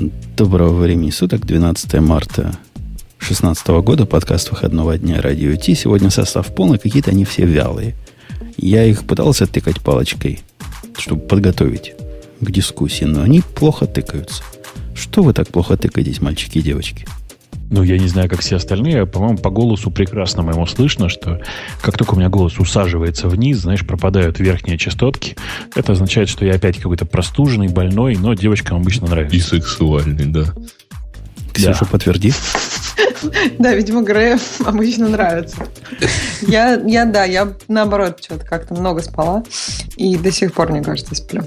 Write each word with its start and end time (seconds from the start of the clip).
Доброго 0.00 0.80
времени 0.80 1.10
суток, 1.10 1.44
12 1.44 2.00
марта 2.00 2.56
2016 3.18 3.68
года, 3.84 4.06
подкаст 4.06 4.50
выходного 4.50 4.96
дня 4.96 5.20
Радио 5.20 5.54
Ти. 5.56 5.74
Сегодня 5.74 6.08
состав 6.08 6.54
полный, 6.54 6.78
какие-то 6.78 7.10
они 7.10 7.26
все 7.26 7.44
вялые. 7.44 7.94
Я 8.56 8.86
их 8.86 9.04
пытался 9.04 9.46
тыкать 9.46 9.82
палочкой, 9.82 10.40
чтобы 10.96 11.20
подготовить 11.20 11.92
к 12.40 12.50
дискуссии, 12.50 13.04
но 13.04 13.20
они 13.20 13.42
плохо 13.42 13.86
тыкаются. 13.86 14.42
Что 14.94 15.22
вы 15.22 15.34
так 15.34 15.48
плохо 15.48 15.76
тыкаетесь, 15.76 16.22
мальчики 16.22 16.56
и 16.56 16.62
девочки? 16.62 17.06
Ну, 17.70 17.84
я 17.84 17.98
не 17.98 18.08
знаю, 18.08 18.28
как 18.28 18.40
все 18.40 18.56
остальные. 18.56 19.06
По-моему, 19.06 19.38
по 19.38 19.50
голосу 19.50 19.92
прекрасно 19.92 20.42
моему 20.42 20.66
слышно, 20.66 21.08
что 21.08 21.40
как 21.80 21.96
только 21.96 22.14
у 22.14 22.16
меня 22.18 22.28
голос 22.28 22.58
усаживается 22.58 23.28
вниз, 23.28 23.58
знаешь, 23.58 23.86
пропадают 23.86 24.40
верхние 24.40 24.76
частотки. 24.76 25.36
Это 25.76 25.92
означает, 25.92 26.28
что 26.28 26.44
я 26.44 26.54
опять 26.54 26.78
какой-то 26.78 27.06
простуженный, 27.06 27.68
больной, 27.68 28.16
но 28.16 28.34
девочкам 28.34 28.78
обычно 28.78 29.06
нравится. 29.06 29.36
И 29.36 29.40
сексуальный, 29.40 30.26
да. 30.26 30.46
Ксюша, 31.52 31.84
подтверди. 31.84 32.32
Да, 33.58 33.74
видимо, 33.74 34.02
Грею 34.02 34.38
обычно 34.64 35.08
нравится. 35.08 35.66
Я, 36.42 36.74
я, 36.74 37.04
да, 37.04 37.24
я 37.24 37.52
наоборот 37.68 38.18
что-то 38.22 38.44
как-то 38.44 38.74
много 38.74 39.02
спала 39.02 39.44
и 39.96 40.16
до 40.16 40.32
сих 40.32 40.54
пор, 40.54 40.72
мне 40.72 40.82
кажется, 40.82 41.14
сплю. 41.14 41.42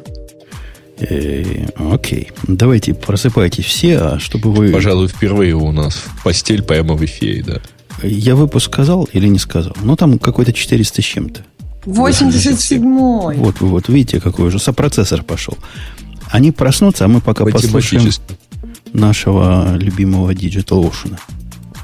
Э, 1.00 1.66
окей. 1.76 2.32
Давайте 2.48 2.94
просыпайтесь 2.94 3.66
все, 3.66 3.98
а 3.98 4.20
чтобы 4.20 4.52
вы... 4.52 4.72
Пожалуй, 4.72 5.08
впервые 5.08 5.56
у 5.56 5.72
нас 5.72 5.96
в 5.96 6.24
постель 6.24 6.64
прямо 6.64 6.96
в 6.96 7.04
эфире, 7.04 7.44
да. 7.44 7.62
Я 8.04 8.36
выпуск 8.36 8.66
сказал 8.66 9.08
или 9.14 9.28
не 9.28 9.40
сказал? 9.40 9.76
Ну, 9.82 9.96
там 9.96 10.20
какой-то 10.20 10.54
400 10.54 11.02
с 11.02 11.06
чем-то. 11.06 11.42
87-й. 11.86 13.38
Вот, 13.38 13.62
вот, 13.62 13.90
видите, 13.90 14.20
какой 14.20 14.48
уже 14.48 14.60
сопроцессор 14.60 15.24
пошел. 15.24 15.58
Они 16.30 16.52
проснутся, 16.52 17.06
а 17.06 17.08
мы 17.08 17.22
пока 17.22 17.46
послушаем 17.46 18.10
нашего 18.94 19.76
любимого 19.78 20.32
Digital 20.34 20.90
Ocean. 20.90 21.18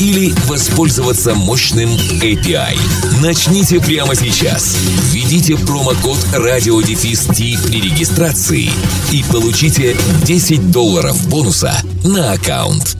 или 0.00 0.32
воспользоваться 0.46 1.34
мощным 1.34 1.88
API. 1.90 2.78
Начните 3.22 3.80
прямо 3.80 4.14
сейчас. 4.14 4.76
Введите 5.12 5.56
промокод 5.56 6.18
радиодефис 6.32 7.26
при 7.26 7.80
регистрации 7.80 8.70
и 9.12 9.24
получите 9.30 9.96
10 10.24 10.70
долларов 10.70 11.28
бонуса 11.28 11.74
на 12.04 12.32
аккаунт. 12.32 12.96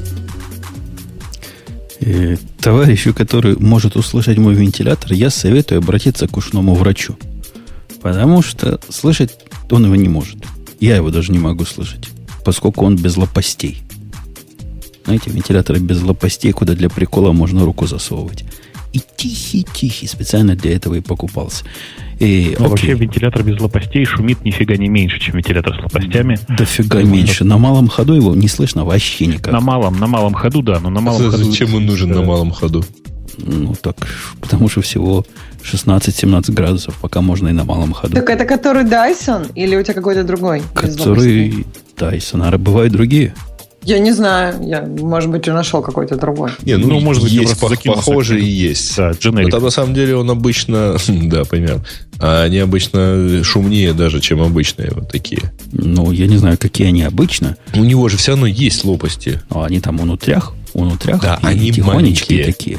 Э, 2.01 2.37
товарищу, 2.61 3.15
который 3.15 3.57
может 3.57 3.97
услышать 3.97 4.39
мой 4.39 4.55
вентилятор, 4.55 5.13
я 5.13 5.31
советую 5.31 5.79
обратиться 5.79 6.27
к 6.27 6.37
ушному 6.37 6.75
врачу. 6.75 7.17
Потому 8.01 8.43
что 8.43 8.81
слышать 8.89 9.33
он 9.71 9.85
его 9.85 9.97
не 9.97 10.09
может. 10.09 10.37
Я 10.81 10.97
его 10.97 11.11
даже 11.11 11.33
не 11.33 11.39
могу 11.39 11.65
слышать, 11.65 12.09
поскольку 12.45 12.85
он 12.85 12.97
без 12.97 13.17
лопастей. 13.17 13.83
Знаете, 15.09 15.31
вентиляторы 15.31 15.79
без 15.79 16.03
лопастей, 16.03 16.53
куда 16.53 16.75
для 16.75 16.91
прикола 16.91 17.33
можно 17.33 17.65
руку 17.65 17.87
засовывать. 17.87 18.45
И 18.93 19.01
тихий-тихий, 19.17 20.07
специально 20.07 20.55
для 20.55 20.77
этого 20.77 20.97
и 20.97 21.01
покупался. 21.01 21.65
И, 22.19 22.55
Ну, 22.59 22.67
окей. 22.67 22.69
вообще 22.69 22.93
вентилятор 22.93 23.43
без 23.43 23.59
лопастей 23.59 24.05
шумит 24.05 24.45
нифига 24.45 24.77
не 24.77 24.89
меньше, 24.91 25.19
чем 25.19 25.37
вентилятор 25.37 25.81
с 25.81 25.83
лопастями. 25.83 26.39
Дофига 26.51 27.03
меньше. 27.03 27.45
На 27.45 27.57
малом 27.57 27.89
ходу 27.89 28.13
его 28.13 28.35
не 28.35 28.49
слышно 28.49 28.85
вообще 28.85 29.25
никак. 29.25 29.51
На 29.51 29.61
малом, 29.61 29.99
на 29.99 30.07
малом 30.09 30.35
ходу, 30.35 30.61
да, 30.61 30.79
но 30.79 30.91
на 30.91 31.01
малом 31.01 31.31
ходу... 31.31 31.43
Зачем 31.43 31.75
он 31.75 31.87
нужен 31.87 32.11
на 32.11 32.23
малом 32.23 32.51
ходу? 32.51 32.85
Ну, 33.39 33.75
так, 33.81 33.97
потому 34.43 34.69
что 34.69 34.83
всего 34.83 35.25
16-17 35.63 36.53
градусов, 36.53 36.99
пока 37.01 37.23
можно 37.23 37.49
и 37.49 37.53
на 37.53 37.65
малом 37.65 37.95
ходу. 37.95 38.15
Так 38.15 38.29
это 38.29 38.45
который 38.45 38.85
Dyson 38.85 39.53
или 39.55 39.75
у 39.75 39.83
тебя 39.83 39.95
какой-то 39.95 40.23
другой? 40.23 40.63
Который 40.75 41.65
Dyson. 41.97 42.47
А 42.47 42.59
бывают 42.59 42.93
другие? 42.93 43.35
Я 43.89 43.99
не 44.01 44.13
знаю. 44.13 44.55
Я, 44.69 44.83
может 44.83 45.31
быть, 45.31 45.43
уже 45.49 45.53
нашел 45.55 45.81
какой-то 45.83 46.17
другой. 46.17 46.51
Не, 46.63 46.77
ну, 46.77 46.89
Ну, 46.89 47.01
может 47.01 47.23
быть, 47.23 47.33
я 47.33 47.41
есть 47.41 47.59
просто 47.59 47.67
пох- 47.75 47.77
закинул 47.79 47.97
похожие 47.97 48.41
и 48.43 48.45
есть. 48.47 48.97
Да, 48.97 49.13
Но 49.23 49.49
там 49.49 49.63
на 49.63 49.71
самом 49.71 49.95
деле 49.95 50.15
он 50.17 50.31
обычно, 50.31 50.97
да, 51.09 51.45
понятно, 51.45 51.85
а 52.21 52.43
они 52.43 52.59
обычно 52.59 53.43
шумнее 53.45 53.93
даже, 53.95 54.21
чем 54.21 54.43
обычные 54.43 54.91
вот 54.95 55.11
такие. 55.11 55.41
Ну, 55.73 56.13
я 56.13 56.27
не 56.27 56.37
знаю, 56.37 56.59
какие 56.59 56.89
они 56.89 57.03
обычно, 57.03 57.57
У 57.75 57.85
него 57.85 58.09
же 58.09 58.17
все 58.19 58.33
равно 58.33 58.47
есть 58.47 58.85
лопасти. 58.85 59.41
но 59.51 59.63
они 59.63 59.81
там 59.81 60.01
унутрях, 60.01 60.53
унутрях, 60.75 61.23
Да, 61.23 61.39
и 61.43 61.47
они 61.47 61.73
маленькие. 61.79 62.45
такие. 62.45 62.79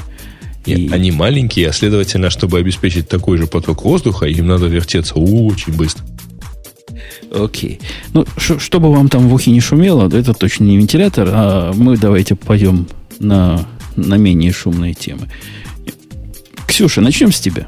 И 0.65 0.73
И- 0.73 0.89
Они 0.91 1.09
маленькие, 1.11 1.69
а 1.69 1.73
следовательно, 1.73 2.29
чтобы 2.29 2.59
обеспечить 2.59 3.07
такой 3.07 3.37
же 3.37 3.47
поток 3.47 3.83
воздуха, 3.85 4.25
им 4.27 4.45
надо 4.45 4.67
вертеться 4.67 5.15
очень 5.15 5.73
быстро. 5.73 6.05
Окей. 7.31 7.79
Ну, 8.13 8.25
чтобы 8.37 8.91
вам 8.91 9.07
там 9.09 9.27
в 9.27 9.33
ухе 9.33 9.51
не 9.51 9.61
шумело, 9.61 10.07
это 10.07 10.33
точно 10.33 10.65
не 10.65 10.77
вентилятор, 10.77 11.29
а 11.31 11.73
мы 11.73 11.97
давайте 11.97 12.35
пойдем 12.35 12.87
на, 13.19 13.65
на 13.95 14.15
менее 14.15 14.51
шумные 14.51 14.93
темы. 14.93 15.29
Ксюша, 16.67 17.01
начнем 17.01 17.31
с 17.31 17.39
тебя. 17.39 17.67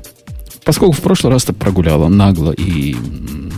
Поскольку 0.63 0.93
в 0.93 1.01
прошлый 1.01 1.33
раз 1.33 1.43
ты 1.43 1.53
прогуляла 1.53 2.07
нагло 2.07 2.51
и 2.51 2.95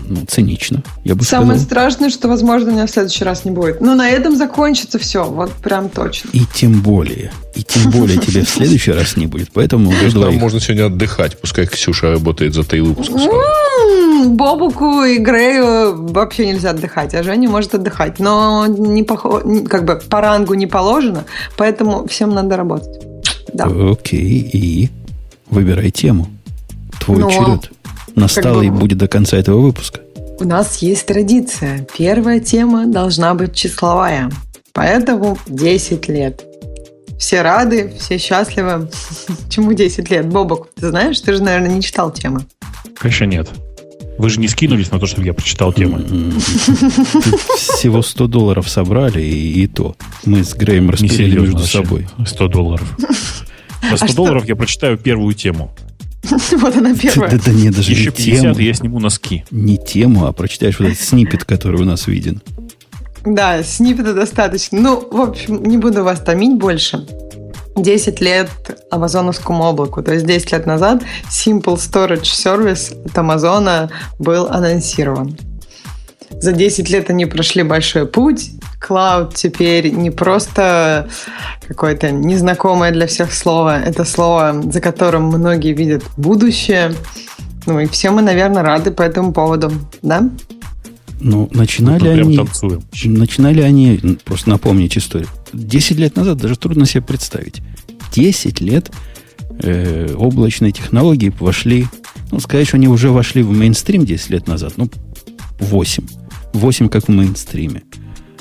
ну, 0.07 0.25
цинично, 0.27 0.83
я 1.03 1.15
бы 1.15 1.23
Самое 1.23 1.59
сказал. 1.59 1.65
страшное, 1.65 2.09
что, 2.09 2.27
возможно, 2.27 2.69
меня 2.71 2.85
в 2.85 2.89
следующий 2.89 3.23
раз 3.25 3.45
не 3.45 3.51
будет. 3.51 3.81
Но 3.81 3.95
на 3.95 4.09
этом 4.09 4.35
закончится 4.35 4.99
все. 4.99 5.23
Вот 5.25 5.51
прям 5.51 5.89
точно. 5.89 6.29
И 6.33 6.41
тем 6.53 6.81
более, 6.81 7.31
и 7.55 7.63
тем 7.63 7.91
более 7.91 8.17
тебе 8.19 8.43
в 8.45 8.49
следующий 8.49 8.91
раз 8.91 9.17
не 9.17 9.27
будет. 9.27 9.49
Поэтому 9.53 9.91
нам 10.13 10.35
можно 10.35 10.59
сегодня 10.59 10.85
отдыхать, 10.85 11.39
пускай 11.39 11.65
Ксюша 11.67 12.11
работает 12.11 12.53
за. 12.53 12.63
М, 12.63 14.37
Бобуку 14.37 15.03
и 15.03 15.17
Грею 15.17 16.07
вообще 16.13 16.47
нельзя 16.47 16.69
отдыхать, 16.71 17.13
а 17.13 17.23
Женя 17.23 17.49
может 17.49 17.75
отдыхать. 17.75 18.19
Но 18.19 18.65
не 18.67 19.03
не- 19.43 19.65
как 19.65 19.85
бы 19.85 20.01
по 20.09 20.21
рангу 20.21 20.53
не 20.53 20.67
положено, 20.67 21.25
поэтому 21.57 22.07
всем 22.07 22.29
надо 22.33 22.55
работать. 22.57 23.01
Да. 23.53 23.65
Окей, 23.65 24.49
и 24.53 24.89
выбирай 25.49 25.91
тему. 25.91 26.27
Твой 27.03 27.19
Ну, 27.19 27.29
черед. 27.31 27.71
Настало 28.15 28.59
бы- 28.59 28.65
и 28.65 28.69
будет 28.69 28.97
до 28.97 29.07
конца 29.07 29.37
этого 29.37 29.59
выпуска. 29.59 30.01
У 30.39 30.45
нас 30.45 30.77
есть 30.77 31.05
традиция. 31.05 31.87
Первая 31.97 32.39
тема 32.39 32.85
должна 32.87 33.33
быть 33.33 33.53
числовая. 33.55 34.31
Поэтому 34.73 35.37
10 35.47 36.07
лет. 36.07 36.43
Все 37.19 37.41
рады, 37.41 37.93
все 37.99 38.17
счастливы. 38.17 38.89
Чему 39.49 39.73
10 39.73 40.09
лет? 40.09 40.27
Бобок, 40.27 40.69
ты 40.75 40.89
знаешь, 40.89 41.19
ты 41.21 41.33
же, 41.33 41.43
наверное, 41.43 41.69
не 41.75 41.81
читал 41.81 42.11
темы. 42.11 42.45
Конечно, 42.95 43.25
нет. 43.25 43.49
Вы 44.17 44.29
же 44.29 44.39
не 44.39 44.47
скинулись 44.47 44.91
на 44.91 44.99
то, 44.99 45.05
чтобы 45.07 45.25
я 45.25 45.33
прочитал 45.33 45.73
тут 45.73 45.87
Всего 47.77 48.01
100 48.01 48.27
долларов 48.27 48.69
собрали, 48.69 49.21
и, 49.21 49.63
и 49.63 49.67
то. 49.67 49.95
Мы 50.25 50.43
с 50.43 50.53
Греем 50.53 50.89
Несерьезно 50.89 51.39
между 51.41 51.57
вообще. 51.57 51.83
собой. 51.83 52.07
100 52.25 52.47
долларов. 52.47 52.87
За 53.91 53.97
100 53.97 54.07
что? 54.07 54.15
долларов 54.15 54.45
я 54.45 54.55
прочитаю 54.55 54.97
первую 54.97 55.33
тему. 55.33 55.71
Вот 56.57 56.75
она 56.75 56.93
Да, 56.93 56.99
первая. 56.99 57.39
да 57.43 57.51
не, 57.51 57.69
даже 57.69 57.91
Еще 57.91 58.05
не 58.05 58.11
50, 58.11 58.41
тему. 58.41 58.59
я 58.59 58.73
сниму 58.73 58.99
носки. 58.99 59.43
Не 59.51 59.77
тему, 59.77 60.25
а 60.25 60.33
прочитаешь 60.33 60.79
вот 60.79 60.89
этот 60.89 60.99
снипет, 60.99 61.43
который 61.45 61.81
у 61.81 61.85
нас 61.85 62.07
виден. 62.07 62.41
Да, 63.25 63.63
сниппета 63.63 64.13
достаточно. 64.13 64.79
Ну, 64.79 65.07
в 65.09 65.21
общем, 65.21 65.63
не 65.63 65.77
буду 65.77 66.03
вас 66.03 66.19
томить 66.19 66.57
больше. 66.57 67.05
10 67.75 68.21
лет 68.21 68.49
амазоновскому 68.91 69.63
облаку. 69.63 70.03
То 70.03 70.13
есть 70.13 70.25
10 70.25 70.51
лет 70.51 70.65
назад 70.65 71.03
Simple 71.29 71.77
Storage 71.77 72.21
Service 72.23 72.93
от 73.05 73.17
Амазона 73.17 73.89
был 74.19 74.47
анонсирован. 74.47 75.37
За 76.41 76.51
10 76.51 76.89
лет 76.89 77.09
они 77.09 77.25
прошли 77.25 77.63
большой 77.63 78.05
путь. 78.05 78.51
Клауд 78.79 79.33
теперь 79.35 79.91
не 79.91 80.11
просто 80.11 81.09
какое-то 81.67 82.11
незнакомое 82.11 82.91
для 82.91 83.07
всех 83.07 83.33
слово. 83.33 83.81
Это 83.81 84.03
слово, 84.03 84.61
за 84.71 84.81
которым 84.81 85.25
многие 85.25 85.73
видят 85.73 86.03
будущее. 86.17 86.93
Ну 87.65 87.79
и 87.79 87.87
все 87.87 88.11
мы, 88.11 88.21
наверное, 88.21 88.61
рады 88.61 88.91
по 88.91 89.01
этому 89.01 89.31
поводу. 89.31 89.71
Да? 90.01 90.29
Ну, 91.19 91.49
начинали 91.53 92.09
они... 92.09 92.35
танцуем. 92.35 92.83
Начинали 93.05 93.61
они, 93.61 94.17
просто 94.25 94.49
напомнить 94.49 94.97
историю. 94.97 95.29
10 95.53 95.97
лет 95.97 96.15
назад 96.17 96.37
даже 96.37 96.57
трудно 96.57 96.85
себе 96.85 97.01
представить. 97.01 97.61
10 98.11 98.59
лет 98.59 98.91
э, 99.61 100.13
облачные 100.15 100.73
технологии 100.73 101.33
вошли, 101.39 101.87
ну, 102.31 102.39
сказать, 102.41 102.67
что 102.67 102.77
они 102.77 102.89
уже 102.89 103.09
вошли 103.09 103.41
в 103.41 103.51
мейнстрим 103.51 104.05
10 104.05 104.29
лет 104.31 104.47
назад, 104.47 104.73
ну, 104.75 104.89
8. 105.59 106.03
8 106.53 106.89
как 106.89 107.05
в 107.05 107.09
мейнстриме. 107.09 107.83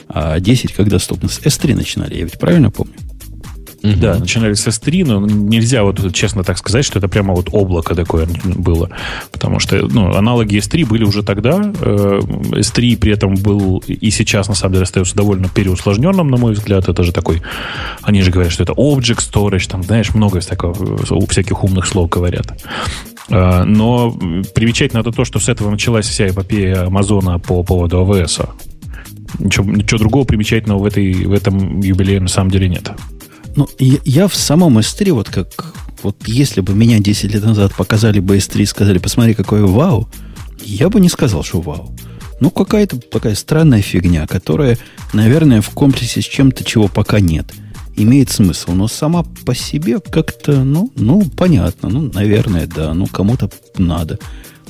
А 0.09 0.39
10 0.41 0.73
как 0.73 0.89
доступно? 0.89 1.29
С 1.29 1.41
S3 1.41 1.75
начинали, 1.75 2.17
я 2.17 2.25
ведь 2.25 2.39
правильно 2.39 2.71
помню? 2.71 2.95
Угу. 3.83 3.95
Да, 3.97 4.17
начинали 4.17 4.55
с 4.55 4.67
S3, 4.67 5.05
но 5.05 5.27
нельзя 5.27 5.83
вот 5.83 6.15
честно 6.15 6.45
так 6.45 6.59
сказать, 6.59 6.85
что 6.85 6.99
это 6.99 7.09
прямо 7.09 7.35
вот 7.35 7.49
облако 7.51 7.95
такое 7.95 8.29
было. 8.45 8.91
Потому 9.33 9.59
что 9.59 9.77
ну, 9.89 10.15
аналоги 10.15 10.59
S3 10.59 10.87
были 10.87 11.03
уже 11.03 11.25
тогда. 11.25 11.59
S3 11.59 12.95
э, 12.95 12.97
при 12.97 13.13
этом 13.13 13.35
был 13.35 13.83
и 13.87 14.11
сейчас, 14.11 14.49
на 14.49 14.55
самом 14.55 14.75
деле, 14.75 14.85
остается 14.85 15.17
довольно 15.17 15.49
переусложненным, 15.49 16.31
на 16.31 16.37
мой 16.37 16.53
взгляд. 16.53 16.89
Это 16.89 17.03
же 17.03 17.13
такой... 17.13 17.43
Они 18.03 18.23
же 18.23 18.31
говорят, 18.31 18.53
что 18.53 18.63
это 18.63 18.73
Object 18.73 19.33
Storage, 19.33 19.69
там, 19.69 19.83
знаешь, 19.83 20.15
много 20.15 20.39
из 20.39 20.47
такого, 20.47 20.77
у 21.11 21.27
всяких 21.27 21.65
умных 21.65 21.87
слов 21.87 22.09
говорят. 22.09 22.47
Э, 23.33 23.65
но 23.65 24.13
примечательно 24.55 25.01
это 25.01 25.11
то, 25.11 25.25
что 25.25 25.41
с 25.41 25.49
этого 25.49 25.71
началась 25.71 26.07
вся 26.07 26.29
эпопея 26.29 26.87
Амазона 26.87 27.39
по 27.39 27.63
поводу 27.63 28.01
АВС. 28.01 28.41
Ничего, 29.39 29.65
ничего 29.65 29.99
другого 29.99 30.25
примечательного 30.25 30.79
в, 30.79 30.85
этой, 30.85 31.25
в 31.25 31.33
этом 31.33 31.81
юбилее 31.81 32.21
на 32.21 32.29
самом 32.29 32.51
деле 32.51 32.69
нет. 32.69 32.91
Ну, 33.57 33.69
я, 33.79 33.99
я 34.05 34.29
в 34.29 34.35
самом 34.35 34.79
S3, 34.79 35.13
вот 35.13 35.31
как 35.31 35.75
вот 36.03 36.17
если 36.27 36.61
бы 36.61 36.75
меня 36.75 36.99
10 36.99 37.33
лет 37.33 37.45
назад 37.45 37.75
показали 37.75 38.21
бы 38.21 38.37
S3 38.37 38.63
и 38.63 38.67
сказали, 38.67 38.99
посмотри, 38.99 39.35
какое 39.35 39.63
вау, 39.63 40.09
я 40.65 40.91
бы 40.91 41.01
не 41.01 41.09
сказал, 41.09 41.43
что 41.43 41.61
вау. 41.61 41.95
Ну, 42.41 42.51
какая-то 42.51 42.99
такая 42.99 43.35
странная 43.35 43.83
фигня, 43.83 44.27
которая, 44.27 44.77
наверное, 45.13 45.63
в 45.63 45.71
комплексе 45.71 46.21
с 46.21 46.25
чем-то, 46.25 46.65
чего 46.65 46.89
пока 46.89 47.21
нет, 47.21 47.47
имеет 47.97 48.31
смысл. 48.31 48.73
Но 48.73 48.89
сама 48.89 49.25
по 49.45 49.55
себе 49.55 50.01
как-то, 50.01 50.65
ну, 50.65 50.91
ну, 50.97 51.23
понятно. 51.37 51.89
Ну, 51.89 52.11
наверное, 52.13 52.67
да. 52.67 52.95
Ну, 52.95 53.07
кому-то 53.07 53.51
надо. 53.79 54.19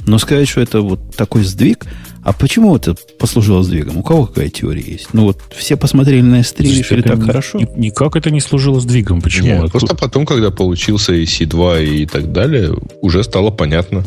Но 0.06 0.18
сказать, 0.18 0.48
что 0.48 0.60
это 0.60 0.80
вот 0.80 1.14
такой 1.14 1.44
сдвиг, 1.44 1.86
а 2.24 2.32
почему 2.32 2.74
это 2.74 2.96
послужило 3.18 3.62
сдвигом? 3.62 3.98
У 3.98 4.02
кого 4.02 4.26
какая 4.26 4.48
теория 4.48 4.82
есть? 4.82 5.08
Ну 5.12 5.24
вот 5.24 5.40
все 5.56 5.76
посмотрели 5.76 6.22
на 6.22 6.40
S3 6.40 6.64
и 6.64 6.78
решили 6.78 7.02
так 7.02 7.18
ни, 7.18 7.22
хорошо. 7.22 7.58
Ни, 7.58 7.68
никак 7.76 8.16
это 8.16 8.30
не 8.30 8.40
служило 8.40 8.80
сдвигом. 8.80 9.20
Почему? 9.20 9.46
Нет, 9.46 9.70
просто 9.70 9.94
потом, 9.94 10.26
когда 10.26 10.50
получился 10.50 11.14
и 11.14 11.24
C2 11.24 11.84
и 11.84 12.06
так 12.06 12.32
далее, 12.32 12.76
уже 13.00 13.22
стало 13.22 13.50
понятно, 13.50 14.04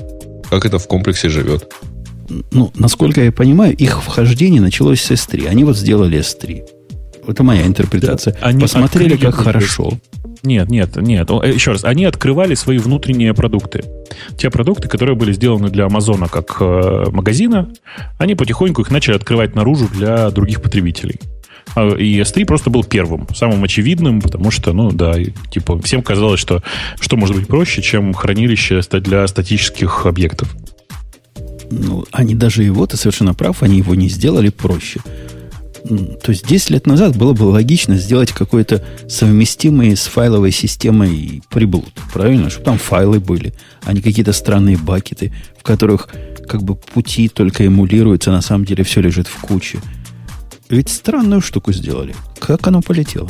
как 0.50 0.66
это 0.66 0.80
в 0.80 0.88
комплексе 0.88 1.30
живет. 1.30 1.72
Ну, 2.52 2.72
насколько 2.76 3.24
я 3.24 3.32
понимаю, 3.32 3.76
их 3.76 4.02
вхождение 4.02 4.62
началось 4.62 5.02
с 5.02 5.12
S3. 5.12 5.48
Они 5.48 5.64
вот 5.64 5.78
сделали 5.78 6.20
S3. 6.20 6.64
Это 7.28 7.44
моя 7.44 7.66
интерпретация. 7.66 8.34
Да, 8.34 8.48
они 8.48 8.62
Посмотрели, 8.62 9.18
как 9.18 9.36
хорошо. 9.36 9.94
Нет, 10.44 10.70
нет, 10.70 10.96
нет. 10.98 11.30
Еще 11.30 11.72
раз, 11.72 11.84
они 11.84 12.06
открывали 12.06 12.54
свои 12.54 12.78
внутренние 12.78 13.34
продукты. 13.34 13.84
Те 14.38 14.50
продукты, 14.50 14.88
которые 14.88 15.16
были 15.16 15.34
сделаны 15.34 15.70
для 15.70 15.86
Амазона 15.86 16.28
как 16.28 16.58
э, 16.60 17.06
магазина, 17.12 17.70
они 18.20 18.36
потихоньку 18.36 18.82
их 18.82 18.92
начали 18.92 19.16
открывать 19.16 19.56
наружу 19.56 19.88
для 19.88 20.30
других 20.30 20.62
потребителей. 20.62 21.20
А, 21.76 21.96
и 21.96 22.20
S3 22.22 22.46
просто 22.46 22.70
был 22.70 22.84
первым, 22.84 23.28
самым 23.34 23.64
очевидным, 23.64 24.22
потому 24.22 24.52
что, 24.52 24.72
ну 24.74 24.92
да, 24.92 25.16
типа 25.50 25.82
всем 25.82 26.04
казалось, 26.04 26.40
что 26.40 26.62
что 27.00 27.18
может 27.18 27.36
быть 27.36 27.48
проще, 27.48 27.82
чем 27.82 28.14
хранилище 28.14 28.82
для 28.92 29.26
статических 29.28 30.06
объектов. 30.06 30.56
Ну, 31.72 32.06
они 32.12 32.36
даже 32.36 32.62
его, 32.62 32.86
ты 32.86 32.98
совершенно 32.98 33.34
прав, 33.34 33.64
они 33.64 33.78
его 33.78 33.96
не 33.96 34.10
сделали 34.10 34.50
проще 34.50 35.02
то 35.88 36.32
есть 36.32 36.48
10 36.48 36.70
лет 36.72 36.88
назад 36.88 37.16
было 37.16 37.34
бы 37.34 37.44
логично 37.44 37.96
сделать 37.98 38.32
какой-то 38.32 38.84
совместимый 39.08 39.96
с 39.96 40.04
файловой 40.04 40.52
системой 40.52 41.44
приблуд. 41.50 41.94
Правильно? 42.14 42.50
Чтобы 42.50 42.66
там 42.66 42.78
файлы 42.78 43.20
были, 43.20 43.54
а 43.84 43.94
не 43.94 44.02
какие-то 44.02 44.34
странные 44.34 44.78
бакеты, 44.78 45.32
в 45.58 45.64
которых 45.64 46.10
как 46.48 46.64
бы 46.64 46.76
пути 46.76 47.28
только 47.28 47.66
эмулируются, 47.66 48.32
а 48.32 48.34
на 48.34 48.42
самом 48.42 48.66
деле 48.66 48.84
все 48.84 49.02
лежит 49.02 49.28
в 49.28 49.40
куче. 49.42 49.80
Ведь 50.70 50.90
странную 50.90 51.42
штуку 51.42 51.72
сделали. 51.72 52.16
Как 52.40 52.66
оно 52.68 52.82
полетело? 52.82 53.30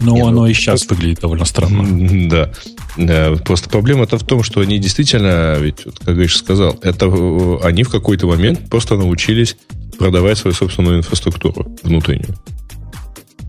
Ну, 0.00 0.14
Не, 0.14 0.20
оно 0.20 0.30
ну, 0.30 0.46
и 0.46 0.52
сейчас 0.52 0.84
просто... 0.84 0.94
выглядит 0.94 1.20
довольно 1.20 1.44
странно. 1.44 2.28
Да. 2.28 2.52
да. 2.96 3.34
Просто 3.44 3.68
проблема-то 3.68 4.18
в 4.18 4.24
том, 4.24 4.42
что 4.42 4.60
они 4.60 4.78
действительно, 4.78 5.56
ведь, 5.58 5.86
вот, 5.86 5.98
как 5.98 6.14
Гриш 6.14 6.36
сказал, 6.36 6.78
это 6.82 7.06
э, 7.06 7.58
они 7.62 7.82
в 7.82 7.90
какой-то 7.90 8.26
момент 8.28 8.68
просто 8.70 8.96
научились 8.96 9.56
продавать 9.98 10.38
свою 10.38 10.54
собственную 10.54 10.98
инфраструктуру 10.98 11.76
внутреннюю. 11.82 12.36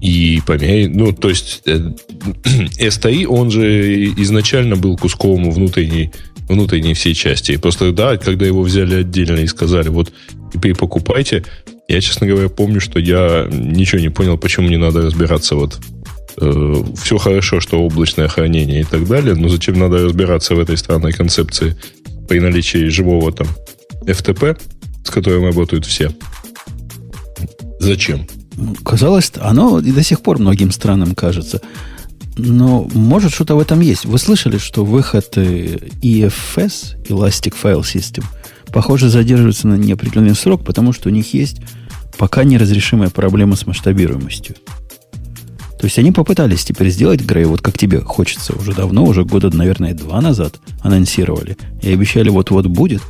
И 0.01 0.41
по 0.45 0.57
ну, 0.57 1.11
то 1.11 1.29
есть 1.29 1.63
STI, 1.65 3.25
он 3.25 3.51
же 3.51 4.05
изначально 4.21 4.75
был 4.77 4.97
куском 4.97 5.51
внутренней, 5.51 6.11
внутренней 6.47 6.93
всей 6.93 7.13
части. 7.13 7.53
И 7.53 7.57
просто, 7.57 7.91
да, 7.91 8.17
когда 8.17 8.45
его 8.45 8.61
взяли 8.61 8.95
отдельно 8.95 9.39
и 9.39 9.47
сказали, 9.47 9.89
вот, 9.89 10.11
теперь 10.53 10.75
покупайте, 10.75 11.43
я, 11.89 12.01
честно 12.01 12.27
говоря, 12.27 12.49
помню, 12.49 12.79
что 12.79 12.99
я 12.99 13.47
ничего 13.51 13.99
не 13.99 14.09
понял, 14.09 14.37
почему 14.37 14.67
мне 14.67 14.77
надо 14.77 15.01
разбираться 15.01 15.55
вот 15.55 15.79
э, 16.37 16.83
все 17.01 17.17
хорошо, 17.17 17.59
что 17.59 17.81
облачное 17.81 18.27
хранение 18.27 18.81
и 18.81 18.85
так 18.85 19.05
далее, 19.07 19.35
но 19.35 19.49
зачем 19.49 19.77
надо 19.77 20.05
разбираться 20.05 20.55
в 20.55 20.59
этой 20.59 20.77
странной 20.77 21.11
концепции 21.11 21.75
при 22.29 22.39
наличии 22.39 22.89
живого 22.89 23.31
там 23.31 23.47
FTP, 24.05 24.57
с 25.03 25.09
которым 25.09 25.45
работают 25.45 25.85
все. 25.85 26.11
Зачем? 27.79 28.27
Казалось, 28.83 29.31
оно 29.39 29.79
и 29.79 29.91
до 29.91 30.03
сих 30.03 30.21
пор 30.21 30.37
многим 30.37 30.71
странам 30.71 31.15
кажется. 31.15 31.61
Но 32.37 32.87
может 32.93 33.33
что-то 33.33 33.55
в 33.55 33.59
этом 33.59 33.79
есть. 33.79 34.05
Вы 34.05 34.17
слышали, 34.17 34.57
что 34.57 34.85
выход 34.85 35.37
EFS, 35.37 37.05
Elastic 37.07 37.55
File 37.61 37.81
System, 37.81 38.23
похоже, 38.71 39.09
задерживается 39.09 39.67
на 39.67 39.75
неопределенный 39.75 40.35
срок, 40.35 40.63
потому 40.63 40.93
что 40.93 41.09
у 41.09 41.11
них 41.11 41.33
есть 41.33 41.61
пока 42.17 42.43
неразрешимая 42.43 43.09
проблема 43.09 43.55
с 43.55 43.65
масштабируемостью. 43.65 44.55
То 45.79 45.85
есть 45.85 45.97
они 45.97 46.11
попытались 46.11 46.65
теперь 46.65 46.89
сделать 46.89 47.21
Грей, 47.21 47.45
вот 47.45 47.61
как 47.61 47.77
тебе 47.77 48.01
хочется, 48.01 48.53
уже 48.53 48.73
давно, 48.73 49.05
уже 49.05 49.23
года, 49.23 49.55
наверное, 49.55 49.93
два 49.93 50.19
назад 50.19 50.59
анонсировали. 50.81 51.55
И 51.81 51.91
обещали, 51.93 52.27
вот-вот 52.27 52.67
будет. 52.67 53.01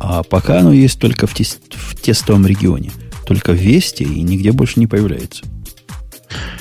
А 0.00 0.22
пока 0.22 0.60
оно 0.60 0.72
есть 0.72 0.98
только 0.98 1.26
в, 1.26 1.34
тест, 1.34 1.60
в 1.70 2.00
тестовом 2.00 2.46
регионе– 2.46 2.90
только 3.26 3.52
в 3.52 3.56
Весте 3.56 4.04
и 4.04 4.22
нигде 4.22 4.52
больше 4.52 4.80
не 4.80 4.86
появляется. 4.86 5.44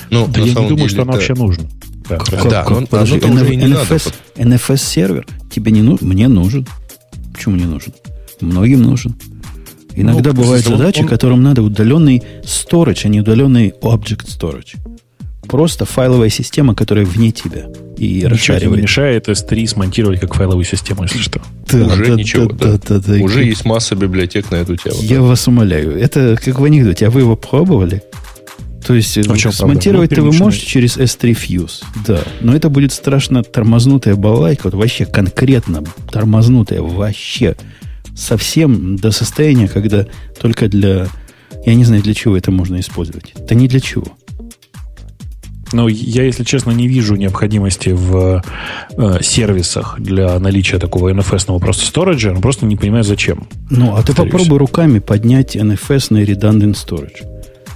Ну, 0.09 0.27
да 0.27 0.41
я 0.41 0.47
не 0.47 0.53
думаю, 0.53 0.75
деле, 0.75 0.89
что 0.89 1.01
оно 1.03 1.13
вообще 1.13 1.33
нужно. 1.33 1.69
Да, 2.09 2.17
как, 2.17 2.43
да 2.43 2.63
как? 2.63 2.71
Он, 2.71 2.87
Подожди, 2.87 3.19
оно 3.23 3.41
NF, 3.41 3.55
не 3.55 3.65
NFS, 3.65 4.13
надо. 4.35 4.55
NFS 4.55 4.77
сервер 4.77 5.27
тебе 5.49 5.71
не 5.71 5.81
нужен? 5.81 6.07
Мне 6.07 6.27
нужен. 6.27 6.67
Почему 7.33 7.55
не 7.55 7.65
нужен? 7.65 7.93
Многим 8.41 8.81
нужен. 8.81 9.15
Иногда 9.95 10.31
ну, 10.31 10.41
бывают 10.41 10.65
задачи, 10.65 11.01
он... 11.01 11.07
которым 11.07 11.43
надо 11.43 11.61
удаленный 11.61 12.23
storage, 12.43 13.01
а 13.05 13.07
не 13.07 13.21
удаленный 13.21 13.73
object 13.81 14.25
storage. 14.27 14.75
Просто 15.47 15.85
файловая 15.85 16.29
система, 16.29 16.75
которая 16.75 17.05
вне 17.05 17.31
тебя 17.31 17.67
и 17.97 18.15
ничего 18.15 18.29
расшаривает. 18.29 18.77
не 18.77 18.83
мешает 18.83 19.27
S3 19.27 19.67
смонтировать 19.67 20.19
как 20.19 20.33
файловую 20.33 20.65
систему, 20.65 21.03
если 21.03 21.19
что. 21.19 21.41
Да, 21.71 21.85
уже 21.85 22.05
да, 22.05 22.15
ничего. 22.15 22.45
Да, 22.47 22.73
да. 22.73 22.79
Да, 22.87 22.99
да, 22.99 23.23
уже 23.23 23.39
как... 23.39 23.45
есть 23.45 23.65
масса 23.65 23.95
библиотек 23.95 24.51
на 24.51 24.55
эту 24.55 24.75
тему. 24.75 24.95
Я 25.01 25.17
да. 25.17 25.23
вас 25.23 25.47
умоляю. 25.47 25.97
Это 25.97 26.37
как 26.43 26.59
в 26.59 26.63
анекдоте. 26.63 27.07
А 27.07 27.09
вы 27.09 27.21
его 27.21 27.35
пробовали? 27.35 28.03
То 28.85 28.93
есть 28.95 29.17
а 29.17 29.51
смонтировать-то 29.51 30.21
вы 30.21 30.33
можете 30.33 30.65
через 30.65 30.97
S3 30.97 31.31
Fuse. 31.31 31.83
Да. 32.05 32.21
Но 32.41 32.55
это 32.55 32.69
будет 32.69 32.91
страшно 32.91 33.43
тормознутая 33.43 34.15
балайка. 34.15 34.63
Вот 34.65 34.73
вообще 34.73 35.05
конкретно 35.05 35.83
тормознутая. 36.11 36.81
Вообще. 36.81 37.55
Совсем 38.15 38.97
до 38.97 39.11
состояния, 39.11 39.67
когда 39.67 40.05
только 40.39 40.67
для... 40.67 41.07
Я 41.65 41.75
не 41.75 41.85
знаю, 41.85 42.03
для 42.03 42.13
чего 42.13 42.35
это 42.35 42.51
можно 42.51 42.79
использовать. 42.79 43.33
Это 43.35 43.55
не 43.55 43.67
для 43.67 43.79
чего. 43.79 44.07
Но 45.73 45.87
я, 45.89 46.23
если 46.23 46.43
честно, 46.43 46.71
не 46.71 46.87
вижу 46.87 47.15
необходимости 47.15 47.89
в 47.89 48.43
э, 48.95 49.17
сервисах 49.21 49.95
для 49.99 50.39
наличия 50.39 50.77
такого 50.77 51.11
NFS-ного 51.11 51.59
просто 51.59 51.85
сториджа, 51.85 52.31
но 52.31 52.41
просто 52.41 52.65
не 52.65 52.75
понимаю, 52.75 53.03
зачем. 53.03 53.47
Ну, 53.69 53.95
а 53.95 54.03
ты 54.03 54.13
попробуй 54.13 54.59
руками 54.59 54.99
поднять 54.99 55.55
NFS-ный 55.55 56.23
redundant 56.23 56.75
storage. 56.75 57.25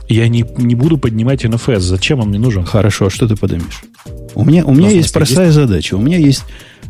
Я 0.08 0.28
не, 0.30 0.46
не 0.58 0.76
буду 0.76 0.98
поднимать 0.98 1.44
NFS. 1.44 1.80
Зачем 1.80 2.20
он 2.20 2.30
мне 2.30 2.40
нужен? 2.40 2.64
Хорошо, 2.64 3.08
а 3.08 3.10
что 3.10 3.28
ты 3.28 3.36
поднимешь? 3.36 3.82
У 4.36 4.46
меня, 4.46 4.64
у 4.64 4.74
меня 4.74 4.90
есть 4.90 5.12
простая 5.12 5.48
есть? 5.48 5.56
задача. 5.56 5.96
У 5.96 6.00
меня 6.00 6.18
есть 6.18 6.46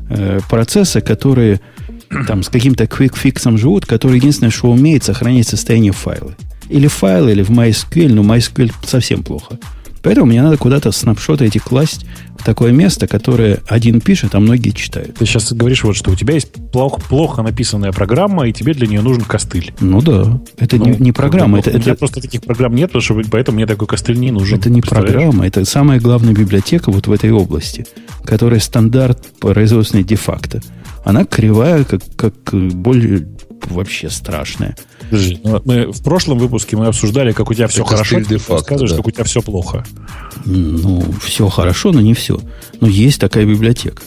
э, 0.10 0.40
процессы, 0.50 1.02
которые 1.02 1.62
там 2.28 2.44
с 2.44 2.50
каким-то 2.50 2.84
quick-фиксом 2.84 3.58
живут, 3.58 3.86
которые 3.86 4.18
единственное, 4.18 4.52
что 4.52 4.70
умеет 4.70 5.04
сохранить 5.04 5.48
состояние 5.48 5.94
файла. 5.94 6.36
Или 6.70 6.88
файлы, 6.88 7.32
или 7.32 7.44
в 7.44 7.50
MySQL, 7.50 8.14
но 8.14 8.22
MySQL 8.22 8.74
совсем 8.86 9.24
плохо. 9.24 9.58
Поэтому 10.08 10.28
мне 10.28 10.42
надо 10.42 10.56
куда-то 10.56 10.94
снапшоты 10.94 11.44
эти 11.48 11.58
класть 11.58 12.06
в 12.40 12.46
такое 12.46 12.72
место, 12.72 13.08
которое 13.08 13.60
один 13.68 14.00
пишет, 14.00 14.36
а 14.36 14.40
многие 14.40 14.70
читают. 14.70 15.16
Ты 15.16 15.26
сейчас 15.26 15.52
говоришь 15.52 15.84
вот, 15.84 15.98
что 15.98 16.12
у 16.12 16.16
тебя 16.16 16.36
есть 16.36 16.50
плохо, 16.72 17.02
плохо 17.10 17.42
написанная 17.42 17.92
программа, 17.92 18.48
и 18.48 18.54
тебе 18.54 18.74
для 18.74 18.88
нее 18.88 19.02
нужен 19.02 19.24
костыль. 19.24 19.74
Ну 19.82 20.02
да. 20.02 20.40
Это 20.58 20.78
ну, 20.78 20.86
не, 20.86 20.98
не 20.98 21.12
программа. 21.12 21.60
Это, 21.60 21.72
у 21.72 21.74
меня 21.74 21.92
это... 21.92 22.00
просто 22.00 22.22
таких 22.22 22.42
программ 22.42 22.74
нет, 22.74 22.94
потому 22.94 23.02
что 23.02 23.30
поэтому 23.30 23.58
мне 23.58 23.66
такой 23.66 23.86
костыль 23.86 24.18
не 24.18 24.32
нужен. 24.32 24.58
Это 24.58 24.70
не 24.70 24.82
программа, 24.82 25.46
это 25.46 25.66
самая 25.66 26.00
главная 26.00 26.34
библиотека 26.34 26.90
вот 26.90 27.08
в 27.08 27.12
этой 27.12 27.32
области, 27.32 27.86
которая 28.24 28.62
стандарт 28.62 29.28
производственной 29.42 30.06
де-факто. 30.06 30.62
Она 31.04 31.26
кривая, 31.26 31.84
как, 31.84 32.02
как 32.16 32.34
более 32.54 33.28
вообще. 33.66 34.10
Подожди, 35.10 35.40
ну, 35.44 35.62
мы, 35.66 35.92
в 35.92 36.04
прошлом 36.04 36.38
выпуске 36.38 36.76
мы 36.78 36.88
обсуждали, 36.88 37.32
как 37.32 37.50
у 37.50 37.54
тебя 37.54 37.68
все 37.68 37.82
Это 37.82 37.92
хорошо, 37.92 38.20
ты 38.22 38.38
рассказываешь, 38.38 38.92
да. 38.92 38.98
как 38.98 39.08
у 39.08 39.12
тебя 39.12 39.24
все 39.24 39.42
плохо. 39.42 39.86
Ну, 40.46 41.04
все 41.22 41.48
хорошо, 41.50 41.92
но 41.92 42.02
не 42.02 42.14
все. 42.14 42.40
Но 42.80 42.88
есть 42.88 43.20
такая 43.20 43.46
библиотека. 43.46 44.02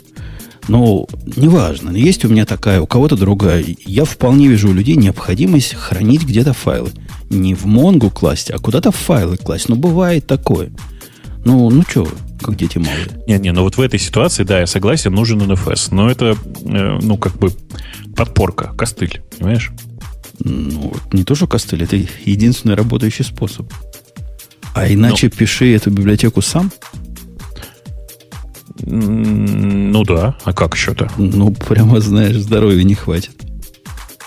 Но 0.68 1.06
неважно, 1.36 1.90
есть 1.90 2.24
у 2.24 2.28
меня 2.28 2.46
такая, 2.46 2.80
у 2.80 2.86
кого-то 2.86 3.16
другая. 3.16 3.64
Я 3.84 4.04
вполне 4.04 4.46
вижу 4.46 4.68
у 4.68 4.72
людей 4.72 4.96
необходимость 4.96 5.74
хранить 5.74 6.22
где-то 6.22 6.52
файлы. 6.52 6.90
Не 7.28 7.54
в 7.54 7.64
Монгу 7.64 8.10
класть, 8.10 8.50
а 8.50 8.58
куда-то 8.58 8.92
в 8.92 8.96
файлы 8.96 9.36
класть. 9.36 9.68
Ну, 9.68 9.76
бывает 9.76 10.26
такое. 10.26 10.70
Ну, 11.44 11.70
ну 11.70 11.82
что 11.88 12.08
как 12.40 12.56
дети 12.56 12.78
малые. 12.78 13.06
Не-не, 13.26 13.52
но 13.52 13.62
вот 13.62 13.76
в 13.76 13.80
этой 13.80 13.98
ситуации, 13.98 14.44
да, 14.44 14.60
я 14.60 14.66
согласен, 14.66 15.12
нужен 15.12 15.40
NFS. 15.40 15.88
Но 15.92 16.10
это, 16.10 16.36
э, 16.64 16.98
ну, 17.02 17.16
как 17.16 17.36
бы 17.38 17.52
подпорка, 18.16 18.72
костыль, 18.76 19.22
понимаешь? 19.36 19.70
Ну, 20.38 20.94
не 21.12 21.24
то, 21.24 21.34
что 21.34 21.46
костыль, 21.46 21.82
это 21.82 21.96
единственный 21.96 22.74
работающий 22.74 23.24
способ. 23.24 23.70
А 24.74 24.88
иначе 24.88 25.28
пиши 25.28 25.74
эту 25.74 25.90
библиотеку 25.90 26.42
сам. 26.42 26.70
Ну 28.82 30.04
да, 30.04 30.36
а 30.44 30.52
как 30.52 30.74
еще-то? 30.74 31.10
Ну, 31.18 31.52
прямо, 31.52 32.00
знаешь, 32.00 32.36
здоровья 32.36 32.82
не 32.82 32.94
хватит. 32.94 33.32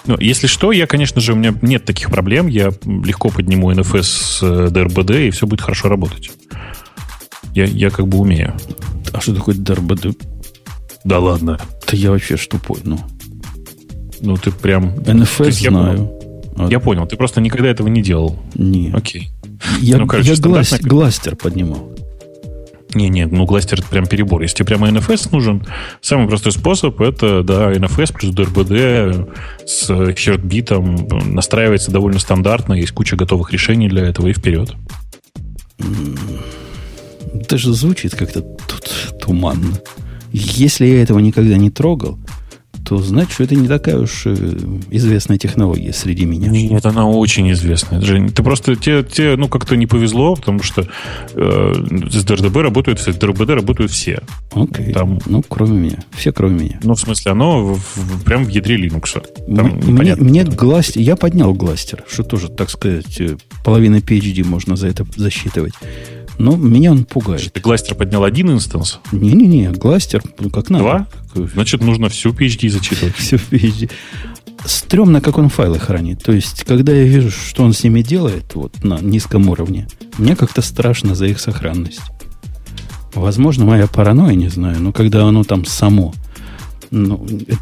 Ну, 0.05 0.17
если 0.19 0.47
что, 0.47 0.71
я, 0.71 0.85
конечно 0.85 1.21
же, 1.21 1.33
у 1.33 1.35
меня 1.35 1.55
нет 1.61 1.85
таких 1.85 2.11
проблем. 2.11 2.47
Я 2.47 2.71
легко 2.85 3.29
подниму 3.29 3.71
NFS 3.71 4.03
с 4.03 4.43
э, 4.43 4.67
DRBD, 4.67 5.29
и 5.29 5.31
все 5.31 5.47
будет 5.47 5.61
хорошо 5.61 5.87
работать. 5.87 6.29
Я, 7.53 7.65
я 7.65 7.89
как 7.89 8.07
бы 8.07 8.17
умею. 8.19 8.53
А 9.11 9.21
что 9.21 9.35
такое 9.35 9.55
ДРБД? 9.55 10.17
Да 11.03 11.19
ладно. 11.19 11.59
Да 11.89 11.97
я 11.97 12.11
вообще 12.11 12.37
ж 12.37 12.47
тупой, 12.47 12.79
ну. 12.83 12.99
Ну, 14.21 14.37
ты 14.37 14.51
прям... 14.51 14.93
НФС 15.05 15.39
есть 15.47 15.61
я 15.61 15.69
знаю. 15.69 16.11
А, 16.55 16.67
Я 16.69 16.79
понял, 16.79 17.05
ты 17.05 17.17
просто 17.17 17.41
никогда 17.41 17.67
этого 17.69 17.87
не 17.89 18.01
делал. 18.01 18.39
Не. 18.55 18.91
Окей. 18.93 19.29
Я, 19.81 19.97
Ну, 19.97 20.07
короче, 20.07 20.29
я 20.29 20.35
глас- 20.37 20.67
стандартная- 20.69 20.87
гластер 20.87 21.35
поднимал. 21.35 21.89
Не-не, 22.95 23.25
ну 23.25 23.45
гластер 23.45 23.79
это 23.79 23.87
прям 23.89 24.05
перебор. 24.05 24.43
Если 24.43 24.57
тебе 24.57 24.67
прямо 24.67 24.87
NFS 24.87 25.29
нужен, 25.31 25.65
самый 26.01 26.27
простой 26.27 26.51
способ 26.51 27.01
это, 27.01 27.41
да, 27.43 27.71
NFS 27.73 28.13
плюс 28.13 28.33
DRBD 28.35 29.27
с 29.65 29.87
хертбитом 30.15 31.07
настраивается 31.33 31.89
довольно 31.91 32.19
стандартно, 32.19 32.73
есть 32.73 32.91
куча 32.91 33.15
готовых 33.15 33.51
решений 33.51 33.89
для 33.89 34.03
этого 34.03 34.27
и 34.27 34.33
вперед. 34.33 34.73
Даже 37.53 37.71
звучит 37.71 38.15
как-то 38.15 38.41
тут 38.41 39.19
туманно. 39.21 39.77
Если 40.31 40.87
я 40.87 41.03
этого 41.03 41.19
никогда 41.19 41.55
не 41.55 41.69
трогал, 41.69 42.17
то 42.85 42.97
значит, 42.97 43.31
что 43.33 43.43
это 43.43 43.55
не 43.55 43.67
такая 43.67 43.97
уж 43.99 44.23
э, 44.25 44.35
известная 44.91 45.37
технология 45.37 45.93
среди 45.93 46.25
меня. 46.25 46.49
Нет, 46.49 46.85
она 46.85 47.07
очень 47.07 47.51
известная. 47.51 48.01
Жень, 48.01 48.29
ты 48.31 48.43
просто 48.43 48.75
тебе, 48.75 49.03
тебе 49.03 49.35
ну, 49.37 49.47
как-то 49.47 49.75
не 49.75 49.87
повезло, 49.87 50.35
потому 50.35 50.61
что 50.63 50.81
э, 50.81 51.73
с 51.75 52.25
DRDB 52.25 52.61
работают 52.61 52.99
все, 52.99 53.13
с 53.13 53.17
DRBD 53.17 53.53
работают 53.53 53.91
все. 53.91 54.21
Окей. 54.53 54.93
Там- 54.93 55.19
Ну, 55.25 55.43
кроме 55.47 55.77
меня. 55.79 55.99
Все 56.11 56.31
кроме 56.31 56.63
меня. 56.65 56.79
Ну, 56.83 56.95
в 56.95 56.99
смысле, 56.99 57.31
оно 57.31 57.73
в- 57.75 57.79
в- 57.97 58.23
прям 58.23 58.45
в 58.45 58.49
ядре 58.49 58.77
Linux. 58.77 59.21
Там 59.55 59.67
мне, 59.77 59.91
непонятно. 59.93 60.23
мне 60.25 60.43
гластер, 60.43 61.01
я 61.01 61.15
поднял 61.15 61.53
гластер, 61.53 62.03
что 62.09 62.23
тоже, 62.23 62.49
так 62.49 62.69
сказать, 62.69 63.19
э, 63.21 63.37
половина 63.63 63.97
PhD 63.97 64.43
можно 64.45 64.75
за 64.75 64.87
это 64.87 65.05
засчитывать. 65.15 65.73
Но 66.39 66.55
меня 66.55 66.91
он 66.91 67.05
пугает. 67.05 67.53
Ты 67.53 67.61
кластер 67.61 67.95
поднял 67.95 68.23
один 68.23 68.49
инстанс, 68.51 68.99
Не-не-не, 69.11 69.69
гластер, 69.69 70.23
ну, 70.39 70.49
как 70.49 70.69
надо. 70.71 70.83
Два? 70.83 71.07
Значит, 71.35 71.81
нужно 71.81 72.09
всю 72.09 72.31
PhD 72.31 72.69
зачитывать. 72.69 73.15
Все 73.15 73.35
PhD. 73.35 73.89
Стремно, 74.65 75.19
как 75.21 75.37
он 75.37 75.49
файлы 75.49 75.79
хранит. 75.79 76.23
То 76.23 76.31
есть, 76.31 76.63
когда 76.63 76.93
я 76.93 77.03
вижу, 77.03 77.31
что 77.31 77.63
он 77.63 77.73
с 77.73 77.83
ними 77.83 78.01
делает, 78.01 78.55
вот 78.55 78.83
на 78.83 78.99
низком 78.99 79.49
уровне, 79.49 79.87
мне 80.17 80.35
как-то 80.35 80.61
страшно 80.61 81.15
за 81.15 81.25
их 81.25 81.39
сохранность. 81.39 82.01
Возможно, 83.13 83.65
моя 83.65 83.87
паранойя, 83.87 84.35
не 84.35 84.47
знаю, 84.47 84.79
но 84.79 84.91
когда 84.91 85.25
оно 85.25 85.43
там 85.43 85.65
само, 85.65 86.13
ну, 86.91 87.25
это 87.47 87.57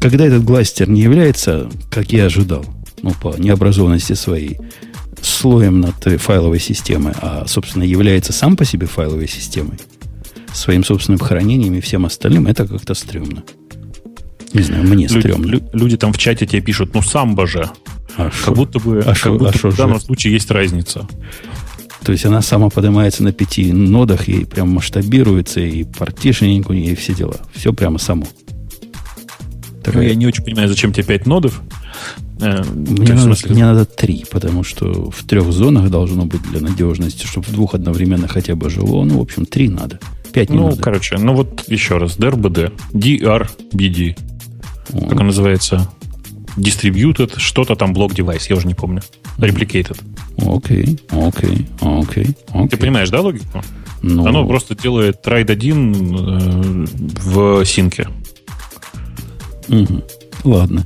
когда 0.00 0.26
этот 0.26 0.44
гластер 0.44 0.88
не 0.88 1.00
является, 1.00 1.70
как 1.90 2.12
я 2.12 2.26
ожидал, 2.26 2.64
ну, 3.02 3.12
по 3.12 3.36
необразованности 3.38 4.14
своей, 4.14 4.58
слоем 5.20 5.80
над 5.80 5.94
файловой 6.20 6.58
системой, 6.58 7.12
а, 7.20 7.44
собственно, 7.46 7.84
является 7.84 8.32
сам 8.32 8.56
по 8.56 8.64
себе 8.64 8.86
файловой 8.86 9.28
системой, 9.28 9.78
своим 10.52 10.84
собственным 10.84 11.18
хранением 11.18 11.74
и 11.74 11.80
всем 11.80 12.04
остальным, 12.06 12.46
это 12.46 12.66
как-то 12.66 12.94
стрёмно. 12.94 13.42
Не 14.52 14.62
знаю, 14.62 14.84
мне 14.84 15.06
Люди, 15.06 15.18
стрёмно. 15.20 15.46
лю- 15.46 15.62
люди 15.72 15.96
там 15.96 16.12
в 16.12 16.18
чате 16.18 16.46
тебе 16.46 16.60
пишут, 16.60 16.94
ну, 16.94 17.02
самбо 17.02 17.46
же. 17.46 17.70
А 18.16 18.24
Как 18.24 18.32
шо? 18.34 18.52
будто 18.54 18.78
бы, 18.78 19.00
А 19.00 19.04
как 19.04 19.16
шо- 19.16 19.32
будто 19.32 19.48
а 19.48 19.52
шо 19.58 19.70
в 19.70 19.76
данном 19.76 19.98
же? 19.98 20.04
случае 20.04 20.34
есть 20.34 20.50
разница. 20.50 21.06
То 22.04 22.12
есть 22.12 22.26
она 22.26 22.42
сама 22.42 22.68
поднимается 22.68 23.22
на 23.22 23.32
пяти 23.32 23.72
нодах 23.72 24.28
и 24.28 24.44
прям 24.44 24.68
масштабируется, 24.70 25.60
и 25.60 25.84
партишнинг 25.84 26.68
у 26.68 26.72
нее, 26.74 26.92
и 26.92 26.94
все 26.96 27.14
дела. 27.14 27.36
Все 27.54 27.72
прямо 27.72 27.98
само. 27.98 28.26
Ну, 28.80 29.82
Такая- 29.82 30.08
я 30.08 30.14
не 30.14 30.26
очень 30.26 30.44
понимаю, 30.44 30.68
зачем 30.68 30.92
тебе 30.92 31.04
5 31.04 31.26
нодов. 31.26 31.62
Э, 32.40 32.62
мне, 32.74 33.10
надо, 33.10 33.22
смысле, 33.22 33.52
мне 33.52 33.64
надо 33.64 33.84
три, 33.84 34.24
потому 34.30 34.64
что 34.64 35.10
в 35.10 35.24
трех 35.24 35.50
зонах 35.52 35.90
должно 35.90 36.24
быть 36.26 36.42
для 36.42 36.60
надежности, 36.60 37.24
чтобы 37.26 37.46
в 37.46 37.52
двух 37.52 37.74
одновременно 37.74 38.28
хотя 38.28 38.54
бы 38.56 38.68
жило. 38.68 39.04
Ну, 39.04 39.18
в 39.18 39.20
общем, 39.22 39.46
три 39.46 39.68
надо. 39.68 39.98
Пять 40.32 40.50
не 40.50 40.56
ну, 40.56 40.70
надо. 40.70 40.82
короче, 40.82 41.16
ну 41.18 41.34
вот 41.34 41.64
еще 41.68 41.98
раз. 41.98 42.16
DRBD. 42.18 42.72
DRBD. 42.92 44.16
О, 44.92 45.08
Как 45.08 45.20
он 45.20 45.26
называется? 45.26 45.88
Distributed, 46.56 47.38
что-то 47.38 47.76
там 47.76 47.92
блок 47.94 48.14
девайс, 48.14 48.48
я 48.50 48.56
уже 48.56 48.66
не 48.66 48.74
помню. 48.74 49.02
Replicated. 49.38 49.98
Окей, 50.38 50.98
окей, 51.10 51.66
окей. 51.80 52.36
Ты 52.68 52.76
понимаешь, 52.76 53.10
да, 53.10 53.20
логику? 53.20 53.62
Ну, 54.02 54.26
Оно 54.26 54.46
просто 54.46 54.74
делает 54.74 55.22
трайд 55.22 55.48
один 55.50 55.92
э, 55.94 56.86
в 57.22 57.64
синке. 57.64 58.08
мгм. 59.68 60.02
Ладно. 60.44 60.84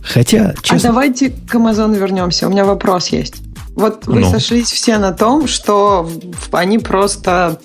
Хотя, 0.00 0.50
А 0.56 0.62
честно... 0.62 0.88
давайте 0.90 1.30
к 1.30 1.54
Амазону 1.54 1.94
вернемся. 1.94 2.48
У 2.48 2.50
меня 2.50 2.64
вопрос 2.64 3.08
есть. 3.08 3.42
Вот 3.74 4.06
вы 4.06 4.20
Ну. 4.20 4.30
сошлись 4.30 4.70
все 4.70 4.98
на 4.98 5.12
том, 5.12 5.48
что 5.48 6.08
они 6.52 6.78
просто 6.78 7.58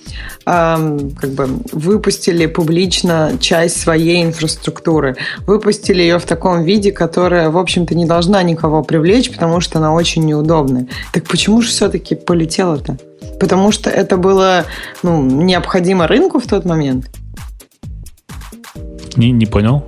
эм, 0.46 1.12
как 1.12 1.30
бы 1.32 1.48
выпустили 1.72 2.48
публично 2.48 3.34
часть 3.40 3.80
своей 3.80 4.24
инфраструктуры. 4.24 5.18
Выпустили 5.46 6.02
ее 6.02 6.18
в 6.18 6.26
таком 6.26 6.64
виде, 6.64 6.92
которая, 6.92 7.52
в 7.52 7.58
общем-то, 7.58 7.94
не 7.94 8.06
должна 8.06 8.42
никого 8.42 8.82
привлечь, 8.84 9.32
потому 9.32 9.62
что 9.62 9.78
она 9.78 9.94
очень 9.94 10.26
неудобная. 10.26 10.88
Так 11.14 11.26
почему 11.26 11.62
же 11.62 11.70
все-таки 11.70 12.16
полетело-то? 12.16 12.98
Потому 13.40 13.72
что 13.72 13.90
это 13.90 14.18
было 14.18 14.66
ну, 15.04 15.24
необходимо 15.24 16.08
рынку 16.08 16.40
в 16.40 16.48
тот 16.48 16.66
момент? 16.66 17.06
Не, 19.16 19.32
не 19.32 19.46
понял? 19.46 19.84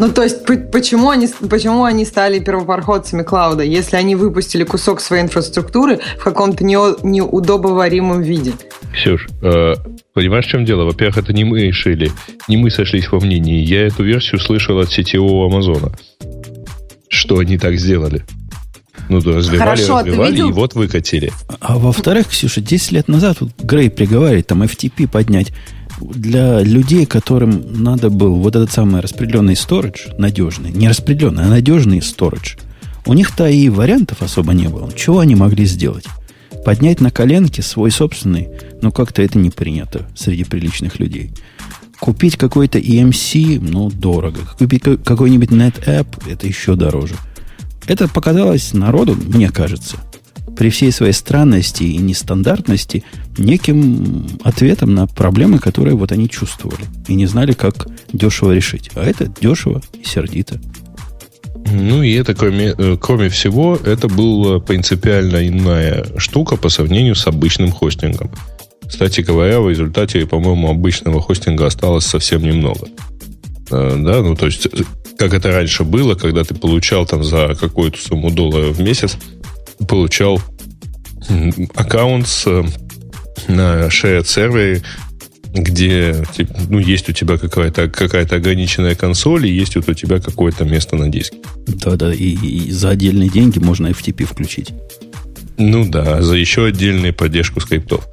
Ну, 0.00 0.10
то 0.12 0.22
есть, 0.22 0.44
почему 0.70 1.10
они, 1.10 1.28
почему 1.50 1.82
они 1.84 2.04
стали 2.04 2.38
первопроходцами 2.38 3.22
клауда, 3.22 3.64
если 3.64 3.96
они 3.96 4.14
выпустили 4.14 4.62
кусок 4.64 5.00
своей 5.00 5.22
инфраструктуры 5.24 5.98
в 6.18 6.22
каком-то 6.24 6.62
нео- 6.64 6.98
неудобоваримом 7.02 8.22
виде? 8.22 8.52
Ксюш, 8.94 9.26
э, 9.42 9.74
понимаешь, 10.14 10.46
в 10.46 10.50
чем 10.50 10.64
дело? 10.64 10.84
Во-первых, 10.84 11.18
это 11.18 11.32
не 11.32 11.44
мы 11.44 11.60
решили, 11.62 12.12
не 12.46 12.56
мы 12.56 12.70
сошлись 12.70 13.10
во 13.10 13.18
мнении. 13.20 13.60
Я 13.64 13.86
эту 13.88 14.04
версию 14.04 14.40
слышал 14.40 14.78
от 14.78 14.90
сетевого 14.90 15.46
Амазона. 15.46 15.92
Что 17.08 17.38
они 17.38 17.58
так 17.58 17.76
сделали? 17.76 18.24
Ну, 19.08 19.20
да, 19.20 19.32
развивали, 19.32 19.58
Хорошо, 19.58 20.00
ты 20.02 20.08
развивали, 20.10 20.30
видел? 20.32 20.48
и 20.50 20.52
вот 20.52 20.74
выкатили. 20.74 21.32
А 21.60 21.78
во-вторых, 21.78 22.28
Ксюша, 22.28 22.60
10 22.60 22.92
лет 22.92 23.08
назад 23.08 23.38
вот 23.40 23.50
Грей 23.58 23.90
приговаривает 23.90 24.46
там 24.46 24.62
FTP 24.62 25.08
поднять 25.08 25.52
для 26.00 26.60
людей, 26.62 27.06
которым 27.06 27.82
надо 27.82 28.10
был 28.10 28.36
вот 28.36 28.56
этот 28.56 28.72
самый 28.72 29.00
распределенный 29.00 29.54
storage, 29.54 30.14
надежный, 30.18 30.70
не 30.70 30.88
распределенный, 30.88 31.44
а 31.44 31.48
надежный 31.48 31.98
storage. 31.98 32.58
У 33.06 33.14
них-то 33.14 33.48
и 33.48 33.68
вариантов 33.68 34.22
особо 34.22 34.52
не 34.52 34.68
было. 34.68 34.92
Чего 34.92 35.20
они 35.20 35.34
могли 35.34 35.64
сделать? 35.66 36.04
Поднять 36.64 37.00
на 37.00 37.10
коленке 37.10 37.62
свой 37.62 37.90
собственный, 37.90 38.48
ну 38.82 38.92
как-то 38.92 39.22
это 39.22 39.38
не 39.38 39.50
принято 39.50 40.06
среди 40.14 40.44
приличных 40.44 40.98
людей. 40.98 41.30
Купить 42.00 42.36
какой-то 42.36 42.78
EMC, 42.78 43.58
ну, 43.60 43.90
дорого. 43.90 44.40
Купить 44.58 44.82
ка- 44.82 44.96
какой-нибудь 44.98 45.50
NetApp, 45.50 46.06
это 46.30 46.46
еще 46.46 46.76
дороже. 46.76 47.14
Это 47.86 48.06
показалось 48.06 48.74
народу, 48.74 49.16
мне 49.16 49.50
кажется, 49.50 49.96
при 50.58 50.70
всей 50.70 50.90
своей 50.90 51.12
странности 51.12 51.84
и 51.84 51.98
нестандартности 51.98 53.04
неким 53.38 54.26
ответом 54.42 54.92
на 54.92 55.06
проблемы, 55.06 55.60
которые 55.60 55.94
вот 55.94 56.10
они 56.10 56.28
чувствовали 56.28 56.84
и 57.06 57.14
не 57.14 57.26
знали, 57.26 57.52
как 57.52 57.86
дешево 58.12 58.50
решить. 58.52 58.90
А 58.96 59.04
это 59.04 59.32
дешево 59.40 59.80
и 59.92 60.04
сердито. 60.04 60.60
Ну 61.70 62.02
и 62.02 62.12
это, 62.14 62.34
кроме, 62.34 62.74
э, 62.76 62.96
кроме 63.00 63.28
всего, 63.28 63.76
это 63.76 64.08
была 64.08 64.58
принципиально 64.58 65.46
иная 65.46 66.04
штука 66.16 66.56
по 66.56 66.68
сравнению 66.70 67.14
с 67.14 67.24
обычным 67.28 67.70
хостингом. 67.70 68.32
Кстати 68.84 69.20
говоря, 69.20 69.60
в 69.60 69.70
результате, 69.70 70.26
по-моему, 70.26 70.70
обычного 70.70 71.20
хостинга 71.20 71.66
осталось 71.66 72.04
совсем 72.04 72.42
немного. 72.42 72.88
Э, 73.70 73.96
да, 73.96 74.22
ну, 74.22 74.34
то 74.34 74.46
есть, 74.46 74.66
как 75.18 75.34
это 75.34 75.52
раньше 75.52 75.84
было, 75.84 76.16
когда 76.16 76.42
ты 76.42 76.56
получал 76.56 77.06
там 77.06 77.22
за 77.22 77.54
какую-то 77.60 77.98
сумму 77.98 78.32
долларов 78.32 78.76
в 78.76 78.82
месяц, 78.82 79.16
получал 79.86 80.40
аккаунт 81.74 82.26
с, 82.26 82.46
э, 82.46 82.64
на 83.48 83.86
shared 83.86 84.26
сервере, 84.26 84.82
где 85.52 86.24
ну, 86.68 86.78
есть 86.78 87.08
у 87.08 87.12
тебя 87.12 87.38
какая-то 87.38 87.88
какая 87.88 88.24
ограниченная 88.24 88.94
консоль 88.94 89.46
и 89.46 89.52
есть 89.52 89.76
вот 89.76 89.88
у 89.88 89.94
тебя 89.94 90.20
какое-то 90.20 90.64
место 90.64 90.96
на 90.96 91.08
диске. 91.08 91.38
Да-да, 91.66 92.12
и, 92.12 92.30
и 92.30 92.70
за 92.70 92.90
отдельные 92.90 93.28
деньги 93.28 93.58
можно 93.58 93.88
FTP 93.88 94.24
включить. 94.24 94.72
Ну 95.56 95.88
да, 95.88 96.22
за 96.22 96.36
еще 96.36 96.66
отдельную 96.66 97.14
поддержку 97.14 97.60
скриптов. 97.60 98.06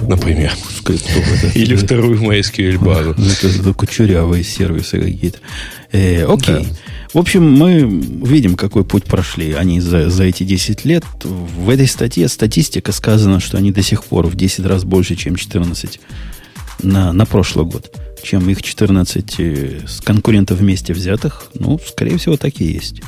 Например. 0.00 0.52
Скриптов, 0.78 1.56
Или 1.56 1.74
вторую 1.74 2.20
MySQL 2.20 2.78
базу. 2.78 3.10
Это 3.10 3.74
кучерявые 3.74 4.44
сервисы 4.44 5.00
какие-то. 5.00 5.38
Э, 5.92 6.24
окей. 6.24 6.66
В 7.12 7.18
общем, 7.18 7.50
мы 7.50 7.80
видим, 7.80 8.54
какой 8.54 8.84
путь 8.84 9.04
прошли 9.04 9.52
они 9.52 9.80
за, 9.80 10.10
за 10.10 10.24
эти 10.24 10.44
10 10.44 10.84
лет. 10.84 11.04
В 11.24 11.68
этой 11.68 11.88
статье 11.88 12.28
статистика 12.28 12.92
сказано, 12.92 13.40
что 13.40 13.58
они 13.58 13.72
до 13.72 13.82
сих 13.82 14.04
пор 14.04 14.28
в 14.28 14.36
10 14.36 14.64
раз 14.64 14.84
больше, 14.84 15.16
чем 15.16 15.34
14 15.34 16.00
на, 16.82 17.12
на 17.12 17.26
прошлый 17.26 17.66
год, 17.66 17.92
чем 18.22 18.48
их 18.48 18.62
14 18.62 19.34
э, 19.38 19.80
с 19.88 20.00
конкурентов 20.00 20.58
вместе 20.58 20.92
взятых. 20.92 21.50
Ну, 21.54 21.80
скорее 21.84 22.16
всего, 22.16 22.36
так 22.36 22.60
и 22.60 22.64
есть. 22.64 23.02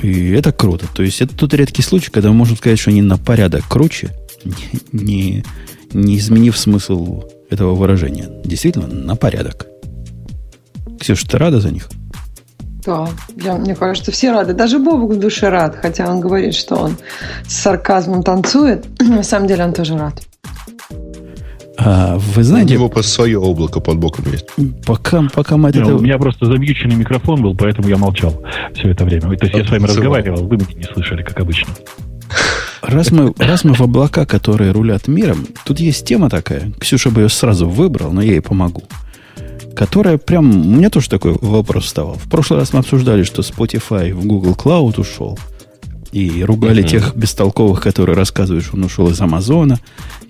И 0.00 0.30
это 0.30 0.52
круто. 0.52 0.86
То 0.94 1.02
есть 1.02 1.20
это 1.20 1.34
тут 1.34 1.52
редкий 1.52 1.82
случай, 1.82 2.12
когда 2.12 2.30
можем 2.30 2.56
сказать, 2.56 2.78
что 2.78 2.90
они 2.90 3.02
на 3.02 3.18
порядок 3.18 3.66
круче, 3.68 4.12
не, 4.92 5.44
не 5.92 6.18
изменив 6.18 6.56
смысл 6.56 7.24
этого 7.50 7.74
выражения. 7.74 8.30
Действительно, 8.44 8.86
на 8.86 9.16
порядок. 9.16 9.66
Ксюша, 11.00 11.26
ты 11.26 11.38
рада 11.38 11.60
за 11.60 11.72
них? 11.72 11.88
Да, 12.86 13.08
я, 13.36 13.54
мне 13.54 13.74
кажется, 13.74 14.12
все 14.12 14.32
рады. 14.32 14.52
Даже 14.52 14.78
Бобук 14.78 15.12
в 15.12 15.18
душе 15.18 15.48
рад, 15.48 15.76
хотя 15.80 16.10
он 16.10 16.20
говорит, 16.20 16.54
что 16.54 16.76
он 16.76 16.96
с 17.46 17.54
сарказмом 17.54 18.22
танцует. 18.22 18.86
На 19.00 19.22
самом 19.22 19.48
деле 19.48 19.64
он 19.64 19.72
тоже 19.72 19.96
рад. 19.96 20.22
А, 21.76 22.16
вы 22.16 22.44
знаете... 22.44 22.74
У 22.74 22.78
него 22.78 22.88
просто 22.88 23.10
свое 23.10 23.38
облако 23.38 23.80
под 23.80 23.98
боком 23.98 24.24
есть. 24.30 24.46
Пока, 24.86 25.24
пока 25.34 25.56
мы... 25.56 25.72
Не, 25.72 25.80
это... 25.80 25.94
У 25.94 26.00
меня 26.00 26.18
просто 26.18 26.46
замьюченный 26.46 26.96
микрофон 26.96 27.42
был, 27.42 27.56
поэтому 27.56 27.88
я 27.88 27.96
молчал 27.96 28.42
все 28.74 28.90
это 28.90 29.04
время. 29.04 29.36
То 29.36 29.46
есть 29.46 29.54
я 29.54 29.64
с 29.64 29.70
вами 29.70 29.84
разговаривал, 29.84 30.46
вы 30.46 30.56
меня 30.56 30.74
не 30.76 30.84
слышали, 30.84 31.22
как 31.22 31.40
обычно. 31.40 31.72
Раз 32.82 33.10
мы, 33.10 33.32
раз 33.38 33.64
мы 33.64 33.74
в 33.74 33.80
облака, 33.80 34.26
которые 34.26 34.70
рулят 34.70 35.08
миром, 35.08 35.46
тут 35.64 35.80
есть 35.80 36.06
тема 36.06 36.28
такая. 36.28 36.70
Ксюша 36.78 37.10
бы 37.10 37.22
ее 37.22 37.28
сразу 37.28 37.68
выбрал, 37.68 38.12
но 38.12 38.20
я 38.20 38.32
ей 38.32 38.42
помогу. 38.42 38.82
Которая 39.76 40.18
прям... 40.18 40.50
У 40.50 40.76
меня 40.76 40.90
тоже 40.90 41.08
такой 41.08 41.36
вопрос 41.40 41.84
вставал. 41.84 42.14
В 42.14 42.28
прошлый 42.28 42.60
раз 42.60 42.72
мы 42.72 42.80
обсуждали, 42.80 43.22
что 43.22 43.42
Spotify 43.42 44.12
в 44.14 44.24
Google 44.24 44.52
Cloud 44.54 45.00
ушел. 45.00 45.38
И 46.12 46.44
ругали 46.44 46.84
mm-hmm. 46.84 46.88
тех 46.88 47.16
бестолковых, 47.16 47.82
которые 47.82 48.16
рассказывают, 48.16 48.64
что 48.64 48.76
он 48.76 48.84
ушел 48.84 49.08
из 49.08 49.20
Амазона 49.20 49.80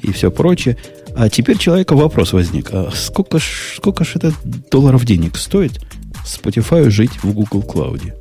и 0.03 0.13
все 0.13 0.31
прочее. 0.31 0.79
А 1.15 1.29
теперь 1.29 1.59
человека 1.59 1.95
вопрос 1.95 2.33
возник. 2.33 2.71
А 2.73 2.91
сколько 2.95 3.39
ж, 3.39 3.75
сколько 3.77 4.05
ж 4.05 4.13
это 4.17 4.33
долларов 4.71 5.05
денег 5.05 5.37
стоит 5.37 5.81
Spotify 6.25 6.89
жить 6.89 7.23
в 7.23 7.33
Google 7.33 7.61
Cloud? 7.61 8.15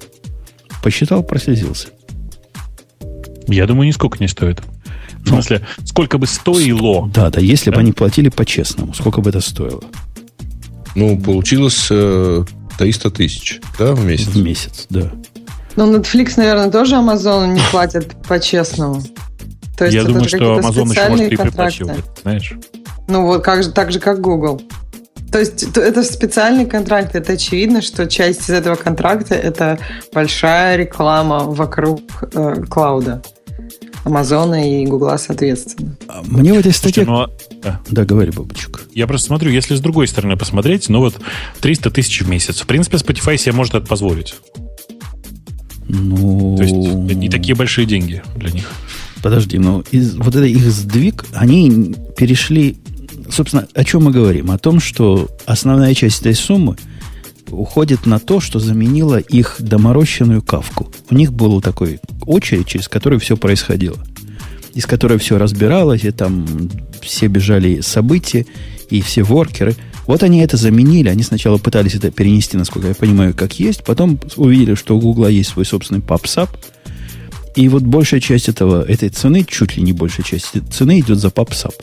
Посчитал, 0.84 1.24
прослезился. 1.24 1.88
Я 3.48 3.65
думаю, 3.65 3.88
нисколько 3.88 4.18
не 4.20 4.27
стоит. 4.27 4.62
В 5.24 5.27
ну, 5.27 5.36
смысле, 5.36 5.62
сколько 5.86 6.18
бы 6.18 6.27
стоило? 6.27 7.10
Да, 7.13 7.30
да, 7.30 7.39
если 7.39 7.70
да? 7.70 7.75
бы 7.75 7.82
они 7.82 7.94
платили 7.94 8.27
по-честному, 8.27 8.94
сколько 8.94 9.22
бы 9.22 9.30
это 9.30 9.39
стоило? 9.39 9.84
Ну, 10.95 11.19
получилось 11.19 11.88
э, 11.89 12.43
300 12.77 13.12
тысяч, 13.12 13.62
да, 13.79 13.93
в 13.93 14.05
месяц? 14.05 14.27
В 14.27 14.43
месяц, 14.43 14.85
да. 14.89 15.12
Ну, 15.75 15.95
Netflix, 15.95 16.33
наверное, 16.38 16.69
тоже 16.69 16.95
Amazon 16.95 17.53
не 17.53 17.62
платит 17.71 18.15
по-честному. 18.27 19.01
То 19.77 19.85
есть 19.85 19.95
Я 19.95 20.03
думаю, 20.03 20.27
что 20.27 20.59
Amazon 20.59 20.91
еще 20.91 21.09
может 21.09 21.31
и 21.31 21.35
приплачивать, 21.35 22.03
знаешь. 22.22 22.53
Ну 23.07 23.25
вот 23.25 23.44
как 23.44 23.63
же, 23.63 23.72
так 23.72 23.91
же, 23.91 24.00
как 24.00 24.22
Google. 24.22 24.61
То 25.31 25.39
есть 25.39 25.75
это 25.75 26.03
специальный 26.03 26.68
контракт. 26.68 27.15
Это 27.15 27.33
очевидно, 27.33 27.81
что 27.81 28.05
часть 28.05 28.44
из 28.44 28.51
этого 28.51 28.75
контракта 28.75 29.33
это 29.33 29.79
большая 30.13 30.77
реклама 30.77 31.39
вокруг 31.39 32.01
э, 32.33 32.63
клауда. 32.70 33.24
Амазона 34.03 34.81
и 34.81 34.85
Гугла, 34.85 35.18
соответственно. 35.18 35.96
А 36.07 36.22
мне 36.25 36.53
в 36.53 36.57
этой 36.57 36.74
статье... 36.74 37.05
Слушайте, 37.05 37.11
ну, 37.11 37.22
а, 37.22 37.61
да. 37.63 37.81
да, 37.89 38.05
говори, 38.05 38.31
Бабочек. 38.31 38.81
Я 38.94 39.07
просто 39.07 39.27
смотрю, 39.27 39.51
если 39.51 39.75
с 39.75 39.79
другой 39.79 40.07
стороны 40.07 40.35
посмотреть, 40.35 40.89
ну 40.89 41.00
вот 41.00 41.16
300 41.61 41.89
тысяч 41.92 42.22
в 42.22 42.29
месяц. 42.29 42.61
В 42.61 42.68
принципе, 42.68 42.98
Spotify 42.98 43.37
себе 43.37 43.53
может 43.53 43.75
это 43.75 43.87
позволить. 43.87 44.35
Ну... 45.87 46.55
То 46.57 46.63
есть 46.63 46.74
не 46.74 47.29
такие 47.29 47.55
большие 47.55 47.85
деньги 47.85 48.22
для 48.35 48.51
них. 48.51 48.70
Подожди, 49.22 49.57
но 49.57 49.83
из, 49.92 50.16
вот 50.16 50.35
это 50.35 50.46
их 50.46 50.70
сдвиг, 50.70 51.25
они 51.33 51.96
перешли 52.18 52.77
собственно, 53.29 53.68
о 53.74 53.83
чем 53.83 54.03
мы 54.03 54.11
говорим? 54.11 54.51
О 54.51 54.57
том, 54.57 54.79
что 54.79 55.29
основная 55.46 55.94
часть 55.94 56.22
этой 56.22 56.35
суммы 56.35 56.75
уходит 57.53 58.05
на 58.05 58.20
то, 58.20 58.39
что 58.39 58.59
заменила 58.59 59.18
их 59.18 59.55
доморощенную 59.59 60.42
кавку. 60.42 60.92
У 61.09 61.16
них 61.16 61.33
была 61.33 61.61
такой 61.61 62.00
очередь, 62.25 62.68
через 62.68 62.87
которую 62.87 63.20
все 63.20 63.37
происходило. 63.37 63.98
Из 64.74 64.85
которой 64.85 65.20
все 65.20 65.37
разбиралось, 65.37 66.03
и 66.03 66.11
там 66.11 66.46
все 67.01 67.27
бежали 67.27 67.81
события, 67.81 68.46
и 68.89 69.01
все 69.01 69.24
воркеры. 69.24 69.75
Вот 70.07 70.24
они 70.24 70.39
это 70.39 70.57
заменили. 70.57 71.09
Они 71.09 71.24
сначала 71.24 71.57
пытались 71.57 71.96
это 71.96 72.11
перенести, 72.11 72.57
насколько 72.57 72.89
я 72.89 72.96
понимаю, 72.96 73.33
как 73.33 73.59
есть. 73.59 73.83
Потом 73.83 74.20
увидели, 74.35 74.75
что 74.75 74.98
у 74.98 75.00
Гугла 75.00 75.27
есть 75.27 75.51
свой 75.51 75.66
собственный 75.66 76.01
PubSub. 76.01 76.50
И 77.55 77.70
вот 77.70 77.83
большая 77.83 78.20
часть 78.20 78.50
этого, 78.50 78.83
этой 78.83 79.09
цены, 79.09 79.46
чуть 79.48 79.77
ли 79.77 79.83
не 79.83 79.94
большая 79.94 80.25
часть 80.25 80.53
цены 80.72 81.00
идет 81.00 81.20
за 81.20 81.27
PubSub. 81.27 81.74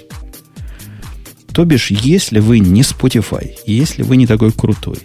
То 1.52 1.64
бишь, 1.64 1.90
если 1.90 2.38
вы 2.40 2.58
не 2.58 2.82
Spotify, 2.82 3.50
если 3.66 4.02
вы 4.02 4.16
не 4.16 4.26
такой 4.26 4.52
крутой, 4.52 4.98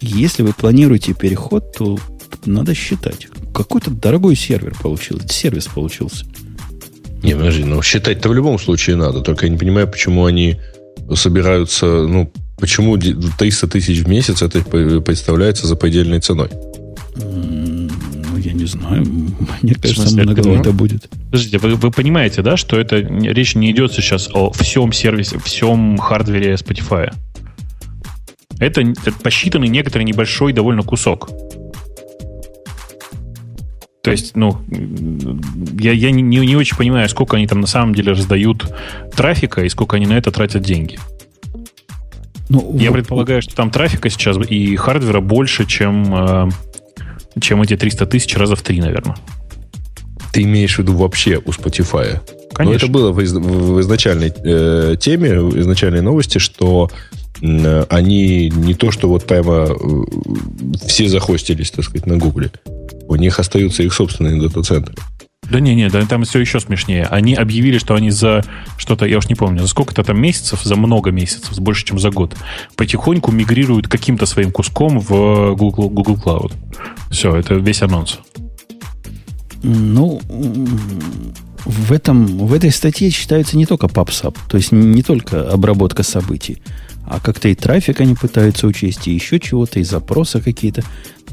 если 0.00 0.42
вы 0.42 0.52
планируете 0.52 1.14
переход, 1.14 1.72
то 1.76 1.98
надо 2.44 2.74
считать. 2.74 3.28
Какой-то 3.54 3.90
дорогой 3.90 4.36
сервер 4.36 4.74
получился, 4.80 5.28
сервис 5.28 5.66
получился. 5.66 6.24
Не, 7.22 7.34
подожди, 7.34 7.64
ну 7.64 7.82
считать-то 7.82 8.28
в 8.28 8.34
любом 8.34 8.58
случае 8.58 8.96
надо. 8.96 9.20
Только 9.20 9.46
я 9.46 9.52
не 9.52 9.58
понимаю, 9.58 9.88
почему 9.88 10.24
они 10.24 10.56
собираются, 11.14 11.86
ну, 11.86 12.30
почему 12.58 12.96
300 12.96 13.68
тысяч 13.68 14.00
в 14.00 14.08
месяц 14.08 14.42
это 14.42 14.60
представляется 15.00 15.66
за 15.66 15.74
предельной 15.74 16.20
ценой 16.20 16.50
я 18.48 18.54
не 18.54 18.64
знаю. 18.64 19.04
Мне 19.62 19.74
кажется, 19.74 20.14
многовато 20.14 20.60
это 20.60 20.72
будет. 20.72 21.08
Подождите, 21.30 21.58
вы, 21.58 21.74
вы 21.74 21.90
понимаете, 21.90 22.42
да, 22.42 22.56
что 22.56 22.78
это 22.78 22.96
речь 22.96 23.54
не 23.54 23.70
идет 23.70 23.92
сейчас 23.92 24.30
о 24.32 24.50
всем 24.52 24.92
сервисе, 24.92 25.38
всем 25.38 25.98
хардвере 25.98 26.54
Spotify. 26.54 27.12
Это, 28.60 28.80
это 28.80 29.12
посчитанный 29.12 29.68
некоторый 29.68 30.02
небольшой 30.02 30.52
довольно 30.52 30.82
кусок. 30.82 31.28
То 34.02 34.10
есть, 34.12 34.36
ну, 34.36 34.58
я, 35.78 35.92
я 35.92 36.10
не, 36.10 36.22
не 36.22 36.56
очень 36.56 36.76
понимаю, 36.76 37.08
сколько 37.08 37.36
они 37.36 37.46
там 37.46 37.60
на 37.60 37.66
самом 37.66 37.94
деле 37.94 38.12
раздают 38.12 38.72
трафика 39.14 39.62
и 39.62 39.68
сколько 39.68 39.96
они 39.96 40.06
на 40.06 40.14
это 40.14 40.30
тратят 40.30 40.62
деньги. 40.62 40.98
Ну, 42.48 42.74
я 42.78 42.90
вот, 42.90 42.96
предполагаю, 42.96 43.42
что 43.42 43.54
там 43.54 43.70
трафика 43.70 44.08
сейчас 44.08 44.38
и 44.48 44.74
хардвера 44.76 45.20
больше, 45.20 45.66
чем 45.66 46.14
э, 46.14 46.48
чем 47.40 47.62
эти 47.62 47.76
300 47.76 48.06
тысяч 48.06 48.36
раза 48.36 48.56
в 48.56 48.62
три, 48.62 48.80
наверное. 48.80 49.16
Ты 50.32 50.42
имеешь 50.42 50.76
в 50.76 50.78
виду 50.78 50.94
вообще 50.94 51.40
у 51.44 51.50
Spotify? 51.50 52.20
Конечно. 52.52 52.64
Но 52.64 52.72
это 52.72 52.86
было 52.88 53.12
в, 53.12 53.20
из, 53.20 53.32
в 53.32 53.80
изначальной 53.80 54.32
э, 54.44 54.96
теме, 54.98 55.40
в 55.40 55.58
изначальной 55.58 56.00
новости, 56.00 56.38
что 56.38 56.90
они 57.40 58.50
не 58.50 58.74
то, 58.74 58.90
что 58.90 59.08
вот 59.08 59.24
прямо 59.24 59.68
э, 59.68 59.76
все 60.86 61.08
захостились, 61.08 61.70
так 61.70 61.84
сказать, 61.84 62.06
на 62.06 62.16
Гугле. 62.16 62.50
У 63.08 63.14
них 63.16 63.38
остаются 63.38 63.82
их 63.82 63.92
собственные 63.94 64.40
дата-центры. 64.40 64.94
Да 65.50 65.60
не, 65.60 65.74
не, 65.74 65.88
да, 65.88 66.04
там 66.04 66.24
все 66.24 66.40
еще 66.40 66.60
смешнее. 66.60 67.06
Они 67.06 67.34
объявили, 67.34 67.78
что 67.78 67.94
они 67.94 68.10
за 68.10 68.44
что-то, 68.76 69.06
я 69.06 69.16
уж 69.18 69.28
не 69.28 69.34
помню, 69.34 69.62
за 69.62 69.68
сколько-то 69.68 70.04
там 70.04 70.20
месяцев, 70.20 70.60
за 70.62 70.76
много 70.76 71.10
месяцев, 71.10 71.58
больше, 71.58 71.86
чем 71.86 71.98
за 71.98 72.10
год, 72.10 72.36
потихоньку 72.76 73.32
мигрируют 73.32 73.88
каким-то 73.88 74.26
своим 74.26 74.52
куском 74.52 74.98
в 74.98 75.54
Google, 75.54 75.88
Google 75.88 76.16
Cloud. 76.16 76.52
Все, 77.10 77.34
это 77.34 77.54
весь 77.54 77.80
анонс. 77.80 78.18
Ну, 79.62 80.20
в, 81.64 81.92
этом, 81.92 82.26
в 82.26 82.52
этой 82.52 82.70
статье 82.70 83.10
считается 83.10 83.56
не 83.56 83.64
только 83.64 83.86
PubSub, 83.86 84.36
то 84.48 84.56
есть 84.56 84.70
не 84.70 85.02
только 85.02 85.50
обработка 85.50 86.02
событий, 86.02 86.62
а 87.10 87.20
как-то 87.20 87.48
и 87.48 87.54
трафик 87.54 88.00
они 88.00 88.14
пытаются 88.14 88.66
учесть, 88.66 89.08
и 89.08 89.12
еще 89.12 89.40
чего-то, 89.40 89.80
и 89.80 89.84
запросы 89.84 90.40
какие-то. 90.40 90.82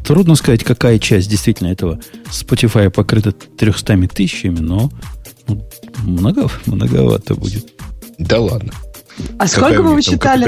Трудно 0.06 0.36
сказать, 0.36 0.64
какая 0.64 1.00
часть 1.00 1.30
действительно 1.30 1.70
этого 1.70 2.00
Spotify 2.26 2.90
покрыта 2.90 3.32
300 3.32 4.08
тысячами, 4.08 4.60
но 4.60 4.92
ну, 5.48 5.68
много, 6.04 6.50
многовато 6.66 7.36
будет. 7.36 7.66
Да 8.18 8.40
ладно. 8.40 8.72
А 9.38 9.48
Какая 9.48 9.48
сколько 9.48 9.84
бы 9.84 9.94
вы 9.94 10.02
считали 10.02 10.44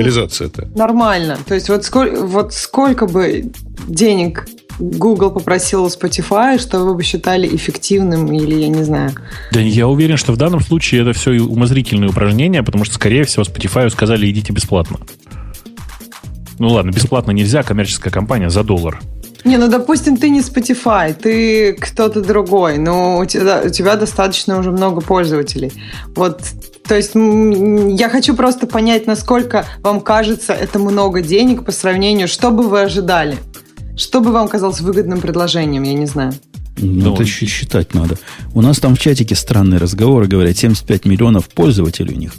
нормально? 0.76 1.38
То 1.46 1.56
есть 1.56 1.70
вот 1.70 1.86
сколько, 1.86 2.26
вот 2.26 2.54
сколько 2.54 3.08
бы 3.08 3.52
денег 3.88 4.48
Google 4.80 5.32
попросил 5.32 5.88
Spotify, 5.88 6.60
что 6.60 6.80
вы 6.80 6.94
бы 6.94 7.04
считали 7.04 7.48
эффективным 7.56 8.32
или, 8.32 8.56
я 8.56 8.68
не 8.68 8.84
знаю, 8.84 9.12
Да 9.52 9.60
я 9.60 9.88
уверен, 9.88 10.18
что 10.18 10.34
в 10.34 10.38
данном 10.38 10.62
случае 10.62 11.02
это 11.02 11.14
все 11.14 11.32
умозрительные 11.42 12.10
упражнения, 12.10 12.64
потому 12.64 12.86
что, 12.86 12.96
скорее 12.96 13.24
всего, 13.24 13.44
Spotify 13.44 13.90
сказали, 13.90 14.30
идите 14.30 14.54
бесплатно. 14.54 15.00
Ну 16.60 16.70
ладно, 16.70 16.92
бесплатно 16.92 17.32
нельзя, 17.32 17.64
коммерческая 17.64 18.12
компания 18.12 18.50
за 18.50 18.64
доллар. 18.64 19.00
Не, 19.44 19.58
ну, 19.58 19.68
допустим, 19.68 20.18
ты 20.18 20.30
не 20.30 20.42
Spotify, 20.42 21.14
ты 21.14 21.74
кто-то 21.74 22.22
другой, 22.22 22.78
но 22.78 23.20
у 23.20 23.26
тебя, 23.26 23.62
у 23.64 23.70
тебя 23.70 23.96
достаточно 23.96 24.60
уже 24.60 24.72
много 24.72 25.02
пользователей. 25.02 25.72
Вот, 26.16 26.42
то 26.88 26.96
есть 26.96 27.12
я 27.16 28.10
хочу 28.10 28.36
просто 28.36 28.68
понять, 28.68 29.08
насколько 29.08 29.66
вам 29.82 30.02
кажется 30.02 30.54
это 30.54 30.80
много 30.80 31.22
денег 31.22 31.64
по 31.64 31.72
сравнению, 31.72 32.28
что 32.28 32.52
бы 32.52 32.68
вы 32.68 32.82
ожидали? 32.82 33.38
Что 33.98 34.22
бы 34.22 34.32
вам 34.32 34.48
казалось 34.48 34.80
выгодным 34.82 35.20
предложением, 35.22 35.84
я 35.84 35.94
не 35.94 36.06
знаю. 36.06 36.34
Ну, 36.80 37.10
Ну, 37.10 37.14
это 37.16 37.26
щ- 37.26 37.48
считать 37.48 37.96
надо. 37.96 38.18
У 38.54 38.62
нас 38.62 38.78
там 38.80 38.96
в 38.96 39.00
чатике 39.00 39.34
странные 39.36 39.80
разговоры, 39.80 40.28
говорят, 40.28 40.56
75 40.58 41.06
миллионов 41.06 41.50
пользователей 41.50 42.14
у 42.14 42.18
них. 42.18 42.34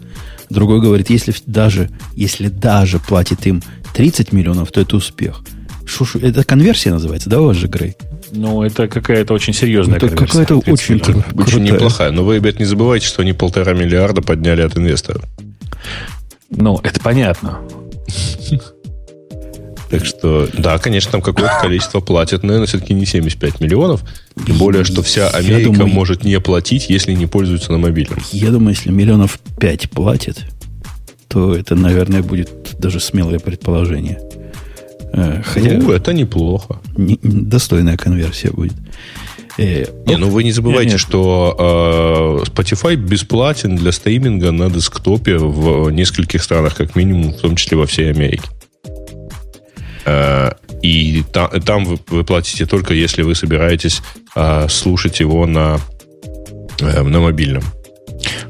Другой 0.49 0.81
говорит, 0.81 1.11
если 1.11 1.35
даже, 1.47 1.91
если 2.15 2.49
даже 2.49 3.01
платит 3.01 3.45
им 3.47 3.63
30 3.95 4.33
миллионов, 4.33 4.71
то 4.71 4.81
это 4.81 4.97
успех. 4.97 5.41
Шо- 5.85 6.05
шо- 6.05 6.21
это 6.21 6.45
конверсия 6.45 6.93
называется, 6.93 7.29
да, 7.29 7.41
у 7.41 7.47
вас 7.47 7.57
же, 7.57 7.67
Грей? 7.67 7.97
Ну, 8.31 8.63
это 8.63 8.87
какая-то 8.89 9.35
очень 9.35 9.53
серьезная 9.55 9.97
Это 9.97 10.09
конверсия, 10.09 10.33
какая-то 10.45 10.61
30 10.61 10.73
очень 10.73 10.95
миллионов. 10.95 11.27
кру- 11.33 11.43
Очень 11.43 11.53
крутая. 11.59 11.73
неплохая. 11.73 12.11
Но 12.13 12.25
вы, 12.25 12.37
ребят, 12.37 12.59
не 12.61 12.65
забывайте, 12.67 13.07
что 13.07 13.23
они 13.23 13.33
полтора 13.33 13.73
миллиарда 13.73 14.23
подняли 14.23 14.61
от 14.63 14.77
инвесторов. 14.77 15.25
Ну, 16.51 16.79
это 16.85 17.01
понятно. 17.01 17.59
Так 19.91 20.05
что, 20.05 20.49
да, 20.57 20.79
конечно, 20.79 21.11
там 21.13 21.23
какое-то 21.23 21.59
количество 21.63 22.01
платят, 22.01 22.43
но, 22.43 22.49
наверное, 22.49 22.67
все-таки 22.67 22.93
не 22.95 23.07
75 23.07 23.61
миллионов. 23.61 24.03
Тем 24.47 24.59
более, 24.59 24.85
что 24.85 25.03
вся 25.03 25.29
Америка 25.31 25.65
думаю- 25.71 25.89
может 25.89 26.25
не 26.25 26.39
платить, 26.41 26.91
если 26.91 27.13
не 27.15 27.27
пользуется 27.27 27.73
на 27.73 27.79
мобильном. 27.79 28.19
Я 28.33 28.51
думаю, 28.51 28.75
если 28.75 28.91
миллионов 28.91 29.39
5 29.59 29.91
платит, 29.91 30.45
то 31.29 31.55
это, 31.55 31.75
наверное, 31.75 32.23
будет 32.23 32.51
даже 32.79 33.01
смелое 33.01 33.39
предположение. 33.39 34.19
Э, 35.13 35.43
Хотя 35.45 35.71
Ну, 35.79 35.91
это 35.93 36.13
неплохо. 36.13 36.81
не- 36.97 37.19
достойная 37.23 37.97
конверсия 37.97 38.51
будет. 38.51 38.75
Э, 39.57 39.87
Не, 40.07 40.17
ну 40.17 40.29
вы 40.29 40.45
не 40.45 40.53
забывайте, 40.53 40.93
нет. 40.93 41.01
что 41.01 42.43
э, 42.47 42.51
Spotify 42.51 42.95
бесплатен 42.95 43.75
для 43.77 43.91
стриминга 43.93 44.53
на 44.53 44.71
десктопе 44.71 45.37
в 45.39 45.91
нескольких 45.91 46.43
странах, 46.43 46.77
как 46.77 46.95
минимум, 46.95 47.33
в 47.33 47.39
том 47.41 47.57
числе 47.57 47.77
во 47.79 47.87
всей 47.87 48.11
Америке. 48.11 48.45
Э, 50.09 50.53
и 50.83 51.23
та- 51.33 51.49
там 51.49 51.85
вы, 51.85 51.99
вы 52.09 52.25
платите 52.25 52.65
только 52.67 52.95
если 52.95 53.23
вы 53.23 53.35
собираетесь 53.35 54.01
э, 54.37 54.67
слушать 54.69 55.21
его 55.21 55.47
на, 55.47 55.79
э, 56.81 57.03
на 57.03 57.21
мобильном. 57.21 57.63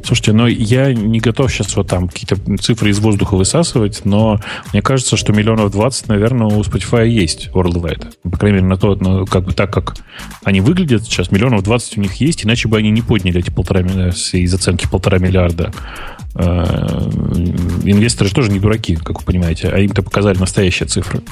Слушайте, 0.04 0.32
но 0.32 0.46
я 0.48 0.92
не 0.92 1.20
готов 1.20 1.52
сейчас 1.52 1.76
вот 1.76 1.88
там 1.88 2.08
какие-то 2.08 2.36
цифры 2.58 2.90
из 2.90 2.98
воздуха 2.98 3.36
высасывать, 3.36 4.02
но 4.04 4.40
мне 4.72 4.82
кажется, 4.82 5.16
что 5.16 5.32
миллионов 5.32 5.70
20, 5.72 6.08
наверное, 6.08 6.46
у 6.46 6.60
Spotify 6.60 7.08
есть 7.08 7.48
worldwide. 7.54 8.06
По 8.22 8.36
крайней 8.36 8.58
мере, 8.58 8.68
на 8.68 8.76
то, 8.76 8.94
ну, 8.94 9.26
как 9.26 9.44
бы 9.44 9.52
так, 9.52 9.72
как 9.72 9.96
они 10.44 10.60
выглядят 10.60 11.04
сейчас, 11.04 11.30
миллионов 11.30 11.62
20 11.62 11.98
у 11.98 12.00
них 12.00 12.14
есть, 12.14 12.44
иначе 12.44 12.68
бы 12.68 12.78
они 12.78 12.90
не 12.90 13.02
подняли 13.02 13.40
эти 13.40 13.50
полтора 13.50 13.80
из 13.80 14.54
оценки 14.54 14.86
полтора 14.90 15.18
миллиарда. 15.18 15.72
Э, 16.34 17.10
Инвесторы 17.84 18.28
же 18.28 18.34
тоже 18.34 18.50
не 18.50 18.60
дураки, 18.60 18.96
как 18.96 19.20
вы 19.20 19.24
понимаете, 19.24 19.68
а 19.68 19.78
им-то 19.78 20.02
показали 20.02 20.38
настоящие 20.38 20.86
цифры. 20.86 21.22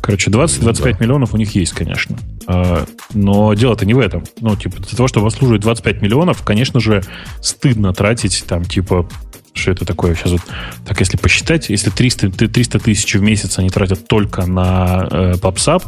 Короче, 0.00 0.30
20-25 0.30 1.00
миллионов 1.00 1.34
у 1.34 1.36
них 1.36 1.54
есть, 1.54 1.72
конечно. 1.72 2.16
А, 2.46 2.84
Но 3.14 3.54
дело-то 3.54 3.86
не 3.86 3.94
в 3.94 3.98
этом. 3.98 4.24
Ну, 4.40 4.56
типа, 4.56 4.78
для 4.78 4.96
того, 4.96 5.08
чтобы 5.08 5.26
обслуживать 5.26 5.62
25 5.62 6.02
миллионов, 6.02 6.42
конечно 6.42 6.80
же, 6.80 7.02
стыдно 7.40 7.92
тратить 7.92 8.44
там, 8.46 8.64
типа, 8.64 9.08
что 9.56 9.70
это 9.70 9.84
такое 9.84 10.14
сейчас 10.14 10.32
вот, 10.32 10.42
так 10.84 11.00
если 11.00 11.16
посчитать, 11.16 11.70
если 11.70 11.90
300, 11.90 12.30
ты- 12.30 12.48
300 12.48 12.78
тысяч 12.78 13.14
в 13.14 13.22
месяц 13.22 13.58
они 13.58 13.70
тратят 13.70 14.06
только 14.06 14.46
на 14.46 15.08
э, 15.10 15.32
PubSub, 15.40 15.82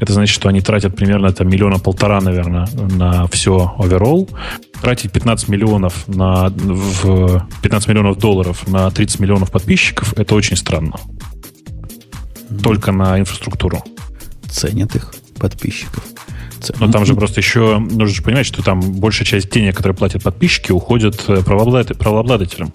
это 0.00 0.12
значит, 0.12 0.34
что 0.34 0.48
они 0.48 0.60
тратят 0.60 0.96
примерно 0.96 1.32
там 1.32 1.48
миллиона 1.48 1.78
полтора, 1.78 2.20
наверное, 2.20 2.66
на 2.72 3.26
все 3.28 3.74
overall. 3.78 4.28
Тратить 4.80 5.12
15 5.12 5.48
миллионов 5.48 6.08
на 6.08 6.48
в 6.48 7.46
15 7.62 7.88
миллионов 7.88 8.18
долларов 8.18 8.66
на 8.66 8.90
30 8.90 9.20
миллионов 9.20 9.50
подписчиков, 9.50 10.14
это 10.16 10.34
очень 10.34 10.56
странно. 10.56 10.96
Только 12.62 12.90
на 12.90 13.18
инфраструктуру. 13.20 13.84
ценят 14.48 14.96
их 14.96 15.12
подписчиков. 15.40 16.04
Но 16.78 16.92
там 16.92 17.06
же 17.06 17.14
просто 17.14 17.40
еще 17.40 17.78
нужно 17.78 18.06
же 18.06 18.22
понимать, 18.22 18.46
что 18.46 18.62
там 18.62 18.80
большая 18.80 19.26
часть 19.26 19.50
денег, 19.50 19.76
которые 19.76 19.96
платят 19.96 20.22
подписчики, 20.22 20.70
уходят 20.70 21.24
э, 21.28 21.42
правообладателям. 21.42 22.72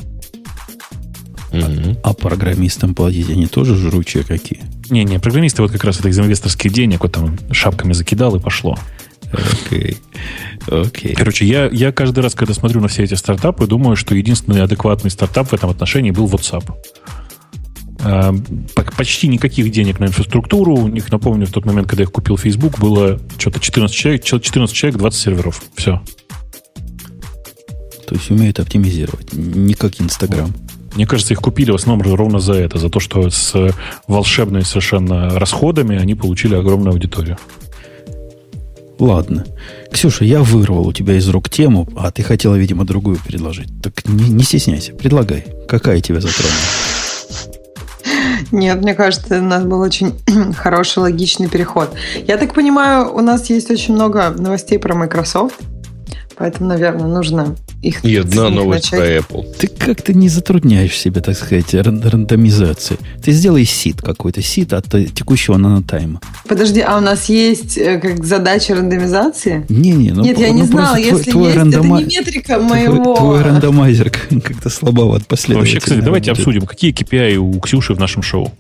Мгм. 1.54 1.97
А 2.04 2.13
программистам 2.13 2.95
платить 2.95 3.30
они 3.30 3.47
тоже 3.47 3.75
жручие 3.75 4.23
какие? 4.23 4.62
Не-не, 4.89 5.19
программисты 5.19 5.62
вот 5.62 5.71
как 5.71 5.84
раз 5.84 5.99
это 5.99 6.10
из 6.10 6.19
инвесторских 6.19 6.73
денег 6.73 7.04
вот 7.04 7.13
там 7.13 7.38
шапками 7.51 7.93
закидал 7.93 8.36
и 8.36 8.39
пошло. 8.39 8.78
Окей. 9.32 9.97
Окей. 10.67 11.13
Короче, 11.13 11.45
я, 11.45 11.67
я 11.67 11.91
каждый 11.91 12.19
раз, 12.19 12.36
когда 12.36 12.54
смотрю 12.54 12.82
на 12.82 12.88
все 12.88 13.04
эти 13.04 13.13
стартапы, 13.13 13.67
думаю, 13.67 13.95
что 13.95 14.15
единственный 14.15 14.62
адекватный 14.62 15.12
стартап 15.12 15.49
в 15.49 15.54
этом 15.54 15.69
отношении 15.69 16.12
был 16.12 16.28
WhatsApp. 16.28 16.63
По- 18.06 18.84
Почти 18.98 19.28
никаких 19.28 19.72
денег 19.72 20.00
на 20.00 20.06
инфраструктуру. 20.06 20.76
У 20.76 20.88
них, 20.88 21.12
напомню, 21.12 21.48
в 21.48 21.52
тот 21.52 21.65
момент, 21.65 21.88
когда 21.88 22.04
я 22.04 22.06
их 22.06 22.12
купил 22.12 22.38
Facebook, 22.38 22.80
было 22.80 23.20
что-то 23.38 23.60
14 23.60 23.96
человек, 23.96 24.24
14 24.24 24.76
человек, 24.76 25.00
20 25.00 25.20
серверов. 25.20 25.63
Все. 25.76 26.02
То 28.08 28.13
есть 28.13 28.30
умеют 28.30 28.60
оптимизировать. 28.60 29.34
Не 29.34 29.74
как 29.74 30.00
Инстаграм. 30.00 30.54
Мне 30.94 31.08
кажется, 31.08 31.34
их 31.34 31.39
купили 31.41 31.72
в 31.72 31.76
основном 31.76 32.13
ровно 32.15 32.39
за 32.39 32.54
это, 32.54 32.78
за 32.78 32.89
то, 32.89 33.00
что 33.00 33.30
с 33.30 33.74
волшебными 34.08 34.63
совершенно 34.63 35.38
расходами 35.39 35.98
они 35.98 36.15
получили 36.15 36.56
огромную 36.56 36.91
аудиторию. 36.94 37.38
Ладно. 39.00 39.46
Ксюша, 39.91 40.24
я 40.24 40.41
вырвал 40.41 40.88
у 40.88 40.94
тебя 40.94 41.18
из 41.18 41.28
рук 41.28 41.50
тему, 41.50 41.89
а 41.98 42.12
ты 42.12 42.24
хотела, 42.24 42.56
видимо, 42.56 42.86
другую 42.86 43.18
предложить. 43.18 43.68
Так 43.82 44.08
не, 44.08 44.30
не 44.30 44.44
стесняйся, 44.44 44.94
предлагай. 44.94 45.46
Какая 45.68 46.00
тебя 46.00 46.22
затронула? 46.22 46.54
Нет, 48.52 48.82
мне 48.82 48.94
кажется, 48.94 49.40
у 49.40 49.44
нас 49.44 49.64
был 49.64 49.80
очень 49.82 50.16
хороший, 50.58 51.00
логичный 51.00 51.48
переход. 51.48 51.90
Я 52.28 52.38
так 52.38 52.54
понимаю, 52.54 53.14
у 53.14 53.22
нас 53.22 53.50
есть 53.50 53.70
очень 53.72 53.94
много 53.94 54.30
новостей 54.30 54.80
про 54.80 54.96
Microsoft, 54.96 55.60
поэтому, 56.38 56.69
наверное, 56.69 57.08
нужно 57.08 57.56
их 57.82 58.04
И 58.04 58.15
одна 58.15 58.50
новость 58.50 58.91
начать. 58.91 59.26
про 59.28 59.38
Apple. 59.38 59.56
Ты 59.58 59.67
как-то 59.67 60.13
не 60.13 60.28
затрудняешь 60.30 60.98
себя, 60.98 61.21
так 61.21 61.38
сказать, 61.38 61.74
ран- 61.74 62.02
рандомизацией. 62.04 63.00
Ты 63.24 63.32
сделай 63.32 63.65
сит 63.65 64.02
какой-то, 64.02 64.41
сит 64.41 64.74
от 64.74 64.86
текущего 65.13 65.58
нанотайма. 65.58 66.19
Подожди, 66.48 66.82
а 66.82 66.98
у 66.98 67.02
нас 67.02 67.30
есть 67.30 67.78
э, 67.78 68.00
как 68.00 68.26
задача 68.26 68.76
рандомизации? 68.76 69.65
Не-не, 69.69 70.12
ну, 70.12 70.24
Нет, 70.24 70.39
я 70.39 70.48
ну, 70.48 70.56
не 70.56 70.63
знала, 70.63 70.95
твой- 70.98 71.04
если 71.04 71.32
твой 71.32 71.45
есть, 71.45 71.58
рандома- 71.58 72.00
это 72.02 72.10
не 72.10 72.17
метрика 72.17 72.56
твой- 72.56 72.67
моего... 72.69 73.15
Твой 73.15 73.41
рандомайзер 73.43 74.10
как-то 74.43 74.69
слабоват 74.69 75.28
последовательно. 75.28 75.60
Вообще, 75.60 75.80
кстати, 75.80 76.04
давайте 76.04 76.32
обсудим, 76.32 76.65
какие 76.65 76.93
KPI 76.93 77.36
у 77.36 77.60
Ксюши 77.60 77.93
в 77.93 78.00
нашем 78.00 78.24
шоу. 78.24 78.52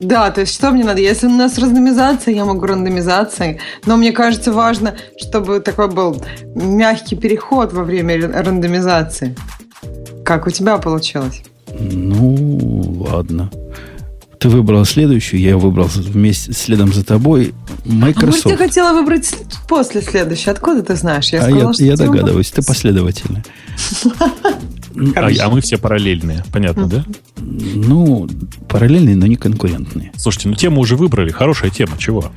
Да, 0.00 0.30
то 0.30 0.40
есть 0.40 0.54
что 0.54 0.70
мне 0.70 0.84
надо? 0.84 1.00
Если 1.00 1.26
у 1.26 1.30
нас 1.30 1.58
рандомизация, 1.58 2.34
я 2.34 2.44
могу 2.44 2.66
рандомизацией, 2.66 3.58
но 3.86 3.96
мне 3.96 4.12
кажется 4.12 4.52
важно, 4.52 4.94
чтобы 5.16 5.60
такой 5.60 5.88
был 5.88 6.22
мягкий 6.54 7.16
переход 7.16 7.72
во 7.72 7.84
время 7.84 8.20
рандомизации. 8.28 9.34
Как 10.24 10.46
у 10.46 10.50
тебя 10.50 10.78
получилось? 10.78 11.42
Ну, 11.78 13.06
ладно. 13.08 13.50
Ты 14.38 14.48
выбрал 14.48 14.84
следующую, 14.84 15.40
я 15.40 15.56
выбрал 15.56 15.86
вместе 15.86 16.52
следом 16.52 16.92
за 16.92 17.04
тобой. 17.04 17.54
А 17.68 17.88
может, 17.88 18.16
Microsoft. 18.16 18.46
я 18.46 18.56
хотела 18.56 18.92
выбрать 18.92 19.34
после 19.68 20.02
следующей? 20.02 20.50
Откуда 20.50 20.82
ты 20.82 20.96
знаешь? 20.96 21.32
а 21.32 21.42
сказала, 21.42 21.68
я, 21.68 21.72
что 21.72 21.84
я 21.84 21.96
догадываюсь, 21.96 22.50
ты 22.50 22.62
последовательный. 22.62 23.42
А, 25.16 25.28
а 25.40 25.50
мы 25.50 25.60
все 25.60 25.76
параллельные, 25.78 26.44
понятно, 26.52 26.86
да? 26.86 27.04
Ну, 27.36 28.28
параллельные, 28.68 29.16
но 29.16 29.26
не 29.26 29.36
конкурентные. 29.36 30.12
Слушайте, 30.16 30.48
ну 30.48 30.54
тему 30.54 30.80
уже 30.80 30.96
выбрали, 30.96 31.30
хорошая 31.30 31.70
тема, 31.70 31.98
чего? 31.98 32.30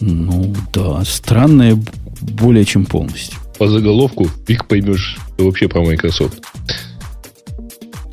Ну, 0.00 0.54
да, 0.72 1.02
странные 1.04 1.76
б- 1.76 1.90
более 2.20 2.64
чем 2.64 2.84
полностью. 2.86 3.38
По 3.58 3.68
заголовку 3.68 4.28
фиг 4.46 4.66
поймешь 4.66 5.18
что 5.36 5.44
вообще 5.46 5.68
про 5.68 5.80
Microsoft. 5.84 6.42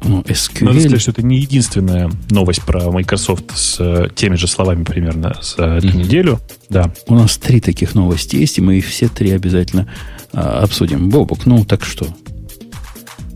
Ну, 0.02 0.18
Надо 0.18 0.32
SQL, 0.34 0.80
сказать, 0.80 1.02
что 1.02 1.12
это 1.12 1.22
не 1.22 1.40
единственная 1.40 2.10
новость 2.32 2.62
про 2.64 2.90
Microsoft 2.90 3.52
с 3.56 3.78
э, 3.80 4.08
теми 4.16 4.36
же 4.38 4.48
словами 4.48 4.84
примерно 4.84 5.36
за 5.42 5.66
эту 5.66 5.88
Мгм. 5.90 5.98
неделю. 6.00 6.40
Да. 6.70 6.92
у 7.08 7.16
нас 7.16 7.38
три 7.38 7.60
таких 7.60 7.96
новости 7.96 8.36
есть, 8.38 8.58
и 8.58 8.62
мы 8.62 8.78
их 8.78 8.86
все 8.88 9.08
три 9.10 9.32
обязательно 9.32 9.88
а, 10.32 10.62
обсудим. 10.64 11.10
Бобок, 11.10 11.46
ну 11.46 11.66
так 11.66 11.84
что? 11.84 12.08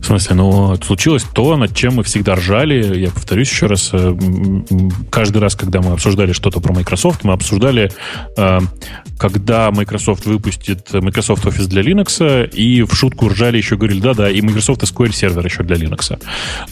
В 0.04 0.06
смысле, 0.06 0.36
ну, 0.36 0.76
случилось 0.84 1.24
то, 1.24 1.56
над 1.56 1.74
чем 1.74 1.96
мы 1.96 2.04
всегда 2.04 2.36
ржали. 2.36 3.00
Я 3.00 3.10
повторюсь 3.10 3.50
еще 3.50 3.68
раз. 3.68 3.90
Э, 3.94 4.14
каждый 5.10 5.38
раз, 5.38 5.56
когда 5.56 5.80
мы 5.80 5.94
обсуждали 5.94 6.34
что-то 6.34 6.60
про 6.60 6.74
Microsoft, 6.74 7.24
мы 7.24 7.32
обсуждали, 7.32 7.90
э, 8.36 8.60
когда 9.18 9.72
Microsoft 9.72 10.26
выпустит 10.26 10.92
Microsoft 10.92 11.46
Office 11.46 11.68
для 11.68 11.84
Linux, 11.84 12.50
и 12.50 12.82
в 12.82 12.94
шутку 12.94 13.30
ржали 13.30 13.56
еще 13.56 13.78
говорили, 13.78 14.02
да-да, 14.02 14.30
и 14.30 14.42
Microsoft 14.42 14.84
SQL 14.84 15.14
сервер 15.14 15.46
еще 15.46 15.64
для 15.64 15.78
Linux. 15.78 16.20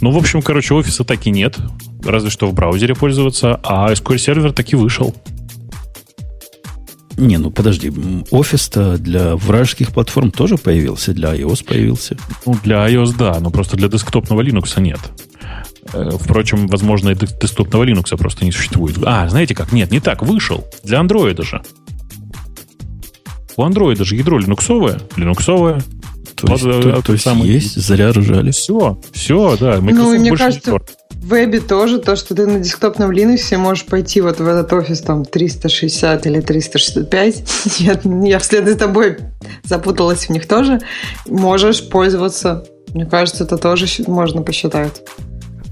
Ну, 0.02 0.12
в 0.12 0.18
общем, 0.18 0.42
короче, 0.42 0.74
офиса 0.74 1.06
так 1.06 1.26
и 1.26 1.32
нет, 1.32 1.58
разве 2.04 2.30
что 2.30 2.48
в 2.48 2.54
браузере 2.54 2.96
пользоваться, 2.96 3.62
а 3.64 3.94
SQL 3.94 4.18
сервер 4.18 4.52
таки 4.52 4.76
вышел. 4.76 5.16
Не, 7.18 7.38
ну 7.38 7.52
подожди, 7.52 7.92
офис-то 8.32 8.98
для 8.98 9.36
вражеских 9.36 9.92
платформ 9.92 10.32
тоже 10.32 10.58
появился, 10.58 11.14
для 11.14 11.36
iOS 11.36 11.66
появился. 11.66 12.18
Ну, 12.46 12.56
для 12.64 12.88
iOS, 12.90 13.16
да, 13.18 13.40
но 13.40 13.50
просто 13.50 13.78
для 13.78 13.88
десктопного 13.88 14.42
Linux 14.42 14.80
нет. 14.80 15.00
Э, 15.94 16.10
впрочем, 16.20 16.68
возможно, 16.68 17.10
и 17.10 17.16
десктопного 17.16 17.84
Linux 17.84 18.16
просто 18.18 18.46
не 18.46 18.52
существует. 18.52 18.98
А, 19.04 19.28
знаете 19.30 19.56
как? 19.56 19.72
Нет, 19.72 19.92
не 19.92 20.00
так, 20.00 20.22
вышел. 20.22 20.66
Для 20.84 21.00
Android 21.00 21.42
же. 21.44 21.62
У 23.58 23.64
Android 23.64 24.04
же 24.04 24.16
ядро 24.16 24.40
линуксовое. 24.40 25.00
Линуксовое. 25.16 25.82
То 26.42 26.54
есть, 26.54 26.64
Под, 26.64 26.82
то, 26.82 27.02
то 27.02 27.12
есть 27.14 27.24
самый... 27.24 27.48
есть, 27.48 27.76
зря 27.76 28.12
ржали. 28.12 28.52
Все, 28.52 29.00
все, 29.12 29.58
да. 29.60 29.80
Microsoft 29.80 30.08
ну, 30.08 30.14
и 30.14 30.18
мне 30.18 30.36
кажется, 30.36 30.72
в 30.74 31.28
вебе 31.28 31.60
тоже 31.60 32.00
то, 32.00 32.16
что 32.16 32.36
ты 32.36 32.48
на 32.48 32.60
десктопном 32.60 33.12
Linux 33.12 33.56
можешь 33.58 33.86
пойти 33.86 34.22
вот 34.22 34.40
в 34.40 34.48
этот 34.48 34.74
офис 34.74 35.02
там 35.02 35.24
360 35.24 36.26
или 36.26 36.42
365. 36.42 37.44
я, 37.80 38.00
я 38.24 38.40
вслед 38.40 38.68
за 38.68 38.76
тобой 38.76 39.18
запуталась 39.64 40.28
в 40.28 40.30
них 40.30 40.48
тоже. 40.48 40.80
Можешь 41.28 41.88
пользоваться. 41.88 42.66
Мне 42.94 43.06
кажется, 43.06 43.44
это 43.44 43.58
тоже 43.58 43.86
можно 44.08 44.42
посчитать. 44.42 45.02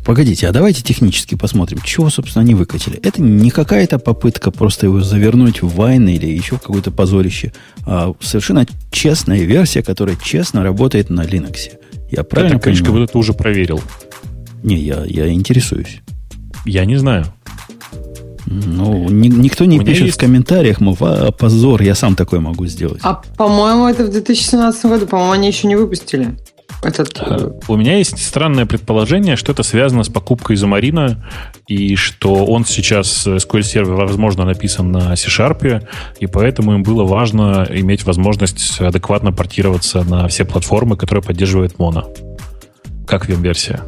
Погодите, 0.10 0.48
а 0.48 0.52
давайте 0.52 0.82
технически 0.82 1.36
посмотрим, 1.36 1.82
чего, 1.84 2.10
собственно, 2.10 2.42
они 2.42 2.56
выкатили. 2.56 3.00
Это 3.04 3.22
не 3.22 3.52
какая-то 3.52 4.00
попытка 4.00 4.50
просто 4.50 4.88
его 4.88 5.02
завернуть 5.02 5.62
в 5.62 5.76
Вайн 5.76 6.08
или 6.08 6.26
еще 6.26 6.56
в 6.56 6.62
какое-то 6.62 6.90
позорище, 6.90 7.54
а 7.86 8.16
совершенно 8.20 8.66
честная 8.90 9.42
версия, 9.42 9.84
которая 9.84 10.16
честно 10.16 10.64
работает 10.64 11.12
на 11.12 11.22
Linux. 11.22 11.74
Я 12.10 12.24
правильно 12.24 12.56
это, 12.56 12.64
конечно, 12.64 12.90
вот 12.90 13.08
это 13.08 13.16
уже 13.20 13.34
проверил. 13.34 13.84
Не, 14.64 14.78
я, 14.80 15.04
я 15.06 15.32
интересуюсь. 15.32 16.02
Я 16.66 16.86
не 16.86 16.98
знаю. 16.98 17.28
Ну, 18.48 19.10
ни, 19.10 19.28
никто 19.28 19.66
не 19.66 19.80
пишет 19.80 20.08
есть... 20.08 20.18
в 20.18 20.20
комментариях, 20.20 20.80
мол, 20.80 20.98
а, 21.02 21.32
позор, 21.32 21.84
я 21.84 21.94
сам 21.94 22.16
такой 22.16 22.40
могу 22.40 22.66
сделать. 22.66 23.02
А, 23.04 23.22
по-моему, 23.38 23.88
это 23.88 24.06
в 24.06 24.10
2017 24.10 24.86
году, 24.86 25.06
по-моему, 25.06 25.34
они 25.34 25.48
еще 25.50 25.68
не 25.68 25.76
выпустили. 25.76 26.36
Этот... 26.82 27.22
Э, 27.22 27.52
у 27.68 27.76
меня 27.76 27.98
есть 27.98 28.24
странное 28.26 28.66
предположение, 28.66 29.36
что 29.36 29.52
это 29.52 29.64
связано 29.64 30.04
с 30.04 30.10
покупкой 30.10 30.56
Замарина, 30.56 31.26
и 31.68 31.96
что 31.96 32.46
он 32.46 32.66
сейчас, 32.66 33.28
SQL 33.28 33.64
сервер, 33.64 33.94
возможно, 33.94 34.46
написан 34.46 34.92
на 34.92 35.16
C-Sharp, 35.16 35.86
и 36.20 36.28
поэтому 36.28 36.76
им 36.76 36.84
было 36.84 37.04
важно 37.04 37.68
иметь 37.70 38.06
возможность 38.06 38.80
адекватно 38.80 39.34
портироваться 39.34 40.04
на 40.04 40.28
все 40.28 40.46
платформы, 40.46 40.96
которые 40.96 41.24
поддерживают 41.24 41.76
Mono. 41.76 42.06
Как 43.06 43.28
веб-версия? 43.28 43.82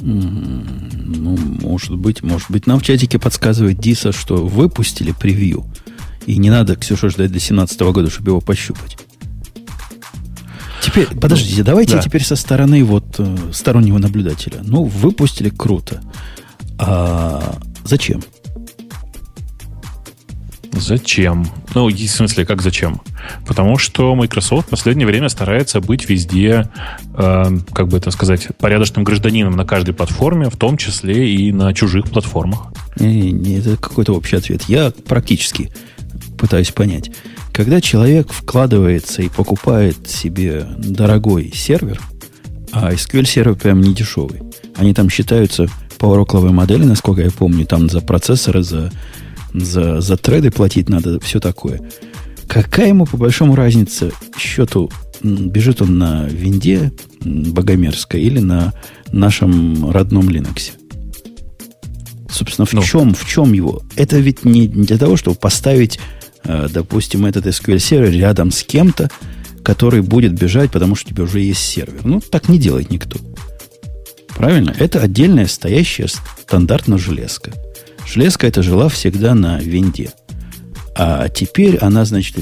Ну, 0.00 1.36
может 1.60 1.96
быть, 1.96 2.22
может 2.22 2.50
быть. 2.50 2.66
Нам 2.66 2.78
в 2.78 2.84
чатике 2.84 3.18
подсказывает 3.18 3.78
Диса, 3.78 4.12
что 4.12 4.36
выпустили 4.36 5.12
превью. 5.12 5.66
И 6.24 6.36
не 6.38 6.50
надо, 6.50 6.76
Ксюша, 6.76 7.08
ждать 7.08 7.28
до 7.28 7.32
2017 7.32 7.80
года, 7.80 8.10
чтобы 8.10 8.30
его 8.30 8.40
пощупать. 8.40 8.96
Теперь, 10.82 11.06
подождите, 11.06 11.62
давайте 11.62 11.94
да. 11.94 12.02
теперь 12.02 12.24
со 12.24 12.36
стороны 12.36 12.84
вот 12.84 13.16
э, 13.18 13.36
стороннего 13.52 13.98
наблюдателя. 13.98 14.60
Ну, 14.62 14.84
выпустили 14.84 15.48
круто. 15.48 16.00
А 16.78 17.56
зачем? 17.84 18.22
Зачем? 20.72 21.46
Ну, 21.74 21.88
в 21.88 22.06
смысле, 22.08 22.46
как 22.46 22.62
зачем? 22.62 23.00
Потому 23.46 23.78
что 23.78 24.14
Microsoft 24.14 24.68
в 24.68 24.70
последнее 24.70 25.06
время 25.06 25.28
старается 25.28 25.80
быть 25.80 26.08
везде, 26.08 26.70
э, 27.14 27.44
как 27.72 27.88
бы 27.88 27.98
это 27.98 28.10
сказать, 28.10 28.48
порядочным 28.58 29.04
гражданином 29.04 29.56
на 29.56 29.64
каждой 29.64 29.94
платформе, 29.94 30.48
в 30.50 30.56
том 30.56 30.76
числе 30.76 31.34
и 31.34 31.52
на 31.52 31.74
чужих 31.74 32.04
платформах. 32.10 32.72
Не, 32.96 33.32
не, 33.32 33.58
это 33.58 33.76
какой-то 33.76 34.14
общий 34.14 34.36
ответ. 34.36 34.62
Я 34.68 34.92
практически 35.06 35.70
пытаюсь 36.38 36.70
понять. 36.70 37.10
Когда 37.58 37.80
человек 37.80 38.30
вкладывается 38.30 39.20
и 39.20 39.28
покупает 39.28 40.08
себе 40.08 40.64
дорогой 40.78 41.50
сервер, 41.52 42.00
а 42.70 42.92
SQL 42.92 43.26
сервер 43.26 43.56
прям 43.56 43.80
не 43.80 43.92
дешевый, 43.92 44.42
они 44.76 44.94
там 44.94 45.10
считаются 45.10 45.66
по 45.98 46.14
оракловой 46.14 46.52
модели, 46.52 46.84
насколько 46.84 47.20
я 47.20 47.32
помню, 47.32 47.66
там 47.66 47.90
за 47.90 48.00
процессоры, 48.00 48.62
за 48.62 48.92
за, 49.52 50.00
за 50.00 50.16
треды 50.16 50.52
платить 50.52 50.88
надо, 50.88 51.18
все 51.18 51.40
такое. 51.40 51.80
Какая 52.46 52.90
ему, 52.90 53.06
по 53.06 53.16
большому 53.16 53.56
разница, 53.56 54.12
счету, 54.38 54.88
бежит 55.20 55.82
он 55.82 55.98
на 55.98 56.28
винде 56.28 56.92
богомерзкой 57.24 58.22
или 58.22 58.38
на 58.38 58.72
нашем 59.10 59.90
родном 59.90 60.28
Linux? 60.28 60.74
Собственно, 62.30 62.66
в, 62.66 62.72
ну. 62.72 62.82
чем, 62.84 63.14
в 63.16 63.26
чем 63.26 63.52
его? 63.52 63.82
Это 63.96 64.18
ведь 64.18 64.44
не 64.44 64.68
для 64.68 64.96
того, 64.96 65.16
чтобы 65.16 65.36
поставить, 65.38 65.98
допустим, 66.44 67.26
этот 67.26 67.46
SQL 67.46 67.78
сервер 67.78 68.12
рядом 68.12 68.50
с 68.50 68.62
кем-то, 68.62 69.10
который 69.62 70.00
будет 70.00 70.32
бежать, 70.32 70.70
потому 70.70 70.94
что 70.94 71.08
у 71.08 71.10
тебя 71.10 71.24
уже 71.24 71.40
есть 71.40 71.60
сервер. 71.60 72.00
Ну, 72.04 72.20
так 72.20 72.48
не 72.48 72.58
делает 72.58 72.90
никто. 72.90 73.18
Правильно? 74.36 74.74
Это 74.78 75.00
отдельная 75.00 75.46
стоящая 75.46 76.06
стандартная 76.06 76.98
железка. 76.98 77.52
Железка 78.06 78.46
эта 78.46 78.62
жила 78.62 78.88
всегда 78.88 79.34
на 79.34 79.58
винде. 79.58 80.12
А 80.94 81.28
теперь 81.28 81.76
она, 81.76 82.04
значит, 82.04 82.36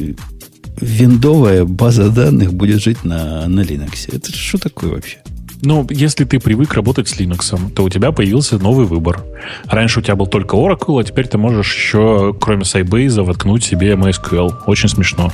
виндовая 0.80 1.64
база 1.64 2.10
данных 2.10 2.54
будет 2.54 2.82
жить 2.82 3.04
на, 3.04 3.48
на 3.48 3.60
Linux. 3.60 4.14
Это 4.14 4.32
что 4.32 4.58
такое 4.58 4.90
вообще? 4.90 5.18
Ну, 5.62 5.86
если 5.90 6.24
ты 6.24 6.38
привык 6.38 6.74
работать 6.74 7.08
с 7.08 7.18
Linux, 7.18 7.58
то 7.74 7.84
у 7.84 7.88
тебя 7.88 8.12
появился 8.12 8.58
новый 8.58 8.86
выбор. 8.86 9.24
Раньше 9.66 10.00
у 10.00 10.02
тебя 10.02 10.16
был 10.16 10.26
только 10.26 10.56
Oracle, 10.56 11.00
а 11.00 11.04
теперь 11.04 11.28
ты 11.28 11.38
можешь 11.38 11.74
еще, 11.74 12.34
кроме 12.40 12.62
Sybase, 12.62 13.22
воткнуть 13.22 13.64
себе 13.64 13.92
MySQL. 13.92 14.64
Очень 14.66 14.88
смешно. 14.88 15.32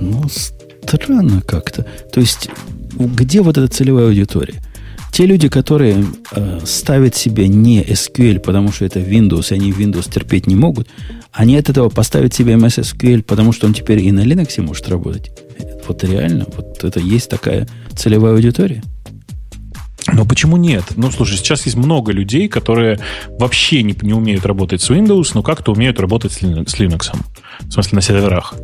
Ну, 0.00 0.24
странно 0.28 1.42
как-то. 1.42 1.86
То 2.12 2.20
есть, 2.20 2.50
где 2.94 3.42
вот 3.42 3.58
эта 3.58 3.68
целевая 3.68 4.06
аудитория? 4.06 4.60
Те 5.20 5.26
люди, 5.26 5.50
которые 5.50 6.06
э, 6.32 6.60
ставят 6.64 7.14
себе 7.14 7.46
не 7.46 7.82
SQL, 7.82 8.40
потому 8.40 8.72
что 8.72 8.86
это 8.86 9.00
Windows, 9.00 9.50
и 9.50 9.54
они 9.54 9.70
Windows 9.70 10.10
терпеть 10.10 10.46
не 10.46 10.54
могут, 10.54 10.88
они 11.30 11.58
от 11.58 11.68
этого 11.68 11.90
поставят 11.90 12.32
себе 12.32 12.54
MS 12.54 12.80
SQL, 12.80 13.22
потому 13.22 13.52
что 13.52 13.66
он 13.66 13.74
теперь 13.74 13.98
и 13.98 14.12
на 14.12 14.20
Linux 14.20 14.58
может 14.62 14.88
работать. 14.88 15.30
Вот 15.86 16.02
реально, 16.04 16.46
вот 16.56 16.82
это 16.84 17.00
есть 17.00 17.28
такая 17.28 17.68
целевая 17.94 18.32
аудитория. 18.32 18.82
Но 20.10 20.24
почему 20.24 20.56
нет? 20.56 20.84
Ну, 20.96 21.10
слушай, 21.10 21.36
сейчас 21.36 21.66
есть 21.66 21.76
много 21.76 22.12
людей, 22.12 22.48
которые 22.48 22.98
вообще 23.38 23.82
не, 23.82 23.94
не 24.00 24.14
умеют 24.14 24.46
работать 24.46 24.80
с 24.80 24.88
Windows, 24.88 25.32
но 25.34 25.42
как-то 25.42 25.72
умеют 25.72 26.00
работать 26.00 26.32
с 26.32 26.40
Linux. 26.40 27.14
В 27.60 27.70
смысле, 27.70 27.96
на 27.96 28.00
серверах. 28.00 28.54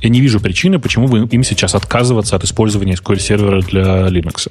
Я 0.00 0.10
не 0.10 0.20
вижу 0.20 0.38
причины, 0.38 0.78
почему 0.78 1.08
бы 1.08 1.26
им 1.26 1.42
сейчас 1.42 1.74
отказываться 1.74 2.36
от 2.36 2.44
использования 2.44 2.92
SQL-сервера 2.92 3.62
для 3.62 4.06
Linux. 4.06 4.48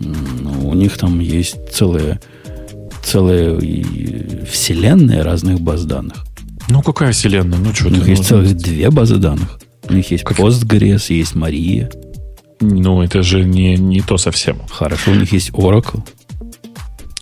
Ну, 0.00 0.68
у 0.68 0.74
них 0.74 0.96
там 0.96 1.20
есть 1.20 1.56
целая, 1.70 2.20
целая 3.04 3.58
вселенная 4.46 5.22
разных 5.22 5.60
баз 5.60 5.84
данных. 5.84 6.24
Ну, 6.68 6.82
какая 6.82 7.12
вселенная? 7.12 7.58
Ну, 7.58 7.74
что 7.74 7.88
У 7.88 7.90
них 7.90 8.08
есть 8.08 8.24
целых 8.24 8.56
две 8.56 8.90
базы 8.90 9.16
данных. 9.16 9.60
У 9.88 9.92
них 9.92 10.10
есть 10.10 10.24
как... 10.24 10.38
Postgres, 10.38 11.12
есть 11.12 11.34
Мария. 11.34 11.90
Ну, 12.60 13.02
это 13.02 13.22
же 13.22 13.44
не, 13.44 13.76
не 13.76 14.00
то 14.00 14.18
совсем. 14.18 14.58
Хорошо, 14.70 15.12
у 15.12 15.14
них 15.14 15.32
есть 15.32 15.50
Oracle. 15.50 16.02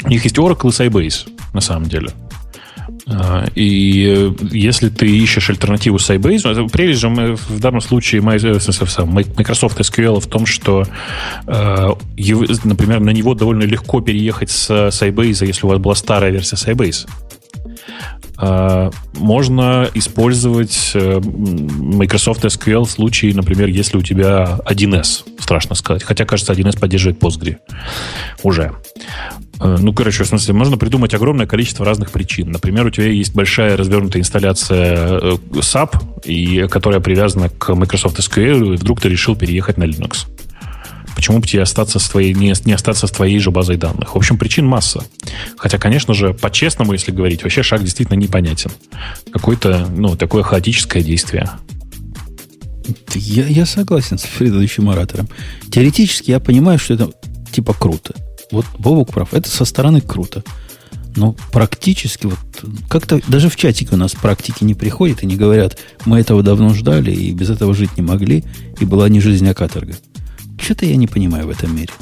У 0.04 0.08
них 0.08 0.24
есть 0.24 0.36
Oracle 0.36 0.68
и 0.68 0.88
Sybase, 0.88 1.28
на 1.54 1.60
самом 1.60 1.88
деле. 1.88 2.10
А, 3.10 3.46
и 3.54 4.06
э, 4.06 4.32
если 4.50 4.90
ты 4.90 5.06
ищешь 5.06 5.48
альтернативу 5.48 5.96
Sybase, 5.96 6.68
прелесть 6.68 7.00
же 7.00 7.08
в 7.08 7.60
данном 7.60 7.80
случае 7.80 8.20
э, 8.20 8.24
Microsoft 8.24 9.80
SQL 9.80 10.20
в 10.20 10.26
том, 10.26 10.44
что, 10.44 10.84
э, 11.46 11.88
например, 12.64 13.00
на 13.00 13.10
него 13.10 13.34
довольно 13.34 13.62
легко 13.62 14.00
переехать 14.00 14.50
с 14.50 14.70
Sybase, 14.70 15.46
если 15.46 15.64
у 15.64 15.70
вас 15.70 15.78
была 15.78 15.94
старая 15.94 16.30
версия 16.30 16.56
Sybase. 16.56 17.08
А, 18.37 18.90
можно 19.14 19.88
использовать 19.94 20.92
Microsoft 20.94 22.44
SQL 22.44 22.85
в 22.85 22.90
случае, 22.90 23.35
например, 23.35 23.68
если 23.68 23.96
у 23.96 24.03
тебя 24.03 24.61
1С, 24.64 25.24
страшно 25.38 25.74
сказать. 25.74 26.03
Хотя, 26.03 26.24
кажется, 26.24 26.53
1С 26.53 26.79
поддерживает 26.79 27.18
Postgre 27.18 27.57
уже. 28.42 28.72
Э, 29.61 29.77
ну, 29.81 29.92
короче, 29.92 30.24
в 30.24 30.27
смысле, 30.27 30.55
можно 30.55 30.77
придумать 30.77 31.14
огромное 31.14 31.46
количество 31.46 31.85
разных 31.85 32.11
причин. 32.11 32.51
Например, 32.51 32.87
у 32.87 32.90
тебя 32.90 33.07
есть 33.07 33.35
большая 33.35 33.77
развернутая 33.77 34.22
инсталляция 34.22 35.18
э, 35.20 35.37
SAP, 35.53 35.96
и, 36.24 36.66
которая 36.68 37.01
привязана 37.01 37.48
к 37.48 37.74
Microsoft 37.74 38.18
SQL, 38.18 38.74
и 38.74 38.77
вдруг 38.77 39.01
ты 39.01 39.09
решил 39.09 39.37
переехать 39.37 39.77
на 39.79 39.85
Linux. 39.85 40.27
Почему 41.18 41.40
бы 41.40 41.48
тебе 41.48 41.62
остаться 41.62 41.98
с 41.98 42.09
твоей, 42.09 42.33
не, 42.33 42.54
не 42.64 42.72
остаться 42.72 43.09
с 43.09 43.11
твоей 43.11 43.40
же 43.40 43.50
базой 43.50 43.76
данных? 43.76 44.14
В 44.14 44.16
общем, 44.16 44.38
причин 44.38 44.64
масса. 44.64 45.04
Хотя, 45.57 45.76
конечно 45.76 46.14
же, 46.14 46.33
по-честному, 46.33 46.92
если 46.92 47.11
говорить, 47.11 47.42
вообще 47.42 47.64
шаг 47.64 47.83
действительно 47.83 48.16
непонятен. 48.16 48.70
Какое-то, 49.33 49.88
ну, 49.90 50.14
такое 50.14 50.44
хаотическое 50.44 51.02
действие. 51.02 51.50
Я, 53.16 53.48
я 53.48 53.66
согласен 53.66 54.16
с 54.16 54.26
предыдущим 54.26 54.90
оратором. 54.90 55.28
Теоретически 55.72 56.31
я 56.31 56.38
понимаю, 56.38 56.78
что 56.78 56.94
это 56.94 57.11
типа 57.50 57.74
круто. 57.74 58.14
Вот 58.52 58.66
Бобук 58.78 59.12
прав, 59.12 59.35
это 59.35 59.50
со 59.50 59.64
стороны 59.64 60.00
круто. 60.00 60.44
Но 61.16 61.35
практически 61.50 62.26
вот 62.26 62.38
как-то 62.88 63.20
даже 63.26 63.50
в 63.50 63.57
чатике 63.57 63.94
у 63.94 63.98
нас 63.98 64.12
практики 64.12 64.62
не 64.62 64.74
приходят 64.74 65.24
и 65.24 65.26
не 65.26 65.35
говорят, 65.35 65.78
мы 66.04 66.20
этого 66.20 66.44
давно 66.44 66.72
ждали 66.74 67.11
и 67.11 67.33
без 67.33 67.50
этого 67.50 67.74
жить 67.74 67.96
не 67.96 68.04
могли, 68.04 68.44
и 68.78 68.85
была 68.85 69.09
не 69.09 69.20
жизнь, 69.20 69.48
а 69.48 69.54
каторга. 69.54 69.96
Что-то 70.68 70.85
я 70.85 70.96
не 70.96 71.07
понимаю 71.07 71.46
в 71.46 71.48
этом 71.48 71.74
мире. 71.74 71.94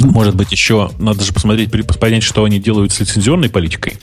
Может 0.00 0.36
быть, 0.36 0.52
еще 0.52 0.90
надо 0.98 1.24
же 1.24 1.32
посмотреть, 1.32 1.70
понять, 1.98 2.22
что 2.22 2.44
они 2.44 2.58
делают 2.58 2.92
с 2.92 3.00
лицензионной 3.00 3.48
политикой. 3.48 3.96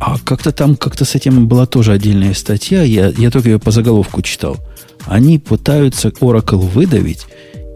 А 0.00 0.18
как-то 0.18 0.50
там, 0.50 0.74
как-то 0.74 1.04
с 1.04 1.14
этим 1.14 1.46
была 1.46 1.66
тоже 1.66 1.92
отдельная 1.92 2.34
статья, 2.34 2.82
я, 2.82 3.06
я 3.10 3.30
только 3.30 3.50
ее 3.50 3.60
по 3.60 3.70
заголовку 3.70 4.20
читал. 4.20 4.56
Они 5.06 5.38
пытаются 5.38 6.08
Oracle 6.08 6.56
выдавить 6.56 7.28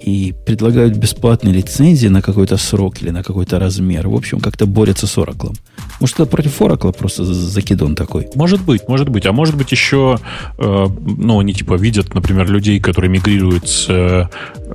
и 0.07 0.33
предлагают 0.47 0.97
бесплатные 0.97 1.53
лицензии 1.53 2.07
на 2.07 2.23
какой-то 2.23 2.57
срок 2.57 3.03
или 3.03 3.11
на 3.11 3.25
какой-то 3.25 3.59
размер. 3.59 4.07
В 4.07 4.14
общем, 4.14 4.38
как-то 4.38 4.64
борются 4.64 5.09
с 5.09 5.19
Oracle. 5.19 5.53
Может, 6.01 6.21
это 6.21 6.27
против 6.27 6.61
Oracle 6.61 6.97
просто 6.97 7.25
закидон 7.25 7.97
такой? 7.97 8.29
Может 8.37 8.64
быть, 8.64 8.88
может 8.88 9.09
быть. 9.09 9.27
А 9.27 9.33
может 9.33 9.57
быть 9.57 9.73
еще, 9.73 10.19
э, 10.59 10.87
ну, 11.01 11.40
они 11.40 11.53
типа 11.53 11.75
видят, 11.75 12.14
например, 12.14 12.49
людей, 12.49 12.79
которые 12.79 13.11
мигрируют 13.11 13.69
с 13.69 13.88
э, 13.88 14.27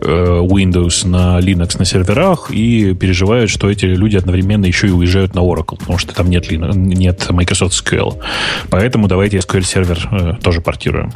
Windows 0.02 1.08
на 1.08 1.40
Linux 1.40 1.78
на 1.80 1.86
серверах 1.86 2.52
и 2.52 2.94
переживают, 2.94 3.50
что 3.50 3.70
эти 3.70 3.86
люди 3.86 4.18
одновременно 4.18 4.66
еще 4.66 4.88
и 4.88 4.92
уезжают 4.92 5.34
на 5.34 5.40
Oracle, 5.40 5.80
потому 5.80 5.98
что 5.98 6.14
там 6.14 6.30
нет, 6.30 6.52
Linux, 6.52 6.76
нет 6.76 7.30
Microsoft 7.30 7.74
SQL. 7.74 8.18
Поэтому 8.70 9.08
давайте 9.08 9.38
SQL 9.38 9.64
сервер 9.64 10.10
э, 10.12 10.34
тоже 10.44 10.60
портируем. 10.60 11.14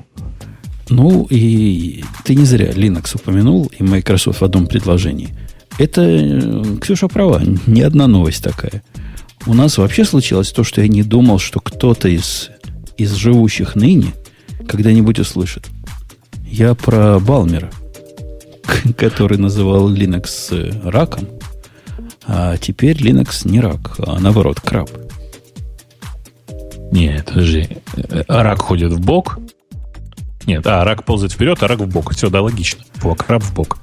Ну, 0.90 1.26
и 1.30 2.04
ты 2.24 2.36
не 2.36 2.46
зря 2.46 2.72
Linux 2.72 3.16
упомянул 3.16 3.72
и 3.78 3.84
Microsoft 3.84 4.42
в 4.42 4.44
одном 4.44 4.68
предложении. 4.68 5.30
Это, 5.78 6.02
э, 6.02 6.78
Ксюша 6.80 7.08
права, 7.08 7.42
не 7.66 7.82
одна 7.82 8.08
новость 8.08 8.44
такая. 8.44 8.84
У 9.48 9.54
нас 9.54 9.78
вообще 9.78 10.06
случилось 10.06 10.52
то, 10.52 10.64
что 10.64 10.82
я 10.82 10.88
не 10.88 11.04
думал, 11.04 11.40
что 11.40 11.60
кто-то 11.60 12.08
из, 12.08 12.50
из 12.98 13.14
живущих 13.14 13.76
ныне 13.76 14.14
когда-нибудь 14.68 15.20
услышит. 15.20 15.68
Я 16.46 16.76
про 16.76 17.20
Балмера, 17.20 17.72
который 18.98 19.38
называл 19.38 19.92
Linux 19.92 20.28
э, 20.52 20.90
раком, 20.90 21.28
а 22.28 22.58
теперь 22.58 22.98
Linux 22.98 23.48
не 23.48 23.60
рак, 23.60 23.96
а 24.00 24.20
наоборот, 24.20 24.60
краб. 24.62 24.90
Нет, 26.92 27.26
подожди. 27.26 27.68
Э, 27.98 28.24
рак 28.28 28.62
ходит 28.62 28.94
в 28.94 29.00
бок, 29.00 29.40
нет, 30.48 30.66
а, 30.68 30.84
рак 30.84 31.04
ползает 31.04 31.34
вперед, 31.34 31.62
а 31.62 31.68
рак 31.68 31.80
в 31.80 31.88
бок. 31.88 32.14
Все, 32.14 32.30
да, 32.30 32.42
логично. 32.42 32.84
Бок, 33.02 33.26
рак 33.28 33.42
в 33.42 33.54
бок. 33.54 33.78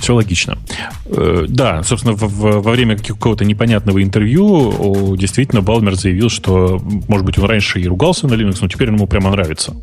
Все 0.00 0.14
логично. 0.14 0.58
Э, 1.06 1.46
да, 1.48 1.82
собственно, 1.82 2.14
в, 2.14 2.22
в, 2.22 2.62
во 2.62 2.70
время 2.72 2.98
какого-то 2.98 3.44
непонятного 3.44 4.02
интервью 4.02 5.16
действительно 5.16 5.62
Балмер 5.62 5.94
заявил, 5.94 6.28
что, 6.28 6.80
может 7.08 7.24
быть, 7.24 7.38
он 7.38 7.44
раньше 7.44 7.80
и 7.80 7.86
ругался 7.86 8.26
на 8.26 8.34
Linux, 8.34 8.58
но 8.60 8.68
теперь 8.68 8.88
ему 8.88 9.06
прямо 9.06 9.30
нравится. 9.30 9.76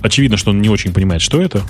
Очевидно, 0.00 0.36
что 0.36 0.50
он 0.50 0.62
не 0.62 0.68
очень 0.68 0.92
понимает, 0.92 1.20
что 1.20 1.40
это. 1.40 1.62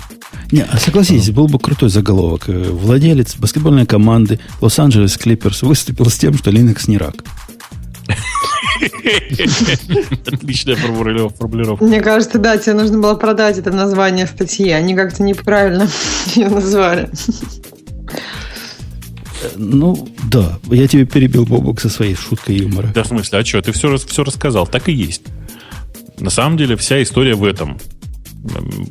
Не, 0.51 0.61
а 0.61 0.77
согласитесь, 0.77 1.31
был 1.31 1.47
бы 1.47 1.59
крутой 1.59 1.89
заголовок. 1.89 2.47
Э, 2.47 2.69
владелец 2.71 3.35
баскетбольной 3.35 3.85
команды 3.85 4.39
Лос-Анджелес 4.61 5.17
Клиперс 5.17 5.61
выступил 5.63 6.09
с 6.09 6.17
тем, 6.17 6.37
что 6.37 6.51
Linux 6.51 6.83
не 6.87 6.97
рак. 6.97 7.15
Отличная 10.27 10.75
формулировка. 10.75 11.83
Мне 11.83 12.01
кажется, 12.01 12.37
да, 12.37 12.57
тебе 12.57 12.73
нужно 12.73 12.99
было 12.99 13.15
продать 13.15 13.57
это 13.57 13.71
название 13.71 14.27
статьи. 14.27 14.69
Они 14.69 14.95
как-то 14.95 15.23
неправильно 15.23 15.87
ее 16.35 16.49
назвали. 16.49 17.09
Ну, 19.55 20.07
да. 20.29 20.59
Я 20.65 20.87
тебе 20.87 21.05
перебил, 21.05 21.45
Бобок, 21.45 21.79
со 21.79 21.89
своей 21.89 22.15
шуткой 22.15 22.57
юмора. 22.57 22.91
Да, 22.93 23.03
в 23.03 23.07
смысле, 23.07 23.39
а 23.39 23.45
что? 23.45 23.61
Ты 23.61 23.71
все, 23.71 23.95
все 23.97 24.23
рассказал. 24.23 24.67
Так 24.67 24.89
и 24.89 24.93
есть. 24.93 25.23
На 26.19 26.29
самом 26.29 26.57
деле 26.57 26.75
вся 26.75 27.01
история 27.01 27.35
в 27.35 27.43
этом. 27.43 27.77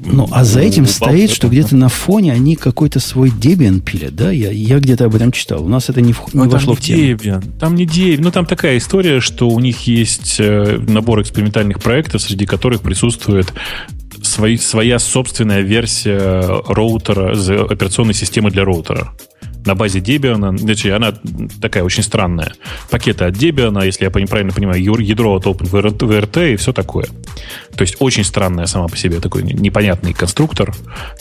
Ну, 0.05 0.29
а 0.31 0.45
за 0.45 0.61
этим 0.61 0.87
стоит, 0.87 1.31
что 1.31 1.49
где-то 1.49 1.75
на 1.77 1.89
фоне 1.89 2.33
они 2.33 2.55
какой-то 2.57 3.01
свой 3.01 3.31
Debian 3.31 3.81
пилят, 3.81 4.15
да? 4.15 4.31
Я, 4.31 4.51
я 4.51 4.79
где-то 4.79 5.07
об 5.07 5.15
этом 5.15 5.33
читал. 5.33 5.65
У 5.65 5.69
нас 5.69 5.89
это 5.89 6.01
не, 6.01 6.13
в, 6.13 6.35
не 6.35 6.45
ну, 6.45 6.49
вошло 6.49 6.75
в 6.75 6.81
тему. 6.81 7.03
Debian. 7.03 7.59
Там 7.59 7.75
не 7.75 7.87
Debian. 7.87 8.21
Ну, 8.21 8.31
там 8.31 8.47
такая 8.47 8.79
история, 8.79 9.21
что 9.21 9.49
у 9.49 9.59
них 9.59 9.87
есть 9.87 10.37
э, 10.39 10.79
набор 10.87 11.23
экспериментальных 11.23 11.81
проектов, 11.81 12.23
среди 12.23 12.47
которых 12.47 12.83
присутствует 12.83 13.53
свои, 14.23 14.57
своя 14.59 14.99
собственная 14.99 15.61
версия 15.61 16.63
роутера, 16.69 17.33
операционной 17.65 18.15
системы 18.15 18.51
для 18.51 18.65
роутера 18.65 19.13
на 19.65 19.75
базе 19.75 20.01
Debian, 20.01 20.59
значит, 20.59 20.93
она 20.93 21.15
такая 21.61 21.85
очень 21.85 22.03
странная. 22.03 22.55
Пакеты 22.91 23.25
от 23.25 23.35
Debian, 23.35 23.85
если 23.85 24.05
я 24.05 24.11
правильно 24.11 24.53
понимаю, 24.53 24.83
ядро 24.83 25.35
от 25.35 25.47
OpenVRT 25.47 26.55
и 26.55 26.57
все 26.57 26.73
такое. 26.73 27.07
То 27.77 27.83
есть 27.83 27.97
очень 27.99 28.25
странная 28.25 28.67
сама 28.67 28.89
по 28.89 28.97
себе 28.97 29.21
такой 29.21 29.43
непонятный 29.43 30.13
конструктор. 30.13 30.75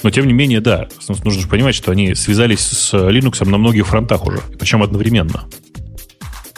Но 0.04 0.10
тем 0.10 0.28
не 0.28 0.34
менее, 0.34 0.62
да, 0.62 0.88
нужно 1.08 1.42
же 1.42 1.48
понимать, 1.48 1.76
что 1.76 1.92
они 1.92 2.16
связались 2.16 2.62
с 2.62 2.94
Linux 2.94 3.44
на 3.48 3.58
многих 3.58 3.88
фронтах 3.88 4.26
уже, 4.26 4.42
причем 4.60 4.84
одновременно. 4.84 5.46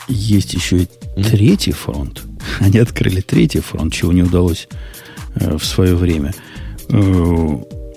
Есть 0.08 0.54
еще 0.54 0.78
и 0.78 0.88
третий 1.22 1.72
фронт. 1.72 2.24
Они 2.60 2.80
открыли 2.80 3.22
третий 3.22 3.60
фронт, 3.60 3.94
чего 3.94 4.12
не 4.12 4.24
удалось 4.24 4.68
э, 5.36 5.58
в 5.58 5.64
свое 5.64 5.96
время. 5.96 6.34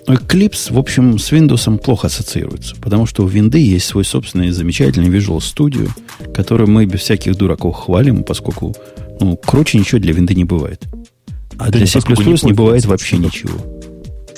Eclipse, 0.07 0.73
в 0.73 0.79
общем, 0.79 1.19
с 1.19 1.33
Windows 1.33 1.79
плохо 1.79 2.09
ассоциируется, 2.09 2.75
потому 2.77 3.07
что 3.07 3.23
у 3.23 3.27
Винды 3.27 3.59
есть 3.59 3.87
свой 3.87 4.05
собственный 4.05 4.51
замечательный 4.51 5.09
Visual 5.09 5.39
Studio, 5.39 5.89
который 6.33 6.67
мы 6.67 6.87
без 6.87 7.01
всяких 7.01 7.37
дураков 7.37 7.77
хвалим, 7.77 8.25
поскольку 8.25 8.75
ну, 9.21 9.37
круче 9.37 9.79
ничего 9.79 10.01
для 10.01 10.13
Винды 10.13 10.35
не 10.35 10.45
бывает. 10.45 10.83
А 11.59 11.71
да 11.71 11.79
для 11.79 11.87
C++ 11.87 12.01
не, 12.01 12.47
не 12.47 12.53
бывает 12.53 12.85
вообще 12.87 13.19
ничего 13.19 13.72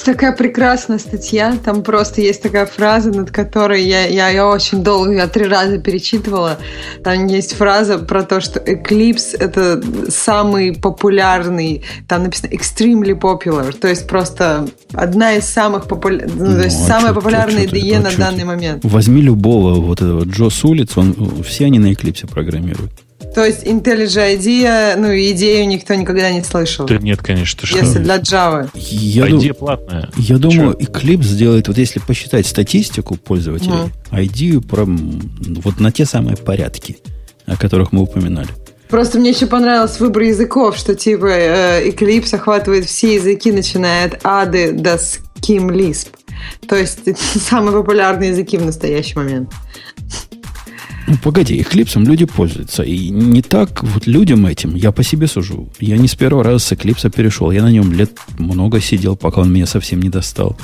такая 0.02 0.32
прекрасная 0.32 0.98
статья. 0.98 1.56
Там 1.64 1.82
просто 1.82 2.20
есть 2.20 2.42
такая 2.42 2.66
фраза, 2.66 3.10
над 3.10 3.30
которой 3.30 3.84
я, 3.84 4.06
я, 4.06 4.28
я 4.28 4.48
очень 4.48 4.82
долго, 4.82 5.12
я 5.12 5.26
три 5.28 5.44
раза 5.46 5.78
перечитывала. 5.78 6.58
Там 7.02 7.26
есть 7.26 7.54
фраза 7.54 7.98
про 7.98 8.22
то, 8.22 8.40
что 8.40 8.60
Eclipse— 8.60 9.36
это 9.38 9.82
самый 10.08 10.74
популярный, 10.74 11.82
там 12.08 12.24
написано 12.24 12.50
extremely 12.50 13.18
popular, 13.18 13.72
то 13.72 13.88
есть 13.88 14.06
просто 14.06 14.66
одна 14.92 15.34
из 15.34 15.44
самых 15.44 15.86
популярных, 15.86 16.34
ну, 16.34 16.56
то 16.56 16.64
есть 16.64 16.78
ну, 16.78 16.84
а 16.84 16.88
самая 16.88 17.14
популярная 17.14 17.66
IDE 17.66 18.00
на 18.00 18.10
данный 18.12 18.44
момент. 18.44 18.84
Возьми 18.84 19.22
любого 19.22 19.80
вот 19.80 20.00
этого 20.00 20.24
Джо 20.24 20.50
с 20.50 20.64
улиц, 20.64 20.96
он, 20.96 21.42
все 21.42 21.66
они 21.66 21.78
на 21.78 21.92
Eclipse 21.92 22.28
программируют. 22.28 23.03
То 23.34 23.44
есть 23.44 23.64
IntelliJ 23.64 24.38
IDEA, 24.38 24.96
ну, 24.96 25.08
идею 25.08 25.66
никто 25.66 25.94
никогда 25.94 26.30
не 26.30 26.42
слышал. 26.44 26.86
Да 26.86 26.98
нет, 26.98 27.20
конечно. 27.20 27.66
Что? 27.66 27.78
Если 27.78 27.98
для 27.98 28.18
Java. 28.18 28.70
Я 28.74 29.26
IDEA 29.26 29.48
ду... 29.48 29.54
платная. 29.54 30.08
Я 30.16 30.38
думаю, 30.38 30.76
Че? 30.78 30.86
Eclipse 30.86 31.24
сделает, 31.24 31.66
вот 31.66 31.76
если 31.76 31.98
посчитать 31.98 32.46
статистику 32.46 33.16
пользователей, 33.16 33.90
mm. 34.12 34.26
IDEA 34.26 34.60
про, 34.60 34.84
вот 34.86 35.80
на 35.80 35.90
те 35.90 36.04
самые 36.06 36.36
порядки, 36.36 36.98
о 37.46 37.56
которых 37.56 37.90
мы 37.90 38.02
упоминали. 38.02 38.48
Просто 38.88 39.18
мне 39.18 39.30
еще 39.30 39.46
понравился 39.46 40.04
выбор 40.04 40.22
языков, 40.22 40.76
что 40.76 40.94
типа 40.94 41.26
э, 41.26 41.88
Eclipse 41.88 42.36
охватывает 42.36 42.84
все 42.84 43.16
языки, 43.16 43.50
начиная 43.50 44.06
от 44.06 44.22
ADE 44.22 44.72
до 44.72 44.94
Scheme 44.94 45.70
Lisp. 45.70 46.08
То 46.68 46.76
есть 46.76 47.00
самые 47.18 47.72
популярные 47.72 48.30
языки 48.30 48.56
в 48.58 48.64
настоящий 48.64 49.16
момент. 49.16 49.50
Ну, 51.14 51.20
погоди, 51.22 51.60
Eclipse 51.60 52.04
люди 52.04 52.24
пользуются. 52.24 52.82
И 52.82 53.08
не 53.10 53.40
так 53.40 53.84
вот 53.84 54.08
людям 54.08 54.46
этим, 54.46 54.74
я 54.74 54.90
по 54.90 55.04
себе 55.04 55.28
сужу. 55.28 55.68
Я 55.78 55.96
не 55.96 56.08
с 56.08 56.16
первого 56.16 56.42
раза 56.42 56.58
с 56.58 56.72
Eclipse 56.72 57.08
перешел. 57.08 57.52
Я 57.52 57.62
на 57.62 57.70
нем 57.70 57.92
лет 57.92 58.10
много 58.36 58.80
сидел, 58.80 59.14
пока 59.14 59.42
он 59.42 59.52
меня 59.52 59.66
совсем 59.66 60.02
не 60.02 60.08
достал. 60.08 60.56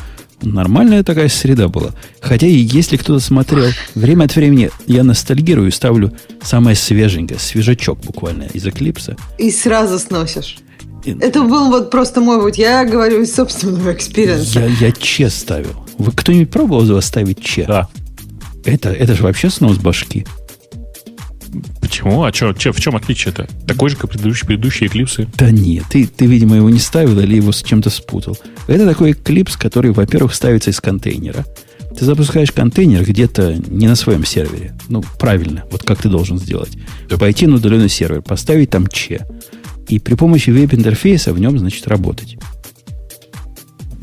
Нормальная 0.43 1.05
такая 1.05 1.29
среда 1.29 1.69
была. 1.69 1.91
Хотя 2.21 2.49
и 2.49 2.57
если 2.57 2.97
кто-то 2.97 3.21
смотрел, 3.21 3.71
время 3.95 4.25
от 4.25 4.35
времени 4.35 4.71
я 4.89 5.05
ностальгирую 5.05 5.69
и 5.69 5.71
ставлю 5.71 6.13
самое 6.43 6.75
свеженькое, 6.75 7.39
свежачок 7.39 8.01
буквально 8.01 8.45
из 8.53 8.67
Eclipse. 8.67 9.17
И 9.39 9.53
сразу 9.53 10.01
сносишь. 10.01 10.57
Это 11.05 11.43
был 11.43 11.69
вот 11.69 11.93
просто 11.93 12.21
мой 12.21 12.41
вот, 12.41 12.57
я 12.57 12.85
говорю 12.85 13.23
из 13.23 13.33
собственного 13.33 13.93
experience 13.93 14.49
а. 14.49 14.61
Я, 14.61 14.67
я 14.67 14.91
Che 14.91 15.31
ставил. 15.31 15.87
Вы 15.99 16.11
кто-нибудь 16.11 16.51
пробовал 16.51 16.85
из 16.85 16.95
вас 16.95 17.07
ставить 17.07 17.41
Che? 17.41 17.67
Да. 17.67 17.89
Это, 18.65 18.91
это 18.91 19.15
же 19.15 19.23
вообще 19.23 19.49
снос 19.49 19.79
башки. 19.79 20.27
Почему? 21.91 22.23
А 22.23 22.31
чё, 22.31 22.53
чё, 22.53 22.73
в 22.73 22.81
чем 22.81 22.95
отличие-то? 22.95 23.49
Такой 23.67 23.91
же, 23.91 23.97
как 23.97 24.11
предыдущие, 24.11 24.47
предыдущие 24.47 24.89
Eclipse 24.89 25.18
ы? 25.18 25.27
Да 25.37 25.51
нет, 25.51 25.87
ты, 25.91 26.07
ты, 26.07 26.27
видимо, 26.27 26.55
его 26.55 26.71
не 26.71 26.79
ставил 26.79 27.19
или 27.19 27.35
его 27.35 27.51
с 27.51 27.65
чем-то 27.65 27.91
спутал. 27.91 28.39
Это 28.69 28.87
такой 28.87 29.11
эклипс, 29.11 29.57
который, 29.57 29.91
во-первых, 29.91 30.33
ставится 30.33 30.71
из 30.71 30.81
контейнера. 30.81 31.45
Ты 31.99 32.05
запускаешь 32.05 32.53
контейнер 32.53 33.05
где-то 33.05 33.57
не 33.67 33.89
на 33.89 33.97
своем 33.97 34.25
сервере. 34.25 34.73
Ну, 34.89 35.03
правильно. 35.19 35.65
Вот 35.73 35.83
как 35.83 36.01
ты 36.01 36.09
должен 36.09 36.39
сделать. 36.39 36.79
Пойти 37.19 37.49
на 37.49 37.57
удаленный 37.57 37.89
сервер, 37.89 38.23
поставить 38.23 38.71
там 38.71 38.87
че. 38.87 39.27
И 39.89 39.99
при 39.99 40.15
помощи 40.15 40.51
веб-интерфейса 40.51 41.33
в 41.33 41.41
нем, 41.41 41.59
значит, 41.59 41.89
работать. 41.89 42.39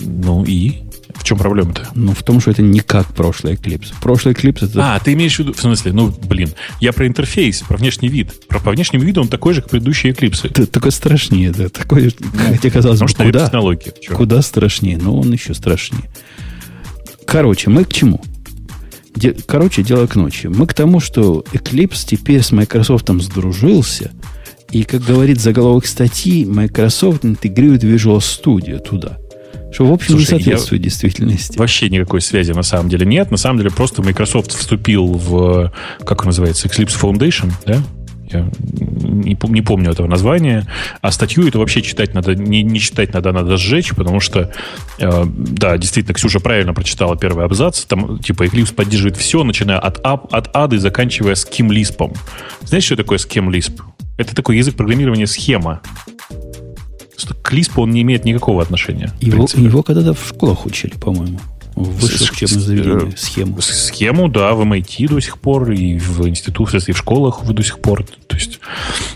Ну 0.01 0.43
и? 0.43 0.81
В 1.27 1.29
чем 1.29 1.39
проблема-то? 1.39 1.89
Ну, 1.93 2.13
в 2.13 2.23
том, 2.23 2.39
что 2.39 2.51
это 2.51 2.61
не 2.61 2.79
как 2.79 3.05
прошлый 3.13 3.55
Eclipse. 3.55 3.87
Прошлый 4.01 4.33
Eclipse 4.33 4.69
это... 4.69 4.95
А, 4.95 4.97
ты 5.01 5.11
имеешь 5.11 5.35
в 5.35 5.39
виду, 5.39 5.51
в 5.51 5.59
смысле, 5.59 5.91
ну, 5.91 6.07
блин, 6.23 6.51
я 6.79 6.93
про 6.93 7.05
интерфейс, 7.05 7.63
про 7.67 7.75
внешний 7.75 8.07
вид. 8.07 8.47
Про, 8.47 8.61
по 8.61 8.71
внешнему 8.71 9.03
виду 9.03 9.19
он 9.19 9.27
такой 9.27 9.53
же, 9.53 9.61
как 9.61 9.71
предыдущие 9.71 10.13
Eclipse. 10.13 10.47
Т- 10.47 10.67
Такой 10.67 10.93
страшнее, 10.93 11.51
да. 11.51 11.67
Такой, 11.67 12.15
хотя 12.49 12.69
казалось 12.69 13.01
бы, 13.01 13.07
куда, 13.07 13.51
куда 14.15 14.41
страшнее, 14.41 14.97
но 14.97 15.19
он 15.19 15.33
еще 15.33 15.53
страшнее. 15.53 16.05
Короче, 17.25 17.69
мы 17.69 17.83
к 17.83 17.91
чему? 17.91 18.21
Де- 19.13 19.35
короче, 19.45 19.83
дело 19.83 20.07
к 20.07 20.15
ночи. 20.15 20.47
Мы 20.47 20.65
к 20.65 20.73
тому, 20.73 21.01
что 21.01 21.43
Eclipse 21.51 22.05
теперь 22.07 22.41
с 22.41 22.53
Microsoft 22.53 23.09
сдружился, 23.21 24.11
и, 24.71 24.83
как 24.85 25.01
говорит 25.03 25.41
заголовок 25.41 25.87
статьи, 25.87 26.45
Microsoft 26.45 27.25
интегрирует 27.25 27.83
Visual 27.83 28.19
Studio 28.19 28.79
туда. 28.79 29.17
Что, 29.77 29.85
в 29.85 29.93
общем, 29.93 30.15
Слушай, 30.15 30.21
не 30.21 30.25
соответствует 30.25 30.81
действительности. 30.81 31.55
Вообще 31.55 31.87
никакой 31.87 32.19
связи 32.19 32.51
на 32.51 32.63
самом 32.63 32.89
деле 32.89 33.05
нет. 33.05 33.29
На 33.29 33.37
самом 33.37 33.59
деле 33.59 33.69
просто 33.69 34.01
Microsoft 34.01 34.51
вступил 34.51 35.05
в, 35.05 35.71
как 36.03 36.21
он 36.21 36.25
называется, 36.29 36.67
Eclipse 36.67 36.99
Foundation, 36.99 37.51
да? 37.63 37.83
Я 38.31 38.49
не, 38.59 39.37
не 39.39 39.61
помню 39.61 39.91
этого 39.91 40.07
названия. 40.07 40.65
А 41.01 41.11
статью 41.11 41.47
это 41.47 41.59
вообще 41.59 41.83
читать 41.83 42.15
надо, 42.15 42.33
не, 42.33 42.63
не 42.63 42.79
читать 42.79 43.13
надо, 43.13 43.31
надо 43.31 43.55
сжечь, 43.57 43.93
потому 43.93 44.19
что, 44.19 44.51
э, 44.97 45.25
да, 45.27 45.77
действительно, 45.77 46.15
Ксюша 46.15 46.39
правильно 46.39 46.73
прочитала 46.73 47.15
первый 47.15 47.45
абзац. 47.45 47.85
Там, 47.85 48.17
типа, 48.17 48.47
Eclipse 48.47 48.73
поддерживает 48.73 49.15
все, 49.15 49.43
начиная 49.43 49.77
от, 49.77 49.99
ап- 49.99 50.29
от 50.31 50.55
ады 50.55 50.77
и 50.77 50.79
заканчивая 50.79 51.35
ским-лиспом. 51.35 52.13
Знаешь, 52.63 52.85
что 52.85 52.95
такое 52.95 53.19
ским-лисп? 53.19 53.83
Это 54.17 54.33
такой 54.33 54.57
язык 54.57 54.73
программирования 54.73 55.27
схема. 55.27 55.81
Что 57.17 57.33
К 57.33 57.51
Лиспу 57.51 57.81
он 57.81 57.91
не 57.91 58.01
имеет 58.03 58.23
никакого 58.25 58.61
отношения. 58.61 59.11
Его, 59.19 59.47
его 59.55 59.83
когда-то 59.83 60.13
в 60.13 60.27
школах 60.27 60.65
учили, 60.65 60.93
по-моему. 60.93 61.39
В 61.75 61.99
высших 61.99 62.31
учебных 62.31 62.61
заведениях. 62.61 63.13
э, 63.13 63.17
Scheme 63.17 63.61
у. 63.61 63.75
Scheme 63.75 64.16
у, 64.16 64.29
да, 64.29 64.53
в 64.53 64.61
MIT 64.61 65.09
до 65.09 65.19
сих 65.19 65.37
пор, 65.39 65.71
и 65.71 65.97
в 65.99 66.27
институтах, 66.27 66.87
и 66.89 66.91
в 66.91 66.97
школах 66.97 67.43
до 67.45 67.63
сих 67.63 67.79
пор. 67.79 68.03
То 68.27 68.35
есть 68.35 68.59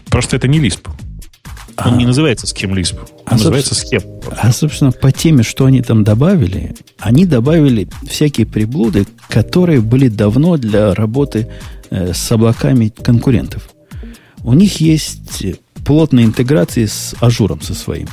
просто 0.09 0.35
это 0.35 0.47
не 0.47 0.59
Lisp. 0.59 0.87
Он 1.77 1.93
А. 1.93 1.97
не 1.97 2.05
называется 2.05 2.45
Scheme 2.45 2.73
Lisp. 2.75 2.99
Он 2.99 3.07
А, 3.25 3.31
называется 3.33 3.73
схем. 3.73 4.01
А, 4.37 4.51
собственно, 4.51 4.91
по 4.91 5.11
теме, 5.11 5.41
что 5.41 5.65
они 5.65 5.81
там 5.81 6.03
добавили, 6.03 6.75
они 6.99 7.25
добавили 7.25 7.87
всякие 8.07 8.45
приблуды, 8.45 9.07
которые 9.29 9.81
были 9.81 10.07
давно 10.07 10.57
для 10.57 10.93
работы 10.93 11.47
э, 11.89 12.13
с 12.13 12.31
облаками 12.31 12.89
конкурентов. 12.89 13.69
У 14.43 14.53
них 14.53 14.79
есть 14.81 15.43
плотные 15.85 16.25
интеграции 16.25 16.85
с 16.85 17.15
Azure 17.19 17.49
ом 17.49 17.61
со 17.61 17.73
своим. 17.73 18.07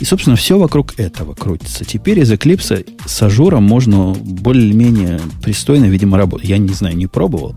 И, 0.00 0.04
собственно, 0.04 0.36
все 0.36 0.58
вокруг 0.58 0.98
этого 0.98 1.34
крутится. 1.34 1.84
Теперь 1.84 2.18
из 2.18 2.32
Eclipse 2.32 2.86
с 3.06 3.22
Azure 3.22 3.51
ом 3.51 3.62
можно 3.62 4.12
более-менее 4.12 5.20
пристойно, 5.42 5.84
видимо, 5.84 6.18
работать. 6.18 6.48
Я 6.48 6.58
не 6.58 6.72
знаю, 6.72 6.96
не 6.96 7.06
пробовал, 7.06 7.54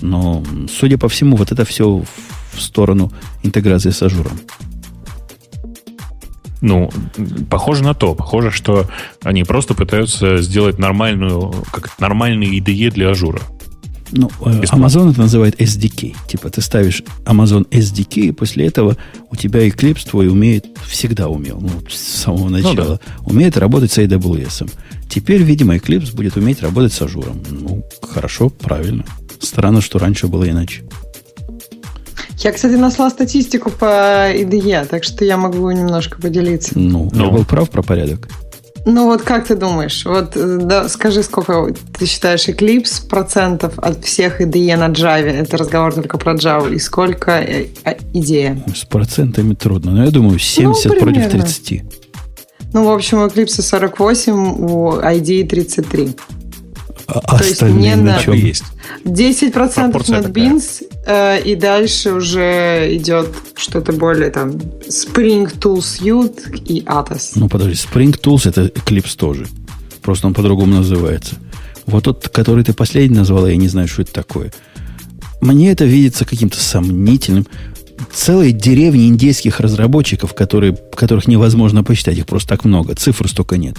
но, 0.00 0.42
судя 0.68 0.98
по 0.98 1.08
всему, 1.08 1.36
вот 1.36 1.52
это 1.52 1.64
все 1.64 2.02
в 2.52 2.60
сторону 2.60 3.12
интеграции 3.42 3.90
с 3.90 4.02
Azure 4.02 4.24
ом. 4.24 4.38
Ну, 6.60 6.90
похоже 7.50 7.84
на 7.84 7.94
то. 7.94 8.14
Похоже, 8.14 8.50
что 8.50 8.86
они 9.22 9.44
просто 9.44 9.74
пытаются 9.74 10.38
сделать 10.38 10.78
нормальную, 10.78 11.54
как 11.70 11.98
нормальный 12.00 12.58
IDE 12.58 12.90
для 12.90 13.10
Azure 13.10 13.31
а. 13.31 13.40
Ну, 14.12 14.30
э, 14.44 14.60
Бесплатно. 14.60 14.86
Amazon 14.86 15.10
это 15.10 15.20
называет 15.20 15.60
SDK. 15.60 16.14
Типа 16.28 16.48
ты 16.50 16.60
ставишь 16.60 17.02
Amazon 17.24 17.66
SDK, 17.70 18.20
и 18.26 18.32
после 18.32 18.66
этого 18.66 18.96
у 19.30 19.36
тебя 19.36 19.66
Eclipse 19.66 20.08
твой 20.08 20.28
умеет, 20.28 20.66
всегда 20.86 21.28
умел, 21.28 21.58
ну, 21.60 21.70
с 21.90 21.96
самого 22.22 22.48
начала, 22.48 23.00
умеет 23.24 23.56
работать 23.56 23.90
с 23.92 23.98
AWS. 23.98 24.70
Теперь, 25.08 25.42
видимо, 25.42 25.76
Eclipse 25.76 26.14
будет 26.14 26.36
уметь 26.36 26.62
работать 26.62 26.92
с 26.92 27.02
Azure 27.02 27.27
ом. 27.27 27.42
Ну, 27.50 27.84
хорошо, 28.02 28.48
правильно. 28.48 29.04
Странно, 29.40 29.80
что 29.80 29.98
раньше 29.98 30.28
было 30.28 30.48
иначе. 30.48 30.82
Я, 32.38 32.52
кстати, 32.52 32.74
нашла 32.74 33.08
статистику 33.10 33.70
по 33.70 34.30
IDE, 34.30 34.86
так 34.86 35.04
что 35.04 35.24
я 35.24 35.36
могу 35.36 35.70
немножко 35.70 36.20
поделиться. 36.20 36.78
Ну, 36.78 37.10
я 37.12 37.22
Ну. 37.22 37.30
был 37.32 37.44
прав 37.44 37.70
про 37.70 37.82
порядок. 37.82 38.28
Ну 38.88 39.06
вот 39.06 39.22
как 39.22 39.48
ты 39.48 39.56
думаешь? 39.56 40.04
Вот 40.04 40.36
э, 40.36 40.58
да, 40.62 40.88
скажи, 40.88 41.24
сколько 41.24 41.74
ты 41.98 42.06
считаешь 42.06 42.46
Eclipse 42.48 43.08
процентов 43.08 43.76
от 43.80 44.04
всех 44.04 44.40
IDE 44.40 44.76
на 44.76 44.90
Java? 44.90 45.26
Это 45.26 45.56
разговор 45.56 45.92
только 45.92 46.18
про 46.18 46.34
Java. 46.34 46.72
И 46.72 46.78
сколько 46.78 47.32
э, 47.32 47.66
а, 47.84 47.96
идея? 48.14 48.62
С 48.72 48.84
процентами 48.84 49.54
трудно. 49.54 49.90
Но 49.90 50.04
я 50.04 50.12
думаю, 50.12 50.38
70 50.38 51.00
против 51.00 51.04
примерно. 51.04 51.42
30. 51.42 51.82
Ну, 52.72 52.84
в 52.84 52.90
общем, 52.92 53.18
у 53.18 53.26
Eclipse 53.26 53.60
48, 53.60 54.32
у 54.32 54.92
IDE 55.00 55.48
33. 55.48 56.16
А 57.06 57.38
То 57.38 57.44
есть 57.44 57.52
остальные 57.52 57.96
не 57.96 58.02
на 58.02 58.18
чем? 58.18 58.34
есть. 58.34 58.64
10% 59.04 59.52
Пропорция 59.52 60.22
NetBeans, 60.22 60.82
э, 61.06 61.42
и 61.42 61.54
дальше 61.54 62.12
уже 62.12 62.88
идет 62.96 63.28
что-то 63.54 63.92
более 63.92 64.30
там 64.30 64.50
Spring 64.88 65.52
Tool 65.58 65.78
Suite 65.78 66.56
и 66.64 66.82
Atos. 66.82 67.32
Ну, 67.36 67.48
подожди, 67.48 67.74
Spring 67.74 68.18
Tools 68.20 68.48
это 68.48 68.66
Eclipse 68.66 69.16
тоже. 69.16 69.46
Просто 70.02 70.26
он 70.26 70.34
по-другому 70.34 70.76
называется. 70.76 71.36
Вот 71.86 72.04
тот, 72.04 72.28
который 72.28 72.64
ты 72.64 72.72
последний 72.72 73.16
назвала, 73.16 73.48
я 73.48 73.56
не 73.56 73.68
знаю, 73.68 73.86
что 73.86 74.02
это 74.02 74.12
такое. 74.12 74.52
Мне 75.40 75.70
это 75.70 75.84
видится 75.84 76.24
каким-то 76.24 76.58
сомнительным. 76.58 77.46
Целые 78.12 78.52
деревни 78.52 79.08
индейских 79.08 79.60
разработчиков, 79.60 80.34
которые, 80.34 80.76
которых 80.94 81.28
невозможно 81.28 81.84
посчитать. 81.84 82.18
Их 82.18 82.26
просто 82.26 82.48
так 82.48 82.64
много. 82.64 82.94
Цифр 82.94 83.28
столько 83.28 83.56
нет. 83.56 83.76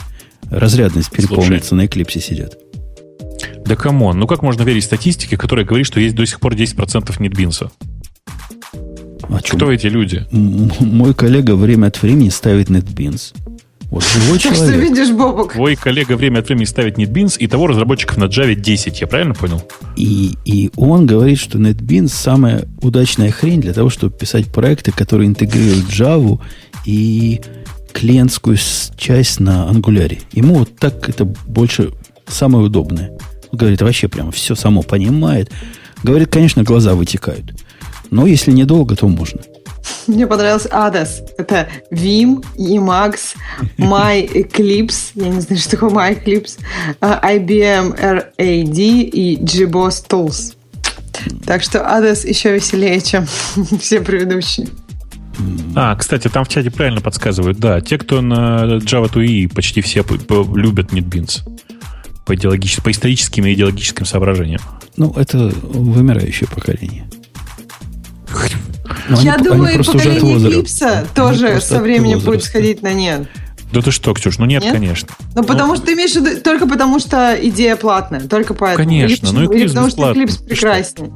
Разрядность 0.50 1.12
переполнится, 1.12 1.76
на 1.76 1.86
Eclipse 1.86 2.22
сидят. 2.22 2.58
Да 3.66 3.76
come 3.76 4.00
on, 4.00 4.18
ну 4.20 4.28
как 4.28 4.42
можно 4.42 4.64
верить 4.64 4.84
статистике, 4.84 5.38
которая 5.38 5.66
говорит, 5.66 5.86
что 5.88 6.00
есть 6.00 6.16
до 6.16 6.26
сих 6.26 6.40
пор 6.40 6.54
10% 6.54 7.14
NetBeans 7.22 7.62
а? 7.62 7.72
Чем? 9.44 9.58
Кто 9.58 9.72
эти 9.72 9.88
люди? 9.88 10.26
М- 10.32 10.72
Мой 10.80 11.14
коллега 11.14 11.56
время 11.56 11.88
от 11.88 12.02
времени 12.02 12.30
ставит 12.30 12.70
NetBeans. 12.70 13.34
Вот 13.90 14.04
живой 14.04 14.38
Так 14.40 14.54
что 14.54 14.66
человек. 14.68 14.90
видишь, 14.90 15.12
Бобук, 15.12 15.54
Твой 15.54 15.76
коллега 15.76 16.18
время 16.18 16.40
от 16.40 16.48
времени 16.48 16.66
ставит 16.66 16.98
NetBeans, 16.98 17.38
и 17.38 17.48
того 17.48 17.68
разработчиков 17.68 18.18
на 18.18 18.26
Java 18.26 18.54
10, 18.56 19.00
я 19.02 19.08
правильно 19.08 19.34
понял? 19.34 19.62
И, 19.96 20.36
и 20.46 20.72
он 20.76 21.06
говорит, 21.06 21.40
что 21.40 21.58
NetBeans 21.58 22.10
самая 22.10 22.68
удачная 22.82 23.32
хрень 23.32 23.62
для 23.62 23.74
того, 23.74 23.90
чтобы 23.90 24.14
писать 24.18 24.48
проекты, 24.48 24.92
которые 24.92 25.28
интегрируют 25.28 25.86
Java 25.88 26.40
и 26.86 27.42
клиентскую 27.94 28.58
часть 28.98 29.40
на 29.40 29.70
Angular. 29.72 30.18
Ему 30.34 30.56
вот 30.56 30.76
так 30.78 31.08
это 31.10 31.24
больше 31.26 31.92
самое 32.28 32.66
удобное. 32.66 33.12
Говорит, 33.52 33.82
вообще 33.82 34.08
прям 34.08 34.32
все 34.32 34.56
само 34.56 34.82
понимает. 34.82 35.52
Говорит, 36.04 36.32
конечно, 36.32 36.64
глаза 36.64 36.94
вытекают. 36.94 37.54
Но 38.10 38.26
если 38.26 38.52
недолго, 38.52 38.96
то 38.96 39.08
можно. 39.08 39.42
мне 40.08 40.28
понравился 40.28 40.70
Ados. 40.70 41.24
Это 41.38 41.68
Vim, 41.92 42.44
Emacs, 42.58 43.36
My 43.78 44.28
Eclipse, 44.28 45.12
я 45.16 45.30
не 45.30 45.42
знаю, 45.42 45.60
что 45.62 45.72
такое 45.72 45.90
My 45.90 46.24
Eclipse, 46.24 46.60
IBM 47.02 48.00
RAD 48.00 48.78
и 48.78 49.38
GBoss 49.38 50.08
Tools. 50.08 50.54
Так 51.46 51.64
что 51.64 51.80
Ados 51.80 52.28
еще 52.28 52.54
веселее, 52.54 53.02
чем 53.02 53.26
все 53.80 54.02
предыдущие. 54.02 54.68
А, 55.76 55.96
кстати, 55.96 56.28
там 56.30 56.44
в 56.46 56.48
чате 56.50 56.72
правильно 56.72 57.02
подсказывают. 57.02 57.60
Да, 57.60 57.80
те, 57.82 57.98
кто 57.98 58.22
на 58.22 58.78
Java 58.80 59.12
2E, 59.12 59.54
почти 59.54 59.82
все 59.82 60.04
любят 60.56 60.92
NetBeans. 60.92 61.42
По, 62.28 62.36
идеологическим, 62.36 62.84
по 62.84 62.92
историческим 62.92 63.46
и 63.46 63.54
идеологическим 63.54 64.06
соображениям. 64.06 64.62
Ну, 64.98 65.12
это 65.16 65.38
вымирающее 65.64 66.48
поколение. 66.54 67.06
Но 69.10 69.20
Я 69.22 69.34
они- 69.36 69.42
они 69.42 69.44
думаю, 69.44 69.74
и 69.76 69.80
от 69.80 69.86
поколение. 69.86 70.38
Eclipse 70.38 70.84
Они 71.00 71.08
тоже 71.16 71.62
со 71.62 71.80
временем 71.82 72.20
будет 72.20 72.44
сходить 72.44 72.82
на 72.84 72.94
нет. 72.94 73.28
Да 73.72 73.82
ты 73.82 73.92
что, 73.92 74.14
Ксюш, 74.14 74.38
ну 74.38 74.46
нет, 74.46 74.64
Нет? 74.64 74.74
конечно. 74.74 75.10
Ну, 75.36 75.44
потому 75.44 75.76
что 75.76 75.86
ты 75.86 75.94
имеешь 75.94 76.12
в 76.14 76.16
виду 76.16 76.42
только 76.42 76.68
потому, 76.68 77.00
что 77.00 77.38
идея 77.42 77.76
платная. 77.76 78.22
Только 78.22 78.54
поэтому. 78.54 78.88
Конечно, 78.88 79.28
почему- 79.30 79.42
ну, 79.42 79.52
Eclipse 79.52 79.58
или 79.60 79.68
потому, 79.68 79.90
что. 79.90 80.12
Eclipse 80.12 80.48
Ты 80.48 80.56
что? 80.56 81.12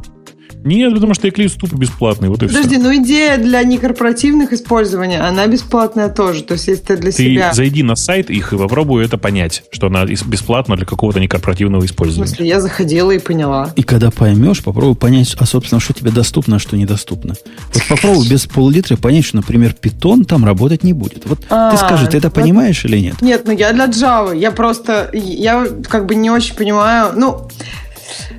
Нет, 0.64 0.94
потому 0.94 1.14
что 1.14 1.28
Eclipse 1.28 1.58
тупо 1.60 1.76
бесплатный, 1.76 2.30
вот 2.30 2.44
и 2.44 2.48
Подожди, 2.48 2.76
все. 2.76 2.80
ну 2.80 2.96
идея 2.98 3.38
для 3.38 3.64
некорпоративных 3.64 4.54
использования, 4.54 5.20
она 5.20 5.48
бесплатная 5.48 6.10
тоже. 6.10 6.44
То 6.44 6.54
есть, 6.54 6.68
если 6.68 6.82
ты 6.84 6.98
для 6.98 7.12
Ты 7.12 7.24
себя... 7.24 7.54
зайди 7.54 7.84
на 7.84 7.96
сайт 7.96 8.30
их 8.30 8.54
и 8.54 8.58
попробуй 8.58 9.04
это 9.04 9.18
понять, 9.18 9.64
что 9.72 9.88
она 9.88 10.06
бесплатна 10.06 10.76
для 10.76 10.86
какого-то 10.86 11.20
некорпоративного 11.20 11.82
В 11.82 11.86
использования. 11.86 12.28
смысле, 12.28 12.48
я 12.48 12.60
заходила 12.62 13.12
и 13.12 13.20
поняла. 13.20 13.72
И 13.76 13.84
когда 13.84 14.12
поймешь, 14.12 14.64
попробуй 14.64 14.96
понять, 14.96 15.36
а, 15.40 15.46
собственно, 15.46 15.82
что 15.82 15.94
тебе 15.94 16.12
доступно, 16.12 16.58
а 16.58 16.60
что 16.60 16.78
недоступно. 16.78 17.36
Вот 17.74 17.84
попробуй 17.90 18.30
без 18.30 18.46
пол-литра 18.46 18.98
понять, 18.98 19.26
что, 19.26 19.38
например, 19.38 19.74
питон 19.74 20.26
там 20.26 20.46
работать 20.46 20.84
не 20.84 20.94
будет. 20.94 21.26
Вот 21.26 21.40
А, 21.50 21.72
ты 21.72 21.78
скажи, 21.78 22.08
ты 22.08 22.18
это 22.18 22.28
вот- 22.28 22.36
понимаешь 22.36 22.86
или 22.86 22.98
нет? 23.00 23.22
Нет, 23.22 23.44
ну 23.46 23.52
я 23.52 23.74
для 23.74 23.86
Java. 23.88 24.38
Я 24.38 24.52
просто, 24.52 25.10
я 25.14 25.66
как 25.90 26.06
бы 26.06 26.16
не 26.16 26.30
очень 26.30 26.56
понимаю. 26.56 27.14
Ну, 27.16 27.48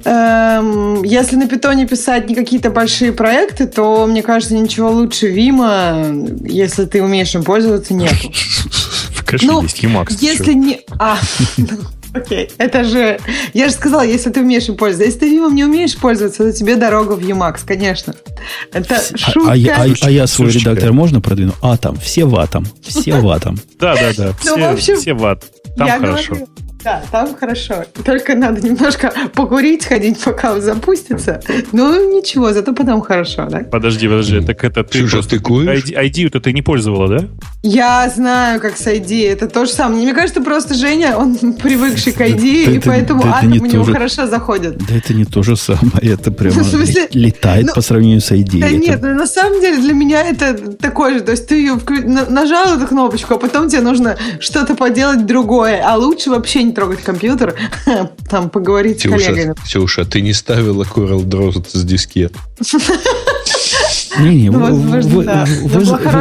эм, 0.04 1.02
если 1.04 1.36
на 1.36 1.48
питоне 1.48 1.86
писать 1.86 2.28
не 2.28 2.34
какие-то 2.34 2.70
большие 2.70 3.12
проекты, 3.12 3.66
то, 3.66 4.06
мне 4.06 4.22
кажется, 4.22 4.54
ничего 4.54 4.90
лучше 4.90 5.28
Вима, 5.28 6.04
если 6.44 6.84
ты 6.84 7.02
умеешь 7.02 7.34
им 7.34 7.42
пользоваться, 7.44 7.94
нету. 7.94 8.14
Конечно, 9.26 9.52
Ну, 9.52 9.62
есть 9.62 9.82
Emacs. 9.82 10.16
Если 10.20 10.52
не... 10.52 10.80
А, 10.98 11.16
ну, 11.56 11.66
окей, 12.14 12.50
это 12.58 12.84
же... 12.84 13.18
Я 13.54 13.68
же 13.68 13.74
сказала, 13.74 14.02
если 14.02 14.30
ты 14.30 14.40
умеешь 14.42 14.68
им 14.68 14.76
пользоваться. 14.76 15.06
Если 15.06 15.20
ты 15.20 15.30
Вимом 15.30 15.54
не 15.54 15.64
умеешь 15.64 15.96
пользоваться, 15.96 16.44
то 16.44 16.52
тебе 16.52 16.76
дорога 16.76 17.12
в 17.12 17.20
Emacs, 17.20 17.60
конечно. 17.64 18.14
Это 18.72 18.96
А, 18.96 19.16
шутка. 19.16 19.52
а 19.52 19.56
я, 19.56 19.76
а- 19.76 19.94
а 20.02 20.10
я 20.10 20.26
свой 20.26 20.50
Слушай, 20.52 20.64
редактор 20.64 20.92
можно 20.92 21.20
продвину? 21.22 21.54
Атом, 21.62 21.96
все 21.96 22.24
в 22.26 22.36
атом, 22.36 22.66
все 22.82 23.20
в 23.20 23.28
атом. 23.28 23.58
Да, 23.80 23.94
да, 23.94 24.12
да. 24.16 24.26
Ну, 24.44 24.54
Все, 24.54 24.56
в 24.56 24.72
общем, 24.72 24.96
все 25.00 25.14
в 25.14 25.24
ад. 25.24 25.44
Там 25.76 25.88
хорошо. 26.00 26.36
Да, 26.84 27.02
там 27.10 27.34
хорошо. 27.38 27.84
Только 28.04 28.34
надо 28.34 28.60
немножко 28.60 29.12
покурить, 29.34 29.84
ходить, 29.84 30.18
пока 30.24 30.52
он 30.52 30.60
запустится. 30.62 31.40
Ну, 31.72 32.16
ничего, 32.16 32.52
зато 32.52 32.72
потом 32.74 33.00
хорошо, 33.00 33.46
да? 33.50 33.60
Подожди, 33.70 34.08
подожди, 34.08 34.40
так 34.40 34.64
это 34.64 34.82
ты 34.82 34.98
Ксюша, 34.98 35.16
просто... 35.16 35.30
ты 35.30 35.38
куришь? 35.42 35.84
ID, 35.84 35.94
ID-то 36.26 36.40
ты 36.40 36.52
не 36.52 36.62
пользовала, 36.62 37.08
да? 37.08 37.26
Я 37.62 38.10
знаю, 38.14 38.60
как 38.60 38.76
с 38.76 38.86
ID. 38.86 39.28
Это 39.30 39.48
то 39.48 39.64
же 39.64 39.72
самое. 39.72 40.02
Мне 40.02 40.12
кажется, 40.14 40.40
просто 40.40 40.74
Женя, 40.74 41.16
он 41.16 41.36
привыкший 41.54 42.12
к 42.12 42.20
ID, 42.20 42.64
Да 42.66 42.72
и 42.72 42.78
это- 42.78 42.88
поэтому 42.90 43.22
да 43.22 43.34
атом 43.38 43.52
у 43.52 43.66
него 43.66 43.84
же. 43.84 43.92
хорошо 43.92 44.26
заходит. 44.26 44.78
Да 44.78 44.94
это 44.96 45.14
не 45.14 45.24
то 45.24 45.42
же 45.42 45.56
самое, 45.56 46.12
это 46.14 46.30
прямо 46.32 46.54
В 46.62 46.64
смысле? 46.64 47.08
летает 47.12 47.66
Ну, 47.66 47.74
по 47.74 47.80
сравнению 47.80 48.20
с 48.20 48.30
ID. 48.32 48.60
Да 48.60 48.66
Это- 48.66 48.76
нет, 48.76 49.02
ну 49.02 49.14
на 49.14 49.26
самом 49.26 49.60
деле 49.60 49.78
для 49.78 49.92
меня 49.94 50.22
это 50.22 50.54
такое 50.76 51.14
же. 51.14 51.20
То 51.20 51.30
есть 51.32 51.46
ты 51.46 51.54
ее 51.56 51.74
вклю- 51.74 52.06
на- 52.08 52.26
нажал 52.28 52.76
эту 52.76 52.86
кнопочку, 52.86 53.34
а 53.34 53.38
потом 53.38 53.68
тебе 53.68 53.82
нужно 53.82 54.16
что-то 54.40 54.74
поделать 54.74 55.24
другое. 55.26 55.82
А 55.86 55.96
лучше 55.96 56.30
вообще 56.30 56.62
не 56.72 56.74
трогать 56.74 57.02
компьютер, 57.02 57.54
там 58.28 58.48
поговорить 58.48 59.00
с 59.00 59.02
коллегами. 59.02 59.54
Ксюша, 59.54 59.64
Ксюша, 59.64 60.04
ты 60.04 60.22
не 60.22 60.32
ставила 60.32 60.84
Coral 60.84 61.24
Draw 61.24 61.64
с 61.68 61.84
дискет. 61.84 62.32
Не-не, 64.18 64.50
вы, 64.50 65.02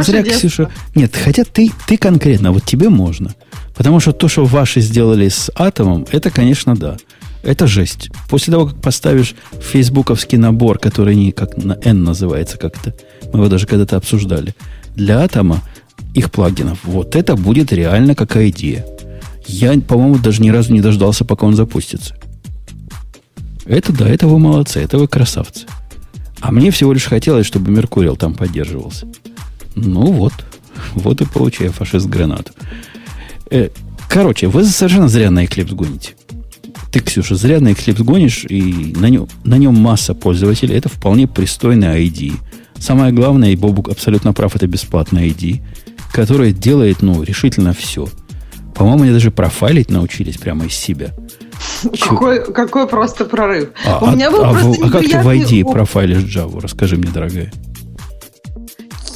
зря. 0.02 0.22
Ксюша... 0.22 0.70
Нет, 0.94 1.14
хотя 1.16 1.44
ты, 1.44 1.70
ты 1.86 1.96
конкретно, 1.96 2.52
вот 2.52 2.64
тебе 2.64 2.88
можно. 2.88 3.34
Потому 3.74 4.00
что 4.00 4.12
то, 4.12 4.28
что 4.28 4.44
ваши 4.44 4.80
сделали 4.80 5.28
с 5.28 5.50
атомом, 5.54 6.06
это, 6.10 6.30
конечно, 6.30 6.74
да. 6.74 6.96
Это 7.42 7.66
жесть. 7.66 8.10
После 8.28 8.52
того, 8.52 8.66
как 8.66 8.80
поставишь 8.80 9.34
фейсбуковский 9.60 10.38
набор, 10.38 10.78
который 10.78 11.16
не 11.16 11.32
как 11.32 11.56
на 11.56 11.76
N 11.82 12.04
называется 12.04 12.56
как-то, 12.56 12.94
мы 13.32 13.40
его 13.40 13.48
даже 13.48 13.66
когда-то 13.66 13.96
обсуждали, 13.96 14.54
для 14.94 15.20
атома 15.20 15.62
их 16.14 16.30
плагинов, 16.30 16.78
вот 16.84 17.16
это 17.16 17.36
будет 17.36 17.72
реально 17.72 18.14
какая 18.14 18.50
идея. 18.50 18.86
Я, 19.46 19.78
по-моему, 19.80 20.18
даже 20.18 20.42
ни 20.42 20.50
разу 20.50 20.72
не 20.72 20.80
дождался, 20.80 21.24
пока 21.24 21.46
он 21.46 21.54
запустится. 21.54 22.16
Это 23.64 23.92
да, 23.92 24.08
это 24.08 24.26
вы 24.26 24.38
молодцы, 24.38 24.80
это 24.80 24.98
вы 24.98 25.08
красавцы. 25.08 25.66
А 26.40 26.50
мне 26.50 26.70
всего 26.70 26.92
лишь 26.92 27.04
хотелось, 27.04 27.46
чтобы 27.46 27.70
Меркуриал 27.70 28.16
там 28.16 28.34
поддерживался. 28.34 29.06
Ну 29.76 30.12
вот, 30.12 30.32
вот 30.94 31.20
и 31.20 31.24
получаю 31.24 31.72
фашист 31.72 32.06
гранату. 32.06 32.52
Э, 33.50 33.68
короче, 34.08 34.48
вы 34.48 34.64
совершенно 34.64 35.08
зря 35.08 35.30
на 35.30 35.44
Eclipse 35.44 35.74
гоните. 35.74 36.14
Ты, 36.90 37.00
Ксюша, 37.00 37.36
зря 37.36 37.60
на 37.60 37.68
Eclipse 37.68 38.02
гонишь, 38.02 38.44
и 38.44 38.92
на 38.96 39.08
нем, 39.08 39.28
на 39.44 39.56
нем 39.56 39.74
масса 39.76 40.14
пользователей. 40.14 40.76
Это 40.76 40.88
вполне 40.88 41.26
пристойный 41.26 42.04
ID. 42.04 42.34
Самое 42.78 43.12
главное, 43.12 43.50
и 43.50 43.56
Бобук 43.56 43.88
абсолютно 43.88 44.32
прав, 44.32 44.56
это 44.56 44.66
бесплатный 44.66 45.28
ID, 45.28 45.62
который 46.12 46.52
делает, 46.52 47.00
ну, 47.00 47.22
решительно 47.22 47.72
все. 47.72 48.08
По-моему, 48.82 49.04
они 49.04 49.12
даже 49.12 49.30
профайлить 49.30 49.90
научились 49.90 50.38
прямо 50.38 50.64
из 50.64 50.72
себя. 50.74 51.10
Какой, 52.00 52.44
какой 52.52 52.88
просто 52.88 53.24
прорыв. 53.24 53.68
А, 53.86 54.00
У 54.04 54.10
меня 54.10 54.28
был 54.32 54.42
а- 54.44 54.48
а 54.50 54.52
просто 54.54 54.72
в- 54.72 54.84
а 54.86 54.90
как 54.90 55.02
ты 55.02 55.18
в 55.20 55.28
ID 55.28 55.62
опыт. 55.62 55.72
профайлишь 55.74 56.22
Java? 56.24 56.60
Расскажи 56.60 56.96
мне, 56.96 57.08
дорогая. 57.12 57.52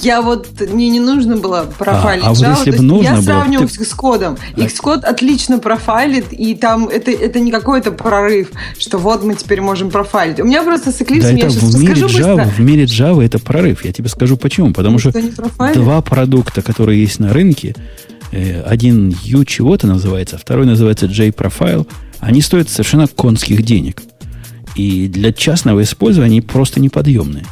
Я 0.03 0.23
вот, 0.23 0.47
мне 0.73 0.89
не 0.91 1.01
нужно 1.01 1.37
было 1.37 1.67
профайлить 1.79 2.23
А, 2.25 2.29
а 2.29 2.33
вот 2.33 2.39
Java, 2.45 2.51
если 2.59 2.71
то 2.71 2.77
бы 2.77 2.83
нужно 2.85 3.09
я 3.09 3.23
сравниваю 3.23 3.67
ты- 3.69 3.75
с 3.75 3.93
Xcode. 3.93 4.39
Xcode 4.57 5.01
отлично 5.01 5.59
профайлит, 5.59 6.27
и 6.33 6.55
там 6.55 6.87
это, 6.87 7.11
это 7.11 7.41
не 7.41 7.51
какой-то 7.51 7.91
прорыв, 7.91 8.51
что 8.79 8.99
вот 8.99 9.25
мы 9.25 9.35
теперь 9.35 9.61
можем 9.63 9.91
профайлить. 9.91 10.39
У 10.39 10.45
меня 10.45 10.63
просто 10.63 10.93
с 10.93 11.01
Eclipse, 11.01 11.23
Да 11.23 11.31
я 11.31 11.39
это 11.47 11.51
сейчас 11.51 11.73
в 11.75 11.81
мире, 11.81 11.93
расскажу 11.95 12.19
Java, 12.19 12.37
быстро. 12.37 12.51
в 12.53 12.59
мире 12.61 12.85
Java 12.85 13.25
это 13.25 13.39
прорыв. 13.41 13.85
Я 13.85 13.93
тебе 13.93 14.09
скажу 14.09 14.37
почему. 14.37 14.73
Потому 14.73 15.01
что 15.01 15.09
Никто 15.09 15.21
не 15.23 15.31
профайлит? 15.31 15.75
два 15.77 16.01
продукта, 16.03 16.63
которые 16.63 17.01
есть 17.01 17.19
на 17.19 17.33
рынке, 17.33 17.75
один 18.65 19.15
U 19.25 19.45
чего-то 19.45 19.87
называется, 19.87 20.37
а 20.37 20.39
второй 20.39 20.67
называется 20.67 21.07
J-Profile, 21.07 21.87
они 22.21 22.41
стоят 22.41 22.69
совершенно 22.69 23.07
конских 23.07 23.63
денег. 23.63 24.03
И 24.75 25.09
для 25.09 25.33
частного 25.33 25.83
использования 25.83 26.33
они 26.33 26.41
просто 26.41 26.81
неподъемные. 26.81 27.45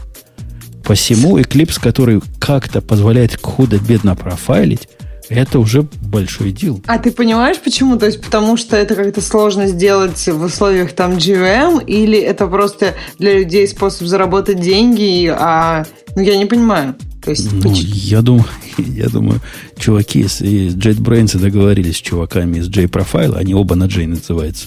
Посему 0.85 1.39
Eclipse, 1.39 1.81
который 1.81 2.21
как-то 2.39 2.83
позволяет 2.83 3.41
худо-бедно 3.41 4.15
профайлить, 4.15 4.89
это 5.31 5.59
уже 5.59 5.83
большой 6.03 6.53
дел. 6.53 6.83
А 6.87 6.99
ты 6.99 7.11
понимаешь, 7.11 7.59
почему? 7.59 7.97
То 7.99 8.07
есть, 8.07 8.21
потому 8.21 8.59
что 8.59 8.77
это 8.77 8.95
как-то 8.95 9.23
сложно 9.23 9.67
сделать 9.69 10.29
в 10.29 10.43
условиях 10.43 10.93
там 10.93 11.13
GVM, 11.13 11.85
или 11.87 12.19
это 12.19 12.47
просто 12.47 12.95
для 13.19 13.39
людей 13.39 13.67
способ 13.67 14.07
заработать 14.07 14.61
деньги, 14.61 15.33
а... 15.35 15.87
Ну, 16.17 16.23
я 16.23 16.37
не 16.37 16.47
понимаю. 16.47 16.95
То 17.25 17.31
есть, 17.31 17.51
Ну, 17.53 17.63
поч- 17.63 17.83
я 17.83 18.23
думаю, 18.23 18.45
я 18.79 19.09
думаю, 19.09 19.41
чуваки 19.79 20.21
из, 20.21 20.41
из 20.41 20.75
JetBrains 20.77 21.39
договорились 21.39 21.97
с 21.97 22.01
чуваками 22.01 22.59
из 22.59 22.69
J-Profile, 22.69 23.37
они 23.37 23.55
оба 23.55 23.75
на 23.75 23.89
J 23.89 24.07
называются. 24.07 24.67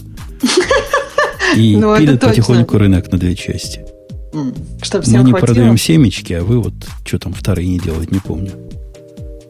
И 1.56 1.76
Ну, 1.80 1.98
пилят 1.98 2.22
потихоньку 2.22 2.78
рынок 2.78 3.12
на 3.12 3.18
две 3.18 3.36
части. 3.36 3.82
Мы 4.34 5.24
не 5.24 5.34
продаем 5.34 5.78
семечки, 5.78 6.34
а 6.34 6.44
вы 6.44 6.60
вот 6.62 6.74
что 7.06 7.20
там 7.20 7.34
вторые 7.34 7.68
не 7.68 7.80
делать, 7.80 8.12
не 8.12 8.20
помню. 8.20 8.52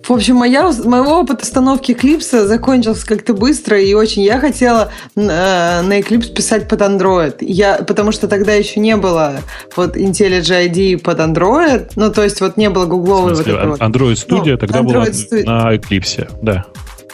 В 0.08 0.12
общем, 0.14 0.38
моя, 0.38 0.72
мой 0.86 1.02
опыт 1.02 1.42
установки 1.42 1.92
Eclipse 1.92 2.46
закончился 2.46 3.06
как-то 3.06 3.34
быстро 3.34 3.80
и 3.80 3.94
очень. 3.94 4.22
Я 4.22 4.40
хотела 4.40 4.90
э, 5.16 5.22
на 5.22 6.00
Eclipse 6.00 6.34
писать 6.34 6.70
под 6.70 6.82
Android. 6.82 7.36
Я, 7.42 7.76
потому 7.86 8.14
что 8.14 8.30
тогда 8.30 8.54
еще 8.54 8.80
не 8.80 8.96
было 8.96 9.42
вот 9.76 9.98
IntelliJ 9.98 10.70
ID 10.72 10.98
под 11.00 11.20
Android. 11.20 11.92
Ну, 11.98 12.10
то 12.12 12.24
есть 12.24 12.40
вот 12.40 12.56
не 12.56 12.70
было 12.70 12.86
гугловой 12.86 13.34
вот 13.34 13.46
вот. 13.46 13.82
Android 13.82 14.14
Studio 14.14 14.52
Ну, 14.52 14.58
тогда 14.58 14.82
была 14.82 15.06
Android 15.06 15.12
Studio. 15.12 15.44
на 15.44 15.76
Eclipse, 15.76 16.30
да. 16.42 16.66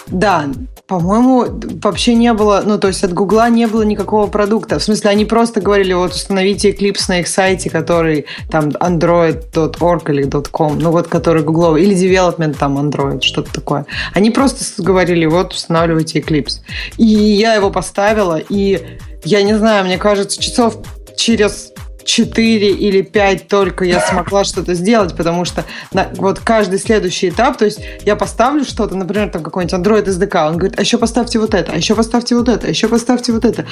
Да, 0.08 0.50
по-моему, 0.86 1.46
вообще 1.82 2.14
не 2.14 2.34
было, 2.34 2.62
ну, 2.66 2.78
то 2.78 2.90
есть 2.90 3.04
от 3.04 3.14
Гугла 3.14 3.50
не 3.50 3.68
было 3.68 3.84
никакого 3.84 4.28
продукта. 4.28 4.80
В 4.80 4.84
смысле, 4.84 5.12
они 5.12 5.26
просто 5.26 5.62
говорили, 5.62 5.94
вот 5.94 6.12
установите 6.12 6.72
Eclipse 6.72 7.06
на 7.08 7.20
их 7.22 7.28
сайте, 7.28 7.70
который 7.70 8.26
там 8.52 8.70
android.org 8.70 10.10
или 10.10 10.30
.com, 10.52 10.78
ну, 10.80 10.92
вот 10.92 11.08
который 11.08 11.42
гугловый, 11.42 11.84
или 11.84 11.96
development 11.96 12.58
там 12.60 12.78
Android, 12.78 13.22
что-то 13.22 13.52
такое. 13.54 13.86
Они 14.14 14.30
просто 14.30 14.84
говорили, 14.84 15.26
вот, 15.26 15.54
устанавливайте 15.54 16.20
Eclipse. 16.20 16.60
И 16.98 17.06
я 17.06 17.56
его 17.56 17.72
поставила, 17.72 18.38
и 18.38 19.00
я 19.24 19.42
не 19.42 19.58
знаю, 19.58 19.86
мне 19.86 19.98
кажется, 19.98 20.42
часов 20.42 20.78
через 21.16 21.73
4 22.06 22.72
или 22.72 23.02
5 23.02 23.48
только 23.48 23.86
я 23.86 24.00
смогла 24.02 24.44
что-то 24.44 24.74
сделать, 24.74 25.16
потому 25.16 25.46
что 25.46 25.66
на, 25.94 26.10
вот 26.16 26.40
каждый 26.40 26.80
следующий 26.80 27.30
этап, 27.30 27.58
то 27.58 27.66
есть 27.66 27.80
я 28.06 28.16
поставлю 28.16 28.66
что-то, 28.66 28.96
например, 28.96 29.30
там 29.30 29.44
какой-нибудь 29.44 29.74
Android 29.80 30.06
SDK, 30.06 30.48
он 30.48 30.58
говорит, 30.58 30.80
а 30.80 30.82
еще 30.82 30.98
поставьте 30.98 31.40
вот 31.40 31.54
это, 31.54 31.72
а 31.72 31.76
еще 31.76 31.96
поставьте 31.96 32.36
вот 32.36 32.50
это, 32.50 32.68
а 32.68 32.70
еще 32.70 32.88
поставьте 32.88 33.32
вот 33.32 33.46
это. 33.46 33.66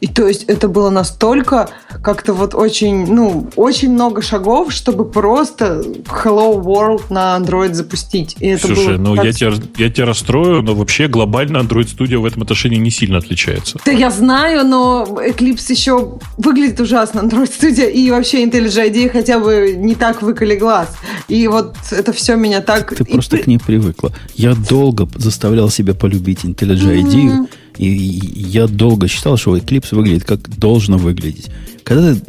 И 0.00 0.06
то 0.06 0.26
есть 0.26 0.44
это 0.44 0.68
было 0.68 0.90
настолько 0.90 1.68
как-то 2.02 2.32
вот 2.32 2.54
очень, 2.54 3.06
ну, 3.12 3.50
очень 3.56 3.92
много 3.92 4.22
шагов, 4.22 4.72
чтобы 4.72 5.04
просто 5.10 5.82
Hello 6.06 6.62
World 6.62 7.04
на 7.10 7.36
Android 7.36 7.74
запустить. 7.74 8.36
И 8.40 8.48
это 8.48 8.66
Слушай, 8.66 8.98
было 8.98 9.14
ну 9.14 9.24
я 9.24 9.32
тебя, 9.32 9.52
я 9.76 9.90
тебя 9.90 10.06
расстрою, 10.06 10.62
но 10.62 10.74
вообще 10.74 11.08
глобально 11.08 11.58
Android 11.58 11.86
Studio 11.86 12.18
в 12.18 12.24
этом 12.24 12.42
отношении 12.42 12.78
не 12.78 12.90
сильно 12.90 13.18
отличается. 13.18 13.78
Да 13.84 13.92
я 13.92 14.10
знаю, 14.10 14.64
но 14.66 15.04
Eclipse 15.04 15.70
еще 15.70 16.18
выглядит 16.36 16.80
ужасно, 16.80 17.20
Android 17.20 17.50
Studio, 17.50 17.75
и 17.78 18.10
вообще 18.10 18.44
IDEA 18.44 19.08
хотя 19.08 19.38
бы 19.38 19.74
не 19.76 19.94
так 19.94 20.22
выколи 20.22 20.56
глаз. 20.56 20.88
И 21.28 21.46
вот 21.48 21.76
это 21.90 22.12
все 22.12 22.36
меня 22.36 22.60
так... 22.60 22.94
Ты 22.94 23.04
и 23.04 23.12
просто 23.12 23.38
к 23.38 23.46
ней 23.46 23.58
привыкла. 23.58 24.12
Я 24.34 24.54
долго 24.54 25.08
заставлял 25.16 25.70
себя 25.70 25.94
полюбить 25.94 26.44
IntelliJ 26.44 27.02
IDEA, 27.02 27.48
И 27.78 27.86
я 27.88 28.66
долго 28.66 29.08
считал, 29.08 29.36
что 29.36 29.56
Eclipse 29.56 29.94
выглядит 29.94 30.24
как 30.24 30.48
должно 30.58 30.98
выглядеть. 30.98 31.48
Когда 31.84 32.14
ты 32.14 32.20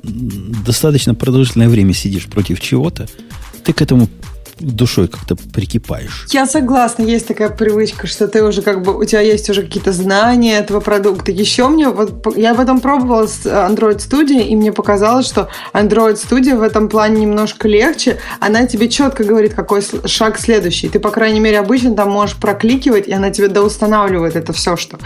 достаточно 0.66 1.16
продолжительное 1.16 1.70
время 1.70 1.94
сидишь 1.94 2.26
против 2.26 2.60
чего-то, 2.60 3.08
ты 3.64 3.74
к 3.74 3.82
этому 3.82 4.08
душой 4.60 5.08
как-то 5.08 5.36
прикипаешь. 5.36 6.28
Я 6.32 6.46
согласна, 6.46 7.04
есть 7.04 7.28
такая 7.28 7.50
привычка, 7.50 8.08
что 8.08 8.28
ты 8.28 8.44
уже 8.44 8.62
как 8.62 8.82
бы, 8.82 8.98
у 8.98 9.04
тебя 9.04 9.22
есть 9.22 9.50
уже 9.50 9.64
какие-то 9.64 9.92
знания 9.92 10.58
этого 10.58 10.80
продукта. 10.80 11.32
Еще 11.32 11.68
мне, 11.68 11.90
вот 11.90 12.36
я 12.38 12.54
в 12.54 12.60
этом 12.60 12.80
пробовала 12.80 13.28
с 13.28 13.46
Android 13.46 13.98
Studio, 13.98 14.42
и 14.42 14.56
мне 14.56 14.72
показалось, 14.72 15.28
что 15.28 15.50
Android 15.74 16.16
Studio 16.16 16.58
в 16.58 16.62
этом 16.62 16.90
плане 16.90 17.22
немножко 17.22 17.68
легче. 17.68 18.18
Она 18.40 18.66
тебе 18.66 18.90
четко 18.90 19.24
говорит, 19.24 19.54
какой 19.54 19.82
шаг 20.06 20.40
следующий. 20.40 20.90
Ты, 20.90 21.00
по 21.00 21.12
крайней 21.12 21.40
мере, 21.40 21.60
обычно 21.60 21.96
там 21.96 22.12
можешь 22.12 22.36
прокликивать, 22.36 23.08
и 23.08 23.14
она 23.14 23.30
тебе 23.30 23.48
доустанавливает 23.48 24.36
это 24.36 24.54
все, 24.54 24.76
что. 24.76 25.00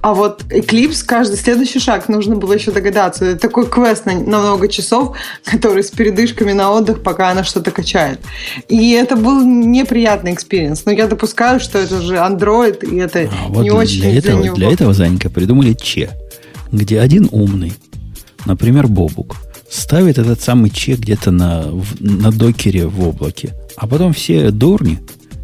А 0.00 0.14
вот 0.14 0.42
Eclipse, 0.44 1.04
каждый 1.04 1.36
следующий 1.36 1.78
шаг 1.78 2.08
нужно 2.08 2.36
было 2.36 2.52
еще 2.52 2.70
догадаться. 2.70 3.24
Это 3.24 3.40
такой 3.40 3.66
квест 3.66 4.06
на, 4.06 4.14
на 4.14 4.40
много 4.40 4.68
часов, 4.68 5.16
который 5.44 5.82
с 5.82 5.90
передышками 5.90 6.52
на 6.52 6.72
отдых, 6.72 7.02
пока 7.02 7.30
она 7.30 7.44
что-то 7.44 7.70
качает. 7.70 8.20
И 8.68 8.93
это 8.94 9.16
был 9.16 9.44
неприятный 9.44 10.32
experience. 10.32 10.84
Но 10.84 10.92
я 10.92 11.06
допускаю, 11.06 11.60
что 11.60 11.78
это 11.78 12.00
же 12.00 12.16
Android, 12.16 12.88
и 12.88 12.96
это 12.96 13.30
а, 13.30 13.48
вот 13.48 13.62
не 13.62 13.70
для 13.70 13.78
очень 13.78 14.00
для 14.00 14.18
этого, 14.18 14.42
него. 14.42 14.56
Для 14.56 14.70
этого, 14.70 14.94
Занька, 14.94 15.30
придумали 15.30 15.74
Che, 15.74 16.10
где 16.72 17.00
один 17.00 17.28
умный, 17.30 17.72
например, 18.46 18.88
Бобук, 18.88 19.36
ставит 19.68 20.18
этот 20.18 20.40
самый 20.40 20.70
Che 20.70 20.94
где-то 20.94 21.30
на, 21.30 21.64
на 22.00 22.30
Docker 22.30 22.78
е 22.78 22.86
в 22.86 23.06
облаке, 23.06 23.54
а 23.76 23.86
потом 23.86 24.12
все 24.12 24.50
дурни, 24.50 24.98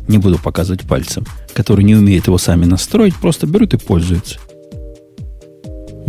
не 0.08 0.18
буду 0.18 0.38
показывать 0.38 0.82
пальцем, 0.82 1.24
которые 1.54 1.84
не 1.84 1.94
умеют 1.94 2.26
его 2.26 2.38
сами 2.38 2.64
настроить, 2.64 3.14
просто 3.16 3.46
берут 3.46 3.74
и 3.74 3.78
пользуются. 3.78 4.38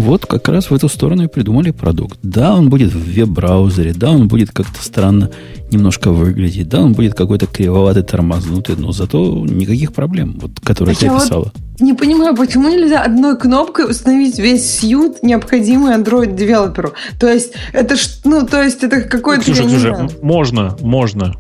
Вот 0.02 0.26
как 0.26 0.48
раз 0.48 0.72
в 0.72 0.74
эту 0.74 0.90
сторону 0.90 1.26
и 1.26 1.28
придумали 1.28 1.70
продукт. 1.70 2.18
Да, 2.24 2.56
он 2.56 2.70
будет 2.70 2.92
в 2.92 2.98
веб-браузере, 2.98 3.94
да, 3.94 4.10
он 4.10 4.28
будет 4.28 4.50
как-то 4.50 4.84
странно 4.84 5.30
немножко 5.72 6.10
выглядеть, 6.12 6.68
да, 6.68 6.82
он 6.82 6.94
будет 6.94 7.14
какой-то 7.14 7.46
кривоватый, 7.46 8.02
тормознутый, 8.02 8.76
но 8.78 8.92
зато 8.92 9.46
никаких 9.46 9.94
проблем, 9.94 10.40
вот, 10.42 10.60
которые 10.60 10.96
так 10.96 11.08
ты 11.08 11.16
описала. 11.16 11.52
Вот 11.54 11.82
не 11.82 11.94
понимаю, 11.94 12.36
почему 12.36 12.70
нельзя 12.70 13.04
одной 13.04 13.38
кнопкой 13.38 13.90
установить 13.90 14.40
весь 14.40 14.80
сьют, 14.80 15.22
необходимый 15.22 15.96
Android 15.96 16.36
девелоперу. 16.36 16.94
То 17.20 17.32
есть 17.32 17.54
это 17.72 17.96
ж, 17.96 18.08
ну, 18.26 18.46
то 18.46 18.62
есть 18.62 18.84
это 18.84 19.02
какой-то... 19.02 19.44
Слушай, 19.46 19.70
слушай, 19.70 20.10
можно, 20.24 20.76
можно. 20.82 21.36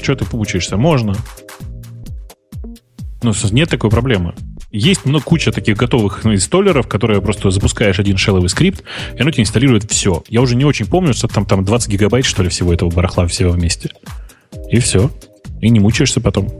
Что 0.00 0.14
ты 0.14 0.24
поучишься? 0.24 0.76
Можно. 0.76 1.16
Ну, 3.22 3.32
нет 3.50 3.68
такой 3.68 3.90
проблемы. 3.90 4.34
Есть 4.70 5.04
много, 5.04 5.24
куча 5.24 5.52
таких 5.52 5.76
готовых 5.76 6.26
инсталлеров, 6.26 6.88
которые 6.88 7.22
просто 7.22 7.50
запускаешь 7.50 7.98
один 7.98 8.16
шелловый 8.16 8.48
скрипт, 8.48 8.82
и 9.16 9.20
оно 9.20 9.30
тебе 9.30 9.44
инсталирует 9.44 9.90
все. 9.90 10.22
Я 10.28 10.40
уже 10.40 10.56
не 10.56 10.64
очень 10.64 10.86
помню, 10.86 11.14
что 11.14 11.28
там, 11.28 11.46
там 11.46 11.64
20 11.64 11.88
гигабайт, 11.88 12.24
что 12.24 12.42
ли, 12.42 12.48
всего 12.48 12.72
этого 12.72 12.90
барахла 12.90 13.26
всего 13.26 13.52
вместе. 13.52 13.90
И 14.70 14.78
все. 14.80 15.10
И 15.60 15.70
не 15.70 15.80
мучаешься 15.80 16.20
потом. 16.20 16.50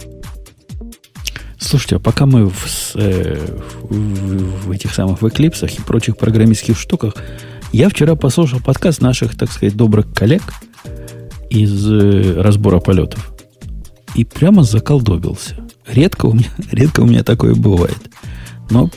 Слушайте, 1.59 1.97
а 1.97 1.99
пока 1.99 2.27
мы 2.27 2.49
в, 2.49 2.95
э, 2.95 3.45
в, 3.83 4.67
в 4.67 4.71
этих 4.71 4.95
самых 4.95 5.23
в 5.23 5.29
эклипсах 5.29 5.77
и 5.77 5.83
прочих 5.83 6.17
программистских 6.17 6.79
штуках, 6.79 7.15
я 7.73 7.89
вчера 7.89 8.15
послушал 8.15 8.61
подкаст 8.61 9.01
наших, 9.01 9.37
так 9.37 9.51
сказать, 9.51 9.77
добрых 9.77 10.13
коллег 10.13 10.43
из 11.51 11.91
э, 11.91 12.41
разбора 12.41 12.79
полетов. 12.79 13.33
И 14.15 14.25
прямо 14.25 14.63
заколдобился. 14.63 15.66
Редко 15.87 16.27
у 16.27 16.33
меня, 16.33 16.51
редко 16.71 17.01
у 17.01 17.07
меня 17.07 17.23
такое 17.23 17.55
бывает. 17.55 17.99
Но 18.71 18.91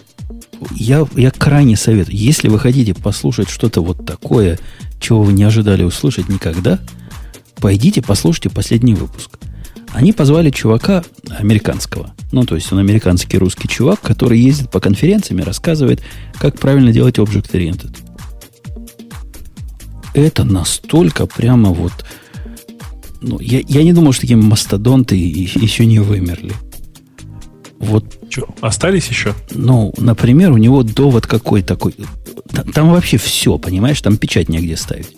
я, 0.72 1.08
я 1.16 1.32
крайне 1.32 1.76
советую, 1.76 2.18
если 2.18 2.50
вы 2.50 2.60
хотите 2.60 2.94
послушать 2.94 3.50
что-то 3.50 3.82
вот 3.82 4.06
такое, 4.06 4.60
чего 5.00 5.24
вы 5.24 5.34
не 5.34 5.44
ожидали 5.44 5.84
услышать 5.84 6.30
никогда, 6.30 6.80
пойдите 7.58 8.02
послушайте 8.02 8.50
последний 8.50 8.94
выпуск. 8.94 9.38
Они 9.92 10.14
позвали 10.14 10.52
чувака 10.52 11.04
американского. 11.30 12.14
Ну, 12.32 12.44
то 12.44 12.56
есть 12.56 12.72
он 12.72 12.80
американский 12.80 13.38
русский 13.38 13.68
чувак, 13.68 14.02
который 14.02 14.40
ездит 14.40 14.70
по 14.70 14.80
конференциям 14.80 15.40
и 15.40 15.44
рассказывает, 15.44 16.02
как 16.38 16.60
правильно 16.60 16.92
делать 16.92 17.18
Object-Oriented. 17.18 17.98
Это 20.14 20.44
настолько 20.44 21.26
прямо 21.26 21.72
вот... 21.72 21.94
Ну, 23.22 23.40
я, 23.40 23.62
я 23.68 23.84
не 23.84 23.94
думал, 23.94 24.14
что 24.14 24.22
такие 24.22 24.38
мастодонты 24.38 25.16
еще 25.16 25.86
не 25.86 26.00
вымерли. 26.00 26.54
Вот. 27.80 28.20
Что, 28.30 28.48
остались 28.62 29.08
еще? 29.08 29.34
Ну, 29.52 29.94
например, 29.98 30.52
у 30.52 30.58
него 30.58 30.84
довод 30.84 31.26
какой 31.26 31.64
такой. 31.64 31.96
Там, 32.74 32.92
вообще 32.92 33.18
все, 33.18 33.58
понимаешь, 33.58 34.02
там 34.02 34.18
печать 34.18 34.50
негде 34.50 34.76
ставить. 34.76 35.16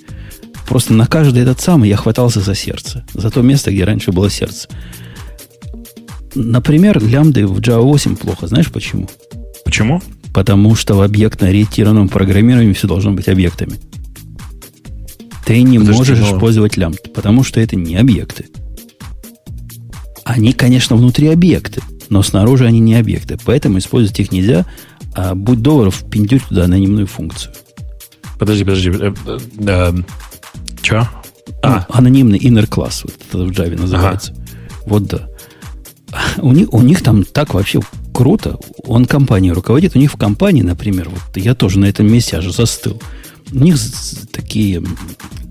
Просто 0.68 0.94
на 0.94 1.08
каждый 1.08 1.42
этот 1.42 1.60
самый 1.60 1.90
я 1.90 1.98
хватался 1.98 2.40
за 2.40 2.56
сердце. 2.56 3.04
За 3.14 3.30
то 3.30 3.42
место, 3.42 3.72
где 3.72 3.84
раньше 3.84 4.12
было 4.12 4.30
сердце. 4.30 4.70
Например, 6.36 7.04
лямды 7.04 7.46
в 7.46 7.60
Java 7.60 7.82
8 7.82 8.16
плохо. 8.16 8.48
Знаешь 8.48 8.72
почему? 8.72 9.10
Почему? 9.66 10.02
Потому 10.34 10.76
что 10.76 10.94
в 10.96 11.02
объектно-ориентированном 11.02 12.08
программировании 12.10 12.74
все 12.74 12.88
должно 12.88 13.12
быть 13.12 13.28
объектами. 13.28 13.74
Ты 15.46 15.64
не 15.64 15.80
Подожди, 15.80 15.98
можешь 15.98 16.20
но... 16.20 16.28
использовать 16.28 16.78
лямбд, 16.78 17.12
потому 17.14 17.44
что 17.44 17.60
это 17.60 17.76
не 17.76 17.98
объекты. 17.98 18.46
Они, 20.24 20.54
конечно, 20.54 20.96
внутри 20.96 21.28
объекты 21.28 21.82
но 22.12 22.22
снаружи 22.22 22.66
они 22.66 22.80
не 22.80 22.96
объекты. 22.96 23.38
Поэтому 23.44 23.80
использовать 23.80 24.20
их 24.20 24.32
нельзя, 24.32 24.66
а 25.16 25.34
будь 25.34 25.62
долларов, 25.62 26.04
пиндюрь 26.12 26.42
туда 26.48 26.66
анонимную 26.66 27.08
функцию. 27.08 27.54
Подожди, 28.38 28.64
подожди. 28.66 28.92
Э, 28.92 29.14
э, 29.60 29.94
Че? 30.82 31.08
А. 31.64 31.86
Ну, 31.88 31.96
анонимный 31.96 32.38
inner 32.38 32.68
класс, 32.68 33.04
вот 33.04 33.16
это 33.30 33.38
в 33.38 33.50
Java 33.52 33.80
называется. 33.80 34.34
Ага. 34.34 34.42
Вот 34.86 35.04
да. 35.06 35.30
У 36.40 36.52
них, 36.52 36.74
у 36.74 36.82
них 36.82 37.02
там 37.02 37.24
так 37.24 37.54
вообще 37.54 37.80
круто. 38.14 38.60
Он 38.84 39.06
компанию 39.06 39.56
руководит. 39.56 39.96
У 39.96 40.00
них 40.00 40.12
в 40.12 40.18
компании, 40.18 40.64
например, 40.64 41.10
вот 41.10 41.38
я 41.38 41.56
тоже 41.56 41.80
на 41.80 41.86
этом 41.86 42.12
месте 42.12 42.38
аж 42.38 42.52
застыл. 42.52 43.02
У 43.54 43.58
них 43.58 43.78
такие, 44.34 44.84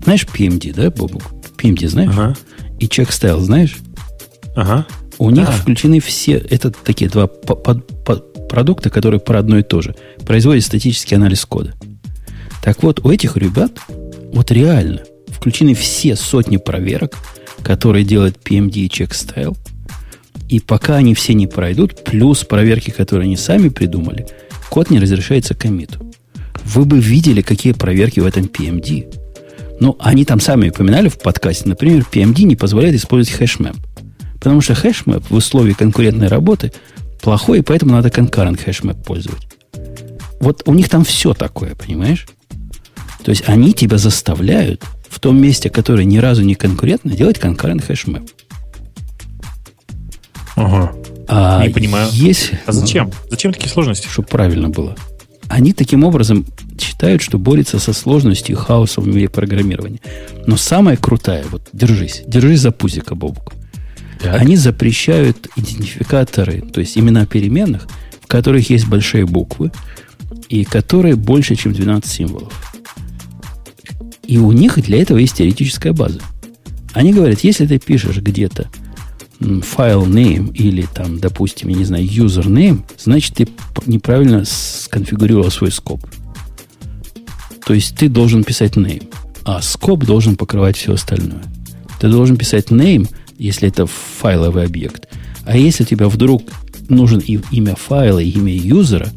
знаешь, 0.03 0.27
PMD, 0.31 0.73
да, 0.75 0.91
Бобук? 0.91 1.23
PMD 1.57 1.87
знаешь? 1.87 2.11
Ага. 2.11 2.35
И 2.79 2.85
check 2.85 3.09
style 3.09 3.39
знаешь? 3.39 3.77
Ага. 4.55 4.85
У 5.21 5.29
них 5.29 5.49
а. 5.49 5.51
включены 5.51 5.99
все, 5.99 6.37
это 6.49 6.71
такие 6.71 7.07
два 7.07 7.27
по, 7.27 7.53
по, 7.53 7.75
по, 7.75 8.15
продукта, 8.15 8.89
которые 8.89 9.19
про 9.19 9.37
одно 9.37 9.59
и 9.59 9.61
то 9.61 9.79
же. 9.79 9.95
Производят 10.25 10.63
статический 10.63 11.15
анализ 11.15 11.45
кода. 11.45 11.75
Так 12.63 12.81
вот, 12.81 13.05
у 13.05 13.11
этих 13.11 13.37
ребят 13.37 13.71
вот 14.33 14.49
реально 14.49 15.03
включены 15.27 15.75
все 15.75 16.15
сотни 16.15 16.57
проверок, 16.57 17.19
которые 17.61 18.03
делает 18.03 18.39
PMD 18.43 18.71
и 18.71 18.87
CheckStyle. 18.87 19.55
И 20.49 20.59
пока 20.59 20.95
они 20.95 21.13
все 21.13 21.35
не 21.35 21.45
пройдут, 21.45 22.03
плюс 22.03 22.43
проверки, 22.43 22.89
которые 22.89 23.25
они 23.25 23.37
сами 23.37 23.69
придумали, 23.69 24.25
код 24.71 24.89
не 24.89 24.99
разрешается 24.99 25.53
к 25.53 25.58
коммиту. 25.58 25.99
Вы 26.63 26.85
бы 26.85 26.99
видели, 26.99 27.43
какие 27.43 27.73
проверки 27.73 28.19
в 28.19 28.25
этом 28.25 28.45
PMD. 28.45 29.15
Ну, 29.79 29.95
они 29.99 30.25
там 30.25 30.39
сами 30.39 30.69
упоминали 30.69 31.09
в 31.09 31.19
подкасте. 31.19 31.69
Например, 31.69 32.03
PMD 32.11 32.41
не 32.41 32.55
позволяет 32.55 32.95
использовать 32.95 33.37
HashMap. 33.37 33.75
Потому 34.41 34.59
что 34.59 34.73
HashMap 34.73 35.29
в 35.29 35.35
условии 35.35 35.73
конкурентной 35.73 36.27
работы 36.27 36.73
плохой, 37.21 37.59
и 37.59 37.61
поэтому 37.61 37.91
надо 37.91 38.09
concurrent 38.09 38.57
HashMap 38.57 39.05
пользовать. 39.05 39.47
Вот 40.39 40.63
у 40.65 40.73
них 40.73 40.89
там 40.89 41.05
все 41.05 41.35
такое, 41.35 41.75
понимаешь? 41.75 42.25
То 43.23 43.29
есть 43.29 43.43
они 43.45 43.71
тебя 43.73 43.99
заставляют 43.99 44.83
в 45.07 45.19
том 45.19 45.39
месте, 45.39 45.69
которое 45.69 46.05
ни 46.05 46.17
разу 46.17 46.41
не 46.41 46.55
конкурентно, 46.55 47.11
делать 47.11 47.37
concurrent 47.37 47.85
хэшмэп. 47.85 48.23
Ага. 50.55 50.91
А 51.27 51.63
не 51.63 51.71
понимаю. 51.71 52.09
Если, 52.11 52.59
а 52.65 52.71
зачем? 52.71 53.11
Зачем 53.29 53.53
такие 53.53 53.69
сложности? 53.69 54.07
Чтобы 54.07 54.27
правильно 54.27 54.69
было. 54.69 54.95
Они 55.49 55.71
таким 55.71 56.03
образом 56.03 56.47
считают, 56.79 57.21
что 57.21 57.37
борются 57.37 57.77
со 57.77 57.93
сложностью 57.93 58.57
хаоса 58.57 59.01
в 59.01 59.07
мире 59.07 59.29
программирования. 59.29 59.99
Но 60.47 60.57
самое 60.57 60.97
крутое, 60.97 61.45
вот 61.51 61.69
держись, 61.73 62.23
держись 62.25 62.61
за 62.61 62.71
пузика, 62.71 63.13
Бобук. 63.13 63.53
Так. 64.21 64.39
Они 64.39 64.55
запрещают 64.55 65.47
идентификаторы, 65.55 66.61
то 66.61 66.79
есть 66.79 66.97
имена 66.97 67.25
переменных, 67.25 67.87
в 68.21 68.27
которых 68.27 68.69
есть 68.69 68.87
большие 68.87 69.25
буквы, 69.25 69.71
и 70.47 70.63
которые 70.63 71.15
больше, 71.15 71.55
чем 71.55 71.73
12 71.73 72.11
символов. 72.11 72.53
И 74.23 74.37
у 74.37 74.51
них 74.51 74.79
для 74.81 75.01
этого 75.01 75.17
есть 75.17 75.37
теоретическая 75.37 75.91
база. 75.91 76.21
Они 76.93 77.13
говорят, 77.13 77.39
если 77.41 77.65
ты 77.65 77.79
пишешь 77.79 78.17
где-то 78.17 78.67
файл 79.63 80.05
name 80.05 80.53
или 80.53 80.83
там, 80.93 81.19
допустим, 81.19 81.69
я 81.69 81.77
не 81.77 81.85
знаю, 81.85 82.05
username, 82.05 82.83
значит, 82.99 83.33
ты 83.33 83.47
неправильно 83.87 84.43
сконфигурировал 84.45 85.49
свой 85.49 85.71
скоп. 85.71 86.05
То 87.65 87.73
есть 87.73 87.95
ты 87.95 88.07
должен 88.07 88.43
писать 88.43 88.75
name, 88.75 89.11
а 89.45 89.61
скоп 89.63 90.05
должен 90.05 90.35
покрывать 90.35 90.77
все 90.77 90.93
остальное. 90.93 91.43
Ты 91.99 92.07
должен 92.09 92.37
писать 92.37 92.67
name– 92.67 93.09
если 93.41 93.67
это 93.69 93.87
файловый 93.87 94.65
объект. 94.65 95.07
А 95.45 95.57
если 95.57 95.83
тебе 95.83 96.07
вдруг 96.07 96.43
нужен 96.89 97.19
и 97.19 97.39
имя 97.51 97.75
файла, 97.75 98.19
и 98.19 98.29
имя 98.29 98.53
юзера, 98.53 99.09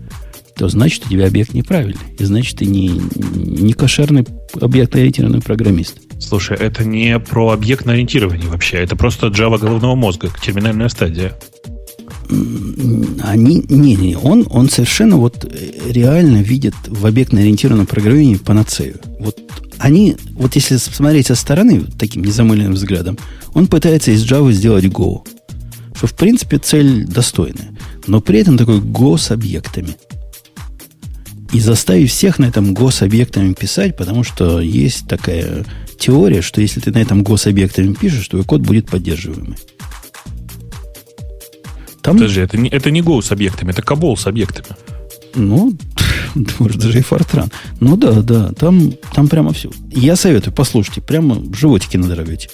то 0.57 0.69
значит, 0.69 1.05
у 1.07 1.11
тебя 1.11 1.27
объект 1.27 1.53
неправильный. 1.53 2.01
И 2.19 2.25
значит, 2.25 2.59
ты 2.59 2.67
не, 2.67 2.89
не 2.89 3.73
кошерный 3.75 4.25
объект-ориентированный 4.59 5.43
программист. 5.43 5.99
Слушай, 6.21 6.57
это 6.57 6.85
не 6.85 7.19
про 7.19 7.51
объектное 7.51 7.95
ориентирование 7.95 8.49
вообще. 8.49 8.79
Это 8.79 8.97
просто 8.97 9.27
Java 9.27 9.59
головного 9.59 9.95
мозга, 9.95 10.31
терминальная 10.43 10.89
стадия. 10.89 11.35
Они, 13.23 13.63
не, 13.69 13.97
не, 13.97 14.17
он, 14.17 14.47
он 14.49 14.71
совершенно 14.71 15.17
вот 15.17 15.45
реально 15.87 16.39
видит 16.39 16.75
в 16.87 17.05
объектно-ориентированном 17.05 17.87
программировании 17.87 18.37
панацею. 18.37 18.97
Вот 19.19 19.39
они, 19.79 20.17
вот 20.33 20.55
если 20.55 20.77
смотреть 20.77 21.27
со 21.27 21.35
стороны, 21.35 21.85
таким 21.99 22.25
незамыленным 22.25 22.75
взглядом, 22.75 23.19
он 23.53 23.67
пытается 23.67 24.11
из 24.11 24.25
Java 24.25 24.53
сделать 24.53 24.85
Go. 24.85 25.27
Что, 25.95 26.07
в 26.07 26.15
принципе, 26.15 26.59
цель 26.59 27.05
достойная. 27.07 27.75
Но 28.07 28.21
при 28.21 28.41
этом 28.41 28.59
такой 28.59 28.81
Go 28.81 29.17
с 29.17 29.31
объектами. 29.31 29.97
И 31.53 31.61
заставить 31.61 32.11
всех 32.11 32.39
на 32.39 32.47
этом 32.47 32.73
Go 32.73 32.91
с 32.91 33.03
объектами 33.03 33.53
писать, 33.53 33.97
потому 33.97 34.25
что 34.25 34.61
есть 34.61 35.07
такая 35.07 35.65
теория, 35.99 36.43
что 36.43 36.61
если 36.61 36.81
ты 36.81 36.91
на 36.91 36.99
этом 36.99 37.23
Go 37.23 37.37
с 37.37 37.47
объектами 37.47 37.95
пишешь, 37.95 38.29
твой 38.29 38.45
код 38.45 38.63
будет 38.63 38.89
поддерживаемый. 38.89 39.57
Там... 42.03 42.17
Подожди, 42.17 42.41
это 42.41 42.59
не, 42.59 42.69
это 42.69 42.91
не 42.91 43.01
Go 43.01 43.23
с 43.23 43.31
объектами, 43.31 43.71
это 43.71 43.83
Кабол 43.83 44.17
с 44.17 44.27
объектами. 44.27 44.77
Ну, 45.35 45.77
может, 46.59 46.79
даже 46.79 46.99
и 46.99 47.03
Фортран. 47.03 47.51
Ну 47.81 47.97
да, 47.97 48.23
да, 48.23 48.53
там, 48.53 48.93
там 49.15 49.29
прямо 49.29 49.53
все. 49.53 49.71
Я 49.91 50.17
советую, 50.17 50.55
послушайте, 50.55 51.01
прямо 51.01 51.43
животики 51.55 51.97
надорвете. 51.97 52.51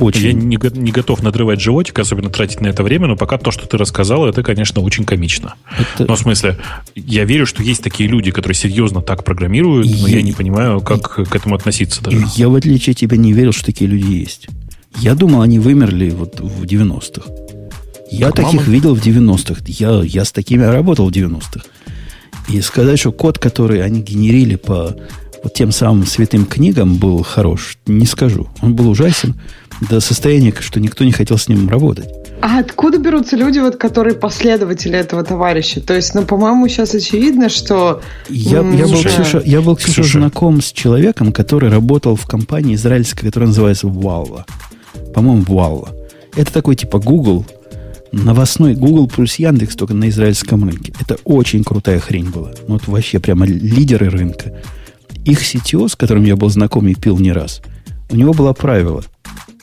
Очень. 0.00 0.26
Я 0.26 0.32
не, 0.32 0.58
не 0.80 0.90
готов 0.90 1.22
надрывать 1.22 1.60
животик, 1.60 1.98
особенно 1.98 2.28
тратить 2.28 2.60
на 2.60 2.66
это 2.66 2.82
время, 2.82 3.06
но 3.06 3.16
пока 3.16 3.38
то, 3.38 3.50
что 3.50 3.66
ты 3.66 3.76
рассказал, 3.76 4.26
это, 4.26 4.42
конечно, 4.42 4.80
очень 4.80 5.04
комично. 5.04 5.54
Это... 5.78 6.06
Но 6.08 6.16
в 6.16 6.18
смысле, 6.18 6.58
я 6.96 7.24
верю, 7.24 7.46
что 7.46 7.62
есть 7.62 7.82
такие 7.82 8.08
люди, 8.08 8.30
которые 8.30 8.56
серьезно 8.56 9.02
так 9.02 9.24
программируют, 9.24 9.86
но 9.86 10.08
я, 10.08 10.16
я 10.16 10.22
не 10.22 10.32
понимаю, 10.32 10.80
как 10.80 11.18
и... 11.20 11.24
к 11.24 11.36
этому 11.36 11.54
относиться 11.54 12.02
даже. 12.02 12.26
Я, 12.34 12.48
в 12.48 12.54
отличие 12.56 12.92
от 12.92 12.98
тебя, 12.98 13.16
не 13.16 13.32
верил, 13.32 13.52
что 13.52 13.66
такие 13.66 13.88
люди 13.88 14.10
есть. 14.10 14.48
Я 14.98 15.14
думал, 15.14 15.42
они 15.42 15.58
вымерли 15.58 16.10
вот 16.10 16.40
в 16.40 16.64
90-х. 16.64 17.53
Я 18.18 18.30
так 18.30 18.46
таких 18.46 18.66
видел 18.68 18.94
в 18.94 19.02
90-х. 19.04 19.62
Я, 19.66 20.02
я 20.02 20.24
с 20.24 20.32
такими 20.32 20.62
работал 20.62 21.08
в 21.08 21.12
90-х. 21.12 21.64
И 22.48 22.60
сказать, 22.60 22.98
что 22.98 23.12
код, 23.12 23.38
который 23.38 23.82
они 23.82 24.00
генерили 24.00 24.56
по 24.56 24.96
вот 25.42 25.52
тем 25.54 25.72
самым 25.72 26.06
святым 26.06 26.46
книгам, 26.46 26.96
был 26.96 27.22
хорош, 27.22 27.76
не 27.86 28.06
скажу. 28.06 28.48
Он 28.62 28.74
был 28.74 28.88
ужасен 28.88 29.34
до 29.80 30.00
состояния, 30.00 30.54
что 30.58 30.80
никто 30.80 31.04
не 31.04 31.12
хотел 31.12 31.38
с 31.38 31.48
ним 31.48 31.68
работать. 31.68 32.08
А 32.40 32.58
откуда 32.58 32.98
берутся 32.98 33.36
люди, 33.36 33.58
вот, 33.58 33.76
которые 33.76 34.14
последователи 34.14 34.98
этого 34.98 35.24
товарища? 35.24 35.80
То 35.80 35.94
есть, 35.94 36.14
ну, 36.14 36.22
по-моему, 36.24 36.68
сейчас 36.68 36.94
очевидно, 36.94 37.48
что... 37.48 38.02
Я, 38.28 38.58
я, 38.58 38.86
был, 38.86 39.02
Ксюша, 39.02 39.42
я 39.44 39.60
был, 39.60 39.76
Ксюша, 39.76 40.02
Ксюша, 40.02 40.18
знаком 40.18 40.60
с 40.60 40.72
человеком, 40.72 41.32
который 41.32 41.70
работал 41.70 42.16
в 42.16 42.26
компании 42.26 42.74
израильской, 42.74 43.28
которая 43.28 43.48
называется 43.48 43.86
Валла. 43.86 44.44
По-моему, 45.14 45.44
Валла. 45.48 45.90
Это 46.36 46.52
такой 46.52 46.76
типа 46.76 46.98
Google, 46.98 47.46
новостной 48.14 48.74
Google 48.74 49.08
плюс 49.08 49.36
Яндекс 49.36 49.76
только 49.76 49.94
на 49.94 50.08
израильском 50.08 50.64
рынке. 50.64 50.92
Это 51.00 51.16
очень 51.24 51.64
крутая 51.64 51.98
хрень 51.98 52.30
была. 52.30 52.52
Ну, 52.68 52.74
вот 52.74 52.86
вообще 52.86 53.18
прямо 53.18 53.46
лидеры 53.46 54.08
рынка. 54.08 54.52
Их 55.24 55.42
CTO, 55.42 55.88
с 55.88 55.96
которым 55.96 56.24
я 56.24 56.36
был 56.36 56.48
знаком 56.50 56.86
и 56.88 56.94
пил 56.94 57.18
не 57.18 57.32
раз, 57.32 57.62
у 58.10 58.16
него 58.16 58.32
было 58.32 58.52
правило. 58.52 59.02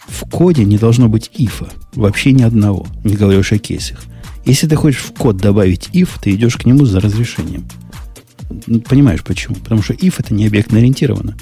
В 0.08 0.30
коде 0.30 0.66
не 0.66 0.78
должно 0.78 1.08
быть 1.08 1.30
ифа. 1.34 1.70
Вообще 1.94 2.34
ни 2.34 2.44
одного. 2.44 2.88
Не 3.04 3.16
говоря 3.16 3.40
уж 3.40 3.52
о 3.54 3.58
кейсах. 3.58 4.00
Если 4.46 4.68
ты 4.68 4.76
хочешь 4.76 5.02
в 5.02 5.14
код 5.14 5.38
добавить 5.38 5.90
if, 5.94 6.10
ты 6.22 6.32
идешь 6.32 6.58
к 6.58 6.66
нему 6.66 6.86
за 6.86 7.00
разрешением. 7.00 7.66
Понимаешь 8.90 9.24
почему? 9.24 9.56
Потому 9.56 9.82
что 9.82 9.94
if 9.94 10.16
это 10.18 10.34
не 10.34 10.48
объектно 10.48 10.80
ориентировано. 10.80 11.36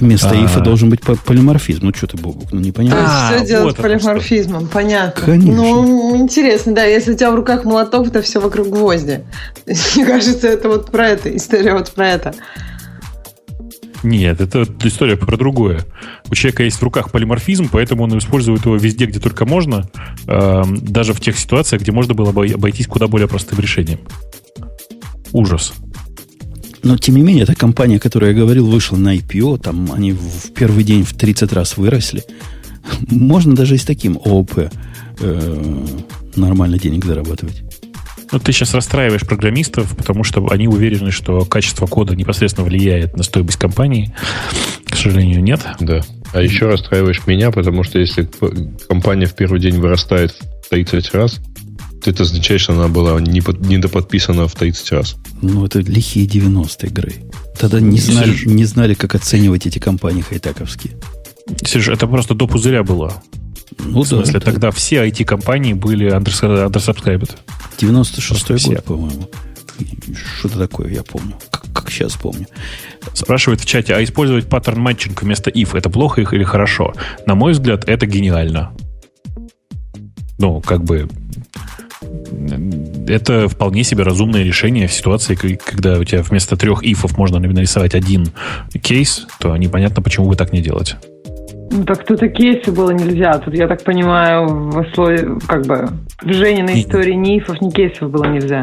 Вместо 0.00 0.30
а 0.30 0.34
ифа 0.34 0.60
должен 0.60 0.90
быть 0.90 1.00
полиморфизм. 1.00 1.86
Ну, 1.86 1.94
что 1.94 2.06
ты, 2.06 2.16
Бобук, 2.16 2.52
ну, 2.52 2.60
не 2.60 2.72
понимаешь? 2.72 3.04
А, 3.08 3.32
все 3.36 3.46
делать 3.46 3.76
полиморфизмом, 3.76 4.66
понятно. 4.66 5.24
Конечно. 5.24 5.54
Ну, 5.54 6.16
интересно, 6.16 6.74
да, 6.74 6.84
если 6.84 7.12
у 7.12 7.16
тебя 7.16 7.30
в 7.30 7.36
руках 7.36 7.64
молоток, 7.64 8.10
то 8.10 8.20
все 8.22 8.40
вокруг 8.40 8.68
гвозди. 8.68 9.24
Мне 9.66 10.04
кажется, 10.04 10.48
это 10.48 10.68
вот 10.68 10.90
про 10.90 11.08
это, 11.08 11.34
история 11.36 11.74
вот 11.74 11.92
про 11.92 12.08
это. 12.08 12.34
Нет, 14.02 14.40
это 14.40 14.66
история 14.82 15.16
про 15.16 15.36
другое. 15.36 15.80
У 16.30 16.34
человека 16.34 16.64
есть 16.64 16.76
в 16.76 16.82
руках 16.82 17.10
полиморфизм, 17.10 17.68
поэтому 17.72 18.04
он 18.04 18.18
использует 18.18 18.66
его 18.66 18.76
везде, 18.76 19.06
где 19.06 19.18
только 19.18 19.46
можно, 19.46 19.88
э, 20.26 20.62
даже 20.82 21.14
в 21.14 21.20
тех 21.20 21.38
ситуациях, 21.38 21.80
где 21.80 21.90
можно 21.90 22.12
было 22.12 22.30
бы 22.30 22.46
обойтись 22.46 22.86
куда 22.86 23.08
более 23.08 23.28
простым 23.28 23.60
решением. 23.60 24.00
Ужас. 25.32 25.72
Но, 26.84 26.98
тем 26.98 27.16
не 27.16 27.22
менее, 27.22 27.44
эта 27.44 27.54
компания, 27.54 27.96
о 27.96 27.98
которой 27.98 28.32
я 28.32 28.38
говорил, 28.38 28.66
вышла 28.66 28.96
на 28.96 29.16
IPO, 29.16 29.58
там 29.58 29.90
они 29.92 30.12
в 30.12 30.52
первый 30.52 30.84
день 30.84 31.02
в 31.02 31.14
30 31.14 31.52
раз 31.54 31.78
выросли. 31.78 32.22
Можно 33.08 33.56
даже 33.56 33.74
и 33.74 33.78
с 33.78 33.84
таким 33.84 34.18
ООП 34.22 34.68
э, 35.20 35.86
нормально 36.36 36.78
денег 36.78 37.06
зарабатывать. 37.06 37.62
Ну, 38.30 38.38
ты 38.38 38.52
сейчас 38.52 38.74
расстраиваешь 38.74 39.22
программистов, 39.22 39.96
потому 39.96 40.24
что 40.24 40.46
они 40.50 40.68
уверены, 40.68 41.10
что 41.10 41.46
качество 41.46 41.86
кода 41.86 42.14
непосредственно 42.14 42.66
влияет 42.66 43.16
на 43.16 43.22
стоимость 43.22 43.58
компании. 43.58 44.14
К 44.84 44.96
сожалению, 44.96 45.42
нет. 45.42 45.60
Да. 45.80 46.02
А 46.34 46.42
еще 46.42 46.68
расстраиваешь 46.68 47.26
меня, 47.26 47.50
потому 47.50 47.82
что 47.84 47.98
если 47.98 48.28
компания 48.88 49.26
в 49.26 49.34
первый 49.34 49.58
день 49.58 49.80
вырастает 49.80 50.32
в 50.66 50.68
30 50.68 51.14
раз, 51.14 51.40
это 52.04 52.22
означает, 52.22 52.60
что 52.60 52.72
она 52.72 52.88
была 52.88 53.20
не 53.20 53.40
под, 53.40 53.60
недоподписана 53.60 54.46
в 54.48 54.54
30 54.54 54.92
раз. 54.92 55.16
Ну, 55.42 55.64
это 55.64 55.80
лихие 55.80 56.26
90-е 56.26 56.90
игры. 56.90 57.14
Тогда 57.58 57.80
не 57.80 57.98
знали, 57.98 58.36
не 58.44 58.64
знали, 58.64 58.94
как 58.94 59.14
оценивать 59.14 59.66
эти 59.66 59.78
компании 59.78 60.22
хайтаковские. 60.22 60.94
Сереж, 61.64 61.88
это 61.88 62.06
просто 62.06 62.34
до 62.34 62.46
пузыря 62.46 62.82
было. 62.82 63.22
Ну, 63.78 64.02
в 64.02 64.08
смысле, 64.08 64.34
да, 64.34 64.40
тогда 64.40 64.68
это... 64.68 64.76
все 64.76 65.06
IT-компании 65.06 65.72
были 65.72 66.10
undersubscribed. 66.10 67.30
96-й 67.78 68.74
год, 68.74 68.84
по-моему. 68.84 69.30
Что-то 70.38 70.58
такое, 70.58 70.92
я 70.92 71.02
помню. 71.02 71.36
Как, 71.50 71.64
как 71.72 71.90
сейчас 71.90 72.14
помню. 72.14 72.46
Спрашивают 73.14 73.60
в 73.60 73.66
чате, 73.66 73.94
а 73.94 74.02
использовать 74.04 74.48
паттерн 74.48 74.80
матчинг 74.80 75.22
вместо 75.22 75.50
if, 75.50 75.76
это 75.76 75.90
плохо 75.90 76.20
их 76.20 76.32
или 76.32 76.44
хорошо? 76.44 76.94
На 77.26 77.34
мой 77.34 77.52
взгляд, 77.52 77.88
это 77.88 78.06
гениально. 78.06 78.72
Ну, 80.38 80.60
как 80.60 80.84
бы 80.84 81.08
это 83.06 83.48
вполне 83.48 83.84
себе 83.84 84.02
разумное 84.02 84.42
решение 84.42 84.86
в 84.86 84.92
ситуации, 84.92 85.34
когда 85.34 85.98
у 85.98 86.04
тебя 86.04 86.22
вместо 86.22 86.56
трех 86.56 86.82
ифов 86.82 87.16
можно 87.16 87.38
нарисовать 87.38 87.94
один 87.94 88.28
кейс, 88.82 89.26
то 89.38 89.56
непонятно, 89.56 90.02
почему 90.02 90.26
вы 90.26 90.36
так 90.36 90.52
не 90.52 90.60
делаете. 90.60 90.96
Ну, 91.70 91.84
так 91.84 92.04
тут 92.06 92.22
и 92.22 92.28
кейсы 92.28 92.70
было 92.70 92.90
нельзя. 92.90 93.38
Тут, 93.38 93.54
я 93.54 93.66
так 93.66 93.82
понимаю, 93.82 94.46
в 94.46 94.78
условии, 94.78 95.40
как 95.46 95.66
бы, 95.66 95.88
в 96.22 96.32
Жениной 96.32 96.80
истории 96.80 97.14
ни 97.14 97.38
ифов, 97.38 97.60
ни 97.60 97.70
кейсов 97.70 98.10
было 98.10 98.26
нельзя. 98.26 98.62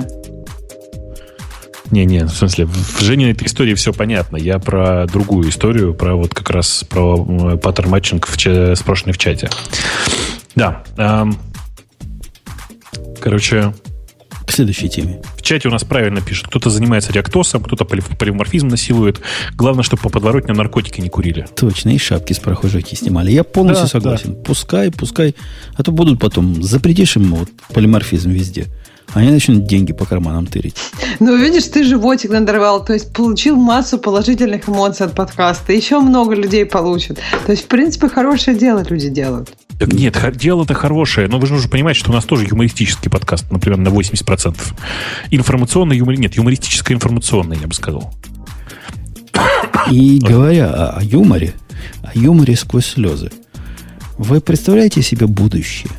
Не-не, 1.91 2.23
в 2.23 2.29
смысле, 2.29 2.65
в 2.65 3.01
Жениной 3.01 3.33
этой 3.33 3.47
истории 3.47 3.73
все 3.73 3.91
понятно. 3.91 4.37
Я 4.37 4.59
про 4.59 5.07
другую 5.07 5.49
историю, 5.49 5.93
про 5.93 6.15
вот 6.15 6.33
как 6.33 6.49
раз 6.51 6.85
про 6.89 7.17
паттерн 7.57 7.89
матчинг 7.89 8.27
в 8.27 8.75
спрошенный 8.75 9.13
в 9.13 9.17
чате. 9.17 9.49
Да. 10.55 10.83
Эм, 10.97 11.35
короче, 13.21 13.73
к 14.45 14.51
следующей 14.51 14.89
теме. 14.89 15.21
В 15.37 15.41
чате 15.41 15.69
у 15.69 15.71
нас 15.71 15.83
правильно 15.83 16.19
пишут. 16.21 16.47
Кто-то 16.47 16.69
занимается 16.69 17.13
реактосом, 17.13 17.63
кто-то 17.63 17.85
полиморфизм 17.85 18.67
насилует. 18.67 19.21
Главное, 19.53 19.83
чтобы 19.83 20.03
по 20.03 20.09
подворотням 20.09 20.57
наркотики 20.57 20.99
не 20.99 21.09
курили. 21.09 21.45
Точно, 21.55 21.89
и 21.89 21.97
шапки 21.97 22.33
с 22.33 22.39
прохожих 22.39 22.87
снимали. 22.87 23.31
Я 23.31 23.43
полностью 23.43 23.85
да, 23.85 23.89
согласен. 23.89 24.33
Да. 24.33 24.41
Пускай, 24.41 24.91
пускай. 24.91 25.35
А 25.75 25.83
то 25.83 25.91
будут 25.91 26.19
потом, 26.19 26.61
запретишь 26.61 27.15
им 27.15 27.33
вот 27.35 27.49
полиморфизм 27.73 28.31
везде. 28.31 28.67
Они 29.13 29.29
начнут 29.29 29.65
деньги 29.65 29.91
по 29.91 30.05
карманам 30.05 30.47
тырить. 30.47 30.75
Ну, 31.19 31.35
видишь, 31.35 31.65
ты 31.65 31.83
животик 31.83 32.31
надорвал, 32.31 32.83
то 32.83 32.93
есть 32.93 33.11
получил 33.13 33.57
массу 33.57 33.97
положительных 33.97 34.69
эмоций 34.69 35.05
от 35.05 35.13
подкаста. 35.13 35.73
Еще 35.73 35.99
много 35.99 36.33
людей 36.33 36.65
получат. 36.65 37.19
То 37.45 37.51
есть, 37.51 37.65
в 37.65 37.67
принципе, 37.67 38.07
хорошее 38.07 38.57
дело 38.57 38.83
люди 38.87 39.09
делают. 39.09 39.53
Так 39.79 39.93
нет, 39.93 40.15
дело-то 40.35 40.73
хорошее, 40.73 41.27
но 41.27 41.39
вы 41.39 41.47
же 41.47 41.53
нужно 41.53 41.69
понимать, 41.69 41.95
что 41.95 42.11
у 42.11 42.13
нас 42.13 42.23
тоже 42.23 42.45
юмористический 42.49 43.09
подкаст, 43.09 43.51
например, 43.51 43.79
на 43.79 43.89
80%. 43.89 44.55
Информационный 45.31 45.97
юмор... 45.97 46.17
Нет, 46.17 46.35
юмористическо-информационный, 46.35 47.57
я 47.59 47.67
бы 47.67 47.73
сказал. 47.73 48.13
И 49.89 50.19
говоря 50.19 50.69
о, 50.69 50.99
о 50.99 51.03
юморе, 51.03 51.53
о 52.03 52.17
юморе 52.17 52.55
сквозь 52.55 52.85
слезы, 52.85 53.31
вы 54.17 54.39
представляете 54.39 55.01
себе 55.01 55.25
будущее? 55.25 55.91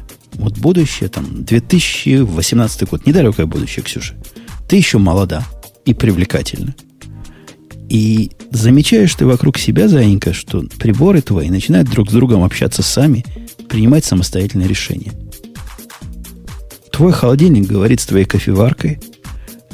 Вот 0.43 0.59
будущее, 0.59 1.09
там, 1.09 1.45
2018 1.45 2.89
год, 2.89 3.07
недалекое 3.07 3.47
будущее, 3.47 3.85
Ксюша. 3.85 4.15
Ты 4.69 4.75
еще 4.75 4.99
молода 4.99 5.47
и 5.85 5.95
привлекательна. 5.95 6.75
И 7.89 8.33
замечаешь 8.51 9.15
ты 9.15 9.25
вокруг 9.25 9.57
себя, 9.57 9.87
Заинька, 9.87 10.33
что 10.33 10.65
приборы 10.81 11.23
твои 11.23 11.49
начинают 11.49 11.89
друг 11.89 12.11
с 12.11 12.13
другом 12.13 12.43
общаться 12.43 12.83
сами– 12.83 13.25
принимать 13.69 14.05
самостоятельные 14.05 14.67
решения. 14.67 15.13
Твой 16.91 17.13
холодильник 17.13 17.69
говорит 17.69 18.01
с 18.01 18.07
твоей 18.07 18.25
кофеваркой, 18.25 18.99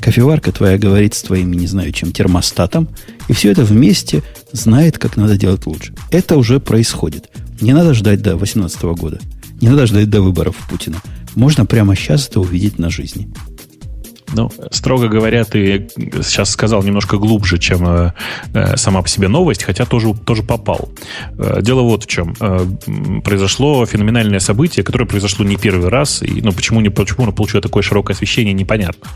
Кофеварка 0.00 0.52
твоя 0.52 0.76
говорит 0.76 1.14
с 1.14 1.22
твоим, 1.22 1.50
не 1.54 1.66
знаю, 1.66 1.92
чем 1.92 2.12
термостатом, 2.12 2.88
и 3.28 3.32
все 3.32 3.50
это 3.52 3.64
вместе 3.64 4.22
знает, 4.52 4.98
как 4.98 5.16
надо 5.16 5.38
делать 5.38 5.66
лучше. 5.66 5.94
Это 6.10 6.36
уже 6.36 6.60
происходит. 6.60 7.30
Не 7.60 7.72
надо 7.72 7.94
ждать 7.94 8.20
до 8.20 8.36
2018 8.36 8.82
года. 8.98 9.18
Не 9.60 9.68
надо 9.68 9.86
ждать 9.86 10.08
до 10.08 10.20
выборов 10.22 10.56
Путина. 10.68 11.00
Можно 11.34 11.66
прямо 11.66 11.94
сейчас 11.94 12.28
это 12.28 12.40
увидеть 12.40 12.78
на 12.78 12.90
жизни. 12.90 13.28
Ну, 14.34 14.50
строго 14.70 15.08
говоря, 15.08 15.44
ты 15.44 15.88
сейчас 15.96 16.50
сказал 16.50 16.82
немножко 16.82 17.16
глубже, 17.16 17.58
чем 17.58 17.86
э, 17.88 18.12
э, 18.52 18.76
сама 18.76 19.00
по 19.02 19.08
себе 19.08 19.28
новость, 19.28 19.62
хотя 19.62 19.86
тоже, 19.86 20.12
тоже 20.14 20.42
попал. 20.42 20.90
Э, 21.38 21.60
дело 21.62 21.82
вот 21.82 22.04
в 22.04 22.06
чем. 22.06 22.34
Э, 22.40 22.66
произошло 23.24 23.86
феноменальное 23.86 24.40
событие, 24.40 24.84
которое 24.84 25.06
произошло 25.06 25.44
не 25.46 25.56
первый 25.56 25.88
раз, 25.88 26.22
и 26.22 26.42
ну, 26.42 26.52
почему, 26.52 26.80
не, 26.80 26.90
почему 26.90 27.24
оно 27.24 27.32
получило 27.32 27.62
такое 27.62 27.82
широкое 27.82 28.14
освещение, 28.14 28.52
непонятно. 28.52 29.08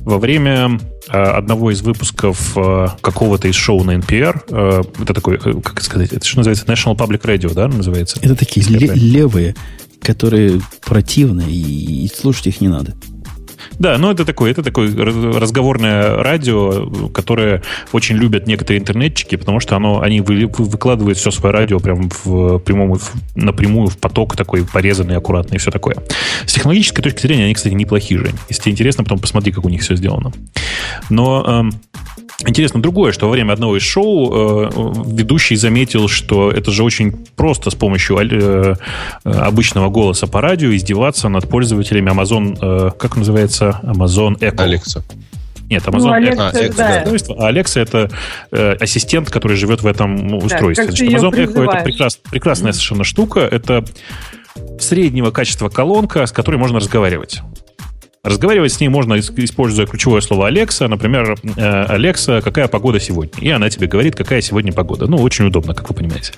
Во 0.00 0.18
время 0.18 0.80
э, 1.08 1.22
одного 1.22 1.70
из 1.70 1.82
выпусков 1.82 2.56
э, 2.56 2.88
какого-то 3.02 3.48
из 3.48 3.54
шоу 3.54 3.84
на 3.84 3.96
NPR, 3.96 4.84
это 5.02 5.14
такой, 5.14 5.38
как 5.38 5.82
сказать, 5.82 6.12
это 6.12 6.26
что 6.26 6.38
называется, 6.38 6.64
National 6.64 6.96
Public 6.96 7.20
Radio, 7.22 7.52
да, 7.52 7.68
называется? 7.68 8.18
Это 8.22 8.34
такие 8.34 8.66
ле- 8.66 8.94
левые, 8.94 9.54
которые 10.04 10.60
противны, 10.84 11.44
и, 11.48 12.04
и 12.04 12.08
слушать 12.08 12.46
их 12.46 12.60
не 12.60 12.68
надо. 12.68 12.94
Да, 13.78 13.98
ну 13.98 14.10
это 14.10 14.24
такое, 14.24 14.50
это 14.50 14.62
такое 14.62 14.94
разговорное 14.94 16.16
радио, 16.16 17.08
которое 17.10 17.62
очень 17.92 18.16
любят 18.16 18.46
некоторые 18.46 18.80
интернетчики, 18.80 19.36
потому 19.36 19.60
что 19.60 19.76
оно, 19.76 20.00
они 20.00 20.20
вы, 20.20 20.46
выкладывают 20.46 21.18
все 21.18 21.30
свое 21.30 21.52
радио 21.52 21.80
прямо 21.80 22.08
в 22.24 22.58
прямом, 22.58 22.94
в, 22.94 23.12
напрямую 23.34 23.88
в 23.88 23.98
поток 23.98 24.36
такой 24.36 24.64
порезанный, 24.64 25.16
аккуратный 25.16 25.56
и 25.56 25.58
все 25.58 25.70
такое. 25.70 25.96
С 26.46 26.52
технологической 26.52 27.02
точки 27.02 27.22
зрения 27.22 27.44
они, 27.44 27.54
кстати, 27.54 27.74
неплохие 27.74 28.20
же. 28.20 28.30
Если 28.48 28.62
тебе 28.62 28.72
интересно, 28.72 29.04
потом 29.04 29.18
посмотри, 29.18 29.52
как 29.52 29.64
у 29.64 29.68
них 29.68 29.82
все 29.82 29.96
сделано. 29.96 30.32
Но 31.10 31.44
эм, 31.46 31.72
Интересно 32.40 32.82
другое, 32.82 33.12
что 33.12 33.26
во 33.26 33.32
время 33.32 33.52
одного 33.52 33.76
из 33.76 33.82
шоу 33.82 34.32
э, 34.32 34.70
ведущий 35.06 35.54
заметил, 35.56 36.08
что 36.08 36.50
это 36.50 36.72
же 36.72 36.82
очень 36.82 37.12
просто 37.36 37.70
с 37.70 37.74
помощью 37.74 38.18
э, 38.18 38.74
обычного 39.22 39.88
голоса 39.88 40.26
по 40.26 40.40
радио 40.40 40.74
издеваться 40.74 41.28
над 41.28 41.48
пользователями 41.48 42.10
Amazon, 42.10 42.58
э, 42.60 42.90
как 42.98 43.16
называется, 43.16 43.80
Amazon 43.84 44.36
Echo. 44.40 44.56
Alexa. 44.56 45.02
Нет, 45.70 45.84
Amazon 45.84 45.98
ну, 45.98 46.14
Alexa, 46.14 46.52
Echo, 46.52 46.72
а, 46.72 46.76
да. 46.76 46.98
устройство, 46.98 47.36
а 47.38 47.52
Alexa 47.52 47.80
это 47.80 48.10
э, 48.50 48.72
ассистент, 48.80 49.30
который 49.30 49.56
живет 49.56 49.82
в 49.82 49.86
этом 49.86 50.34
устройстве. 50.34 50.86
Да, 50.86 50.92
Значит, 50.92 51.08
Amazon 51.08 51.32
Echo 51.32 51.70
это 51.70 51.84
прекрас, 51.84 52.16
прекрасная 52.16 52.70
mm-hmm. 52.70 52.74
совершенно 52.74 53.04
штука. 53.04 53.40
Это 53.40 53.84
среднего 54.78 55.30
качества 55.30 55.68
колонка, 55.68 56.26
с 56.26 56.32
которой 56.32 56.56
можно 56.56 56.80
разговаривать. 56.80 57.42
Разговаривать 58.24 58.72
с 58.72 58.80
ней 58.80 58.88
можно, 58.88 59.18
используя 59.18 59.86
ключевое 59.86 60.20
слово 60.22 60.48
Алекса. 60.48 60.88
Например, 60.88 61.36
Алекса, 61.56 62.40
какая 62.40 62.68
погода 62.68 62.98
сегодня? 62.98 63.40
И 63.40 63.50
она 63.50 63.68
тебе 63.70 63.86
говорит, 63.86 64.16
какая 64.16 64.40
сегодня 64.40 64.72
погода. 64.72 65.06
Ну, 65.06 65.18
очень 65.18 65.46
удобно, 65.46 65.74
как 65.74 65.88
вы 65.90 65.94
понимаете. 65.94 66.32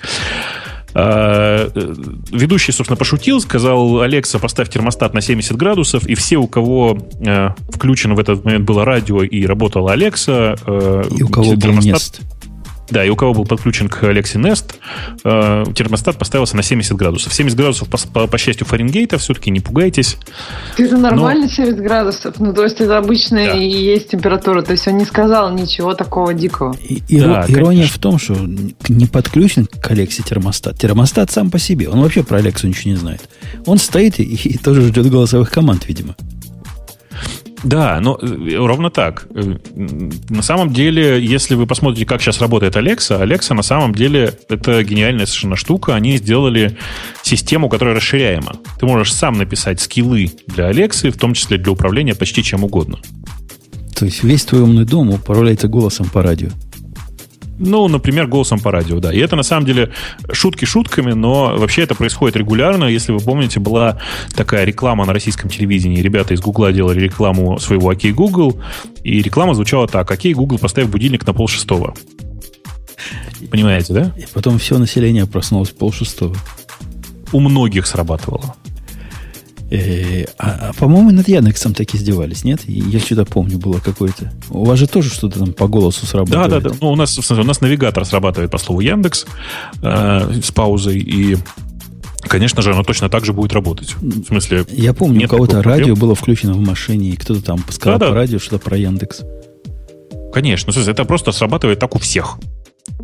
А, 0.99 1.69
э, 1.73 1.93
ведущий, 2.31 2.71
собственно, 2.71 2.97
пошутил, 2.97 3.39
сказал, 3.39 4.01
Алекса, 4.01 4.39
поставь 4.39 4.69
термостат 4.69 5.13
на 5.13 5.21
70 5.21 5.55
градусов, 5.55 6.07
и 6.07 6.15
все, 6.15 6.37
у 6.37 6.47
кого 6.47 6.97
э, 7.19 7.49
включено 7.69 8.15
в 8.15 8.19
этот 8.19 8.43
момент 8.43 8.65
было 8.65 8.83
радио 8.83 9.21
и 9.23 9.45
работала 9.45 9.91
Алекса... 9.91 10.55
Э, 10.65 11.03
и 11.15 11.21
у 11.21 11.29
кого 11.29 11.55
термостат, 11.55 12.19
был 12.19 12.27
Nest. 12.27 12.36
Да, 12.89 13.03
и 13.03 13.09
у 13.09 13.15
кого 13.15 13.33
был 13.33 13.45
подключен 13.45 13.89
к 13.89 14.03
Alexi 14.03 14.41
Nest, 14.41 14.75
э, 15.23 15.65
термостат 15.73 16.17
поставился 16.17 16.55
на 16.55 16.63
70 16.63 16.95
градусов. 16.95 17.33
70 17.33 17.57
градусов, 17.57 17.89
по, 17.89 17.97
по, 17.97 18.27
по 18.27 18.37
счастью, 18.37 18.65
Фаренгейта, 18.65 19.17
все-таки 19.17 19.51
не 19.51 19.59
пугайтесь. 19.59 20.17
Это 20.77 20.97
нормально 20.97 21.45
Но... 21.45 21.49
70 21.49 21.77
градусов? 21.81 22.39
Ну, 22.39 22.53
то 22.53 22.63
есть 22.63 22.79
это 22.79 22.97
обычная 22.97 23.53
да. 23.53 23.59
и 23.59 23.67
есть 23.67 24.09
температура. 24.09 24.61
То 24.61 24.71
есть 24.71 24.87
он 24.87 24.97
не 24.97 25.05
сказал 25.05 25.51
ничего 25.51 25.93
такого 25.93 26.33
дикого. 26.33 26.75
И, 26.81 27.01
и, 27.07 27.19
да, 27.19 27.45
ирония 27.47 27.81
конечно. 27.81 27.95
в 27.95 27.99
том, 27.99 28.19
что 28.19 28.35
не 28.87 29.05
подключен 29.05 29.65
к 29.65 29.91
Алексе 29.91 30.23
термостат. 30.23 30.77
Термостат 30.77 31.31
сам 31.31 31.51
по 31.51 31.59
себе. 31.59 31.89
Он 31.89 32.01
вообще 32.01 32.23
про 32.23 32.37
Алексу 32.37 32.67
ничего 32.67 32.91
не 32.91 32.97
знает. 32.97 33.29
Он 33.65 33.77
стоит 33.77 34.19
и, 34.19 34.23
и 34.23 34.57
тоже 34.57 34.81
ждет 34.81 35.09
голосовых 35.09 35.51
команд, 35.51 35.87
видимо. 35.87 36.15
Да, 37.63 37.99
но 38.01 38.19
э, 38.21 38.55
ровно 38.55 38.89
так. 38.89 39.27
Э, 39.33 39.57
на 40.29 40.41
самом 40.41 40.73
деле, 40.73 41.23
если 41.23 41.55
вы 41.55 41.65
посмотрите, 41.65 42.05
как 42.05 42.21
сейчас 42.21 42.39
работает 42.39 42.75
Alexa, 42.75 43.21
Alexa 43.21 43.53
на 43.53 43.63
самом 43.63 43.95
деле 43.95 44.37
это 44.49 44.83
гениальная 44.83 45.25
совершенно 45.25 45.55
штука. 45.55 45.95
Они 45.95 46.17
сделали 46.17 46.77
систему, 47.23 47.69
которая 47.69 47.95
расширяема. 47.95 48.53
Ты 48.79 48.85
можешь 48.85 49.13
сам 49.13 49.37
написать 49.37 49.81
скиллы 49.81 50.31
для 50.47 50.69
Alexa, 50.69 51.11
в 51.11 51.17
том 51.17 51.33
числе 51.33 51.57
для 51.57 51.71
управления 51.71 52.15
почти 52.15 52.43
чем 52.43 52.63
угодно. 52.63 52.99
То 53.95 54.05
есть 54.05 54.23
весь 54.23 54.45
твой 54.45 54.61
умный 54.61 54.85
дом 54.85 55.09
управляется 55.09 55.67
голосом 55.67 56.07
по 56.07 56.21
радио. 56.21 56.49
Ну, 57.59 57.87
например, 57.87 58.27
голосом 58.27 58.59
по 58.59 58.71
радио, 58.71 58.99
да. 58.99 59.11
И 59.11 59.17
это 59.19 59.35
на 59.35 59.43
самом 59.43 59.65
деле 59.65 59.91
шутки 60.31 60.65
шутками, 60.65 61.13
но 61.13 61.57
вообще 61.57 61.83
это 61.83 61.95
происходит 61.95 62.35
регулярно. 62.35 62.85
Если 62.85 63.11
вы 63.11 63.19
помните, 63.19 63.59
была 63.59 63.99
такая 64.35 64.63
реклама 64.63 65.05
на 65.05 65.13
российском 65.13 65.49
телевидении. 65.49 66.01
Ребята 66.01 66.33
из 66.33 66.41
Гугла 66.41 66.71
делали 66.71 66.99
рекламу 66.99 67.59
своего 67.59 67.89
Окей 67.89 68.11
Google, 68.11 68.61
и 69.03 69.21
реклама 69.21 69.55
звучала 69.55 69.87
так. 69.87 70.11
Окей 70.11 70.33
Google, 70.33 70.59
поставь 70.59 70.87
будильник 70.87 71.25
на 71.25 71.33
пол 71.33 71.47
шестого. 71.47 71.95
Понимаете, 73.49 73.93
да? 73.93 74.13
И 74.17 74.25
потом 74.33 74.59
все 74.59 74.77
население 74.77 75.25
проснулось 75.25 75.69
пол 75.69 75.91
шестого. 75.91 76.35
У 77.31 77.39
многих 77.39 77.87
срабатывало. 77.87 78.55
Э, 79.69 80.25
а, 80.37 80.69
а 80.69 80.73
по-моему, 80.73 81.11
над 81.11 81.27
Яндексом 81.27 81.73
так 81.73 81.93
издевались, 81.93 82.43
нет? 82.43 82.61
Я 82.65 82.99
что-то 82.99 83.25
помню, 83.25 83.57
было 83.57 83.79
какое-то. 83.79 84.31
У 84.49 84.63
вас 84.63 84.79
же 84.79 84.87
тоже 84.87 85.09
что-то 85.09 85.39
там 85.39 85.53
по 85.53 85.67
голосу 85.67 86.05
срабатывает. 86.05 86.49
Да, 86.49 86.59
да, 86.59 86.69
да. 86.69 86.75
Ну, 86.81 86.91
у 86.91 86.95
нас, 86.95 87.17
у 87.29 87.43
нас 87.43 87.61
навигатор 87.61 88.05
срабатывает 88.05 88.49
по 88.49 88.57
слову 88.57 88.79
Яндекс 88.81 89.25
э, 89.81 90.41
с 90.41 90.51
паузой, 90.51 90.99
и 90.99 91.37
Конечно 92.21 92.61
же, 92.61 92.73
оно 92.73 92.83
точно 92.83 93.09
так 93.09 93.25
же 93.25 93.31
будет 93.31 93.53
работать. 93.53 93.95
В 94.01 94.25
смысле, 94.25 94.65
я 94.69 94.93
помню, 94.93 95.27
у 95.27 95.29
кого-то 95.29 95.61
радио 95.61 95.95
было 95.95 96.13
включено 96.13 96.53
в 96.53 96.59
машине, 96.59 97.09
и 97.09 97.15
кто-то 97.15 97.41
там 97.41 97.63
сказал 97.69 97.99
да, 97.99 98.07
по 98.07 98.11
да. 98.11 98.17
радио 98.17 98.39
что-то 98.39 98.59
про 98.59 98.77
Яндекс. 98.77 99.21
Конечно, 100.33 100.71
это 100.71 101.05
просто 101.05 101.31
срабатывает 101.31 101.79
так 101.79 101.95
у 101.95 101.99
всех. 101.99 102.37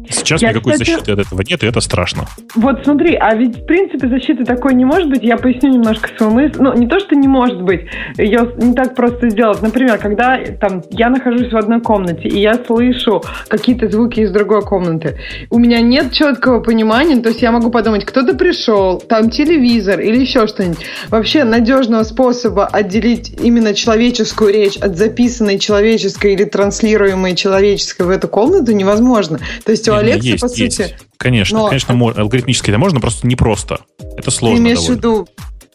Сейчас 0.09 0.41
я, 0.41 0.49
никакой 0.49 0.73
кстати, 0.73 0.91
защиты 0.91 1.11
от 1.13 1.19
этого 1.19 1.41
нет, 1.41 1.63
и 1.63 1.67
это 1.67 1.79
страшно. 1.79 2.25
Вот 2.55 2.83
смотри, 2.83 3.15
а 3.15 3.33
ведь 3.35 3.57
в 3.57 3.65
принципе 3.65 4.07
защиты 4.07 4.45
такой 4.45 4.73
не 4.73 4.85
может 4.85 5.09
быть. 5.09 5.23
Я 5.23 5.37
поясню 5.37 5.69
немножко 5.69 6.09
свою 6.17 6.33
мысль. 6.33 6.57
Ну, 6.59 6.73
не 6.73 6.87
то, 6.87 6.99
что 6.99 7.15
не 7.15 7.27
может 7.27 7.61
быть, 7.61 7.81
ее 8.17 8.53
не 8.57 8.73
так 8.73 8.95
просто 8.95 9.29
сделать. 9.29 9.61
Например, 9.61 9.97
когда 9.97 10.39
там 10.59 10.83
я 10.91 11.09
нахожусь 11.09 11.51
в 11.51 11.57
одной 11.57 11.81
комнате, 11.81 12.27
и 12.27 12.39
я 12.39 12.55
слышу 12.65 13.23
какие-то 13.47 13.89
звуки 13.89 14.21
из 14.21 14.31
другой 14.31 14.61
комнаты, 14.61 15.17
у 15.49 15.59
меня 15.59 15.81
нет 15.81 16.11
четкого 16.11 16.59
понимания, 16.59 17.17
то 17.21 17.29
есть 17.29 17.41
я 17.41 17.51
могу 17.51 17.69
подумать, 17.69 18.05
кто-то 18.05 18.33
пришел, 18.33 18.99
там 18.99 19.29
телевизор 19.29 19.99
или 19.99 20.19
еще 20.19 20.47
что-нибудь. 20.47 20.85
Вообще 21.09 21.43
надежного 21.43 22.03
способа 22.03 22.65
отделить 22.65 23.35
именно 23.41 23.73
человеческую 23.73 24.53
речь 24.53 24.77
от 24.77 24.97
записанной 24.97 25.59
человеческой 25.59 26.33
или 26.33 26.43
транслируемой 26.43 27.35
человеческой 27.35 28.03
в 28.03 28.09
эту 28.09 28.27
комнату 28.27 28.71
невозможно. 28.73 29.39
То 29.65 29.71
есть 29.73 29.87
у 29.87 29.93
Алекса, 29.93 30.27
есть, 30.27 30.41
по 30.41 30.45
есть. 30.47 30.77
сути... 30.77 30.95
Конечно, 31.17 31.59
Но... 31.59 31.67
конечно, 31.67 31.93
алгоритмически 31.93 32.69
это 32.69 32.79
можно, 32.79 32.99
просто 32.99 33.27
не 33.27 33.35
просто. 33.35 33.81
Это 34.17 34.31
сложно 34.31 34.57
Ты 34.57 34.63
имеешь 34.63 34.79
в 34.79 34.89
виду 34.89 35.27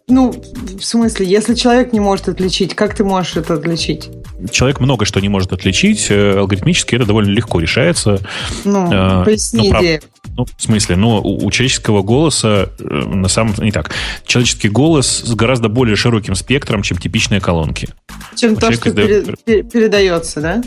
ну, 0.08 0.32
в 0.32 0.82
смысле, 0.82 1.26
если 1.26 1.54
человек 1.54 1.92
не 1.92 2.00
может 2.00 2.28
отличить, 2.28 2.74
как 2.74 2.94
ты 2.94 3.04
можешь 3.04 3.36
это 3.36 3.54
отличить? 3.54 4.08
Человек 4.50 4.80
много 4.80 5.04
что 5.04 5.20
не 5.20 5.28
может 5.28 5.52
отличить. 5.52 6.06
Э, 6.08 6.38
алгоритмически 6.38 6.94
это 6.94 7.04
довольно 7.04 7.30
легко 7.30 7.60
решается. 7.60 8.18
Ну, 8.64 8.90
э, 8.90 9.24
поясни 9.24 9.70
ну, 9.70 9.80
идею. 9.80 10.00
Ну, 10.34 10.46
в 10.46 10.62
смысле, 10.62 10.96
ну, 10.96 11.18
у, 11.18 11.44
у 11.44 11.50
человеческого 11.50 12.02
голоса 12.02 12.70
э, 12.78 12.84
на 12.84 13.28
самом 13.28 13.54
не 13.58 13.70
так. 13.70 13.90
Человеческий 14.24 14.70
голос 14.70 15.24
с 15.26 15.34
гораздо 15.34 15.68
более 15.68 15.96
широким 15.96 16.34
спектром, 16.34 16.82
чем 16.82 16.96
типичные 16.96 17.42
колонки. 17.42 17.88
Чем 18.34 18.54
у 18.54 18.56
то, 18.56 18.72
что 18.72 18.88
издает... 18.88 19.44
передается, 19.44 20.40
да? 20.40 20.62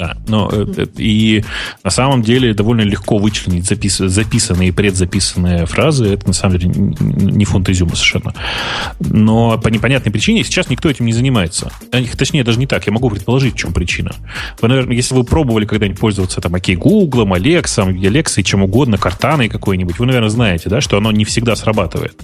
Да, 0.00 0.16
но 0.26 0.48
э, 0.50 0.86
и 0.96 1.44
на 1.84 1.90
самом 1.90 2.22
деле 2.22 2.54
довольно 2.54 2.80
легко 2.80 3.18
вычленить 3.18 3.66
запис, 3.66 3.98
записанные 3.98 4.70
и 4.70 4.72
предзаписанные 4.72 5.66
фразы. 5.66 6.14
Это 6.14 6.26
на 6.26 6.32
самом 6.32 6.56
деле 6.56 6.72
не 6.74 7.44
фунт 7.44 7.68
изюма 7.68 7.94
совершенно. 7.94 8.32
Но 8.98 9.58
по 9.58 9.68
непонятной 9.68 10.10
причине 10.10 10.42
сейчас 10.42 10.70
никто 10.70 10.88
этим 10.88 11.04
не 11.04 11.12
занимается. 11.12 11.70
Точнее, 12.16 12.44
даже 12.44 12.58
не 12.58 12.66
так. 12.66 12.86
Я 12.86 12.94
могу 12.94 13.10
предположить, 13.10 13.52
в 13.52 13.58
чем 13.58 13.74
причина. 13.74 14.12
Вы, 14.62 14.68
наверное, 14.68 14.96
если 14.96 15.14
вы 15.14 15.22
пробовали 15.22 15.66
когда-нибудь 15.66 16.00
пользоваться 16.00 16.40
там 16.40 16.54
окей 16.54 16.76
Гуглом, 16.76 17.34
Алексом, 17.34 17.88
Алексой, 17.90 18.42
чем 18.42 18.62
угодно, 18.62 18.96
Картаной 18.96 19.50
какой-нибудь, 19.50 19.98
вы, 19.98 20.06
наверное, 20.06 20.30
знаете, 20.30 20.70
да, 20.70 20.80
что 20.80 20.96
оно 20.96 21.12
не 21.12 21.26
всегда 21.26 21.56
срабатывает. 21.56 22.18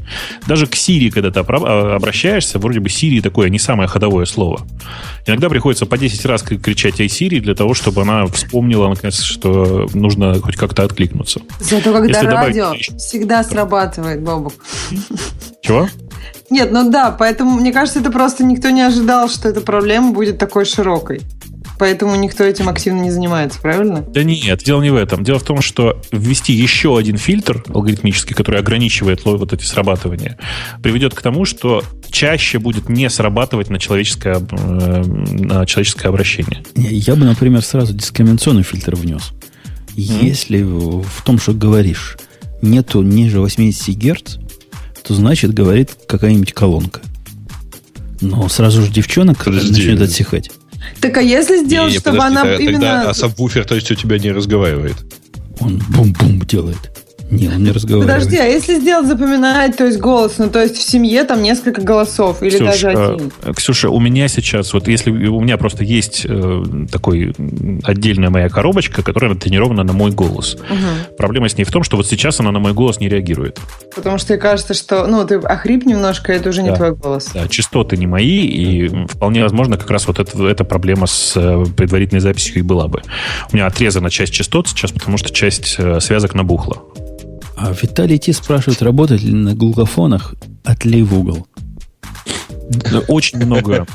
Даже 0.46 0.66
к 0.66 0.72
Siri, 0.72 1.10
когда 1.10 1.30
ты 1.30 1.40
а, 1.40 1.96
обращаешься, 1.96 2.58
вроде 2.58 2.80
бы 2.80 2.88
Siri 2.88 3.20
такое 3.20 3.50
не 3.50 3.58
самое 3.58 3.86
ходовое 3.86 4.24
слово. 4.24 4.66
Иногда 5.26 5.50
приходится 5.50 5.84
по 5.84 5.98
10 5.98 6.24
раз 6.24 6.42
кричать 6.42 7.00
«Ай, 7.00 7.08
Siri» 7.08 7.40
для 7.40 7.54
того, 7.54 7.65
того, 7.66 7.74
чтобы 7.74 8.02
она 8.02 8.26
вспомнила, 8.26 8.88
наконец, 8.88 9.20
что 9.20 9.88
нужно 9.92 10.40
хоть 10.40 10.54
как-то 10.54 10.84
откликнуться. 10.84 11.40
Зато 11.58 11.92
когда 11.92 12.18
Если 12.18 12.26
радио 12.26 12.64
добавить... 12.66 12.96
всегда 12.96 13.42
срабатывает, 13.42 14.22
Бобук. 14.22 14.52
Чего? 15.62 15.88
Нет, 16.48 16.70
ну 16.70 16.88
да, 16.88 17.10
поэтому 17.10 17.58
мне 17.58 17.72
кажется, 17.72 17.98
это 17.98 18.12
просто 18.12 18.44
никто 18.44 18.70
не 18.70 18.82
ожидал, 18.82 19.28
что 19.28 19.48
эта 19.48 19.60
проблема 19.60 20.12
будет 20.12 20.38
такой 20.38 20.64
широкой. 20.64 21.22
Поэтому 21.78 22.16
никто 22.16 22.44
этим 22.44 22.68
активно 22.68 23.02
не 23.02 23.10
занимается, 23.10 23.60
правильно? 23.60 24.00
Да 24.00 24.22
нет, 24.22 24.62
дело 24.64 24.82
не 24.82 24.90
в 24.90 24.96
этом. 24.96 25.24
Дело 25.24 25.38
в 25.38 25.44
том, 25.44 25.60
что 25.62 26.00
ввести 26.12 26.52
еще 26.52 26.96
один 26.96 27.16
фильтр 27.16 27.64
алгоритмический, 27.68 28.34
который 28.34 28.60
ограничивает 28.60 29.24
вот 29.24 29.52
эти 29.52 29.64
срабатывания, 29.64 30.38
приведет 30.82 31.14
к 31.14 31.22
тому, 31.22 31.44
что 31.44 31.82
чаще 32.10 32.58
будет 32.58 32.88
не 32.88 33.08
срабатывать 33.10 33.70
на 33.70 33.78
человеческое, 33.78 34.40
э, 34.50 35.02
на 35.04 35.66
человеческое 35.66 36.08
обращение. 36.08 36.62
Я 36.74 37.16
бы, 37.16 37.24
например, 37.24 37.62
сразу 37.62 37.94
дискриминационный 37.94 38.62
фильтр 38.62 38.94
внес. 38.96 39.32
Если 39.94 40.60
mm. 40.60 41.06
в 41.08 41.24
том, 41.24 41.38
что 41.38 41.52
говоришь, 41.52 42.18
нету 42.62 43.02
ниже 43.02 43.40
80 43.40 43.96
Гц, 43.96 44.36
то 45.02 45.14
значит 45.14 45.54
говорит 45.54 45.96
какая-нибудь 46.06 46.52
колонка. 46.52 47.00
Но 48.20 48.48
сразу 48.48 48.82
же 48.82 48.90
девчонок 48.90 49.44
Подожди. 49.44 49.72
начнет 49.72 50.00
отсекать. 50.00 50.50
Так 51.00 51.16
а 51.16 51.22
если 51.22 51.64
сделать, 51.64 51.90
не, 51.90 51.94
не, 51.94 52.00
чтобы 52.00 52.18
подожди, 52.18 52.38
она 52.38 52.42
тогда, 52.42 52.62
именно... 52.62 52.80
Тогда, 52.80 53.10
а 53.10 53.14
сабвуфер, 53.14 53.64
то 53.64 53.74
есть 53.74 53.90
у 53.90 53.94
тебя 53.94 54.18
не 54.18 54.32
разговаривает? 54.32 54.96
Он 55.60 55.82
бум-бум 55.88 56.40
делает. 56.40 56.90
Не, 57.30 57.48
он 57.48 57.64
не 57.64 57.72
разговаривает. 57.72 58.14
Подожди, 58.14 58.36
а 58.36 58.44
если 58.44 58.78
сделать 58.78 59.08
запоминать, 59.08 59.76
то 59.76 59.84
есть 59.84 59.98
голос, 59.98 60.38
ну 60.38 60.48
то 60.48 60.62
есть 60.62 60.76
в 60.76 60.82
семье 60.82 61.24
там 61.24 61.42
несколько 61.42 61.80
голосов 61.80 62.42
или 62.42 62.50
Ксюш, 62.50 62.66
даже 62.66 62.88
один? 62.88 63.32
Э, 63.42 63.52
Ксюша, 63.52 63.90
у 63.90 63.98
меня 63.98 64.28
сейчас, 64.28 64.72
вот 64.72 64.86
если 64.86 65.10
у 65.10 65.40
меня 65.40 65.56
просто 65.58 65.82
есть 65.82 66.24
э, 66.28 66.62
такой 66.90 67.34
отдельная 67.82 68.30
моя 68.30 68.48
коробочка, 68.48 69.02
которая 69.02 69.34
тренирована 69.34 69.82
на 69.82 69.92
мой 69.92 70.12
голос. 70.12 70.54
Угу. 70.54 71.16
Проблема 71.18 71.48
с 71.48 71.56
ней 71.56 71.64
в 71.64 71.70
том, 71.70 71.82
что 71.82 71.96
вот 71.96 72.06
сейчас 72.06 72.38
она 72.38 72.52
на 72.52 72.60
мой 72.60 72.72
голос 72.72 73.00
не 73.00 73.08
реагирует. 73.08 73.58
Потому 73.94 74.18
что 74.18 74.28
тебе 74.28 74.38
кажется, 74.38 74.74
что, 74.74 75.06
ну, 75.06 75.26
ты 75.26 75.36
охрип 75.36 75.84
немножко, 75.84 76.32
это 76.32 76.50
уже 76.50 76.62
да. 76.62 76.70
не 76.70 76.76
твой 76.76 76.94
голос. 76.94 77.30
Да, 77.34 77.48
частоты 77.48 77.96
не 77.96 78.06
мои, 78.06 78.46
и 78.46 79.06
вполне 79.08 79.42
возможно 79.42 79.76
как 79.76 79.90
раз 79.90 80.06
вот 80.06 80.20
это, 80.20 80.46
эта 80.46 80.64
проблема 80.64 81.06
с 81.06 81.32
э, 81.36 81.64
предварительной 81.76 82.20
записью 82.20 82.58
и 82.58 82.62
была 82.62 82.86
бы. 82.86 83.02
У 83.52 83.56
меня 83.56 83.66
отрезана 83.66 84.10
часть 84.10 84.32
частот 84.32 84.68
сейчас, 84.68 84.92
потому 84.92 85.18
что 85.18 85.32
часть 85.32 85.74
э, 85.78 85.98
связок 86.00 86.34
набухла. 86.34 86.82
А 87.56 87.72
Виталий 87.72 88.18
Ти 88.18 88.32
спрашивает, 88.32 88.82
работает 88.82 89.22
ли 89.22 89.32
на 89.32 89.54
глухофонах 89.54 90.34
отлей 90.64 91.02
в 91.02 91.18
угол. 91.18 91.46
Очень 93.08 93.44
много, 93.44 93.86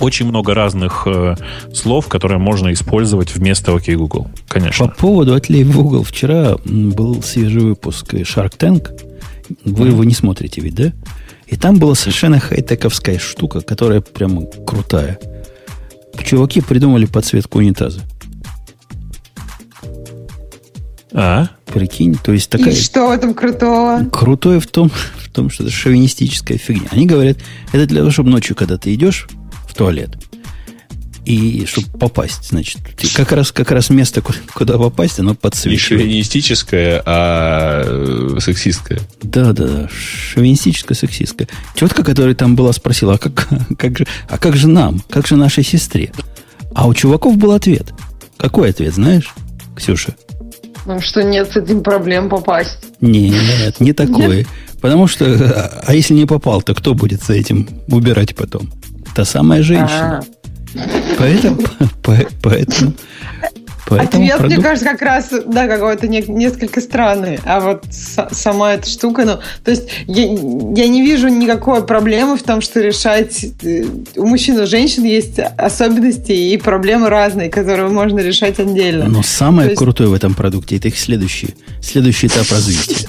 очень 0.00 0.26
много 0.26 0.54
разных 0.54 1.06
э, 1.06 1.36
слов, 1.72 2.08
которые 2.08 2.38
можно 2.38 2.72
использовать 2.72 3.34
вместо 3.34 3.72
OK 3.72 3.94
Google, 3.94 4.28
конечно. 4.48 4.88
По 4.88 4.94
поводу 4.94 5.34
отлей 5.34 5.64
в 5.64 5.78
угол. 5.78 6.02
Вчера 6.02 6.56
был 6.64 7.22
свежий 7.22 7.60
выпуск 7.60 8.14
Shark 8.14 8.56
Tank. 8.58 8.90
Вы 9.64 9.88
его 9.88 10.02
не 10.02 10.14
смотрите 10.14 10.62
ведь, 10.62 10.74
да? 10.74 10.92
И 11.46 11.56
там 11.56 11.78
была 11.78 11.94
совершенно 11.94 12.40
хай-тековская 12.40 13.18
штука, 13.18 13.60
которая 13.60 14.00
прямо 14.00 14.46
крутая. 14.66 15.18
Чуваки 16.24 16.62
придумали 16.62 17.04
подсветку 17.04 17.58
унитаза. 17.58 18.00
А? 21.14 21.48
Прикинь, 21.66 22.16
то 22.16 22.32
есть 22.32 22.50
такая... 22.50 22.72
И 22.72 22.76
что 22.76 23.06
в 23.06 23.12
этом 23.12 23.34
крутого? 23.34 24.04
Крутое 24.10 24.58
в 24.58 24.66
том, 24.66 24.90
в 25.16 25.30
том, 25.30 25.48
что 25.48 25.62
это 25.62 25.72
шовинистическая 25.72 26.58
фигня. 26.58 26.88
Они 26.90 27.06
говорят, 27.06 27.38
это 27.72 27.86
для 27.86 28.00
того, 28.00 28.10
чтобы 28.10 28.30
ночью, 28.30 28.56
когда 28.56 28.76
ты 28.76 28.92
идешь 28.92 29.28
в 29.68 29.74
туалет, 29.74 30.10
и 31.24 31.64
чтобы 31.66 31.86
попасть, 31.98 32.50
значит, 32.50 32.80
как 33.14 33.32
раз, 33.32 33.52
как 33.52 33.70
раз 33.70 33.90
место, 33.90 34.22
куда 34.22 34.76
попасть, 34.76 35.20
оно 35.20 35.34
подсвечивает. 35.34 36.02
Не 36.02 36.08
шовинистическое, 36.08 37.02
а 37.06 37.82
э, 37.86 38.40
сексистское. 38.40 39.00
Да, 39.22 39.52
да, 39.52 39.66
да. 39.66 39.88
Шовинистическое, 39.88 40.96
сексистское. 40.96 41.48
Тетка, 41.76 42.04
которая 42.04 42.34
там 42.34 42.56
была, 42.56 42.72
спросила, 42.72 43.14
а 43.14 43.18
как, 43.18 43.48
как, 43.78 43.98
же, 43.98 44.06
а 44.28 44.36
как 44.36 44.56
же 44.56 44.68
нам? 44.68 45.02
Как 45.08 45.26
же 45.26 45.36
нашей 45.36 45.64
сестре? 45.64 46.12
А 46.74 46.86
у 46.86 46.92
чуваков 46.92 47.38
был 47.38 47.52
ответ. 47.52 47.94
Какой 48.36 48.70
ответ, 48.70 48.94
знаешь, 48.94 49.32
Ксюша? 49.76 50.16
Что 51.00 51.22
нет 51.22 51.50
с 51.50 51.56
этим 51.56 51.82
проблем 51.82 52.28
попасть. 52.28 52.78
Нет, 53.00 53.80
не 53.80 53.92
такое. 53.92 54.46
Потому 54.80 55.06
что, 55.06 55.80
а 55.86 55.94
если 55.94 56.14
не 56.14 56.26
попал, 56.26 56.60
то 56.60 56.74
кто 56.74 56.94
будет 56.94 57.22
за 57.22 57.34
этим 57.34 57.66
убирать 57.88 58.34
потом? 58.34 58.70
Та 59.14 59.24
самая 59.24 59.62
женщина. 59.62 60.18
А-а-а. 60.18 60.44
Поэтому, 61.18 61.58
поэтому 62.42 62.92
Поэтому 63.86 64.24
Ответ, 64.24 64.38
продукт... 64.38 64.56
мне 64.56 64.64
кажется, 64.64 64.88
как 64.90 65.02
раз, 65.02 65.30
да, 65.46 65.66
какой-то 65.66 66.08
не, 66.08 66.22
несколько 66.22 66.80
странный. 66.80 67.38
А 67.44 67.60
вот 67.60 67.84
с, 67.90 68.28
сама 68.32 68.74
эта 68.74 68.88
штука, 68.88 69.24
ну, 69.24 69.38
то 69.62 69.70
есть 69.70 69.88
я, 70.06 70.24
я 70.24 70.88
не 70.88 71.02
вижу 71.02 71.28
никакой 71.28 71.84
проблемы 71.84 72.36
в 72.36 72.42
том, 72.42 72.60
что 72.60 72.80
решать... 72.80 73.44
Э, 73.62 73.84
у 74.16 74.26
мужчин 74.26 74.58
и 74.58 74.62
у 74.62 74.66
женщин 74.66 75.04
есть 75.04 75.38
особенности 75.38 76.32
и 76.32 76.56
проблемы 76.56 77.10
разные, 77.10 77.50
которые 77.50 77.88
можно 77.88 78.20
решать 78.20 78.58
отдельно. 78.58 79.06
Но 79.06 79.22
самое 79.22 79.70
есть... 79.70 79.78
крутое 79.78 80.08
в 80.08 80.14
этом 80.14 80.34
продукте 80.34 80.76
это 80.76 80.88
их 80.88 80.98
следующий, 80.98 81.54
следующий 81.82 82.28
этап 82.28 82.50
развития. 82.50 83.06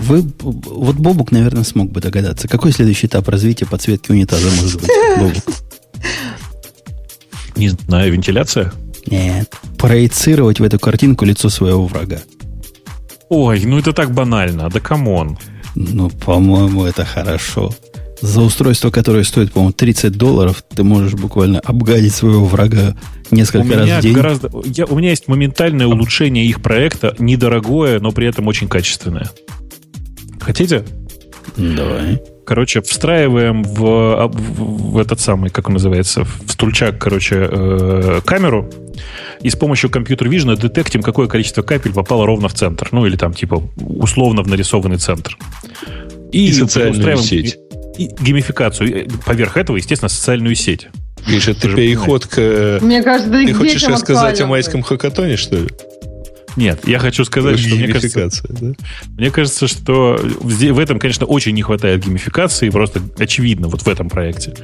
Вы, 0.00 0.24
вот 0.40 0.96
Бобук, 0.96 1.32
наверное, 1.32 1.64
смог 1.64 1.90
бы 1.90 2.00
догадаться, 2.00 2.48
какой 2.48 2.72
следующий 2.72 3.06
этап 3.06 3.28
развития 3.28 3.66
подсветки 3.66 4.10
унитаза 4.10 4.48
может 4.50 4.80
быть, 4.80 4.90
Бобук? 5.18 5.44
Не 7.56 7.68
знаю, 7.70 8.12
вентиляция? 8.12 8.72
Нет. 9.06 9.54
Проецировать 9.78 10.60
в 10.60 10.64
эту 10.64 10.78
картинку 10.78 11.24
лицо 11.24 11.48
своего 11.48 11.86
врага. 11.86 12.20
Ой, 13.28 13.64
ну 13.64 13.78
это 13.78 13.92
так 13.92 14.12
банально. 14.12 14.68
Да 14.68 14.80
come 14.80 15.13
on. 15.13 15.38
Ну, 15.74 16.10
по-моему, 16.10 16.84
это 16.84 17.04
хорошо. 17.04 17.72
За 18.20 18.42
устройство, 18.42 18.90
которое 18.90 19.24
стоит, 19.24 19.52
по-моему, 19.52 19.72
30 19.72 20.12
долларов, 20.12 20.62
ты 20.68 20.82
можешь 20.82 21.14
буквально 21.14 21.60
обгадить 21.60 22.14
своего 22.14 22.44
врага 22.44 22.94
несколько 23.30 23.66
у 23.66 23.78
раз 23.78 23.88
в 23.88 24.02
день. 24.02 24.12
Гораздо, 24.12 24.50
я, 24.64 24.84
у 24.84 24.96
меня 24.96 25.10
есть 25.10 25.26
моментальное 25.26 25.86
улучшение 25.86 26.44
их 26.44 26.60
проекта, 26.60 27.14
недорогое, 27.18 27.98
но 27.98 28.12
при 28.12 28.26
этом 28.26 28.46
очень 28.46 28.68
качественное. 28.68 29.30
Хотите? 30.38 30.84
Давай. 31.56 32.20
Короче, 32.46 32.80
встраиваем 32.80 33.62
в, 33.62 34.28
в, 34.28 34.92
в 34.92 34.98
этот 34.98 35.20
самый, 35.20 35.50
как 35.50 35.68
он 35.68 35.74
называется, 35.74 36.24
в 36.24 36.50
стульчак, 36.50 36.98
короче, 36.98 37.48
э, 37.50 38.20
камеру, 38.24 38.68
и 39.42 39.50
с 39.50 39.56
помощью 39.56 39.90
компьютер 39.90 40.28
Vision 40.28 40.56
детектим, 40.56 41.02
какое 41.02 41.26
количество 41.26 41.62
капель 41.62 41.92
попало 41.92 42.26
ровно 42.26 42.48
в 42.48 42.54
центр. 42.54 42.88
Ну, 42.92 43.06
или 43.06 43.16
там, 43.16 43.32
типа, 43.32 43.62
условно 43.78 44.42
в 44.42 44.48
нарисованный 44.48 44.98
центр. 44.98 45.38
И, 46.32 46.48
и 46.48 46.52
социальную 46.52 47.16
сеть. 47.18 47.56
И, 47.96 48.04
и 48.04 48.10
геймификацию. 48.20 49.04
И 49.04 49.08
поверх 49.24 49.56
этого, 49.56 49.76
естественно, 49.76 50.08
социальную 50.08 50.54
сеть. 50.54 50.88
Миша, 51.26 51.54
ты 51.54 51.74
переход 51.74 52.26
к... 52.26 52.78
Мне 52.82 53.02
кажется, 53.02 53.30
Ты 53.30 53.52
хочешь 53.54 53.84
рассказать 53.84 54.40
о 54.40 54.46
майском 54.46 54.82
хакатоне, 54.82 55.36
что 55.36 55.56
ли? 55.56 55.68
Нет, 56.56 56.86
я 56.86 56.98
хочу 56.98 57.24
сказать, 57.24 57.58
что 57.58 57.74
мне 57.74 57.88
кажется, 57.88 58.46
да? 58.48 58.72
мне 59.16 59.30
кажется, 59.30 59.68
что 59.68 60.18
в 60.20 60.78
этом, 60.78 60.98
конечно, 60.98 61.26
очень 61.26 61.54
не 61.54 61.62
хватает 61.62 62.04
геймификации, 62.04 62.70
просто 62.70 63.00
очевидно 63.18 63.68
вот 63.68 63.82
в 63.82 63.88
этом 63.88 64.08
проекте. 64.08 64.54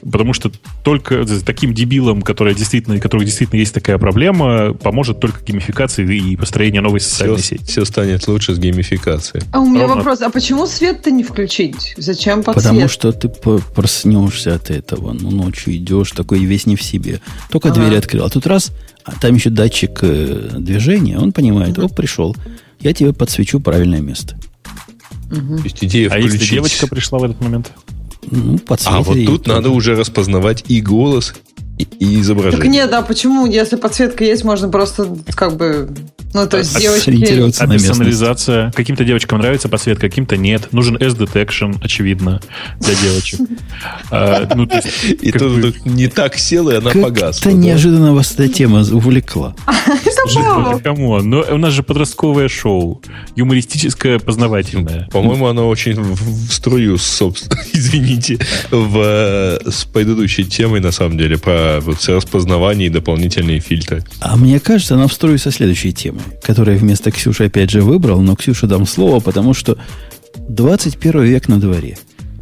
Потому 0.00 0.32
что 0.32 0.50
только 0.82 1.24
таким 1.44 1.74
дебилам, 1.74 2.22
которые 2.22 2.54
действительно, 2.54 2.98
которых 3.00 3.26
действительно 3.26 3.58
есть 3.58 3.74
такая 3.74 3.98
проблема, 3.98 4.74
поможет 4.74 5.20
только 5.20 5.44
геймификация 5.44 6.06
и 6.06 6.36
построение 6.36 6.80
новой 6.80 7.00
социальной 7.00 7.36
все, 7.38 7.56
сети. 7.56 7.64
Все 7.64 7.84
станет 7.84 8.26
лучше 8.28 8.54
с 8.54 8.58
геймификацией. 8.58 9.44
А 9.52 9.60
у 9.60 9.66
меня 9.66 9.82
Ровно. 9.82 9.96
вопрос, 9.96 10.20
а 10.22 10.30
почему 10.30 10.66
свет-то 10.66 11.10
не 11.10 11.22
включить? 11.22 11.94
Зачем 11.96 12.42
подсвет? 12.42 12.64
Потому 12.64 12.88
что 12.88 13.12
ты 13.12 13.28
проснешься 13.28 14.54
от 14.54 14.70
этого. 14.70 15.12
Ну, 15.12 15.30
ночью 15.30 15.76
идешь, 15.76 16.10
такой 16.12 16.44
весь 16.44 16.66
не 16.66 16.76
в 16.76 16.82
себе. 16.82 17.20
Только 17.50 17.70
ага. 17.70 17.80
дверь 17.80 17.98
открыл. 17.98 18.24
А 18.24 18.30
тут 18.30 18.46
раз 18.46 18.72
а 19.04 19.12
там 19.12 19.34
еще 19.34 19.50
датчик 19.50 19.98
э, 20.02 20.50
движения, 20.58 21.18
он 21.18 21.32
понимает, 21.32 21.78
угу. 21.78 21.86
о, 21.86 21.88
пришел, 21.88 22.34
я 22.80 22.92
тебе 22.92 23.12
подсвечу 23.12 23.60
правильное 23.60 24.00
место. 24.00 24.36
Угу. 25.30 25.58
То 25.58 25.64
есть 25.64 25.84
идея 25.84 26.10
а 26.10 26.18
если 26.18 26.38
девочка 26.38 26.86
пришла 26.86 27.18
в 27.18 27.24
этот 27.24 27.40
момент? 27.40 27.72
Ну, 28.30 28.58
а 28.86 29.02
вот 29.02 29.18
тут 29.26 29.46
надо 29.46 29.70
уже 29.70 29.94
распознавать 29.94 30.64
и 30.68 30.80
голос, 30.80 31.34
и, 31.78 31.84
и 31.98 32.20
изображение. 32.20 32.58
Так 32.58 32.70
нет, 32.70 32.92
а 32.92 33.02
почему, 33.02 33.46
если 33.46 33.76
подсветка 33.76 34.24
есть, 34.24 34.44
можно 34.44 34.68
просто 34.68 35.16
как 35.34 35.56
бы 35.56 35.88
ну, 36.34 36.48
то 36.48 36.58
есть 36.58 36.76
девочки... 36.76 37.10
А 37.62 37.68
персонализация. 37.68 38.72
Каким-то 38.72 39.04
девочкам 39.04 39.38
нравится 39.38 39.68
подсветка, 39.68 40.08
каким-то 40.08 40.36
нет. 40.36 40.72
Нужен 40.72 40.96
S-detection, 40.96 41.78
очевидно, 41.80 42.40
для 42.80 42.94
девочек. 42.96 43.40
А, 44.10 44.48
ну, 44.52 44.68
и 45.04 45.30
тут 45.30 45.86
не 45.86 46.08
так 46.08 46.36
сел, 46.36 46.70
и 46.70 46.74
она 46.74 46.90
погасла. 46.90 47.50
Это 47.50 47.56
неожиданно 47.56 48.14
вас 48.14 48.32
эта 48.32 48.48
тема 48.48 48.80
увлекла. 48.80 49.54
Кому? 50.82 51.20
Но 51.20 51.44
у 51.48 51.56
нас 51.56 51.72
же 51.72 51.84
подростковое 51.84 52.48
шоу. 52.48 53.00
Юмористическое, 53.36 54.18
познавательное. 54.18 55.08
По-моему, 55.12 55.46
оно 55.46 55.68
очень 55.68 56.00
в 56.00 56.52
струю, 56.52 56.98
собственно, 56.98 57.60
извините, 57.72 58.40
в, 58.72 59.60
с 59.70 59.84
предыдущей 59.84 60.44
темой, 60.44 60.80
на 60.80 60.90
самом 60.90 61.16
деле, 61.16 61.38
про 61.38 61.63
вот, 61.80 62.04
распознавание 62.06 62.86
и 62.86 62.90
дополнительные 62.90 63.60
фильтры. 63.60 64.04
А 64.20 64.36
мне 64.36 64.60
кажется, 64.60 64.94
она 64.94 65.06
в 65.06 65.14
со 65.14 65.50
следующей 65.50 65.92
темой 65.92 66.22
которые 66.42 66.78
вместо 66.78 67.10
Ксюши 67.10 67.44
опять 67.44 67.70
же 67.70 67.82
выбрал, 67.82 68.20
но 68.20 68.36
Ксюше 68.36 68.66
дам 68.66 68.86
слово, 68.86 69.20
потому 69.20 69.54
что 69.54 69.78
21 70.48 71.22
век 71.22 71.48
на 71.48 71.58
дворе. 71.58 71.98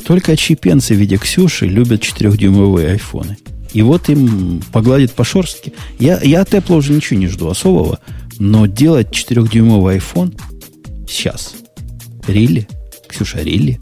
Только 0.07 0.33
отщепенцы 0.33 0.95
в 0.95 0.99
виде 0.99 1.17
Ксюши 1.17 1.67
любят 1.67 2.03
4-дюймовые 2.03 2.91
айфоны. 2.91 3.39
И 3.73 3.83
вот 3.83 4.09
им 4.09 4.63
погладит 4.73 5.13
по 5.13 5.25
шерстке. 5.25 5.73
Я, 5.99 6.21
я 6.23 6.43
от 6.43 6.53
Apple 6.53 6.77
уже 6.77 6.93
ничего 6.93 7.19
не 7.19 7.29
жду 7.29 7.49
особого, 7.49 8.01
но 8.39 8.67
делать 8.67 9.11
4-дюймовый 9.11 9.99
iPhone 9.99 10.39
сейчас. 11.09 11.55
Рилли? 12.27 12.69
Ксюша, 13.09 13.41
рилли? 13.41 13.81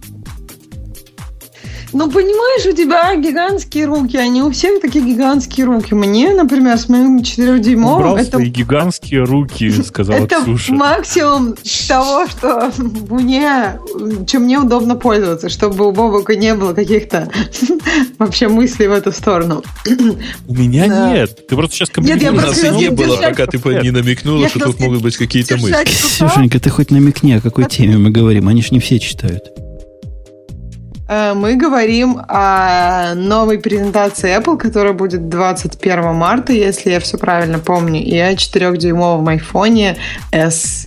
Ну, 1.93 2.09
понимаешь, 2.11 2.67
у 2.67 2.73
тебя 2.73 3.15
гигантские 3.17 3.87
руки, 3.87 4.17
они 4.17 4.43
у 4.43 4.51
всех 4.53 4.81
такие 4.81 5.05
гигантские 5.05 5.67
руки. 5.67 5.95
Мне, 5.95 6.31
например, 6.33 6.77
с 6.79 6.89
моим 6.89 7.19
4-дюймовым... 7.19 7.97
Убрал 7.97 8.17
это, 8.17 8.31
свои 8.33 8.49
гигантские 8.49 9.25
руки, 9.25 9.71
сказала 9.85 10.17
это 10.25 10.41
Ксюша. 10.43 10.73
максимум 10.73 11.57
того, 11.89 12.27
что 12.29 12.71
мне, 13.09 13.79
чем 14.27 14.43
мне 14.45 14.59
удобно 14.61 14.95
пользоваться, 14.97 15.49
чтобы 15.49 15.89
у 15.89 15.93
Бобука 15.93 16.37
не 16.37 16.55
было 16.55 16.75
каких-то 16.75 17.29
вообще 18.19 18.49
мыслей 18.49 18.87
в 18.89 18.93
эту 18.93 19.11
сторону. 19.13 19.63
У 20.47 20.55
меня 20.55 20.87
Да. 20.87 21.13
нет. 21.13 21.47
Ты 21.49 21.57
просто 21.57 21.75
сейчас 21.77 21.89
Нет, 21.97 22.23
я 22.23 22.31
У 22.31 22.35
нас 22.35 22.45
и 22.45 22.47
просто 22.63 22.71
не 22.77 22.91
было, 22.91 23.17
пока 23.17 23.47
ты 23.47 23.59
по- 23.59 23.83
не 23.83 23.91
намекнула, 23.91 24.43
Я 24.43 24.49
что 24.49 24.61
тут 24.61 24.81
могут 24.81 25.03
быть 25.03 25.17
какие-то 25.17 25.57
мысли. 25.57 25.85
Ксюшенька, 25.85 26.61
ты 26.61 26.71
хоть 26.71 26.91
намекни, 26.91 27.33
о 27.33 27.41
какой 27.41 27.65
теме 27.65 27.99
мы 27.99 28.11
говорим. 28.11 28.47
Они 28.49 28.63
ж 28.63 28.71
не 28.71 28.79
все 28.81 28.99
читают. 29.01 29.43
Э, 31.11 31.35
Мы 31.35 31.57
говорим 31.57 32.21
о 32.29 33.15
новой 33.15 33.59
презентации 33.59 34.39
Apple, 34.39 34.57
которая 34.57 34.93
будет 34.93 35.29
21 35.29 36.15
марта, 36.15 36.53
если 36.53 36.91
я 36.91 37.01
все 37.01 37.19
правильно 37.19 37.59
помню, 37.59 38.01
и 38.01 38.17
о 38.17 38.33
4-дюймовом 38.33 39.29
айфоне 39.29 39.97
SE. 40.33 40.87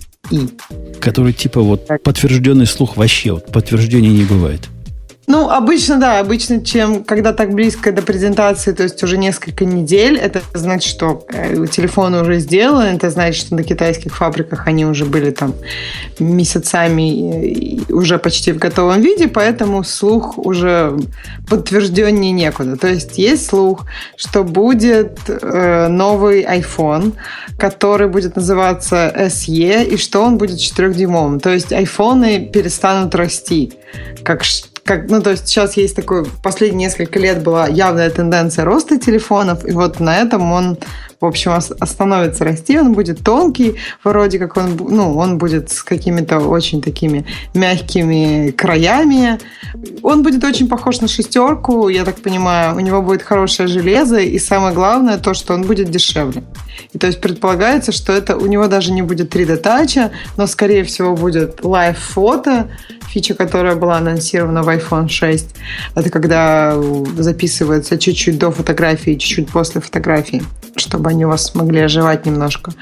Который 0.98 1.34
типа 1.34 1.60
вот 1.60 1.86
подтвержденный 2.02 2.66
слух 2.66 2.96
вообще, 2.96 3.32
вот 3.32 3.52
подтверждения 3.52 4.08
не 4.08 4.24
бывает. 4.24 4.70
Ну, 5.26 5.48
обычно, 5.48 5.98
да, 5.98 6.18
обычно, 6.18 6.62
чем 6.62 7.02
когда 7.02 7.32
так 7.32 7.54
близко 7.54 7.92
до 7.92 8.02
презентации, 8.02 8.72
то 8.72 8.82
есть 8.82 9.02
уже 9.02 9.16
несколько 9.16 9.64
недель, 9.64 10.18
это 10.18 10.42
значит, 10.52 10.90
что 10.90 11.24
э, 11.28 11.66
телефоны 11.66 12.20
уже 12.20 12.38
сделаны, 12.40 12.96
это 12.96 13.08
значит, 13.08 13.46
что 13.46 13.54
на 13.54 13.62
китайских 13.62 14.14
фабриках 14.14 14.66
они 14.66 14.84
уже 14.84 15.06
были 15.06 15.30
там 15.30 15.54
месяцами 16.18 17.46
и 17.46 17.92
уже 17.92 18.18
почти 18.18 18.52
в 18.52 18.58
готовом 18.58 19.00
виде, 19.00 19.26
поэтому 19.28 19.82
слух 19.82 20.36
уже 20.36 20.94
подтвержденнее 21.48 22.32
некуда. 22.32 22.76
То 22.76 22.88
есть 22.88 23.16
есть 23.16 23.46
слух, 23.46 23.86
что 24.16 24.44
будет 24.44 25.18
э, 25.28 25.88
новый 25.88 26.44
iPhone, 26.44 27.14
который 27.58 28.08
будет 28.08 28.36
называться 28.36 29.10
SE, 29.16 29.84
и 29.84 29.96
что 29.96 30.22
он 30.22 30.36
будет 30.36 30.58
4-дюймовым. 30.58 31.40
То 31.40 31.50
есть 31.50 31.72
айфоны 31.72 32.46
перестанут 32.46 33.14
расти. 33.14 33.72
Как, 34.22 34.44
как, 34.84 35.08
ну, 35.08 35.22
то 35.22 35.30
есть 35.30 35.48
сейчас 35.48 35.76
есть 35.76 35.96
такой, 35.96 36.26
последние 36.42 36.88
несколько 36.88 37.18
лет 37.18 37.42
была 37.42 37.66
явная 37.66 38.10
тенденция 38.10 38.64
роста 38.64 38.98
телефонов, 38.98 39.66
и 39.66 39.72
вот 39.72 39.98
на 39.98 40.18
этом 40.18 40.52
он, 40.52 40.78
в 41.20 41.24
общем, 41.24 41.52
ос- 41.52 41.72
остановится 41.80 42.44
расти, 42.44 42.78
он 42.78 42.92
будет 42.92 43.22
тонкий, 43.22 43.76
вроде 44.02 44.38
как 44.38 44.56
он, 44.56 44.76
ну, 44.76 45.16
он 45.16 45.38
будет 45.38 45.70
с 45.70 45.82
какими-то 45.82 46.38
очень 46.38 46.80
такими 46.82 47.24
мягкими 47.54 48.50
краями, 48.50 49.38
он 50.02 50.22
будет 50.22 50.44
очень 50.44 50.68
похож 50.68 51.00
на 51.00 51.08
шестерку, 51.08 51.88
я 51.88 52.04
так 52.04 52.16
понимаю, 52.16 52.76
у 52.76 52.80
него 52.80 53.02
будет 53.02 53.22
хорошее 53.22 53.68
железо, 53.68 54.18
и 54.18 54.38
самое 54.38 54.74
главное 54.74 55.18
то, 55.18 55.34
что 55.34 55.54
он 55.54 55.62
будет 55.62 55.90
дешевле. 55.90 56.42
И 56.92 56.98
то 56.98 57.06
есть 57.06 57.20
предполагается, 57.20 57.92
что 57.92 58.12
это 58.12 58.36
у 58.36 58.46
него 58.46 58.66
даже 58.66 58.92
не 58.92 59.02
будет 59.02 59.34
3D 59.34 59.56
тача, 59.56 60.10
но 60.36 60.46
скорее 60.46 60.84
всего 60.84 61.14
будет 61.14 61.60
live 61.60 61.96
фото, 61.96 62.68
фича, 63.08 63.34
которая 63.34 63.76
была 63.76 63.98
анонсирована 63.98 64.62
в 64.62 64.68
iPhone 64.68 65.08
6. 65.08 65.54
Это 65.94 66.10
когда 66.10 66.76
записывается 67.16 67.96
чуть-чуть 67.98 68.38
до 68.38 68.50
фотографии, 68.50 69.12
чуть-чуть 69.12 69.48
после 69.50 69.80
фотографии, 69.80 70.42
чтобы 70.76 71.03
они 71.06 71.24
у 71.24 71.28
вас 71.28 71.54
могли 71.54 71.80
оживать 71.80 72.26
немножко. 72.26 72.72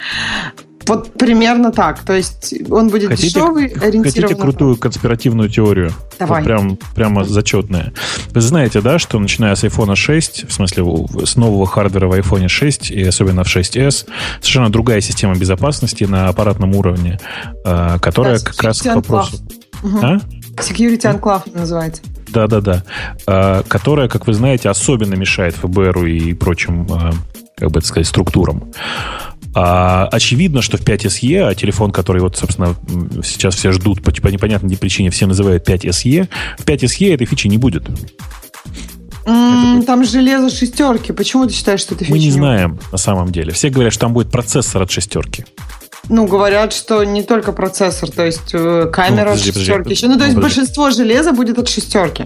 Вот 0.87 1.13
примерно 1.15 1.73
так. 1.73 2.01
То 2.01 2.15
есть 2.15 2.55
он 2.71 2.89
будет 2.89 3.11
Хотите, 3.11 3.29
дешевый, 3.29 3.67
ориентирован 3.67 4.05
хотите 4.05 4.35
крутую 4.35 4.77
конспиративную 4.77 5.49
теорию? 5.49 5.93
Давай. 6.19 6.41
Вот 6.43 6.47
прям, 6.47 6.79
прямо 6.95 7.25
зачетная. 7.25 7.93
Вы 8.31 8.41
знаете, 8.41 8.81
да, 8.81 8.99
что 8.99 9.19
начиная 9.19 9.55
с 9.55 9.65
iPhone 9.65 9.95
6, 9.95 10.49
в 10.49 10.53
смысле 10.53 10.85
с 11.25 11.37
нового 11.37 11.67
хардвера 11.67 12.09
в 12.09 12.13
iPhone 12.13 12.49
6 12.49 12.91
и 12.91 13.03
особенно 13.05 13.45
в 13.45 13.47
6s, 13.47 14.07
совершенно 14.41 14.71
другая 14.71 15.01
система 15.01 15.35
безопасности 15.35 16.05
на 16.05 16.29
аппаратном 16.29 16.75
уровне, 16.75 17.19
э, 17.65 17.99
которая 18.01 18.39
Да, 18.39 18.45
как 18.45 18.63
раз 18.63 18.83
к 18.83 18.95
вопросу... 18.95 19.37
Мгм. 19.83 19.99
А? 20.05 20.21
Security 20.57 21.21
Enclave 21.21 21.59
называется. 21.59 22.03
Да-да-да. 22.29 22.83
Э, 23.27 23.63
которая, 23.69 24.09
как 24.09 24.27
вы 24.27 24.35
знаете, 24.35 24.69
особенно 24.69 25.15
мешает 25.15 25.55
ФБРу 25.57 26.07
и 26.07 26.35
прочим, 26.35 26.87
э, 26.91 27.13
как 27.63 27.71
бы 27.71 27.79
это 27.79 27.87
сказать, 27.89 28.07
структурам. 28.09 28.73
А, 29.55 30.07
очевидно, 30.11 30.63
что 30.63 30.79
в 30.79 30.81
5SE, 30.81 31.43
а 31.47 31.55
телефон, 31.55 31.93
который 31.93 32.23
вот, 32.23 32.37
собственно, 32.37 32.75
сейчас 33.23 33.55
все 33.55 33.71
ждут 33.73 34.03
по, 34.03 34.11
по 34.11 34.29
непонятной 34.29 34.77
причине, 34.77 35.11
все 35.11 35.27
называют 35.27 35.69
5SE, 35.69 36.29
в 36.59 36.65
5SE 36.65 37.15
этой 37.15 37.27
фичи 37.27 37.47
не 37.49 37.59
будет. 37.59 37.85
М, 39.27 39.83
Там 39.85 40.05
железо 40.05 40.51
шестерки. 40.51 41.13
Почему 41.13 41.47
ты 41.47 41.53
считаешь, 41.55 41.81
что 41.81 41.95
это 41.95 42.05
Мы 42.05 42.17
фича 42.17 42.19
не 42.19 42.25
не 42.27 42.33
знаем 42.33 42.79
на 42.91 42.99
самом 42.99 43.31
деле. 43.31 43.53
Все 43.53 43.69
говорят, 43.69 43.93
что 43.93 44.01
там 44.07 44.15
будет 44.15 44.31
процессор 44.33 44.83
от 44.83 44.91
шестерки. 44.91 45.45
Ну, 46.09 46.27
говорят, 46.27 46.73
что 46.73 47.05
не 47.05 47.23
только 47.23 47.53
процессор, 47.53 48.11
то 48.11 48.27
есть 48.27 48.51
э, 48.55 48.91
камера 48.93 49.31
Ну, 49.31 49.37
подожди, 49.37 49.51
от 49.51 49.55
подожди. 49.55 49.61
шестерки 49.61 49.91
еще. 49.93 50.09
Ну, 50.09 50.19
то 50.19 50.25
есть 50.25 50.35
Ну, 50.35 50.41
подожди. 50.43 50.59
большинство 50.61 50.91
железа 50.91 51.33
будет 51.33 51.59
от 51.59 51.69
шестерки. 51.69 52.25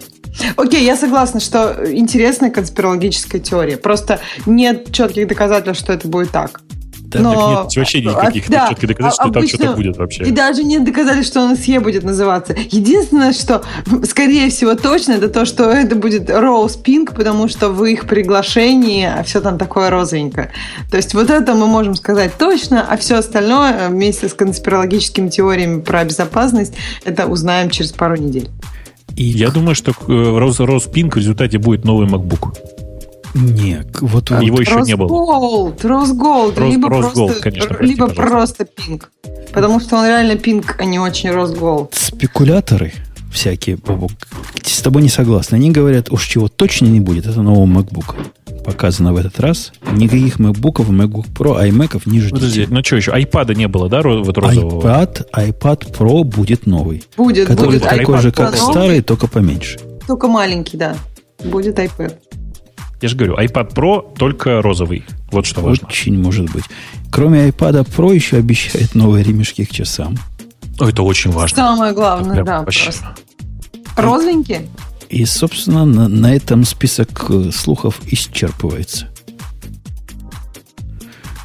Окей, 0.56 0.84
я 0.84 0.96
согласна, 0.96 1.40
что 1.40 1.76
интересная 1.90 2.50
конспирологическая 2.50 3.40
теория. 3.40 3.76
Просто 3.76 4.20
нет 4.46 4.92
четких 4.92 5.28
доказательств, 5.28 5.82
что 5.82 5.92
это 5.92 6.08
будет 6.08 6.30
так. 6.30 6.60
Да, 7.08 7.20
Но- 7.20 7.32
Так 7.34 7.64
нет 7.66 7.76
вообще 7.76 8.00
никаких 8.02 8.48
А, 8.48 8.52
да, 8.52 8.68
четких 8.68 8.88
доказательств, 8.88 9.22
что 9.22 9.32
там 9.32 9.38
обычно- 9.40 9.58
что-то 9.58 9.76
будет 9.76 9.96
вообще. 9.96 10.24
И 10.24 10.30
даже 10.32 10.64
нет 10.64 10.84
доказательств, 10.84 11.30
что 11.32 11.40
он 11.42 11.52
SE 11.52 11.78
будет 11.80 12.02
называться. 12.02 12.52
Единственное, 12.70 13.32
что, 13.32 13.62
скорее 14.08 14.50
всего, 14.50 14.74
точно, 14.74 15.12
это 15.12 15.28
то, 15.28 15.44
что 15.44 15.70
это 15.70 15.94
будет 15.94 16.28
Rose 16.28 16.82
Pink, 16.82 17.14
потому 17.14 17.46
что 17.46 17.68
в 17.68 17.84
их 17.84 18.06
приглашении 18.08 19.08
все 19.24 19.40
там 19.40 19.56
такое 19.56 19.88
розовенькое. 19.88 20.50
То 20.90 20.96
есть 20.96 21.14
вот 21.14 21.30
это 21.30 21.54
мы 21.54 21.66
можем 21.68 21.94
сказать 21.94 22.32
точно, 22.36 22.84
а 22.88 22.96
все 22.96 23.14
остальное 23.16 23.88
вместе 23.88 24.28
с 24.28 24.34
конспирологическими 24.34 25.28
теориями 25.28 25.80
про 25.82 26.04
безопасность 26.04 26.74
это 27.04 27.26
узнаем 27.26 27.70
через 27.70 27.92
пару 27.92 28.16
недель. 28.16 28.48
И 29.16 29.24
Я 29.24 29.50
думаю, 29.50 29.74
что 29.74 29.92
э, 29.92 29.94
Rose, 30.12 30.58
Rose 30.66 30.90
Pink 30.90 31.10
в 31.12 31.16
результате 31.16 31.58
будет 31.58 31.84
новый 31.84 32.06
MacBook. 32.06 32.54
не, 33.34 33.82
к- 33.92 34.02
вот 34.02 34.30
А, 34.30 34.42
Его 34.42 34.60
еще 34.60 34.72
Rose 34.76 34.84
не 34.86 34.96
было. 34.96 35.08
Gold, 35.08 35.80
Rose 35.82 36.12
Gold, 36.16 36.54
Rose- 36.56 36.70
либо, 36.70 36.88
Rose 36.88 37.12
просто, 37.12 37.40
конечно, 37.40 37.68
прости, 37.68 37.86
либо 37.86 38.08
пожалуйста. 38.08 38.30
просто 38.30 38.64
пинк. 38.66 39.10
Потому 39.52 39.80
что 39.80 39.96
он 39.96 40.06
реально 40.06 40.36
пинк, 40.36 40.76
а 40.78 40.84
не 40.84 40.98
очень 40.98 41.30
Rose 41.30 41.58
Gold. 41.58 41.88
спекуляторы 41.92 42.92
всякие, 43.32 43.76
Бобок, 43.76 44.12
с 44.62 44.80
тобой 44.82 45.02
не 45.02 45.08
согласны. 45.08 45.56
Они 45.56 45.70
говорят, 45.70 46.10
уж 46.10 46.26
чего 46.26 46.48
точно 46.48 46.86
не 46.86 47.00
будет, 47.00 47.26
это 47.26 47.42
нового 47.42 47.66
MacBook. 47.66 48.14
Показано 48.66 49.12
в 49.12 49.16
этот 49.16 49.38
раз. 49.38 49.72
Никаких 49.92 50.38
MacBook'ов, 50.40 50.88
MacBook 50.90 51.32
Pro, 51.32 51.56
iMac'ов 51.70 52.02
не 52.06 52.20
ждите. 52.20 52.34
Подожди, 52.34 52.66
ну 52.68 52.82
что 52.82 52.96
еще? 52.96 53.12
Айпада 53.12 53.54
не 53.54 53.68
было, 53.68 53.88
да, 53.88 54.02
вот 54.02 54.36
розового? 54.36 54.82
iPad, 54.82 55.26
iPad 55.32 55.96
Pro 55.96 56.24
будет 56.24 56.66
новый. 56.66 57.04
Будет, 57.16 57.46
который 57.46 57.66
будет 57.66 57.84
такой 57.84 58.16
iPad 58.16 58.22
же, 58.22 58.32
как 58.32 58.54
Pro. 58.54 58.70
старый, 58.70 59.02
только 59.02 59.28
поменьше. 59.28 59.78
Только 60.06 60.26
маленький, 60.26 60.76
да. 60.76 60.96
Будет 61.44 61.78
iPad. 61.78 62.14
Я 63.00 63.08
же 63.08 63.16
говорю, 63.16 63.36
iPad 63.36 63.72
Pro 63.72 64.16
только 64.18 64.60
розовый. 64.62 65.04
Вот 65.30 65.46
что 65.46 65.60
важно. 65.60 65.86
Очень 65.86 66.20
может 66.20 66.50
быть. 66.50 66.64
Кроме 67.12 67.48
iPad 67.48 67.86
Pro 67.86 68.12
еще 68.12 68.38
обещают 68.38 68.94
новые 68.94 69.22
ремешки 69.22 69.64
к 69.64 69.70
часам. 69.70 70.16
О, 70.80 70.88
это 70.88 71.02
очень 71.02 71.30
важно. 71.30 71.56
Самое 71.56 71.92
главное, 71.92 72.34
Прям 72.34 72.46
да, 72.46 72.58
вообще. 72.60 72.84
просто. 72.84 73.14
И, 75.08 75.24
собственно, 75.24 75.84
на, 75.84 76.08
на 76.08 76.34
этом 76.34 76.64
список 76.64 77.26
э, 77.30 77.50
слухов 77.52 78.00
исчерпывается. 78.06 79.06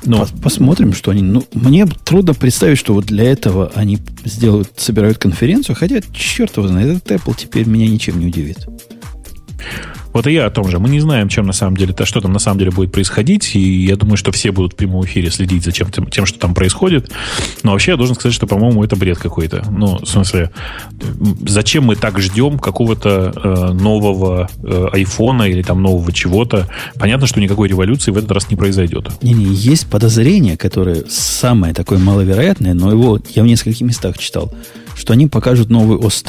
Ну, 0.03 0.17
Пос- 0.17 0.41
Посмотрим, 0.41 0.93
что 0.93 1.11
они... 1.11 1.21
Ну, 1.21 1.45
мне 1.53 1.85
трудно 1.85 2.33
представить, 2.33 2.79
что 2.79 2.93
вот 2.93 3.05
для 3.05 3.25
этого 3.25 3.71
они 3.75 3.99
сделают, 4.25 4.71
собирают 4.77 5.19
конференцию, 5.19 5.75
хотя, 5.75 6.01
черт 6.11 6.57
его 6.57 6.67
знает, 6.67 6.97
этот 6.97 7.11
Apple 7.11 7.35
теперь 7.37 7.67
меня 7.67 7.87
ничем 7.87 8.19
не 8.19 8.27
удивит. 8.27 8.67
Вот 10.13 10.27
и 10.27 10.33
я 10.33 10.45
о 10.45 10.49
том 10.49 10.67
же. 10.69 10.79
Мы 10.79 10.89
не 10.89 10.99
знаем, 10.99 11.29
чем 11.29 11.45
на 11.45 11.53
самом 11.53 11.77
деле, 11.77 11.95
что 12.03 12.21
там 12.21 12.33
на 12.33 12.39
самом 12.39 12.59
деле 12.59 12.71
будет 12.71 12.91
происходить. 12.91 13.55
И 13.55 13.85
я 13.85 13.95
думаю, 13.95 14.17
что 14.17 14.31
все 14.31 14.51
будут 14.51 14.73
в 14.73 14.75
прямом 14.75 15.05
эфире 15.05 15.29
следить 15.29 15.63
за 15.63 15.71
чем, 15.71 15.91
тем, 15.91 16.07
тем, 16.07 16.25
что 16.25 16.39
там 16.39 16.53
происходит. 16.53 17.11
Но 17.63 17.71
вообще 17.71 17.91
я 17.91 17.97
должен 17.97 18.15
сказать, 18.15 18.33
что, 18.33 18.47
по-моему, 18.47 18.83
это 18.83 18.95
бред 18.95 19.17
какой-то. 19.17 19.65
Ну, 19.69 19.99
в 19.99 20.05
смысле, 20.05 20.51
зачем 21.47 21.85
мы 21.85 21.95
так 21.95 22.19
ждем 22.19 22.59
какого-то 22.59 23.33
э, 23.35 23.73
нового 23.73 24.49
э, 24.63 24.87
или 24.93 25.61
там 25.61 25.81
нового 25.81 26.11
чего-то? 26.11 26.67
Понятно, 26.95 27.27
что 27.27 27.39
никакой 27.39 27.67
революции 27.67 28.11
в 28.11 28.17
этот 28.17 28.31
раз 28.31 28.49
не 28.49 28.55
произойдет. 28.55 29.09
Не-не, 29.21 29.45
есть 29.45 29.89
подозрение, 29.89 30.57
которое 30.57 31.03
самое 31.09 31.73
такое 31.73 31.99
маловероятное, 31.99 32.73
но 32.73 32.91
его 32.91 33.19
я 33.35 33.43
в 33.43 33.45
нескольких 33.45 33.81
местах 33.81 34.17
читал, 34.17 34.53
что 34.95 35.13
они 35.13 35.27
покажут 35.27 35.69
новый 35.69 35.97
X. 35.97 36.23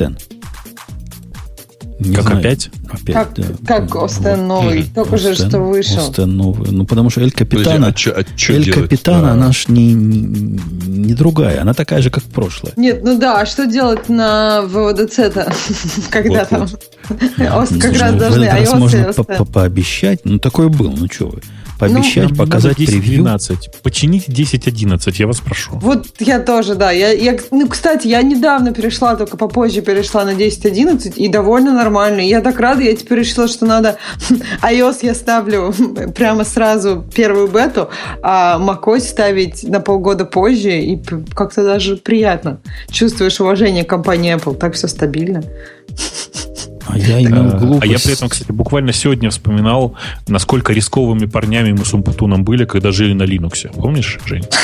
Не 2.11 2.15
как 2.16 2.24
знаю. 2.24 2.39
опять? 2.41 2.70
Опять, 2.91 3.15
Как, 3.15 3.35
да. 3.35 3.45
как 3.66 3.97
Остен 3.97 4.47
новый, 4.47 4.81
Мгм. 4.81 4.91
только 4.95 5.16
же 5.19 5.31
Остен- 5.31 5.49
что 5.49 5.59
вышел. 5.61 5.99
Остен 5.99 6.37
новый. 6.37 6.70
Ну, 6.70 6.85
потому 6.85 7.11
что 7.11 7.20
Эль 7.20 7.33
Подожди, 7.33 7.57
Капитана... 7.57 7.87
а 7.89 7.93
чё- 7.93 8.12
а 8.16 8.24
чё 8.37 8.55
Эль 8.55 8.65
делать? 8.65 8.81
Капитана, 8.83 9.27
Да. 9.29 9.33
она 9.33 9.53
ж 9.53 9.65
не, 9.69 9.93
не, 9.95 10.61
не 10.87 11.15
другая. 11.15 11.61
Она 11.62 11.74
такая 11.74 12.03
же, 12.03 12.11
как 12.11 12.23
прошлая. 12.24 12.73
Нет, 12.77 13.03
ну 13.05 13.19
да, 13.19 13.41
а 13.41 13.47
что 13.47 13.66
делать 13.66 14.09
на 14.09 14.62
ВВДЦ-то? 14.62 15.53
Когда 16.11 16.45
там? 16.45 16.62
Ост- 17.55 17.79
Как 17.81 17.91
Слушай, 17.91 18.01
раз 18.01 18.12
в 18.12 18.19
должны 18.19 18.45
этот 18.45 18.59
раз 18.61 18.69
iOS 18.69 18.77
и 18.77 18.79
можно 18.79 19.45
пообещать. 19.45 20.20
Ну, 20.24 20.39
такой 20.39 20.69
был. 20.69 20.93
Ну, 20.97 21.07
что 21.11 21.27
вы. 21.29 21.41
Пообещать, 21.83 22.31
Ну, 22.31 22.37
показать 22.37 22.79
Надо 22.79 22.93
превью. 22.93 23.25
10-12. 23.25 23.57
Почините 23.83 24.31
10-11, 24.31 25.15
я 25.19 25.27
вас 25.27 25.41
прошу. 25.41 25.73
Вот 25.75 26.07
я 26.21 26.39
тоже, 26.39 26.77
да. 26.77 26.93
Я, 26.93 27.11
я, 27.11 27.37
ну, 27.51 27.67
кстати, 27.69 28.07
я 28.07 28.23
недавно 28.23 28.73
перешла, 28.73 29.17
только 29.17 29.37
попозже 29.37 29.81
перешла 29.81 30.25
на 30.25 30.31
10.11, 30.31 31.15
и 31.17 31.29
довольно 31.29 31.73
нормально. 31.73 32.21
Я 32.21 32.41
так 32.41 32.61
рада, 32.61 32.83
я 32.83 32.95
теперь 32.95 33.19
решила, 33.19 33.49
что 33.49 33.67
надо... 33.67 33.97
iOS 34.63 34.99
я 35.03 35.15
ставлю 35.15 35.75
прямо 36.15 36.45
сразу 36.45 37.05
первую 37.15 37.49
бету, 37.49 37.91
а 38.23 38.59
macOS 38.61 39.01
ставить 39.01 39.65
на 39.65 39.81
полгода 39.81 40.25
позже, 40.25 40.81
и 40.81 41.01
как-то 41.35 41.65
даже 41.65 41.97
приятно. 41.97 42.61
Чувствуешь 42.91 43.41
уважение 43.41 43.85
к 43.85 43.89
компании 43.89 44.37
Apple, 44.37 44.55
так 44.55 44.75
все 44.75 44.87
стабильно. 44.87 45.43
А 46.93 46.98
я 46.98 47.23
имел 47.23 47.48
А 47.48 47.59
глупость. 47.59 47.90
я 47.90 47.98
при 47.98 48.12
этом, 48.12 48.28
кстати, 48.28 48.52
буквально 48.52 48.93
сегодня 48.93 49.31
вспоминал, 49.31 49.97
насколько 50.28 50.74
рисковыми 50.74 51.24
парнями 51.24 51.73
мы 51.73 51.85
с 51.86 51.94
Умпутуном 51.94 52.44
были, 52.44 52.66
когда 52.66 52.93
жили 52.93 53.14
на 53.14 53.23
Linux. 53.23 53.73
Помнишь, 53.74 54.19
Жень? 54.27 54.44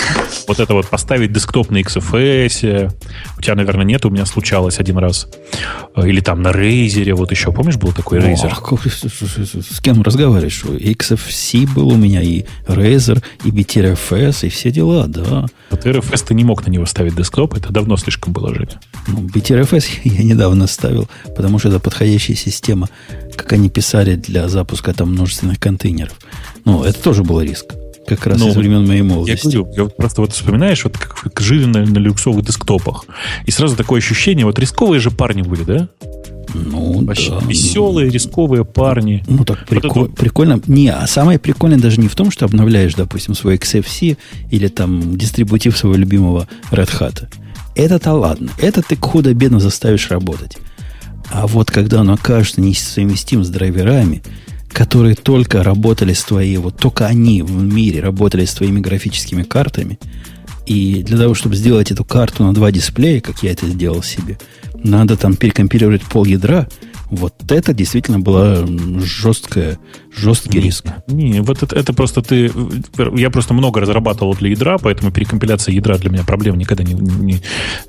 Вот 0.47 0.61
это 0.61 0.73
вот 0.73 0.89
поставить 0.89 1.31
десктоп 1.33 1.71
на 1.71 1.79
XFS. 1.81 2.91
У 3.37 3.43
тебя, 3.43 3.55
наверное, 3.55 3.85
нет, 3.85 4.05
у 4.07 4.11
меня 4.11 4.25
случалось 4.25 4.79
один 4.79 4.97
раз. 4.99 5.29
Или 5.97 6.21
там 6.21 6.41
на 6.43 6.49
Razer, 6.49 7.13
вот 7.15 7.31
еще. 7.31 7.53
Помнишь, 7.53 7.77
был 7.77 7.93
такой 7.93 8.19
Razer? 8.19 8.51
С, 9.71 9.81
кем 9.81 10.01
разговариваешь? 10.03 10.65
XFC 10.65 11.71
был 11.75 11.89
у 11.89 11.97
меня, 11.97 12.23
и 12.23 12.45
Razer, 12.67 13.23
и 13.45 13.51
BTRFS, 13.51 14.47
и 14.47 14.49
все 14.49 14.71
дела, 14.71 15.07
да. 15.07 15.47
Вот 15.71 15.85
RFS 15.85 16.25
ты 16.29 16.35
не 16.35 16.45
мог 16.45 16.67
на 16.67 16.71
него 16.71 16.87
ставить 16.87 17.15
десктоп, 17.15 17.55
это 17.55 17.71
давно 17.73 17.97
слишком 17.97 18.33
было, 18.33 18.55
Женя. 18.55 18.81
Ну, 19.07 19.21
BTRFS 19.21 19.85
я 20.05 20.25
недавно 20.25 20.67
ставил, 20.67 21.09
потому 21.37 21.59
что 21.59 21.69
это 21.69 21.79
подходящая 22.19 22.37
система, 22.37 22.89
как 23.37 23.53
они 23.53 23.69
писали 23.71 24.17
для 24.17 24.49
запуска 24.49 24.93
там 24.93 25.13
множественных 25.13 25.59
контейнеров. 25.61 26.19
Ну, 26.65 26.83
это 26.83 27.01
тоже 27.03 27.23
был 27.23 27.41
риск. 27.41 27.75
Как 28.07 28.27
раз 28.27 28.41
Ну, 28.41 28.49
из 28.49 28.57
времен 28.57 28.87
моей 28.87 28.99
Я 28.99 29.05
молодости. 29.05 29.45
говорю, 29.45 29.69
я 29.77 29.83
вот 29.85 29.97
просто 29.97 30.21
вот 30.23 30.33
вспоминаешь, 30.33 30.83
вот 30.85 30.97
как, 30.97 31.15
как 31.21 31.41
жили 31.41 31.67
на, 31.67 31.85
на 31.85 31.99
люксовых 31.99 32.45
десктопах. 32.45 33.05
И 33.47 33.51
сразу 33.51 33.77
такое 33.77 33.99
ощущение, 33.99 34.47
вот 34.47 34.59
рисковые 34.59 34.99
же 35.01 35.11
парни 35.11 35.43
были, 35.43 35.63
да? 35.65 35.89
ну, 36.55 37.05
Вообще 37.05 37.31
да. 37.39 37.47
веселые, 37.47 38.11
рисковые 38.11 38.65
парни. 38.65 39.23
Ну, 39.29 39.45
так 39.45 39.59
Вот 39.59 39.69
прикол- 39.69 40.07
это- 40.07 40.15
прикольно. 40.15 40.61
Не, 40.67 40.89
а 40.89 41.07
самое 41.07 41.39
прикольное 41.39 41.79
даже 41.79 42.01
не 42.01 42.09
в 42.09 42.15
том, 42.15 42.31
что 42.31 42.47
обновляешь, 42.47 42.95
допустим, 42.95 43.35
свой 43.35 43.57
XFC 43.57 44.17
или 44.51 44.69
там 44.69 45.17
дистрибутив 45.19 45.77
своего 45.77 45.97
любимого 45.99 46.49
Red 46.73 46.91
Hat. 46.99 47.27
Это-то 47.77 48.15
ладно. 48.15 48.51
Это 48.59 48.81
ты 48.83 48.97
худо-бедно 48.97 49.61
заставишь 49.61 50.11
работать. 50.11 50.57
А 51.31 51.47
вот 51.47 51.71
когда 51.71 52.01
он 52.01 52.11
окажется 52.11 52.61
несовместим 52.61 53.45
с 53.45 53.49
драйверами, 53.49 54.23
которые 54.73 55.15
только 55.15 55.63
работали 55.63 56.13
с 56.13 56.23
твоей, 56.23 56.57
вот 56.59 56.77
только 56.77 57.07
они 57.07 57.43
в 57.43 57.63
мире 57.63 58.01
работали 58.01 58.45
с 58.45 58.55
твоими 58.55 58.81
графическими 58.81 59.43
картами, 59.43 59.99
и 60.67 61.03
для 61.03 61.17
того, 61.17 61.35
чтобы 61.35 61.57
сделать 61.57 61.91
эту 61.91 62.05
карту 62.05 62.45
на 62.45 62.53
два 62.53 62.71
дисплея, 62.71 63.21
как 63.21 63.43
я 63.43 63.53
это 63.53 63.67
сделал 63.67 64.03
себе, 64.03 64.39
надо 64.75 65.17
там 65.17 65.35
перекомпилировать 65.35 66.03
пол 66.03 66.25
ядра. 66.27 66.69
Вот 67.11 67.35
это 67.51 67.73
действительно 67.73 68.21
была 68.21 68.67
жесткая, 69.01 69.79
жесткий 70.15 70.61
риск. 70.61 70.87
Не, 71.07 71.41
вот 71.41 71.63
это, 71.63 71.75
это 71.75 71.93
просто 71.95 72.21
ты... 72.23 72.51
Я 73.17 73.31
просто 73.31 73.55
много 73.55 73.81
разрабатывал 73.81 74.35
для 74.35 74.51
ядра, 74.51 74.79
поэтому 74.79 75.11
перекомпиляция 75.11 75.75
ядра 75.75 75.97
для 75.97 76.11
меня 76.11 76.25
проблем 76.25 76.59
никогда 76.59 76.85
не, 76.85 76.93
не, 76.93 77.41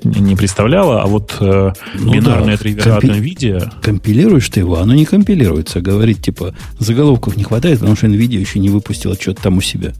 не 0.02 0.36
представляла. 0.36 1.02
А 1.02 1.06
вот 1.06 1.36
э, 1.40 1.72
Ну 1.94 2.12
бинарные 2.12 2.56
да, 2.56 2.62
драйвера 2.62 2.96
от 2.96 3.04
компи- 3.04 3.20
NVIDIA... 3.20 3.72
Компилируешь 3.82 4.48
ты 4.48 4.60
его, 4.60 4.78
оно 4.78 4.94
не 4.94 5.04
компилируется. 5.04 5.80
Говорит, 5.80 6.22
типа, 6.22 6.54
заголовков 6.78 7.36
не 7.36 7.44
хватает, 7.44 7.80
потому 7.80 7.96
что 7.96 8.06
NVIDIA 8.06 8.38
еще 8.38 8.58
не 8.58 8.70
выпустила 8.70 9.14
что-то 9.14 9.42
там 9.42 9.58
у 9.58 9.60
себя. 9.60 9.92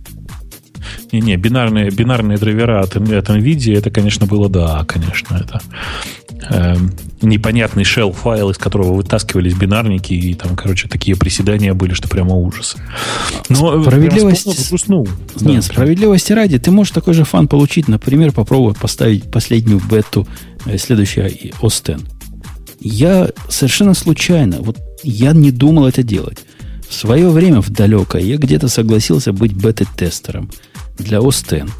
Не-не, 1.12 1.36
бинарные, 1.36 1.90
бинарные 1.90 2.38
драйвера 2.38 2.80
от, 2.80 2.96
от 2.96 3.28
NVIDIA, 3.28 3.76
это, 3.76 3.90
конечно, 3.90 4.26
было, 4.26 4.48
да, 4.48 4.84
конечно, 4.86 5.36
это 5.36 5.60
эм, 6.48 6.92
непонятный 7.22 7.82
shell 7.82 8.12
файл, 8.12 8.50
из 8.50 8.58
которого 8.58 8.94
вытаскивались 8.94 9.54
бинарники, 9.54 10.12
и 10.12 10.34
там, 10.34 10.56
короче, 10.56 10.88
такие 10.88 11.16
приседания 11.16 11.74
были, 11.74 11.92
что 11.94 12.08
прямо 12.08 12.34
ужас. 12.34 12.76
Но 13.48 13.82
Справедливости- 13.82 14.44
прям 14.44 14.54
вспомнил, 14.54 14.68
грустнул. 14.68 15.08
Да, 15.36 15.50
Нет, 15.50 15.64
справедливости 15.64 16.32
ради, 16.32 16.58
ты 16.58 16.70
можешь 16.70 16.92
такой 16.92 17.14
же 17.14 17.24
фан 17.24 17.48
получить, 17.48 17.88
например, 17.88 18.32
попробовать 18.32 18.78
поставить 18.78 19.30
последнюю 19.30 19.80
бету 19.80 20.26
э, 20.66 20.78
следующая 20.78 21.28
X. 21.28 21.82
Я 22.80 23.28
совершенно 23.48 23.94
случайно, 23.94 24.56
вот 24.60 24.78
я 25.02 25.32
не 25.32 25.50
думал 25.50 25.86
это 25.86 26.02
делать. 26.02 26.38
В 26.88 26.94
свое 26.94 27.28
время, 27.28 27.60
в 27.60 27.70
далекое, 27.70 28.22
я 28.22 28.36
где-то 28.36 28.68
согласился 28.68 29.32
быть 29.32 29.54
бета-тестером 29.54 30.50
для 30.98 31.18
OS 31.18 31.62
X. 31.64 31.70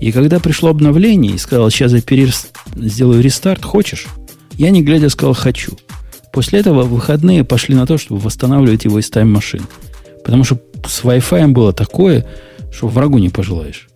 И 0.00 0.12
когда 0.12 0.38
пришло 0.40 0.68
обновление 0.70 1.34
и 1.34 1.38
сказал, 1.38 1.70
сейчас 1.70 1.92
я 1.92 1.98
перес- 2.00 2.48
сделаю 2.74 3.22
рестарт, 3.22 3.64
хочешь? 3.64 4.06
Я 4.54 4.70
не 4.70 4.82
глядя 4.82 5.08
сказал, 5.08 5.34
хочу. 5.34 5.72
После 6.32 6.60
этого 6.60 6.82
выходные 6.82 7.44
пошли 7.44 7.74
на 7.74 7.86
то, 7.86 7.96
чтобы 7.96 8.20
восстанавливать 8.20 8.84
его 8.84 8.98
из 8.98 9.08
тайм-машин. 9.08 9.62
Потому 10.24 10.44
что 10.44 10.60
с 10.86 11.02
Wi-Fi 11.02 11.48
было 11.48 11.72
такое, 11.72 12.26
что 12.72 12.88
врагу 12.88 13.18
не 13.18 13.30
пожелаешь. 13.30 13.88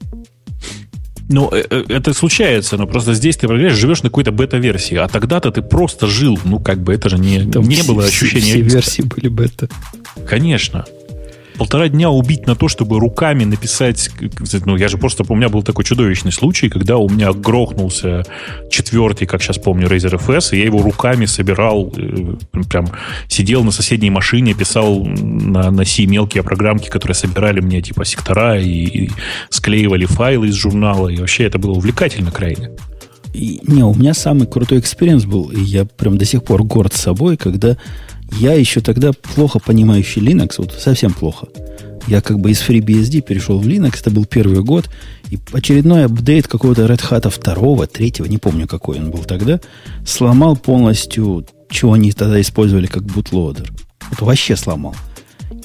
Ну, 1.28 1.48
э, 1.52 1.64
э, 1.70 1.85
это 1.89 2.12
случается, 2.12 2.77
но 2.77 2.86
просто 2.89 3.14
здесь 3.14 3.36
ты, 3.36 3.47
понимаешь, 3.47 3.74
живешь 3.74 4.02
на 4.02 4.09
какой-то 4.09 4.32
бета-версии, 4.32 4.97
а 4.97 5.06
тогда-то 5.06 5.52
ты 5.52 5.62
просто 5.62 6.06
жил. 6.09 6.36
Ну, 6.44 6.59
как 6.59 6.82
бы 6.82 6.93
это 6.93 7.09
же 7.09 7.18
не, 7.18 7.44
Там 7.48 7.62
не 7.68 7.77
все- 7.77 7.93
было 7.93 8.05
ощущения 8.05 8.40
Все 8.40 8.60
версии 8.62 9.02
были 9.02 9.28
бета. 9.28 9.68
Конечно. 10.27 10.86
Полтора 11.61 11.91
дня 11.91 12.09
убить 12.09 12.47
на 12.47 12.57
то, 12.57 12.69
чтобы 12.69 12.99
руками 12.99 13.45
написать... 13.45 14.09
Ну, 14.65 14.77
я 14.77 14.89
же 14.89 14.97
просто... 14.97 15.24
У 15.28 15.37
меня 15.37 15.51
был 15.51 15.62
такой 15.62 15.85
чудовищный 15.85 16.32
случай, 16.32 16.70
когда 16.70 16.97
у 16.97 17.07
меня 17.07 17.35
грохнулся 17.35 18.24
четвертый, 18.70 19.27
как 19.27 19.43
сейчас 19.43 19.59
помню, 19.59 19.87
ReiserFS, 19.86 20.55
и 20.57 20.59
я 20.59 20.65
его 20.65 20.81
руками 20.81 21.27
собирал, 21.27 21.93
э, 21.95 22.37
прям 22.70 22.87
сидел 23.28 23.62
на 23.62 23.73
соседней 23.73 24.09
машине, 24.09 24.55
писал 24.55 25.05
на, 25.05 25.70
на 25.70 25.85
C 25.85 26.07
мелкие 26.07 26.43
программки, 26.43 26.89
которые 26.89 27.15
собирали 27.15 27.61
мне 27.61 27.82
типа 27.82 28.07
сектора 28.07 28.59
и, 28.59 28.85
и 28.85 29.11
склеивали 29.51 30.07
файлы 30.07 30.49
из 30.49 30.55
журнала, 30.55 31.09
и 31.09 31.19
вообще 31.19 31.45
это 31.45 31.59
было 31.59 31.73
увлекательно 31.73 32.31
крайне. 32.31 32.70
И, 33.35 33.61
не, 33.66 33.85
у 33.85 33.95
меня 33.95 34.15
самый 34.15 34.47
крутой 34.47 34.78
experience 34.78 35.27
был, 35.27 35.51
и 35.51 35.61
я 35.61 35.85
прям 35.85 36.16
до 36.16 36.24
сих 36.24 36.43
пор 36.43 36.62
горд 36.62 36.95
собой, 36.95 37.37
когда 37.37 37.77
я 38.39 38.55
еще 38.55 38.81
тогда 38.81 39.12
плохо 39.12 39.59
понимающий 39.59 40.23
Linux, 40.23 40.55
вот 40.59 40.73
совсем 40.78 41.12
плохо. 41.12 41.48
Я 42.07 42.20
как 42.20 42.40
бы 42.40 42.51
из 42.51 42.61
FreeBSD 42.61 43.20
перешел 43.20 43.59
в 43.59 43.66
Linux, 43.66 44.01
это 44.01 44.11
был 44.11 44.24
первый 44.24 44.62
год, 44.62 44.89
и 45.31 45.39
очередной 45.52 46.07
апдейт 46.07 46.48
какого-то 46.48 46.86
Red 46.86 47.02
Hat 47.09 47.28
второго, 47.31 47.86
третьего, 47.86 48.27
не 48.27 48.39
помню 48.39 48.66
какой 48.66 48.98
он 48.98 49.11
был 49.11 49.24
тогда, 49.24 49.61
сломал 50.07 50.57
полностью, 50.57 51.47
чего 51.69 51.93
они 51.93 52.12
тогда 52.12 52.40
использовали 52.40 52.86
как 52.86 53.05
бутлодер. 53.05 53.70
Вот 54.11 54.20
вообще 54.23 54.57
сломал. 54.57 54.94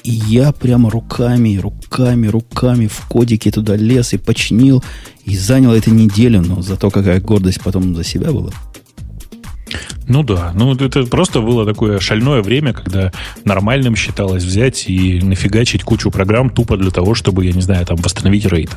И 0.03 0.11
я 0.11 0.51
прямо 0.51 0.91
руками, 0.91 1.57
руками, 1.57 2.27
руками 2.27 2.85
в 2.87 3.07
кодике 3.07 3.51
туда 3.51 3.75
лез 3.75 4.13
и 4.13 4.17
починил. 4.17 4.83
И 5.23 5.35
занял 5.35 5.73
это 5.73 5.89
неделю, 5.89 6.41
но 6.41 6.61
зато 6.61 6.91
какая 6.91 7.19
гордость 7.19 7.61
потом 7.63 7.95
за 7.95 8.03
себя 8.03 8.31
была. 8.31 8.51
Ну 10.07 10.23
да, 10.23 10.51
ну 10.55 10.75
это 10.75 11.03
просто 11.05 11.41
было 11.41 11.65
такое 11.65 11.99
шальное 11.99 12.41
время, 12.41 12.73
когда 12.73 13.11
нормальным 13.43 13.95
считалось 13.95 14.43
взять 14.43 14.87
и 14.87 15.19
нафигачить 15.21 15.83
кучу 15.83 16.11
программ 16.11 16.49
тупо 16.49 16.77
для 16.77 16.91
того, 16.91 17.15
чтобы, 17.15 17.45
я 17.45 17.51
не 17.51 17.61
знаю, 17.61 17.85
там 17.85 17.97
восстановить 17.97 18.45
рейд. 18.45 18.71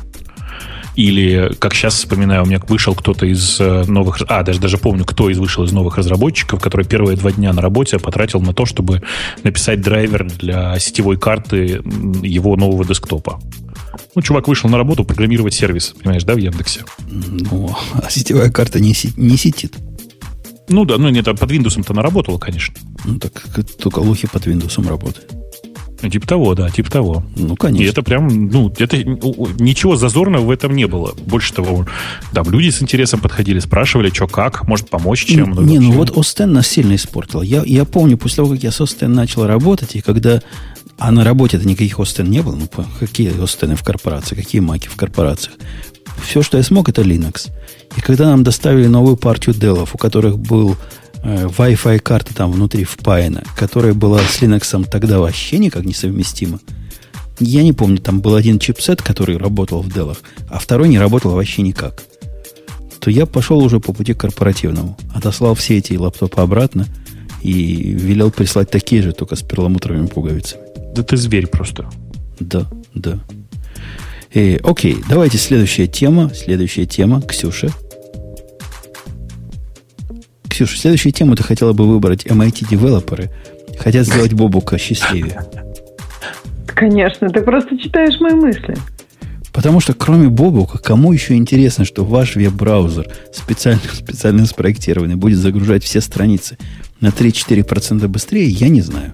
Или, 0.95 1.53
как 1.59 1.75
сейчас 1.75 1.93
вспоминаю, 1.93 2.43
у 2.43 2.45
меня 2.45 2.59
вышел 2.67 2.93
кто-то 2.93 3.25
из 3.25 3.57
э, 3.61 3.85
новых... 3.87 4.21
А, 4.27 4.43
даже, 4.43 4.59
даже 4.59 4.77
помню, 4.77 5.05
кто 5.05 5.29
из 5.29 5.37
вышел 5.37 5.63
из 5.63 5.71
новых 5.71 5.97
разработчиков, 5.97 6.61
который 6.61 6.85
первые 6.85 7.15
два 7.15 7.31
дня 7.31 7.53
на 7.53 7.61
работе 7.61 7.99
потратил 7.99 8.41
на 8.41 8.53
то, 8.53 8.65
чтобы 8.65 9.01
написать 9.43 9.79
драйвер 9.79 10.29
для 10.29 10.77
сетевой 10.77 11.17
карты 11.17 11.81
его 12.21 12.57
нового 12.57 12.83
десктопа. 12.83 13.39
Ну, 14.13 14.21
чувак 14.21 14.49
вышел 14.49 14.69
на 14.69 14.77
работу 14.77 15.05
программировать 15.05 15.53
сервис, 15.53 15.93
понимаешь, 16.01 16.23
да, 16.23 16.33
в 16.33 16.37
Яндексе? 16.37 16.81
Ну, 17.07 17.73
а 17.93 18.09
сетевая 18.09 18.51
карта 18.51 18.81
не, 18.81 18.93
си- 18.93 19.13
не 19.15 19.37
сетит. 19.37 19.77
Ну 20.69 20.85
да, 20.85 20.97
ну 20.97 21.09
нет, 21.09 21.27
а 21.27 21.33
под 21.33 21.51
Windows-то 21.51 21.93
наработала, 21.93 22.37
конечно. 22.37 22.75
Ну, 23.05 23.19
так 23.19 23.43
только 23.81 23.99
лухи 23.99 24.27
под 24.27 24.47
Windows 24.47 24.87
работает. 24.87 25.29
Типа 26.09 26.25
того, 26.25 26.55
да, 26.55 26.69
типа 26.69 26.89
того. 26.89 27.23
Ну, 27.35 27.57
конечно. 27.57 27.83
И 27.83 27.87
это 27.87 28.03
прям, 28.03 28.47
ну, 28.47 28.73
это 28.77 29.03
ничего 29.03 29.97
зазорного 29.97 30.45
в 30.45 30.51
этом 30.51 30.73
не 30.73 30.87
было. 30.87 31.13
Больше 31.25 31.53
того, 31.53 31.85
там 32.31 32.49
люди 32.49 32.69
с 32.69 32.81
интересом 32.81 33.19
подходили, 33.19 33.59
спрашивали, 33.59 34.09
что 34.09 34.27
как, 34.27 34.65
может 34.65 34.89
помочь 34.89 35.25
чем. 35.25 35.51
Ну, 35.51 35.61
не, 35.61 35.79
ну 35.79 35.91
вот 35.91 36.17
Остен 36.17 36.53
нас 36.53 36.67
сильно 36.67 36.95
испортил. 36.95 37.41
Я, 37.41 37.63
я 37.65 37.83
помню, 37.83 38.17
после 38.17 38.37
того, 38.37 38.51
как 38.51 38.63
я 38.63 38.71
с 38.71 38.79
Остен 38.79 39.11
начал 39.11 39.45
работать, 39.45 39.95
и 39.95 40.01
когда 40.01 40.41
а 40.97 41.11
на 41.11 41.23
работе-то 41.23 41.67
никаких 41.67 41.99
Остен 41.99 42.29
не 42.29 42.41
было. 42.41 42.55
Ну, 42.55 42.67
какие 42.99 43.41
Остены 43.41 43.75
в 43.75 43.83
корпорации, 43.83 44.35
какие 44.35 44.61
маки 44.61 44.87
в 44.87 44.95
корпорациях. 44.95 45.55
Все, 46.23 46.41
что 46.41 46.57
я 46.57 46.63
смог, 46.63 46.89
это 46.89 47.01
Linux. 47.01 47.49
И 47.97 48.01
когда 48.01 48.25
нам 48.25 48.43
доставили 48.43 48.87
новую 48.87 49.17
партию 49.17 49.55
Dell, 49.55 49.87
у 49.91 49.97
которых 49.97 50.37
был 50.37 50.75
э, 51.23 51.47
Wi-Fi 51.47 51.99
карта 51.99 52.35
там 52.35 52.51
внутри 52.51 52.83
впаяна, 52.83 53.43
которая 53.55 53.93
была 53.93 54.19
с 54.19 54.41
Linux 54.41 54.85
тогда 54.89 55.19
вообще 55.19 55.57
никак 55.57 55.85
не 55.85 55.93
совместима. 55.93 56.59
Я 57.39 57.63
не 57.63 57.73
помню, 57.73 57.99
там 57.99 58.19
был 58.19 58.35
один 58.35 58.59
чипсет, 58.59 59.01
который 59.01 59.37
работал 59.37 59.81
в 59.81 59.87
Dell, 59.87 60.17
а 60.49 60.59
второй 60.59 60.89
не 60.89 60.99
работал 60.99 61.31
вообще 61.31 61.61
никак. 61.61 62.03
То 62.99 63.09
я 63.09 63.25
пошел 63.25 63.59
уже 63.59 63.79
по 63.79 63.93
пути 63.93 64.13
корпоративному. 64.13 64.97
Отослал 65.15 65.55
все 65.55 65.77
эти 65.77 65.93
лаптопы 65.93 66.41
обратно 66.41 66.85
и 67.41 67.93
велел 67.93 68.29
прислать 68.29 68.69
такие 68.69 69.01
же, 69.01 69.13
только 69.13 69.37
с 69.37 69.41
перламутровыми 69.41 70.07
пуговицами. 70.07 70.63
Да 70.93 71.03
ты 71.03 71.15
зверь 71.15 71.47
просто. 71.47 71.89
Да, 72.39 72.69
да. 72.93 73.19
И, 74.31 74.55
э, 74.55 74.59
окей, 74.63 74.97
давайте 75.09 75.37
следующая 75.37 75.87
тема. 75.87 76.31
Следующая 76.33 76.85
тема. 76.85 77.21
Ксюша. 77.21 77.69
Ксюша, 80.49 80.77
следующую 80.77 81.13
тему 81.13 81.35
ты 81.35 81.43
хотела 81.43 81.73
бы 81.73 81.87
выбрать 81.87 82.25
MIT-девелоперы. 82.25 83.29
Хотят 83.77 84.05
сделать 84.05 84.33
Бобука 84.33 84.77
счастливее. 84.77 85.41
Конечно, 86.67 87.29
ты 87.29 87.41
просто 87.41 87.77
читаешь 87.77 88.19
мои 88.19 88.33
мысли. 88.33 88.75
Потому 89.53 89.79
что 89.79 89.93
кроме 89.93 90.29
Бобука, 90.29 90.77
кому 90.77 91.11
еще 91.11 91.35
интересно, 91.35 91.83
что 91.83 92.05
ваш 92.05 92.35
веб-браузер 92.35 93.07
специально, 93.33 93.81
специально 93.91 94.45
спроектированный 94.45 95.15
будет 95.15 95.39
загружать 95.39 95.83
все 95.83 96.01
страницы 96.01 96.57
на 97.01 97.07
3-4% 97.07 98.07
быстрее, 98.07 98.47
я 98.47 98.69
не 98.69 98.81
знаю. 98.81 99.13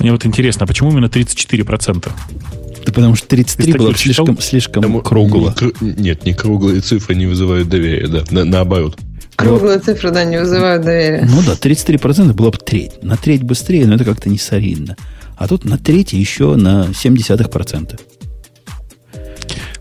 Мне 0.00 0.12
вот 0.12 0.24
интересно, 0.26 0.64
а 0.64 0.66
почему 0.66 0.90
именно 0.90 1.06
34%? 1.06 2.10
Да 2.86 2.92
потому 2.92 3.14
что 3.14 3.28
33 3.28 3.74
было 3.74 3.94
слишком, 3.94 4.40
слишком 4.40 4.82
Там, 4.82 5.00
кругло. 5.02 5.54
Не, 5.80 5.92
нет, 5.92 6.24
не 6.24 6.32
круглые 6.32 6.80
цифры 6.80 7.14
не 7.14 7.26
вызывают 7.26 7.68
доверия, 7.68 8.08
да, 8.08 8.24
на, 8.30 8.44
наоборот. 8.44 8.98
Круглые 9.36 9.76
вот. 9.76 9.84
цифры, 9.84 10.10
да, 10.10 10.24
не 10.24 10.38
вызывают 10.38 10.82
доверия. 10.84 11.28
Ну 11.30 11.42
да, 11.42 11.52
33% 11.52 12.32
было 12.32 12.50
бы 12.50 12.58
треть. 12.58 13.02
На 13.02 13.16
треть 13.16 13.42
быстрее, 13.42 13.86
но 13.86 13.94
это 13.94 14.04
как-то 14.04 14.30
не 14.30 14.38
солидно. 14.38 14.96
А 15.36 15.46
тут 15.46 15.64
на 15.64 15.78
треть 15.78 16.12
еще 16.14 16.56
на 16.56 16.86
0,7%. 16.90 18.00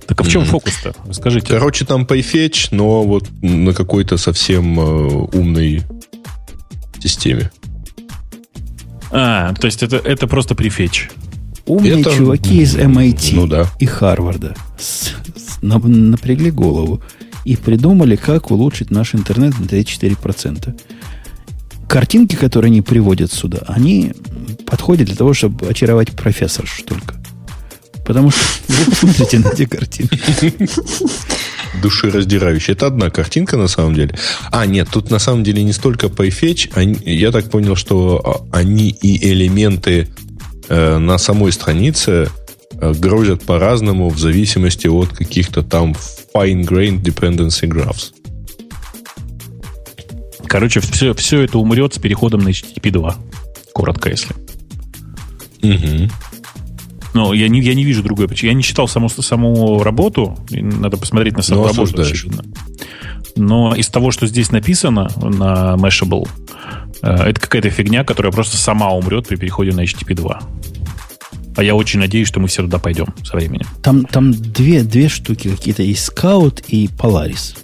Так 0.06 0.22
а 0.22 0.24
в 0.24 0.30
чем 0.30 0.41
mm-hmm. 0.41 0.46
фокус-то? 0.46 0.96
Расскажите. 1.06 1.48
Короче, 1.48 1.86
там 1.86 2.04
PayFetch, 2.04 2.70
но 2.72 3.04
вот 3.04 3.30
на 3.41 3.74
какой-то 3.74 4.18
совсем 4.18 4.80
э, 4.80 4.84
умной 4.84 5.84
системе. 7.00 7.52
А, 9.11 9.53
то 9.53 9.65
есть 9.65 9.84
это, 9.84 9.98
это 9.98 10.27
просто 10.27 10.56
префетч. 10.56 11.10
Умные 11.65 12.02
это... 12.02 12.11
чуваки 12.11 12.61
из 12.61 12.76
MIT 12.76 13.36
ну, 13.36 13.48
да. 13.48 13.68
и 13.80 13.86
Харварда 13.86 14.56
с, 14.77 15.10
с, 15.36 15.61
на, 15.61 15.77
напрягли 15.77 16.52
голову 16.52 17.02
и 17.45 17.56
придумали, 17.56 18.15
как 18.15 18.52
улучшить 18.52 18.91
наш 18.91 19.15
интернет 19.15 19.57
на 19.60 19.65
34%. 19.65 20.80
Картинки, 21.88 22.36
которые 22.36 22.69
они 22.69 22.81
приводят 22.81 23.31
сюда, 23.31 23.64
они 23.68 24.14
подходят 24.65 25.07
для 25.07 25.15
того, 25.15 25.34
чтобы 25.34 25.68
очаровать 25.68 26.11
профессорш 26.11 26.84
только. 26.84 27.19
Потому 28.10 28.31
что 28.31 28.41
вы 28.69 28.86
посмотрите 28.86 29.38
на 29.38 29.49
эти 29.49 29.65
картинки. 29.65 30.19
душераздирающая. 31.80 32.73
Это 32.73 32.88
одна 32.88 33.11
картинка 33.11 33.56
на 33.56 33.68
самом 33.68 33.94
деле. 33.94 34.15
А, 34.49 34.65
нет, 34.65 34.88
тут 34.91 35.11
на 35.11 35.19
самом 35.19 35.44
деле 35.44 35.61
не 35.61 35.73
столько 35.73 36.07
PyFetch. 36.07 36.72
Они, 36.73 36.95
я 37.06 37.31
так 37.31 37.52
понял, 37.52 37.76
что 37.76 38.48
а, 38.52 38.57
они 38.57 38.90
и 38.90 39.31
элементы 39.31 40.07
э, 40.69 40.98
на 40.98 41.19
самой 41.19 41.52
странице 41.52 42.31
э, 42.81 42.94
грузят 42.98 43.44
по-разному 43.44 44.10
в 44.10 44.18
зависимости 44.18 44.88
от 44.88 45.10
каких-то 45.10 45.61
там 45.61 45.95
fine-grained 46.34 47.03
dependency 47.03 47.69
graphs. 47.69 48.11
Короче, 50.48 50.80
все, 50.80 51.14
все 51.14 51.41
это 51.41 51.60
умрет 51.60 51.94
с 51.94 51.99
переходом 51.99 52.41
на 52.41 52.49
HTTP 52.49 52.90
2. 52.90 53.15
Коротко, 53.72 54.10
если. 54.10 54.34
Угу. 55.61 56.10
Но 57.14 57.34
я 57.34 57.49
не, 57.49 57.61
я 57.61 57.73
не 57.73 57.84
вижу 57.84 58.03
другой 58.03 58.27
причины. 58.27 58.49
Я 58.49 58.56
не 58.56 58.64
читал 58.64 58.88
саму, 58.88 59.10
саму 59.10 59.84
работу. 59.84 60.38
Надо 60.49 60.98
посмотреть 60.98 61.36
на 61.36 61.41
саму 61.41 61.61
ну, 61.61 61.68
работу, 61.68 62.02
очевидно. 62.02 62.44
Но 63.36 63.76
из 63.76 63.88
того, 63.88 64.11
что 64.11 64.27
здесь 64.27 64.52
написано 64.52 65.10
на 65.18 65.76
Mashable, 65.76 66.27
э, 67.02 67.30
это 67.30 67.40
какая-то 67.40 67.69
фигня, 67.69 68.03
которая 68.03 68.31
просто 68.31 68.57
сама 68.57 68.91
умрет 68.91 69.27
при 69.27 69.38
переходе 69.38 69.72
на 69.72 69.81
HTTP 69.81 70.14
2. 70.14 70.41
А 71.56 71.64
я 71.64 71.76
очень 71.76 71.99
надеюсь, 71.99 72.27
что 72.27 72.40
мы 72.40 72.48
все 72.48 72.61
туда 72.61 72.80
пойдем 72.80 73.07
со 73.23 73.36
временем. 73.36 73.65
Там, 73.81 74.06
там 74.06 74.31
две, 74.31 74.84
две 74.84 75.10
штуки 75.10 75.49
какие-то. 75.49 75.84
Есть 75.84 76.10
Scout 76.10 76.64
и 76.68 76.88
Polaris. 76.88 77.57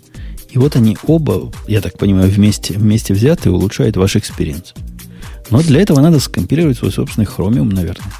И 0.50 0.58
вот 0.58 0.76
они 0.76 0.98
оба, 1.06 1.52
я 1.68 1.82
так 1.82 1.98
понимаю, 1.98 2.30
вместе, 2.30 2.74
вместе 2.74 3.14
взяты 3.14 3.52
улучшают 3.52 3.98
ваш 3.98 4.16
experience. 4.16 4.74
Но 5.50 5.62
для 5.62 5.82
этого 5.82 6.00
надо 6.00 6.20
скомпилировать 6.20 6.78
свой 6.78 6.92
собственный 6.92 7.28
Chromium, 7.28 7.74
наверное. 7.74 8.12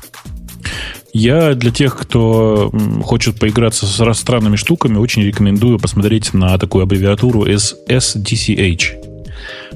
Я 1.18 1.54
для 1.54 1.72
тех, 1.72 1.98
кто 1.98 2.70
хочет 3.02 3.40
поиграться 3.40 3.86
с 3.86 4.14
странными 4.16 4.58
штуками, 4.58 4.98
очень 4.98 5.24
рекомендую 5.24 5.80
посмотреть 5.80 6.34
на 6.34 6.58
такую 6.58 6.84
аббревиатуру 6.84 7.46
SDCH. 7.46 8.82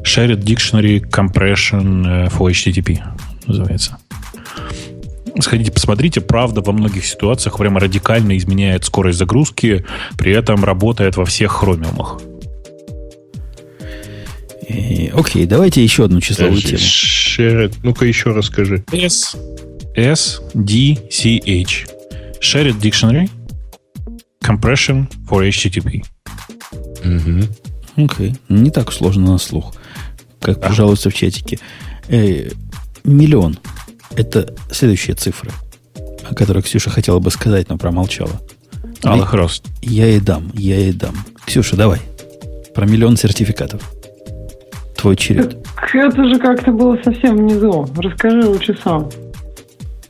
Shared 0.03 0.43
Dictionary 0.43 0.99
Compression 0.99 2.25
э, 2.25 2.27
for 2.27 2.51
HTTP 2.51 2.99
называется. 3.47 3.99
Сходите, 5.39 5.71
посмотрите. 5.71 6.19
Правда, 6.19 6.59
во 6.59 6.73
многих 6.73 7.05
ситуациях 7.05 7.57
прямо 7.57 7.79
радикально 7.79 8.37
изменяет 8.37 8.83
скорость 8.83 9.17
загрузки, 9.17 9.85
при 10.17 10.33
этом 10.33 10.65
работает 10.65 11.15
во 11.15 11.23
всех 11.23 11.53
хромиумах. 11.53 12.19
Окей, 15.13 15.45
давайте 15.45 15.81
еще 15.81 16.03
одну 16.03 16.19
числовую 16.19 16.61
тему. 16.61 16.79
Shared, 16.79 17.75
ну-ка 17.81 18.05
еще 18.05 18.31
расскажи. 18.31 18.83
S 18.91 19.37
SDCH. 19.95 21.87
Shared 22.41 22.79
Dictionary 22.79 23.29
Compression 24.41 25.07
for 25.27 25.47
HTTP. 25.47 26.03
Угу. 27.03 28.05
Окей. 28.05 28.29
Okay. 28.31 28.35
Не 28.49 28.71
так 28.71 28.91
сложно 28.91 29.33
на 29.33 29.37
слух, 29.37 29.73
как 30.39 30.57
а. 30.57 30.61
пожалуйста 30.69 31.09
в 31.09 31.13
чатике. 31.13 31.59
Э, 32.07 32.49
миллион. 33.03 33.59
Это 34.15 34.53
следующая 34.71 35.13
цифра, 35.13 35.51
о 36.29 36.33
которой 36.33 36.63
Ксюша 36.63 36.89
хотела 36.89 37.19
бы 37.19 37.29
сказать, 37.31 37.69
но 37.69 37.77
промолчала. 37.77 38.41
Аллах 39.03 39.33
рост. 39.33 39.65
Я 39.81 40.07
ей 40.07 40.19
дам, 40.19 40.51
я 40.53 40.77
ей 40.77 40.93
дам. 40.93 41.15
Ксюша, 41.45 41.75
давай. 41.75 41.99
Про 42.73 42.85
миллион 42.85 43.17
сертификатов. 43.17 43.81
Твой 44.97 45.15
черед. 45.15 45.57
Это 45.93 46.27
же 46.27 46.39
как-то 46.39 46.71
было 46.71 46.97
совсем 47.03 47.37
внизу. 47.37 47.87
Расскажи 47.97 48.45
лучше 48.45 48.77
сам. 48.83 49.09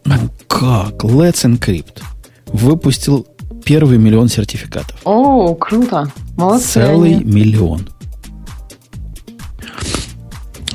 Ну 0.10 0.30
как? 0.48 1.04
Let's 1.04 1.46
Encrypt 1.46 2.02
выпустил 2.48 3.28
первый 3.64 4.00
миллион 4.00 4.28
сертификатов. 4.28 5.00
О, 5.06 5.54
круто. 5.54 6.12
Молодцы. 6.36 6.68
Целый 6.68 7.18
они. 7.18 7.24
миллион. 7.24 7.88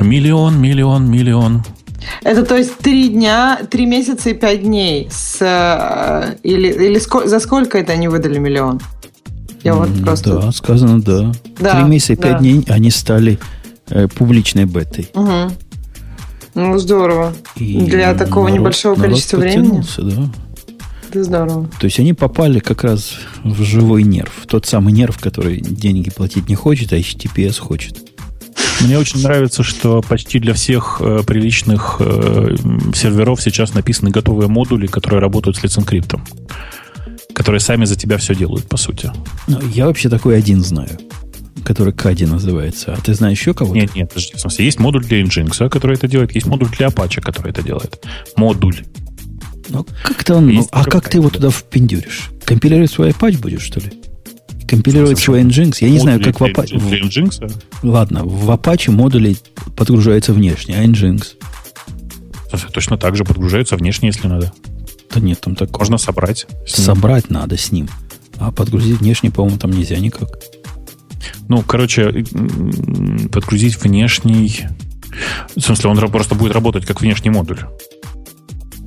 Миллион, 0.01 0.61
миллион, 0.61 1.11
миллион. 1.11 1.65
Это 2.23 2.45
то 2.45 2.57
есть 2.57 2.79
три 2.79 3.09
дня, 3.09 3.59
три 3.69 3.87
месяца 3.87 4.31
и 4.31 4.35
пять 4.35 4.63
дней. 4.63 5.09
С, 5.11 5.39
э, 5.41 6.37
или 6.45 6.69
или 6.69 6.99
ско, 7.01 7.27
за 7.27 7.41
сколько 7.41 7.79
это 7.79 7.93
они 7.93 8.07
выдали 8.07 8.39
миллион? 8.39 8.81
Я 9.65 9.75
вот 9.75 9.89
просто... 10.03 10.41
Да, 10.41 10.53
сказано, 10.53 11.01
да. 11.01 11.33
да 11.59 11.75
три 11.75 11.89
месяца 11.89 12.13
и 12.13 12.17
пять 12.17 12.33
да. 12.35 12.39
дней 12.39 12.65
они 12.69 12.91
стали 12.91 13.39
э, 13.89 14.07
публичной 14.09 14.67
бетой. 14.67 15.11
Угу. 15.15 15.53
Ну, 16.55 16.79
здорово. 16.79 17.35
И 17.57 17.81
Для 17.81 18.15
такого 18.15 18.45
народ, 18.45 18.61
небольшого 18.61 18.95
количества 18.95 19.39
времени. 19.39 19.83
Да. 19.99 20.31
Это 21.11 21.25
здорово. 21.25 21.69
То 21.79 21.85
есть 21.87 21.99
они 22.01 22.13
попали 22.13 22.59
как 22.59 22.85
раз 22.85 23.17
в 23.45 23.63
живой 23.63 24.03
нерв. 24.03 24.33
Тот 24.47 24.67
самый 24.67 24.93
нерв, 24.93 25.19
который 25.19 25.61
деньги 25.61 26.11
платить 26.11 26.49
не 26.49 26.55
хочет, 26.55 26.93
а 26.93 26.97
HTTPS 26.97 27.61
хочет. 27.61 27.99
Мне 28.81 28.99
очень 28.99 29.23
нравится, 29.23 29.63
что 29.63 30.03
почти 30.03 30.39
для 30.39 30.55
всех 30.55 30.99
э, 31.01 31.23
приличных 31.27 31.97
э, 32.01 32.57
серверов 32.95 33.41
сейчас 33.41 33.75
написаны 33.75 34.11
готовые 34.11 34.49
модули, 34.49 34.87
которые 34.87 35.21
работают 35.21 35.57
с 35.57 35.63
лиценкриптом. 35.63 36.25
Которые 37.35 37.61
сами 37.61 37.85
за 37.85 37.97
тебя 37.97 38.19
все 38.19 38.35
делают, 38.35 38.67
по 38.69 38.77
сути. 38.77 39.13
Ну, 39.47 39.61
я 39.73 39.87
вообще 39.87 40.09
такой 40.09 40.37
один 40.37 40.63
знаю. 40.63 40.99
Который 41.63 41.93
Кади 41.93 42.27
называется. 42.27 42.95
А 42.95 43.01
ты 43.01 43.15
знаешь 43.15 43.39
еще 43.39 43.55
кого-то? 43.55 43.79
Нет, 43.79 43.95
нет, 43.95 44.09
подожди, 44.09 44.35
в 44.35 44.41
смысле, 44.41 44.65
есть 44.65 44.81
модуль 44.81 45.05
для 45.05 45.23
Nginx, 45.23 45.69
который 45.69 45.97
это 45.97 46.09
делает, 46.09 46.35
есть 46.35 46.47
модуль 46.47 46.69
для 46.77 46.89
Apache, 46.89 47.21
который 47.21 47.51
это 47.51 47.63
делает. 47.63 48.05
Модуль. 48.37 48.85
Ну, 49.69 49.87
как-то 50.03 50.37
он... 50.37 50.49
Ну, 50.49 50.69
а 50.73 50.85
как 50.85 51.09
ты 51.09 51.19
его 51.19 51.31
туда 51.31 51.51
впендюришь? 51.51 52.31
Компилировать 52.45 52.91
свой 52.91 53.11
Apache 53.11 53.39
будешь, 53.39 53.63
что 53.63 53.81
ли? 53.81 53.93
Компилировать 54.67 55.19
свой 55.19 55.43
Nginx? 55.43 55.77
Я 55.81 55.91
не 55.91 55.99
знаю, 55.99 56.23
как 56.23 56.41
в 56.41 56.45
Apache... 56.45 56.79
Для 56.79 57.01
Nginx? 57.01 57.53
Ладно, 57.83 58.25
в 58.25 58.51
Apache 58.51 58.91
модули 58.91 59.37
подгружаются 59.77 60.33
внешне, 60.33 60.77
а 60.79 60.85
Nginx? 60.85 61.35
Точно 62.73 62.99
так 62.99 63.17
же 63.17 63.25
подгружаются 63.25 63.77
внешне, 63.77 64.09
если 64.09 64.29
надо. 64.29 64.53
Да 65.13 65.21
нет, 65.21 65.41
там 65.41 65.55
такого. 65.55 65.79
Можно 65.79 65.99
собрать. 65.99 66.47
Собрать 66.67 67.31
надо 67.31 67.57
с 67.57 67.73
ним. 67.73 67.89
А 68.39 68.53
подгрузить 68.53 69.01
внешне, 69.01 69.31
по-моему, 69.31 69.59
там 69.59 69.71
нельзя 69.71 69.97
никак. 69.99 70.39
Ну, 71.49 71.63
короче, 71.63 72.25
подгрузить 73.33 73.83
внешний... 73.83 74.67
В 75.55 75.61
смысле, 75.61 75.91
он 75.91 75.99
просто 76.11 76.35
будет 76.35 76.53
работать 76.53 76.87
как 76.87 77.01
внешний 77.01 77.31
модуль. 77.31 77.61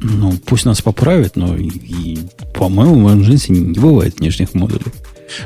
Ну, 0.01 0.33
пусть 0.45 0.65
нас 0.65 0.81
поправят, 0.81 1.35
но, 1.35 1.55
и, 1.55 2.17
по-моему, 2.53 3.07
в 3.07 3.15
Nginx 3.15 3.51
не 3.51 3.79
бывает 3.79 4.19
внешних 4.19 4.53
модулей. 4.53 4.91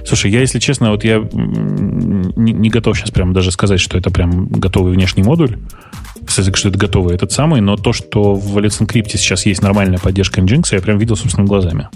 Слушай, 0.05 0.31
я, 0.31 0.41
если 0.41 0.59
честно, 0.59 0.91
вот 0.91 1.03
я 1.03 1.19
не, 1.33 2.53
не 2.53 2.69
готов 2.69 2.97
сейчас 2.97 3.11
прям 3.11 3.33
даже 3.33 3.51
сказать, 3.51 3.79
что 3.79 3.97
это 3.97 4.09
прям 4.09 4.47
готовый 4.47 4.93
внешний 4.93 5.23
модуль. 5.23 5.57
Кстати, 6.25 6.55
что 6.55 6.69
это 6.69 6.77
готовый 6.77 7.15
этот 7.15 7.31
самый, 7.31 7.61
но 7.61 7.77
то, 7.77 7.93
что 7.93 8.35
в 8.35 8.57
Let's 8.57 8.79
Encrypt 8.79 9.09
сейчас 9.17 9.45
есть 9.45 9.61
нормальная 9.61 9.99
поддержка 9.99 10.41
Nginx, 10.41 10.67
я 10.71 10.81
прям 10.81 10.97
видел 10.97 11.15
собственными 11.15 11.47
глазами. 11.47 11.89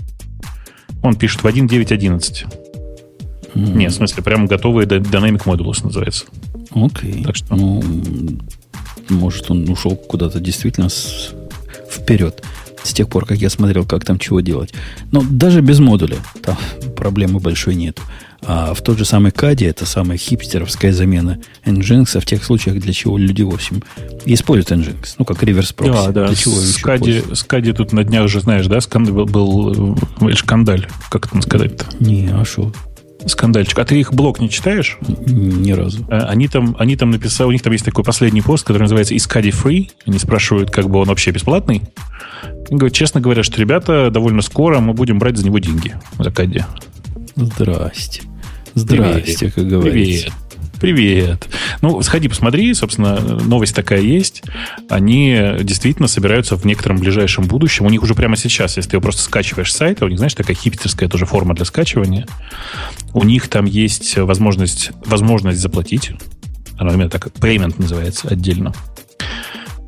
Он 1.04 1.16
пишет 1.16 1.44
в 1.44 1.48
1.9.11. 1.48 2.65
Mm. 3.56 3.78
Нет, 3.78 3.92
в 3.92 3.96
смысле, 3.96 4.24
прям 4.24 4.46
готовый 4.46 4.86
Dynamic 4.86 5.44
Modules 5.46 5.84
называется. 5.84 6.26
Окей. 6.72 7.14
Okay. 7.14 7.24
Так 7.24 7.36
что... 7.36 7.56
Ну, 7.56 7.84
может, 9.10 9.50
он 9.50 9.70
ушел 9.70 9.96
куда-то 9.96 10.40
действительно 10.40 10.90
с... 10.90 11.34
вперед 11.90 12.44
с 12.84 12.94
тех 12.94 13.10
пор, 13.10 13.26
как 13.26 13.40
я 13.40 13.50
смотрел, 13.50 13.84
как 13.86 14.06
там 14.06 14.20
чего 14.20 14.42
делать. 14.42 14.74
Но 15.12 15.24
даже 15.28 15.62
без 15.62 15.80
модуля 15.80 16.18
там 16.44 16.58
проблемы 16.96 17.40
большой 17.40 17.76
нет. 17.76 18.00
А 18.48 18.76
в 18.76 18.82
тот 18.82 19.00
же 19.00 19.06
самый 19.06 19.32
Кади, 19.32 19.66
это 19.66 19.88
самая 19.88 20.20
хипстеровская 20.20 20.94
замена 20.94 21.40
Nginx, 21.66 22.20
в 22.20 22.26
тех 22.26 22.44
случаях, 22.44 22.80
для 22.80 22.94
чего 22.94 23.18
люди, 23.18 23.42
в 23.42 23.52
общем, 23.52 23.82
используют 24.26 24.84
Nginx. 24.84 25.16
Ну, 25.18 25.26
как 25.26 25.42
реверс 25.42 25.74
прокси. 25.74 25.94
Да, 25.94 26.12
да. 26.12 26.28
Для 26.28 26.36
чего 26.36 26.54
с, 26.54 26.78
Кади, 26.78 27.24
с 27.34 27.44
Кади 27.44 27.74
тут 27.74 27.92
на 27.92 28.04
днях 28.04 28.28
же, 28.28 28.40
знаешь, 28.40 28.68
да, 28.68 28.80
скандал 28.82 29.26
был, 29.26 29.96
был 30.20 30.36
шкандаль, 30.36 30.88
как 31.10 31.26
это 31.26 31.42
сказать-то? 31.42 31.86
Не, 32.00 32.30
а 32.32 32.46
что? 32.46 32.72
Скандальчик. 33.26 33.78
А 33.80 33.86
ты 33.86 34.00
их 34.00 34.14
блог 34.14 34.40
не 34.40 34.50
читаешь? 34.50 34.98
Ни 35.02 35.72
разу. 35.72 36.06
Э, 36.10 36.20
они 36.28 36.48
там, 36.48 36.76
они 36.80 36.96
там 36.96 37.12
написали, 37.12 37.48
у 37.48 37.52
них 37.52 37.62
там 37.62 37.74
есть 37.74 37.86
такой 37.86 38.04
последний 38.04 38.42
пост, 38.42 38.66
который 38.66 38.84
называется 38.84 39.16
«Искади 39.16 39.50
free». 39.50 39.90
Они 40.06 40.20
спрашивают, 40.20 40.72
как 40.72 40.90
бы 40.90 41.00
он 41.00 41.08
вообще 41.08 41.32
бесплатный. 41.32 41.82
И 42.70 42.76
говорят, 42.76 42.94
честно 42.94 43.22
говоря, 43.22 43.44
что 43.44 43.60
ребята, 43.60 44.10
довольно 44.12 44.42
скоро 44.42 44.80
мы 44.80 44.94
будем 44.94 45.20
брать 45.20 45.38
за 45.38 45.46
него 45.46 45.60
деньги. 45.60 45.96
За 46.20 46.32
Кади. 46.32 46.64
Здрасте. 47.36 48.22
Здрасте, 48.74 49.38
Привет. 49.38 49.54
как 49.56 49.68
говорится. 49.68 50.24
Привет. 50.24 50.34
Привет. 50.80 51.48
Ну, 51.82 52.02
сходи, 52.02 52.28
посмотри, 52.28 52.74
собственно, 52.74 53.20
новость 53.20 53.76
такая 53.76 54.02
есть. 54.02 54.44
Они 54.90 55.56
действительно 55.62 56.08
собираются 56.08 56.56
в 56.56 56.66
некотором 56.66 56.98
ближайшем 56.98 57.46
будущем. 57.46 57.86
У 57.86 57.90
них 57.90 58.04
уже 58.04 58.14
прямо 58.14 58.36
сейчас, 58.36 58.78
если 58.78 58.92
ты 58.92 59.00
просто 59.00 59.22
скачиваешь 59.22 59.72
с 59.72 59.78
сайта, 59.78 60.06
у 60.06 60.08
них, 60.08 60.18
знаешь, 60.18 60.34
такая 60.34 60.56
хипстерская 60.56 61.08
тоже 61.08 61.26
форма 61.26 61.56
для 61.56 61.66
скачивания. 61.66 62.28
У 63.14 63.24
них 63.24 63.48
там 63.48 63.66
есть 63.66 64.18
возможность, 64.18 64.92
возможность 65.06 65.60
заплатить. 65.60 66.12
Она 66.78 66.94
именно 66.94 67.10
так, 67.10 67.28
payment 67.28 67.76
называется 67.78 68.28
отдельно. 68.28 68.74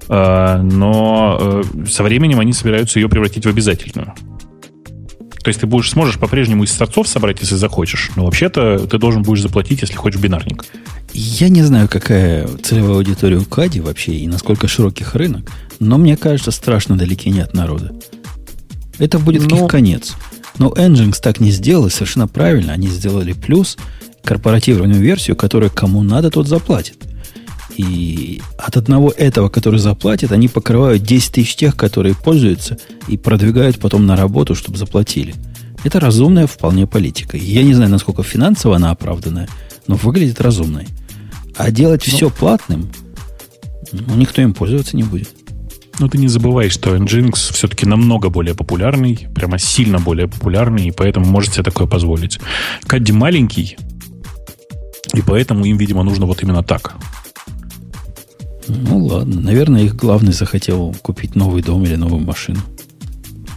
А, 0.10 0.62
но 0.62 1.38
э, 1.40 1.86
со 1.90 2.04
временем 2.04 2.40
они 2.40 2.54
собираются 2.54 3.00
ее 3.00 3.10
превратить 3.10 3.46
в 3.46 3.50
обязательную. 3.50 4.14
То 5.48 5.50
есть 5.50 5.62
ты 5.62 5.66
будешь, 5.66 5.90
сможешь 5.92 6.20
по-прежнему 6.20 6.66
из 6.66 6.74
сорцов 6.74 7.08
собрать, 7.08 7.40
если 7.40 7.56
захочешь. 7.56 8.12
Но 8.18 8.26
вообще-то 8.26 8.80
ты 8.80 8.98
должен 8.98 9.24
будешь 9.24 9.42
заплатить, 9.42 9.80
если 9.80 9.96
хочешь 9.96 10.20
бинарник. 10.20 10.66
Я 11.14 11.48
не 11.48 11.64
знаю, 11.64 11.88
какая 11.88 12.46
целевая 12.64 12.98
аудитория 12.98 13.38
у 13.38 13.46
Кади 13.46 13.80
вообще 13.80 14.12
и 14.12 14.28
насколько 14.28 14.68
широких 14.68 15.16
рынок, 15.16 15.50
но 15.80 15.98
мне 15.98 16.18
кажется, 16.18 16.52
страшно 16.52 16.98
далеки 16.98 17.30
не 17.30 17.40
от 17.40 17.54
народа. 17.54 17.94
Это 19.00 19.20
будет 19.20 19.50
но... 19.50 19.64
их 19.64 19.72
конец. 19.72 20.16
Но 20.58 20.68
Nginx 20.68 21.16
так 21.22 21.40
не 21.40 21.52
сделал, 21.52 21.88
и 21.88 21.92
совершенно 21.92 22.28
правильно. 22.28 22.74
Они 22.74 22.90
сделали 22.90 23.32
плюс, 23.32 23.78
корпоративную 24.26 25.00
версию, 25.00 25.38
которая 25.38 25.70
кому 25.70 26.04
надо, 26.04 26.30
тот 26.30 26.50
заплатит. 26.50 27.07
И 27.78 28.42
от 28.58 28.76
одного 28.76 29.14
этого, 29.16 29.50
который 29.50 29.80
заплатит, 29.80 30.32
они 30.32 30.48
покрывают 30.48 31.04
10 31.04 31.32
тысяч 31.32 31.56
тех, 31.56 31.78
которые 31.78 32.16
пользуются 32.16 32.78
и 33.08 33.18
продвигают 33.18 33.80
потом 33.80 34.08
на 34.08 34.16
работу, 34.16 34.56
чтобы 34.56 34.78
заплатили. 34.78 35.36
Это 35.84 36.00
разумная 36.00 36.48
вполне 36.48 36.88
политика. 36.88 37.38
Я 37.38 37.62
не 37.62 37.76
знаю, 37.76 37.92
насколько 37.92 38.24
финансово 38.24 38.78
она 38.78 38.90
оправданная, 38.90 39.48
но 39.86 39.96
выглядит 39.96 40.42
разумной. 40.42 40.88
А 41.56 41.70
делать 41.70 42.04
ну, 42.08 42.14
все 42.14 42.30
платным, 42.32 42.92
ну, 43.92 44.16
никто 44.16 44.42
им 44.42 44.56
пользоваться 44.56 44.98
не 44.98 45.04
будет. 45.04 45.30
Но 46.00 46.08
ты 46.08 46.18
не 46.18 46.28
забывай, 46.28 46.70
что 46.70 46.96
Nginx 46.96 47.54
все-таки 47.54 47.86
намного 47.86 48.30
более 48.30 48.56
популярный, 48.56 49.28
прямо 49.36 49.60
сильно 49.60 50.00
более 50.00 50.28
популярный, 50.28 50.88
и 50.88 50.92
поэтому 50.92 51.28
может 51.28 51.54
себе 51.54 51.64
такое 51.64 51.88
позволить. 51.88 52.40
Кадди 52.86 53.12
маленький, 53.12 53.78
и 55.14 55.22
поэтому 55.22 55.66
им, 55.66 55.78
видимо, 55.78 56.04
нужно 56.04 56.26
вот 56.26 56.42
именно 56.44 56.64
так. 56.64 56.96
Ну 58.68 59.06
ладно, 59.06 59.42
наверное, 59.42 59.84
их 59.84 59.96
главный 59.96 60.34
захотел 60.34 60.96
купить 61.02 61.36
новый 61.36 61.62
дом 61.62 61.84
или 61.84 61.96
новую 61.96 62.24
машину. 62.24 62.60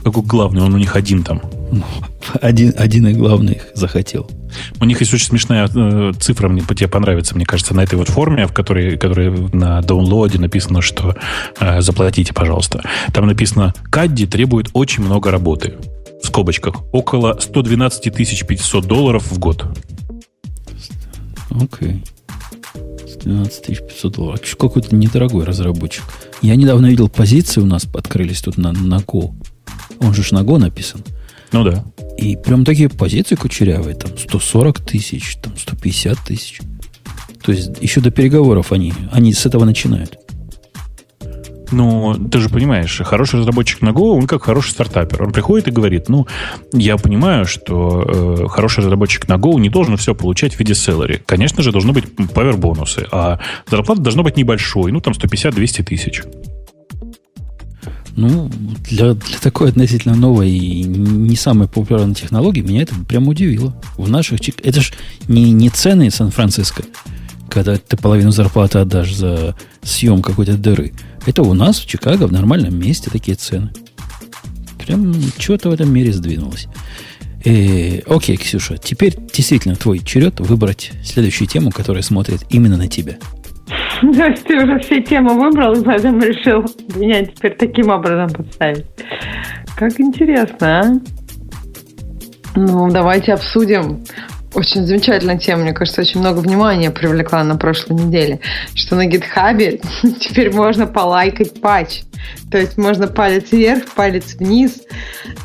Какой 0.04 0.22
главный? 0.22 0.62
Он 0.62 0.74
у 0.74 0.78
них 0.78 0.96
один 0.96 1.22
там. 1.22 1.42
Ну, 1.70 1.84
один, 2.40 2.72
один 2.76 3.06
и 3.08 3.12
главный 3.12 3.54
их 3.54 3.66
захотел. 3.74 4.30
У 4.80 4.84
них 4.84 5.00
есть 5.00 5.12
очень 5.12 5.26
смешная 5.26 5.68
э, 5.72 6.12
цифра, 6.18 6.48
мне 6.48 6.62
тебе 6.62 6.88
понравится, 6.88 7.36
мне 7.36 7.44
кажется, 7.44 7.74
на 7.74 7.82
этой 7.82 7.96
вот 7.96 8.08
форме, 8.08 8.46
в 8.46 8.52
которой, 8.52 8.96
которой 8.96 9.30
на 9.52 9.80
даунлоаде 9.82 10.38
написано, 10.38 10.80
что 10.80 11.16
э, 11.58 11.80
заплатите, 11.82 12.32
пожалуйста. 12.32 12.82
Там 13.12 13.26
написано, 13.26 13.74
Кадди 13.90 14.26
требует 14.26 14.70
очень 14.72 15.04
много 15.04 15.30
работы. 15.30 15.74
В 16.22 16.26
скобочках. 16.26 16.82
Около 16.92 17.38
112 17.38 18.12
500 18.46 18.86
долларов 18.86 19.30
в 19.30 19.38
год. 19.38 19.64
Окей. 21.50 21.88
Okay. 21.88 22.04
12 23.22 23.86
500 23.86 24.12
долларов. 24.12 24.56
Какой-то 24.56 24.94
недорогой 24.94 25.44
разработчик. 25.44 26.04
Я 26.42 26.56
недавно 26.56 26.86
видел 26.86 27.08
позиции 27.08 27.60
у 27.60 27.66
нас 27.66 27.86
открылись 27.92 28.40
тут 28.40 28.56
на, 28.56 28.72
на 28.72 28.98
Go. 28.98 29.32
Он 30.00 30.14
же 30.14 30.22
на 30.34 30.40
Go 30.40 30.58
написан. 30.58 31.02
Ну 31.52 31.64
да. 31.64 31.84
И 32.16 32.36
прям 32.36 32.64
такие 32.64 32.88
позиции 32.88 33.34
кучерявые. 33.34 33.96
Там 33.96 34.16
140 34.16 34.80
тысяч, 34.80 35.36
там 35.42 35.56
150 35.56 36.18
тысяч. 36.26 36.60
То 37.42 37.52
есть 37.52 37.70
еще 37.80 38.00
до 38.00 38.10
переговоров 38.10 38.72
они, 38.72 38.92
они 39.10 39.32
с 39.32 39.46
этого 39.46 39.64
начинают. 39.64 40.18
Ну, 41.72 42.14
ты 42.14 42.38
же 42.38 42.48
понимаешь, 42.48 43.00
хороший 43.04 43.40
разработчик 43.40 43.80
на 43.82 43.90
Go, 43.90 44.16
он 44.16 44.26
как 44.26 44.44
хороший 44.44 44.70
стартапер. 44.70 45.22
Он 45.22 45.32
приходит 45.32 45.68
и 45.68 45.70
говорит, 45.70 46.08
ну, 46.08 46.26
я 46.72 46.96
понимаю, 46.96 47.46
что 47.46 48.02
э, 48.02 48.48
хороший 48.48 48.80
разработчик 48.80 49.28
на 49.28 49.34
Go 49.34 49.58
не 49.60 49.68
должен 49.68 49.96
все 49.96 50.14
получать 50.14 50.54
в 50.54 50.58
виде 50.58 50.72
salary. 50.72 51.20
Конечно 51.24 51.62
же, 51.62 51.72
должны 51.72 51.92
быть 51.92 52.04
павер-бонусы, 52.34 53.06
а 53.12 53.38
зарплата 53.70 54.00
должна 54.00 54.22
быть 54.22 54.36
небольшой, 54.36 54.92
ну, 54.92 55.00
там 55.00 55.14
150-200 55.14 55.82
тысяч. 55.84 56.22
Ну, 58.16 58.50
для, 58.90 59.14
для 59.14 59.38
такой 59.40 59.70
относительно 59.70 60.14
новой 60.14 60.50
и 60.50 60.82
не 60.82 61.36
самой 61.36 61.68
популярной 61.68 62.14
технологии 62.14 62.60
меня 62.60 62.82
это 62.82 62.94
прям 63.08 63.28
удивило. 63.28 63.74
В 63.96 64.10
наших... 64.10 64.40
Это 64.62 64.80
же 64.80 64.92
не, 65.28 65.52
не 65.52 65.70
цены 65.70 66.10
Сан-Франциско, 66.10 66.82
когда 67.48 67.76
ты 67.76 67.96
половину 67.96 68.30
зарплаты 68.32 68.78
отдашь 68.78 69.14
за 69.14 69.56
съем 69.82 70.22
какой-то 70.22 70.56
дыры. 70.56 70.92
Это 71.26 71.42
у 71.42 71.54
нас 71.54 71.78
в 71.78 71.86
Чикаго 71.86 72.26
в 72.26 72.32
нормальном 72.32 72.78
месте 72.78 73.10
такие 73.10 73.36
цены. 73.36 73.70
Прям 74.84 75.14
что-то 75.38 75.70
в 75.70 75.72
этом 75.72 75.92
мире 75.92 76.12
сдвинулось. 76.12 76.66
Э, 77.44 78.00
окей, 78.06 78.36
Ксюша, 78.36 78.76
теперь 78.76 79.14
действительно 79.32 79.76
твой 79.76 80.00
черед 80.00 80.40
выбрать 80.40 80.92
следующую 81.04 81.48
тему, 81.48 81.70
которая 81.70 82.02
смотрит 82.02 82.40
именно 82.50 82.76
на 82.76 82.88
тебя. 82.88 83.16
То 84.00 84.24
есть 84.26 84.44
ты 84.46 84.56
уже 84.56 84.78
все 84.80 85.02
темы 85.02 85.34
выбрал, 85.34 85.74
и 85.74 85.84
поэтому 85.84 86.20
решил 86.20 86.64
меня 86.96 87.24
теперь 87.24 87.56
таким 87.56 87.90
образом 87.90 88.30
подставить. 88.30 88.86
Как 89.76 89.98
интересно, 90.00 90.80
а? 90.80 91.00
Ну, 92.56 92.90
давайте 92.90 93.32
обсудим 93.32 94.04
очень 94.54 94.86
замечательная 94.86 95.38
тема, 95.38 95.62
мне 95.62 95.72
кажется, 95.72 96.00
очень 96.00 96.20
много 96.20 96.38
внимания 96.38 96.90
привлекла 96.90 97.44
на 97.44 97.56
прошлой 97.56 97.94
неделе, 97.94 98.40
что 98.74 98.96
на 98.96 99.06
гитхабе 99.06 99.80
теперь 100.20 100.52
можно 100.52 100.86
полайкать 100.86 101.60
патч. 101.60 102.02
То 102.50 102.58
есть 102.58 102.76
можно 102.76 103.06
палец 103.06 103.52
вверх, 103.52 103.84
палец 103.94 104.34
вниз, 104.34 104.82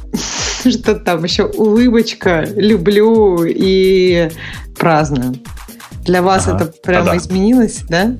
что 0.67 0.95
там 0.95 1.23
еще 1.23 1.45
улыбочка, 1.45 2.45
люблю 2.55 3.43
и 3.45 4.29
праздную. 4.77 5.35
Для 6.03 6.21
вас 6.21 6.47
ага. 6.47 6.57
это 6.57 6.73
прямо 6.83 7.11
А-да. 7.11 7.17
изменилось, 7.17 7.81
да? 7.87 8.15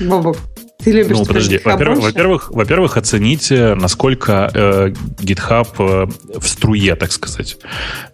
Бобок, 0.00 0.36
ты 0.84 0.92
любишь 0.92 1.16
Ну, 1.16 1.24
подожди. 1.24 1.60
Во-первых, 1.64 2.02
во-первых, 2.02 2.50
во-первых, 2.50 2.96
оцените, 2.96 3.74
насколько 3.74 4.50
э, 4.52 4.88
GitHub 5.18 5.68
э, 5.78 6.38
в 6.38 6.46
струе, 6.46 6.94
так 6.94 7.10
сказать. 7.10 7.56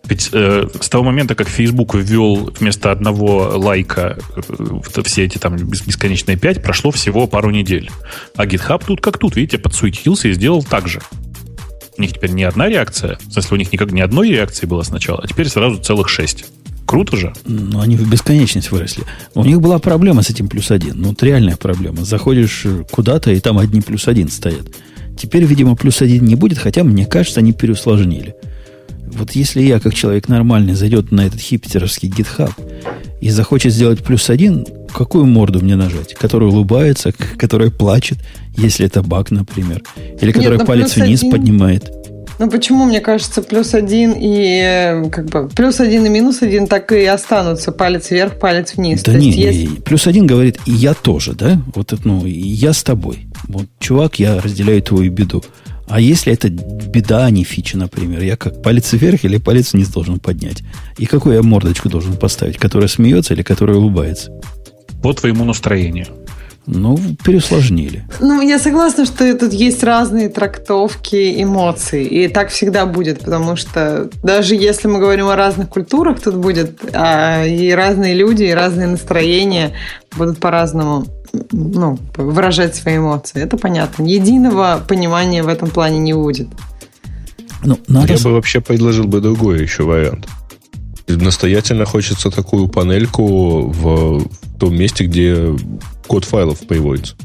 Ведь 0.05 0.31
э, 0.33 0.69
с 0.81 0.89
того 0.89 1.05
момента, 1.05 1.35
как 1.35 1.49
Facebook 1.49 1.95
ввел 1.95 2.53
вместо 2.59 2.93
одного 2.93 3.53
лайка 3.57 4.19
э, 4.37 5.03
все 5.05 5.25
эти 5.25 5.39
там 5.39 5.57
бес- 5.57 5.85
бесконечные 5.85 6.37
пять, 6.37 6.63
прошло 6.63 6.93
всего 6.93 7.27
пару 7.27 7.51
недель. 7.51 7.91
А 8.37 8.47
GitHub 8.47 8.85
тут 8.87 9.01
как 9.01 9.19
тут, 9.19 9.35
видите, 9.37 9.59
подсуетился 9.59 10.29
и 10.29 10.33
сделал 10.33 10.63
так 10.63 10.87
же. 10.87 11.01
У 11.99 12.03
них 12.03 12.13
теперь 12.15 12.31
не 12.31 12.45
одна 12.45 12.69
реакция, 12.69 13.19
в 13.27 13.33
смысле, 13.33 13.57
у 13.57 13.59
них 13.59 13.73
никак 13.73 13.91
ни 13.93 14.01
одной 14.01 14.31
реакции 14.31 14.67
было 14.67 14.83
сначала, 14.83 15.21
а 15.23 15.27
теперь 15.27 15.49
сразу 15.49 15.79
целых 15.83 16.09
шесть. 16.09 16.47
Круто 16.91 17.17
же. 17.17 17.33
Но 17.45 17.81
они 17.83 17.95
в 17.95 18.11
бесконечность 18.11 18.73
выросли. 18.73 19.05
У 19.37 19.45
них 19.45 19.61
была 19.61 19.79
проблема 19.79 20.23
с 20.23 20.31
этим 20.31 20.49
плюс 20.49 20.73
один. 20.73 20.95
Ну, 20.97 21.11
вот 21.11 21.23
реальная 21.23 21.57
проблема. 21.57 22.05
Заходишь 22.05 22.67
куда-то, 22.91 23.31
и 23.31 23.39
там 23.39 23.59
одни 23.59 23.81
плюс 23.81 24.09
один 24.09 24.29
стоят. 24.29 24.67
Теперь, 25.17 25.45
видимо, 25.45 25.77
плюс 25.77 26.03
один 26.03 26.25
не 26.25 26.35
будет, 26.35 26.59
хотя, 26.59 26.83
мне 26.83 27.07
кажется, 27.07 27.39
они 27.39 27.53
переусложнили. 27.53 28.35
Вот 29.07 29.31
если 29.33 29.63
я, 29.63 29.79
как 29.79 29.95
человек 29.95 30.27
нормальный, 30.27 30.75
зайдет 30.75 31.13
на 31.13 31.27
этот 31.27 31.39
хипстеровский 31.41 32.09
GitHub 32.09 32.53
и 33.21 33.31
захочет 33.31 33.73
сделать 33.73 34.03
плюс 34.03 34.29
один, 34.29 34.67
какую 34.93 35.27
морду 35.27 35.61
мне 35.61 35.77
нажать? 35.77 36.15
Которая 36.15 36.51
улыбается, 36.51 37.13
которая 37.13 37.71
плачет, 37.71 38.19
если 38.57 38.87
это 38.87 39.05
баг, 39.05 39.31
например. 39.31 39.85
Или 40.21 40.33
которая 40.33 40.59
ну, 40.59 40.67
палец 40.67 40.97
вниз 40.97 41.21
один- 41.21 41.31
поднимает. 41.31 42.00
Ну 42.41 42.49
почему, 42.49 42.87
мне 42.87 43.01
кажется, 43.01 43.43
плюс 43.43 43.75
один 43.75 44.15
и 44.19 44.63
э, 44.65 45.11
как 45.11 45.27
бы 45.27 45.51
плюс 45.55 45.79
один 45.79 46.07
и 46.07 46.09
минус 46.09 46.41
один 46.41 46.67
так 46.67 46.91
и 46.91 47.05
останутся. 47.05 47.71
Палец 47.71 48.11
вверх, 48.11 48.39
палец 48.39 48.77
вниз. 48.77 49.03
Да 49.03 49.13
То 49.13 49.19
не, 49.19 49.27
есть 49.27 49.37
не, 49.37 49.45
если- 49.45 49.81
плюс 49.83 50.07
один 50.07 50.27
говорит, 50.27 50.59
и 50.65 50.73
я 50.73 50.95
тоже, 50.95 51.35
да? 51.35 51.61
Вот 51.75 51.93
это, 51.93 52.01
ну, 52.09 52.25
я 52.25 52.73
с 52.73 52.83
тобой. 52.83 53.27
Вот, 53.47 53.67
чувак, 53.79 54.19
я 54.19 54.41
разделяю 54.41 54.81
твою 54.81 55.13
беду. 55.13 55.45
А 55.87 56.01
если 56.01 56.33
это 56.33 56.49
беда, 56.49 57.27
а 57.27 57.31
не 57.31 57.45
фича, 57.45 57.77
например, 57.77 58.23
я 58.23 58.39
как 58.39 58.63
палец 58.63 58.91
вверх 58.95 59.27
или 59.27 59.37
палец 59.37 59.75
вниз 59.75 59.89
должен 59.89 60.19
поднять? 60.19 60.63
И 60.97 61.05
какую 61.05 61.35
я 61.35 61.43
мордочку 61.43 61.91
должен 61.91 62.17
поставить? 62.17 62.57
Которая 62.57 62.89
смеется 62.89 63.35
или 63.35 63.43
которая 63.43 63.77
улыбается? 63.77 64.33
По 65.03 65.13
твоему 65.13 65.45
настроению. 65.45 66.07
Ну, 66.73 66.97
переусложнили. 67.25 68.05
Ну, 68.21 68.41
я 68.41 68.59
согласна, 68.59 69.05
что 69.05 69.35
тут 69.37 69.53
есть 69.53 69.83
разные 69.83 70.29
трактовки 70.29 71.43
эмоций. 71.43 72.05
И 72.05 72.29
так 72.29 72.51
всегда 72.51 72.87
будет, 72.87 73.21
потому 73.21 73.57
что 73.57 74.09
даже 74.23 74.55
если 74.55 74.87
мы 74.87 75.01
говорим 75.01 75.27
о 75.27 75.37
разных 75.37 75.69
культурах, 75.69 76.21
тут 76.21 76.37
будет 76.37 76.81
а, 76.93 77.45
и 77.45 77.73
разные 77.73 78.15
люди, 78.15 78.45
и 78.45 78.53
разные 78.53 78.87
настроения 78.87 79.73
будут 80.17 80.39
по-разному 80.39 81.07
ну, 81.51 81.99
выражать 82.17 82.77
свои 82.77 82.99
эмоции. 82.99 83.43
Это 83.43 83.57
понятно. 83.57 84.05
Единого 84.05 84.81
понимания 84.87 85.43
в 85.43 85.49
этом 85.49 85.71
плане 85.71 85.99
не 85.99 86.13
будет. 86.13 86.49
Ну, 87.65 87.79
надо... 87.89 88.13
Я 88.13 88.19
бы 88.21 88.33
вообще 88.33 88.61
предложил 88.61 89.05
бы 89.05 89.21
другой 89.21 89.61
еще 89.61 89.83
вариант. 89.83 90.27
Настоятельно 91.17 91.85
хочется 91.85 92.31
такую 92.31 92.69
панельку 92.69 93.69
в, 93.69 94.27
том 94.59 94.77
месте, 94.77 95.05
где 95.05 95.57
код 96.07 96.25
файлов 96.25 96.61
приводится. 96.61 97.17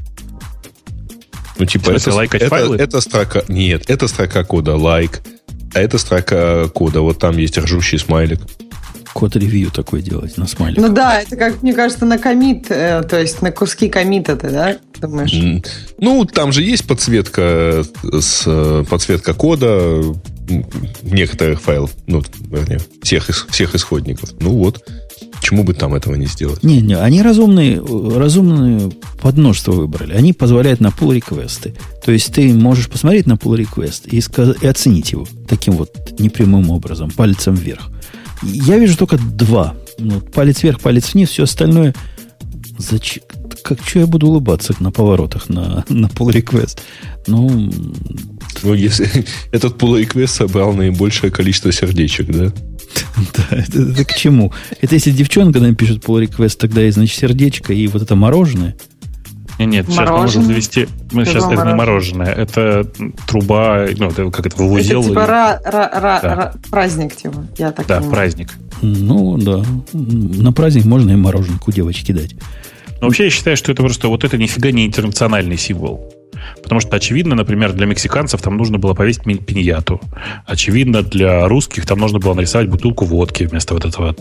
Ну, 1.58 1.66
типа, 1.66 1.92
это, 1.92 2.14
лайкать 2.14 2.42
это, 2.42 2.50
файлы? 2.50 2.78
это 2.78 3.02
строка... 3.02 3.44
Нет, 3.48 3.90
это 3.90 4.08
строка 4.08 4.44
кода 4.44 4.76
лайк, 4.76 5.22
а 5.74 5.82
это 5.82 5.98
строка 5.98 6.68
кода. 6.70 7.02
Вот 7.02 7.20
там 7.20 7.38
есть 7.38 7.58
ржущий 7.58 8.00
смайлик. 8.00 8.40
Код 9.14 9.36
ревью 9.38 9.72
такой 9.72 10.02
делать 10.02 10.38
на 10.38 10.48
смайлик. 10.48 10.78
Ну 10.78 10.90
да, 10.90 11.22
это 11.22 11.38
как, 11.38 11.62
мне 11.62 11.74
кажется, 11.74 12.06
на 12.06 12.18
комит, 12.18 12.66
э, 12.70 13.02
то 13.10 13.20
есть 13.20 13.42
на 13.42 13.52
куски 13.52 13.88
комита 13.88 14.36
ты, 14.36 14.50
да, 14.50 14.78
думаешь? 15.00 15.64
Ну, 15.98 16.26
там 16.26 16.52
же 16.52 16.62
есть 16.62 16.86
подсветка 16.86 17.86
с 18.04 18.44
э, 18.46 18.84
подсветка 18.90 19.34
кода 19.34 20.04
некоторых 21.04 21.62
файлов, 21.62 21.92
ну, 22.08 22.24
вернее, 22.50 22.80
всех, 23.02 23.30
всех 23.50 23.76
исходников. 23.76 24.32
Ну 24.40 24.52
вот, 24.58 24.88
почему 25.34 25.64
бы 25.64 25.74
там 25.74 25.94
этого 25.96 26.16
не 26.16 26.26
сделать? 26.28 26.64
Не, 26.64 26.82
не, 26.82 26.96
они 26.98 27.22
разумные, 27.22 27.80
разумные 27.82 28.92
подмножество 29.22 29.72
выбрали. 29.72 30.14
Они 30.14 30.34
позволяют 30.34 30.80
на 30.80 30.88
pull 30.88 31.14
реквесты. 31.14 31.74
То 32.04 32.12
есть 32.12 32.34
ты 32.34 32.54
можешь 32.54 32.90
посмотреть 32.90 33.26
на 33.28 33.34
pull 33.34 33.58
request 33.58 34.10
и, 34.10 34.20
сказ- 34.22 34.58
и 34.62 34.68
оценить 34.68 35.12
его 35.12 35.28
таким 35.48 35.76
вот 35.76 36.20
непрямым 36.20 36.70
образом, 36.70 37.12
пальцем 37.12 37.56
вверх. 37.56 37.90
Я 38.44 38.78
вижу 38.78 38.98
только 38.98 39.18
два. 39.18 39.76
Ну, 39.98 40.20
палец 40.20 40.62
вверх, 40.62 40.80
палец 40.82 41.14
вниз, 41.14 41.30
все 41.30 41.44
остальное. 41.44 41.96
Зачем? 42.78 43.24
Как 43.68 43.80
что 43.84 43.98
я 44.00 44.06
буду 44.06 44.28
улыбаться 44.28 44.76
на 44.80 44.92
поворотах 44.92 45.50
на, 45.50 45.84
на 45.90 46.06
pull 46.06 46.32
request? 46.32 46.78
Ну, 47.26 47.50
Ну, 48.62 48.74
если 48.76 49.10
этот 49.52 49.82
pull 49.82 50.00
request 50.06 50.28
собрал 50.28 50.74
наибольшее 50.74 51.32
количество 51.32 51.72
сердечек, 51.72 52.28
да? 52.28 52.46
да, 53.50 53.58
это, 53.58 53.82
это 53.82 54.06
к 54.06 54.14
чему? 54.14 54.54
Это 54.82 54.94
если 54.94 55.10
девчонка 55.10 55.60
нам 55.60 55.76
пишет 55.76 56.06
pull 56.06 56.24
request, 56.24 56.58
тогда 56.60 56.84
и 56.84 56.92
значит 56.92 57.18
сердечко 57.18 57.74
и 57.74 57.88
вот 57.88 58.04
это 58.04 58.16
мороженое. 58.16 58.76
Нет, 59.58 59.70
нет, 59.70 59.86
сейчас 59.88 60.10
мы 60.10 60.18
можем 60.18 60.44
Мороженое? 60.44 60.46
завести... 60.48 60.88
Мы 61.14 61.24
Что 61.26 61.34
сейчас 61.40 61.52
это 61.52 61.66
не 61.66 61.74
мороженое? 61.74 62.28
это 62.34 62.84
труба, 63.26 63.86
ну, 63.98 64.10
это 64.10 64.30
как 64.30 64.46
это, 64.46 64.56
Это 64.56 64.64
вывозил. 64.64 65.02
типа 65.04 65.20
и- 65.20 65.24
ра- 65.24 65.60
ра- 65.66 65.94
ра- 65.94 66.20
Да. 66.22 66.36
ра- 66.54 66.70
праздник, 66.70 67.16
типа, 67.16 67.48
я 67.58 67.72
так 67.72 67.88
Да, 67.88 67.96
понимаю. 68.00 68.12
праздник. 68.16 68.50
Ну, 68.82 69.38
да. 69.38 69.64
На 69.94 70.52
праздник 70.52 70.84
можно 70.86 71.12
и 71.12 71.16
мороженку 71.16 71.72
девочке 71.72 72.14
дать. 72.14 72.36
Но 73.02 73.08
вообще 73.08 73.26
я 73.26 73.30
считаю, 73.30 73.58
что 73.58 73.72
это 73.72 73.84
просто 73.84 74.08
вот 74.08 74.24
это 74.24 74.38
нифига 74.38 74.72
не 74.72 74.86
интернациональный 74.86 75.58
символ. 75.58 76.12
Потому 76.62 76.82
что, 76.82 76.96
очевидно, 76.96 77.36
например, 77.36 77.74
для 77.74 77.86
мексиканцев 77.86 78.42
там 78.42 78.58
нужно 78.58 78.78
было 78.78 78.94
повесить 78.94 79.24
пиньяту. 79.24 80.00
Очевидно, 80.46 81.02
для 81.02 81.48
русских 81.48 81.86
там 81.86 82.00
нужно 82.00 82.20
было 82.20 82.34
нарисовать 82.34 82.70
бутылку 82.70 83.06
водки 83.06 83.44
вместо 83.44 83.74
вот 83.74 83.86
этого. 83.86 84.16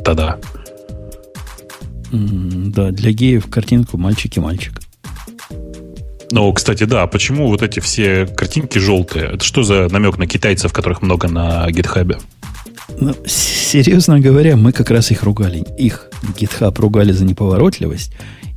М, 2.13 2.73
Да, 2.73 2.91
для 2.91 3.13
геев 3.13 3.47
картинку 3.51 3.99
мальчик 3.99 4.37
и 4.37 4.41
мальчик. 4.41 4.81
Ну, 6.31 6.53
кстати, 6.53 6.85
да, 6.85 7.07
почему 7.07 7.49
вот 7.49 7.63
эти 7.63 7.81
все 7.81 8.27
картинки 8.27 8.79
желтые? 8.79 9.27
Это 9.35 9.45
что 9.45 9.63
за 9.63 9.89
намек 9.91 10.19
на 10.19 10.27
китайцев, 10.27 10.73
которых 10.73 11.03
много 11.03 11.29
на 11.29 11.71
гитхабе? 11.71 12.19
Ну, 12.99 13.15
серьезно 13.27 14.21
говоря, 14.21 14.57
мы 14.57 14.73
как 14.73 14.91
раз 14.91 15.11
их 15.11 15.23
ругали. 15.23 15.65
Их 15.79 16.09
GitHub 16.39 16.75
ругали 16.81 17.13
за 17.13 17.25
неповоротливость. 17.25 18.13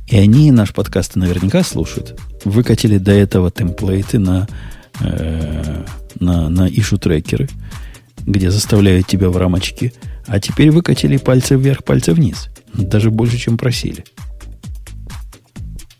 И 0.08 0.16
они 0.16 0.50
наш 0.50 0.72
подкаст 0.72 1.16
наверняка 1.16 1.62
слушают. 1.62 2.18
Выкатили 2.44 2.98
до 2.98 3.12
этого 3.12 3.50
темплейты 3.50 4.18
на, 4.18 4.48
э, 5.00 5.84
на, 6.18 6.48
на 6.48 6.66
issue 6.68 6.98
трекеры, 6.98 7.48
где 8.18 8.50
заставляют 8.50 9.06
тебя 9.06 9.28
в 9.28 9.36
рамочке. 9.36 9.92
А 10.26 10.40
теперь 10.40 10.70
выкатили 10.70 11.16
пальцы 11.18 11.56
вверх, 11.56 11.84
пальцы 11.84 12.12
вниз. 12.12 12.48
Даже 12.72 13.10
больше, 13.10 13.36
чем 13.36 13.58
просили. 13.58 14.04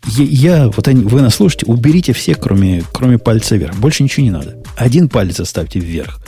Я, 0.07 0.23
я- 0.23 0.67
вот 0.69 0.87
они, 0.87 1.03
вы 1.03 1.21
нас 1.21 1.35
слушаете, 1.35 1.67
уберите 1.67 2.13
все, 2.13 2.33
кроме, 2.33 2.83
кроме 2.91 3.19
пальца 3.19 3.55
вверх. 3.57 3.75
Больше 3.77 4.01
ничего 4.03 4.23
не 4.23 4.31
надо. 4.31 4.57
Один 4.75 5.07
палец 5.07 5.39
оставьте 5.39 5.79
вверх. 5.79 6.19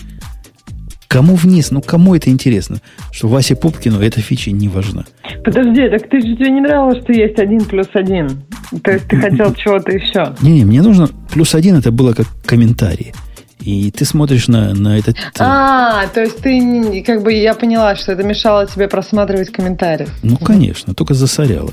Кому 1.12 1.36
вниз? 1.36 1.72
Ну, 1.72 1.82
кому 1.82 2.16
это 2.16 2.30
интересно? 2.30 2.78
Что 3.12 3.28
Васе 3.28 3.58
Пупкину 3.58 4.00
эта 4.00 4.22
фича 4.22 4.52
не 4.52 4.70
важна. 4.70 5.04
Подожди, 5.44 5.90
так 5.90 6.10
ты 6.10 6.22
же 6.22 6.38
тебе 6.38 6.52
не 6.52 6.62
нравилось, 6.62 7.04
что 7.04 7.12
есть 7.12 7.38
один 7.38 7.66
плюс 7.66 7.88
один. 7.94 8.44
То 8.82 8.92
есть 8.92 9.10
ты 9.10 9.18
хотел 9.18 9.54
чего-то 9.54 9.92
еще. 9.92 10.34
Не-не, 10.42 10.64
мне 10.64 10.82
нужно... 10.82 11.10
Плюс 11.34 11.54
один 11.54 11.76
это 11.76 11.92
было 11.92 12.14
как 12.14 12.28
комментарий. 12.46 13.14
И 13.60 13.92
ты 13.92 14.06
смотришь 14.06 14.48
на, 14.48 14.74
на 14.74 14.98
этот... 14.98 15.18
А, 15.38 16.08
то 16.08 16.22
есть 16.22 16.38
ты, 16.38 17.04
как 17.06 17.24
бы, 17.24 17.34
я 17.34 17.56
поняла, 17.56 17.98
что 17.98 18.14
это 18.14 18.24
мешало 18.24 18.66
тебе 18.66 18.88
просматривать 18.88 19.52
комментарии. 19.52 20.08
Ну, 20.24 20.38
конечно, 20.38 20.94
только 20.94 21.14
засоряло. 21.14 21.72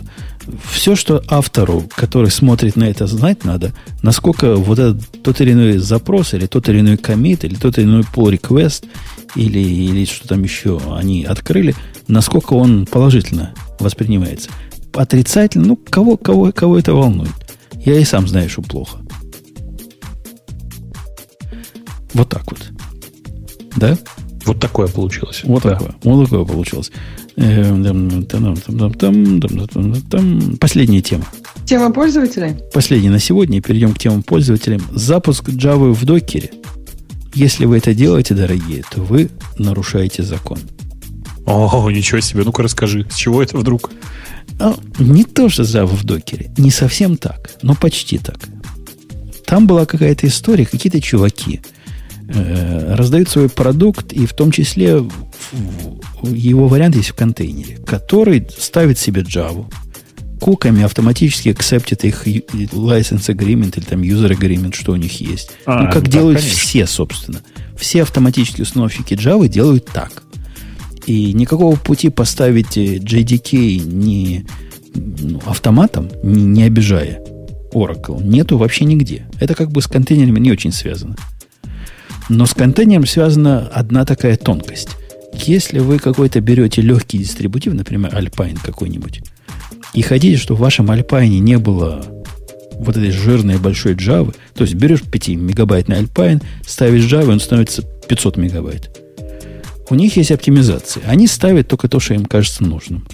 Все, 0.70 0.96
что 0.96 1.22
автору, 1.28 1.84
который 1.94 2.30
смотрит 2.30 2.76
на 2.76 2.84
это, 2.84 3.06
знать 3.06 3.44
надо, 3.44 3.72
насколько 4.02 4.56
вот 4.56 4.78
этот 4.78 5.22
тот 5.22 5.40
или 5.40 5.52
иной 5.52 5.78
запрос, 5.78 6.34
или 6.34 6.46
тот 6.46 6.68
или 6.68 6.80
иной 6.80 6.96
комит, 6.96 7.44
или 7.44 7.54
тот 7.54 7.78
или 7.78 7.84
иной 7.84 8.02
pull 8.02 8.32
request, 8.32 8.84
или, 9.34 9.58
или 9.58 10.04
что 10.04 10.28
там 10.28 10.42
еще 10.42 10.80
они 10.96 11.24
открыли, 11.24 11.74
насколько 12.06 12.54
он 12.54 12.86
положительно 12.86 13.54
воспринимается. 13.78 14.50
Отрицательно, 14.94 15.68
ну, 15.68 15.76
кого, 15.76 16.16
кого, 16.16 16.50
кого 16.52 16.78
это 16.78 16.94
волнует? 16.94 17.30
Я 17.84 17.98
и 17.98 18.04
сам 18.04 18.26
знаю, 18.26 18.48
что 18.48 18.62
плохо. 18.62 18.98
Вот 22.14 22.28
так 22.28 22.50
вот. 22.50 22.70
Да? 23.76 23.96
Вот 24.48 24.60
такое 24.60 24.88
получилось. 24.88 25.42
Вот 25.44 25.62
да. 25.62 25.74
такое. 25.74 25.94
Вот 26.04 26.24
такое 26.24 26.44
получилось. 26.46 26.90
Последняя 30.58 31.02
тема. 31.02 31.26
Тема 31.66 31.92
пользователей? 31.92 32.56
Последняя 32.72 33.10
на 33.10 33.18
сегодня. 33.18 33.60
Перейдем 33.60 33.92
к 33.92 33.98
темам 33.98 34.22
пользователям. 34.22 34.80
Запуск 34.90 35.50
Java 35.50 35.92
в 35.92 36.02
докере. 36.06 36.50
Если 37.34 37.66
вы 37.66 37.76
это 37.76 37.92
делаете, 37.92 38.32
дорогие, 38.34 38.84
то 38.90 39.02
вы 39.02 39.28
нарушаете 39.58 40.22
закон. 40.22 40.58
О, 41.44 41.90
ничего 41.90 42.20
себе. 42.20 42.42
Ну-ка 42.42 42.62
расскажи, 42.62 43.06
с 43.10 43.16
чего 43.16 43.42
это 43.42 43.58
вдруг? 43.58 43.90
А, 44.58 44.74
не 44.98 45.24
то, 45.24 45.50
что 45.50 45.64
Java 45.64 45.94
в 45.94 46.04
докере. 46.04 46.50
Не 46.56 46.70
совсем 46.70 47.18
так, 47.18 47.50
но 47.60 47.74
почти 47.74 48.16
так. 48.16 48.38
Там 49.44 49.66
была 49.66 49.84
какая-то 49.84 50.26
история, 50.26 50.64
какие-то 50.64 51.02
чуваки– 51.02 51.60
э, 52.28 52.94
раздают 52.94 53.28
свой 53.28 53.48
продукт, 53.48 54.12
и 54.12 54.26
в 54.26 54.32
том 54.32 54.50
числе 54.50 55.02
его 56.22 56.68
вариант 56.68 56.96
есть 56.96 57.10
в 57.10 57.14
контейнере, 57.14 57.78
который 57.78 58.46
ставит 58.56 58.98
себе 58.98 59.22
Java. 59.22 59.66
Куками 60.40 60.84
автоматически 60.84 61.48
акцептит 61.48 62.04
их 62.04 62.26
license 62.26 63.26
agreement 63.28 63.76
или 63.76 63.84
там 63.84 64.02
user 64.02 64.30
agreement, 64.30 64.74
что 64.74 64.92
у 64.92 64.96
них 64.96 65.20
есть. 65.20 65.50
А, 65.66 65.82
ну, 65.82 65.90
как 65.90 66.04
да, 66.04 66.10
делают 66.10 66.38
конечно. 66.38 66.58
все, 66.58 66.86
собственно. 66.86 67.40
Все 67.76 68.02
автоматические 68.02 68.62
установщики 68.62 69.14
Java 69.14 69.48
делают 69.48 69.86
так. 69.86 70.22
И 71.06 71.32
никакого 71.32 71.74
пути 71.76 72.10
поставить 72.10 72.76
JDK 72.76 73.80
не 73.80 74.46
ну, 74.94 75.40
автоматом, 75.46 76.08
не, 76.22 76.44
не 76.44 76.62
обижая 76.64 77.20
Oracle, 77.72 78.22
нету 78.22 78.58
вообще 78.58 78.84
нигде. 78.84 79.26
Это 79.40 79.54
как 79.54 79.70
бы 79.70 79.82
с 79.82 79.86
контейнерами 79.86 80.38
не 80.38 80.52
очень 80.52 80.72
связано. 80.72 81.16
Но 82.28 82.46
с 82.46 82.54
контейнером 82.54 83.06
связана 83.06 83.68
одна 83.68 84.04
такая 84.04 84.36
тонкость. 84.36 84.90
Если 85.32 85.78
вы 85.78 85.98
какой-то 85.98 86.40
берете 86.40 86.82
легкий 86.82 87.18
дистрибутив, 87.18 87.74
например, 87.74 88.14
Alpine 88.14 88.58
какой-нибудь, 88.62 89.22
и 89.94 90.02
хотите, 90.02 90.36
чтобы 90.36 90.58
в 90.58 90.62
вашем 90.62 90.90
Alpine 90.90 91.38
не 91.38 91.58
было 91.58 92.04
вот 92.72 92.96
этой 92.96 93.10
жирной 93.10 93.58
большой 93.58 93.94
Java, 93.94 94.34
то 94.54 94.62
есть 94.64 94.74
берешь 94.74 95.00
5-мегабайтный 95.00 96.02
Alpine, 96.02 96.42
ставишь 96.66 97.04
Java, 97.04 97.32
он 97.32 97.40
становится 97.40 97.82
500 97.82 98.36
мегабайт. 98.36 98.90
У 99.90 99.94
них 99.94 100.16
есть 100.16 100.30
оптимизация. 100.30 101.02
Они 101.06 101.26
ставят 101.26 101.68
только 101.68 101.88
то, 101.88 101.98
что 101.98 102.14
им 102.14 102.26
кажется 102.26 102.62
нужным. 102.62 103.06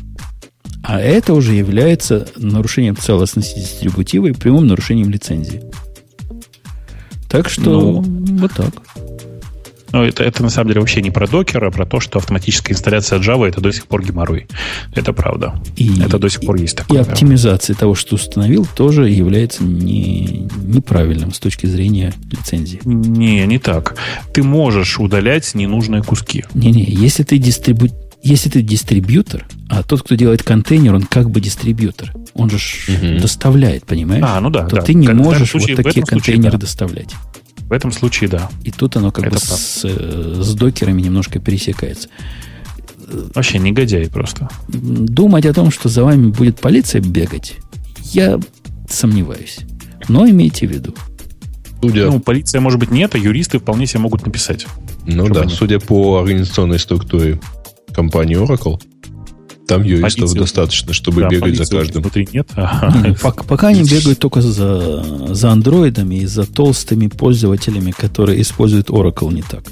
А 0.82 1.00
это 1.00 1.32
уже 1.32 1.54
является 1.54 2.28
нарушением 2.36 2.96
целостности 2.96 3.58
дистрибутива 3.58 4.26
и 4.26 4.32
прямым 4.32 4.66
нарушением 4.66 5.10
лицензии. 5.10 5.62
Так 7.30 7.48
что 7.48 8.02
ну, 8.02 8.02
вот 8.38 8.52
так. 8.52 8.72
Но 9.94 10.04
это, 10.04 10.24
это 10.24 10.42
на 10.42 10.50
самом 10.50 10.70
деле 10.70 10.80
вообще 10.80 11.02
не 11.02 11.12
про 11.12 11.28
докер, 11.28 11.64
а 11.64 11.70
про 11.70 11.86
то, 11.86 12.00
что 12.00 12.18
автоматическая 12.18 12.74
инсталляция 12.74 13.20
Java 13.20 13.46
это 13.46 13.60
до 13.60 13.70
сих 13.72 13.86
пор 13.86 14.04
геморрой. 14.04 14.48
Это 14.92 15.12
правда. 15.12 15.54
И, 15.76 16.02
это 16.02 16.18
до 16.18 16.28
сих 16.28 16.40
пор 16.40 16.56
есть 16.56 16.76
такое. 16.76 16.98
И 16.98 17.00
оптимизация 17.00 17.76
того, 17.76 17.94
что 17.94 18.16
установил, 18.16 18.66
тоже 18.66 19.08
является 19.08 19.62
не, 19.62 20.48
неправильным 20.64 21.32
с 21.32 21.38
точки 21.38 21.66
зрения 21.66 22.12
лицензии. 22.28 22.80
Не, 22.84 23.46
не 23.46 23.60
так. 23.60 23.94
Ты 24.32 24.42
можешь 24.42 24.98
удалять 24.98 25.54
ненужные 25.54 26.02
куски. 26.02 26.44
Не-не, 26.54 26.82
если 26.82 27.22
ты 27.22 27.38
дистрибу... 27.38 27.86
Если 28.24 28.48
ты 28.48 28.62
дистрибьютор, 28.62 29.46
а 29.68 29.82
тот, 29.82 30.02
кто 30.02 30.14
делает 30.14 30.42
контейнер, 30.42 30.94
он 30.94 31.02
как 31.02 31.28
бы 31.28 31.42
дистрибьютор. 31.42 32.14
Он 32.32 32.48
же 32.48 32.56
угу. 32.88 33.20
доставляет, 33.20 33.84
понимаешь? 33.84 34.24
А, 34.26 34.40
ну 34.40 34.48
да. 34.48 34.66
То 34.66 34.76
да. 34.76 34.82
ты 34.82 34.94
не 34.94 35.08
можешь 35.08 35.50
случае, 35.50 35.76
вот 35.76 35.84
такие 35.84 36.06
контейнеры 36.06 36.52
случае, 36.52 36.58
да. 36.58 36.58
доставлять. 36.58 37.14
В 37.68 37.72
этом 37.72 37.92
случае, 37.92 38.30
да. 38.30 38.48
И 38.62 38.70
тут 38.70 38.96
оно 38.96 39.10
как 39.10 39.26
Это 39.26 39.34
бы 39.34 39.40
с, 39.40 39.84
с 39.84 40.54
докерами 40.54 41.02
немножко 41.02 41.38
пересекается. 41.38 42.08
Вообще 43.34 43.58
негодяй 43.58 44.08
просто. 44.08 44.48
Думать 44.68 45.44
о 45.44 45.52
том, 45.52 45.70
что 45.70 45.90
за 45.90 46.02
вами 46.02 46.30
будет 46.30 46.58
полиция 46.58 47.02
бегать, 47.02 47.56
я 48.04 48.40
сомневаюсь. 48.88 49.58
Но 50.08 50.26
имейте 50.26 50.66
в 50.66 50.70
виду. 50.70 50.94
Судя... 51.82 52.06
Ну, 52.06 52.20
полиция, 52.20 52.62
может 52.62 52.80
быть, 52.80 52.90
нет, 52.90 53.14
а 53.14 53.18
юристы 53.18 53.58
вполне 53.58 53.86
себе 53.86 54.00
могут 54.00 54.24
написать. 54.24 54.66
Ну 55.06 55.28
да, 55.28 55.42
они... 55.42 55.52
судя 55.52 55.78
по 55.78 56.20
организационной 56.20 56.78
структуре 56.78 57.38
компании 57.94 58.36
Oracle, 58.36 58.80
там 59.66 59.82
юристов 59.82 60.24
полиции, 60.24 60.38
достаточно, 60.38 60.92
чтобы 60.92 61.22
да, 61.22 61.28
бегать 61.28 61.56
за 61.56 61.66
каждым. 61.66 62.02
Внутри 62.02 62.28
нет. 62.32 62.48
Не, 62.56 63.14
пока, 63.22 63.44
пока 63.44 63.68
они 63.68 63.82
бегают 63.82 64.18
только 64.18 64.42
за, 64.42 65.34
за 65.34 65.50
андроидами 65.50 66.16
и 66.16 66.26
за 66.26 66.44
толстыми 66.44 67.06
пользователями, 67.06 67.92
которые 67.92 68.40
используют 68.42 68.90
Oracle 68.90 69.32
не 69.32 69.42
так. 69.42 69.64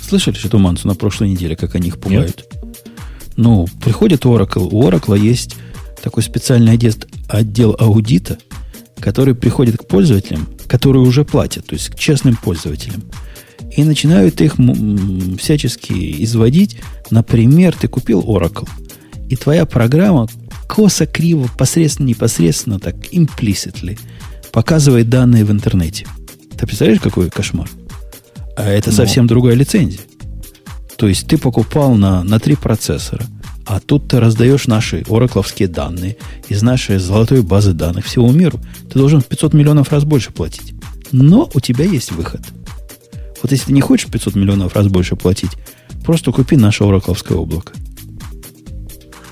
Слышали, 0.00 0.36
что 0.36 0.58
Мансу 0.58 0.88
на 0.88 0.94
прошлой 0.94 1.30
неделе, 1.30 1.56
как 1.56 1.74
они 1.74 1.88
их 1.88 1.98
пугают? 1.98 2.46
Нет. 2.52 2.62
Ну, 3.36 3.66
приходит 3.82 4.24
Oracle. 4.24 4.68
У 4.70 4.82
Oracle 4.82 5.18
есть 5.18 5.56
такой 6.02 6.22
специальный 6.22 6.72
отдел, 6.72 6.94
отдел 7.28 7.76
аудита, 7.78 8.38
который 9.00 9.34
приходит 9.34 9.78
к 9.78 9.86
пользователям, 9.86 10.48
которые 10.66 11.02
уже 11.02 11.24
платят, 11.24 11.66
то 11.66 11.74
есть 11.74 11.88
к 11.90 11.98
честным 11.98 12.36
пользователям. 12.36 13.02
И 13.76 13.84
начинают 13.84 14.40
их 14.40 14.56
всячески 15.38 16.24
изводить. 16.24 16.78
Например, 17.10 17.74
ты 17.74 17.88
купил 17.88 18.20
Oracle– 18.20 18.68
и 19.30 19.36
твоя 19.36 19.64
программа 19.64 20.26
косо, 20.68 21.06
криво, 21.06 21.48
посредственно, 21.56 22.08
непосредственно, 22.08 22.80
так, 22.80 22.96
implicitly 23.12 23.98
показывает 24.50 25.08
данные 25.08 25.44
в 25.44 25.52
интернете. 25.52 26.06
Ты 26.58 26.66
представляешь, 26.66 27.00
какой 27.00 27.30
кошмар? 27.30 27.70
А 28.56 28.68
это 28.68 28.90
Но. 28.90 28.96
совсем 28.96 29.28
другая 29.28 29.54
лицензия. 29.54 30.00
То 30.96 31.06
есть 31.06 31.28
ты 31.28 31.38
покупал 31.38 31.94
на, 31.94 32.24
на 32.24 32.40
три 32.40 32.56
процессора, 32.56 33.24
а 33.66 33.78
тут 33.78 34.08
ты 34.08 34.18
раздаешь 34.18 34.66
наши 34.66 35.04
оракловские 35.08 35.68
данные 35.68 36.16
из 36.48 36.60
нашей 36.62 36.98
золотой 36.98 37.42
базы 37.42 37.72
данных 37.72 38.06
всего 38.06 38.32
миру. 38.32 38.58
Ты 38.92 38.98
должен 38.98 39.20
в 39.20 39.26
500 39.26 39.54
миллионов 39.54 39.92
раз 39.92 40.02
больше 40.02 40.32
платить. 40.32 40.74
Но 41.12 41.48
у 41.54 41.60
тебя 41.60 41.84
есть 41.84 42.10
выход. 42.10 42.40
Вот 43.42 43.52
если 43.52 43.66
ты 43.66 43.72
не 43.72 43.80
хочешь 43.80 44.10
500 44.10 44.34
миллионов 44.34 44.74
раз 44.74 44.88
больше 44.88 45.16
платить, 45.16 45.52
просто 46.04 46.32
купи 46.32 46.56
наше 46.56 46.84
оракловское 46.84 47.36
облако. 47.36 47.72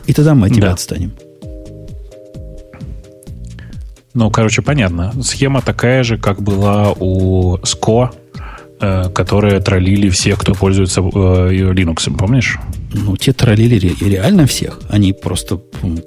И 0.07 0.13
тогда 0.13 0.35
мы 0.35 0.47
от 0.47 0.55
тебя 0.55 0.69
да. 0.69 0.73
отстанем. 0.73 1.13
Ну, 4.15 4.31
короче, 4.31 4.63
понятно. 4.63 5.13
Схема 5.23 5.61
такая 5.61 6.03
же, 6.03 6.19
как 6.19 6.43
была 6.43 6.93
у 6.99 7.59
SCO, 7.59 8.11
э, 8.81 9.11
которые 9.11 9.61
троллили 9.61 10.09
всех, 10.09 10.39
кто 10.39 10.55
пользуется 10.55 11.03
э, 11.03 11.05
Linux, 11.73 12.11
помнишь? 12.17 12.59
Ну, 12.95 13.17
те 13.17 13.33
троллили 13.33 13.79
ре- 13.79 14.11
реально 14.11 14.47
всех. 14.47 14.81
Они 14.89 15.13
просто 15.13 15.61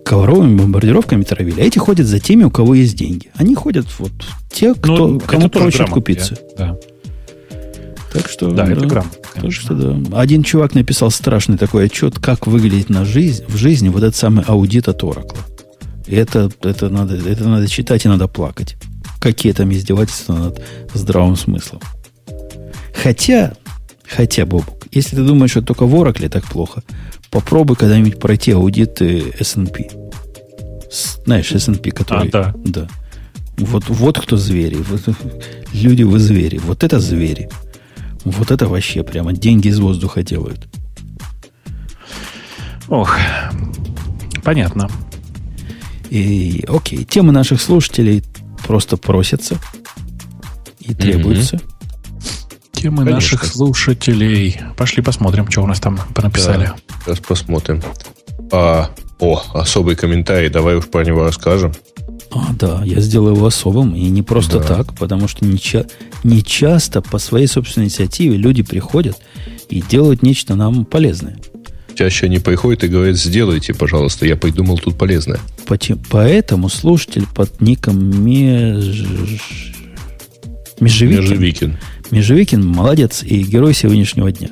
ковровыми 0.03 0.57
бомбардировками 0.57 1.23
травили. 1.23 1.61
А 1.61 1.63
эти 1.63 1.77
ходят 1.77 2.07
за 2.07 2.19
теми, 2.19 2.43
у 2.43 2.49
кого 2.49 2.73
есть 2.73 2.97
деньги. 2.97 3.29
Они 3.35 3.55
ходят 3.55 3.85
вот 3.99 4.11
те, 4.51 4.73
кто, 4.73 5.07
ну, 5.07 5.19
кому 5.19 5.47
проще 5.49 5.85
купиться. 5.85 6.37
Да. 6.57 6.77
Так 8.11 8.27
что, 8.27 8.51
да, 8.51 8.65
да, 8.65 8.71
это 8.73 8.85
грамотно. 8.85 9.19
Так 9.33 9.51
что, 9.51 9.73
да. 9.73 10.19
Один 10.19 10.43
чувак 10.43 10.75
написал 10.75 11.11
страшный 11.11 11.57
такой 11.57 11.85
отчет, 11.85 12.19
как 12.19 12.45
выглядит 12.45 12.89
на 12.89 13.05
жизнь, 13.05 13.45
в 13.47 13.55
жизни 13.55 13.89
вот 13.89 14.03
этот 14.03 14.15
самый 14.15 14.43
аудит 14.45 14.87
от 14.89 15.01
Oracle. 15.03 15.37
И 16.07 16.15
это, 16.15 16.51
это, 16.61 16.89
надо, 16.89 17.15
это 17.15 17.47
надо 17.47 17.67
читать 17.69 18.03
и 18.05 18.09
надо 18.09 18.27
плакать. 18.27 18.75
Какие 19.19 19.53
там 19.53 19.71
издевательства 19.71 20.33
над 20.33 20.61
здравым 20.93 21.37
смыслом. 21.37 21.81
Хотя, 22.93 23.53
хотя, 24.05 24.45
Бобук, 24.45 24.87
если 24.91 25.15
ты 25.15 25.23
думаешь, 25.23 25.51
что 25.51 25.61
только 25.61 25.85
в 25.85 25.95
Oracle 25.95 26.27
так 26.27 26.43
плохо, 26.43 26.83
попробуй 27.29 27.77
когда-нибудь 27.77 28.19
пройти 28.19 28.51
аудит 28.51 29.01
S&P. 29.01 29.89
Знаешь, 31.25 31.51
S&P, 31.51 31.91
который... 31.91 32.27
А, 32.27 32.31
да. 32.31 32.55
Да. 32.65 32.87
Вот, 33.57 33.85
вот 33.87 34.19
кто 34.19 34.35
звери. 34.35 34.77
Вот, 34.89 35.01
люди 35.73 36.03
вы 36.03 36.19
звери. 36.19 36.57
Вот 36.57 36.83
это 36.83 36.99
звери. 36.99 37.49
Вот 38.25 38.51
это 38.51 38.67
вообще 38.67 39.03
прямо 39.03 39.33
деньги 39.33 39.67
из 39.67 39.79
воздуха 39.79 40.23
делают. 40.23 40.67
Ох, 42.87 43.17
понятно. 44.43 44.89
И, 46.09 46.65
окей, 46.67 47.05
темы 47.05 47.31
наших 47.31 47.61
слушателей 47.61 48.23
просто 48.67 48.97
просятся 48.97 49.57
и 50.79 50.93
требуются. 50.93 51.55
Mm-hmm. 51.55 51.71
Темы 52.73 52.97
Конечно. 52.97 53.15
наших 53.15 53.45
слушателей. 53.45 54.59
Пошли 54.75 55.01
посмотрим, 55.03 55.49
что 55.49 55.61
у 55.63 55.67
нас 55.67 55.79
там 55.79 55.99
понаписали. 56.13 56.65
Да, 57.05 57.15
сейчас 57.15 57.19
посмотрим. 57.19 57.81
А, 58.51 58.89
о, 59.19 59.41
особый 59.53 59.95
комментарий, 59.95 60.49
давай 60.49 60.75
уж 60.75 60.87
про 60.87 61.05
него 61.05 61.23
расскажем. 61.23 61.73
А, 62.33 62.53
да, 62.53 62.81
я 62.85 63.01
сделаю 63.01 63.35
его 63.35 63.45
особым, 63.45 63.93
и 63.93 64.03
не 64.03 64.21
просто 64.21 64.59
да. 64.59 64.65
так, 64.65 64.93
потому 64.95 65.27
что 65.27 65.45
не, 65.45 65.59
ча- 65.59 65.85
не 66.23 66.43
часто 66.43 67.01
по 67.01 67.19
своей 67.19 67.47
собственной 67.47 67.87
инициативе 67.87 68.37
люди 68.37 68.63
приходят 68.63 69.17
и 69.69 69.81
делают 69.81 70.23
нечто 70.23 70.55
нам 70.55 70.85
полезное. 70.85 71.37
Чаще 71.93 72.27
они 72.27 72.39
приходят 72.39 72.85
и 72.85 72.87
говорят, 72.87 73.17
сделайте, 73.17 73.73
пожалуйста, 73.73 74.25
я 74.25 74.37
придумал 74.37 74.77
тут 74.77 74.97
полезное. 74.97 75.39
Поэтому 76.09 76.69
слушатель 76.69 77.25
под 77.35 77.59
ником 77.59 78.25
Меж... 78.25 79.03
Межевикин, 80.79 81.21
Межевикин. 81.21 81.77
Межевикин 82.11 82.65
молодец 82.65 83.23
и 83.23 83.43
герой 83.43 83.73
сегодняшнего 83.73 84.31
дня. 84.31 84.49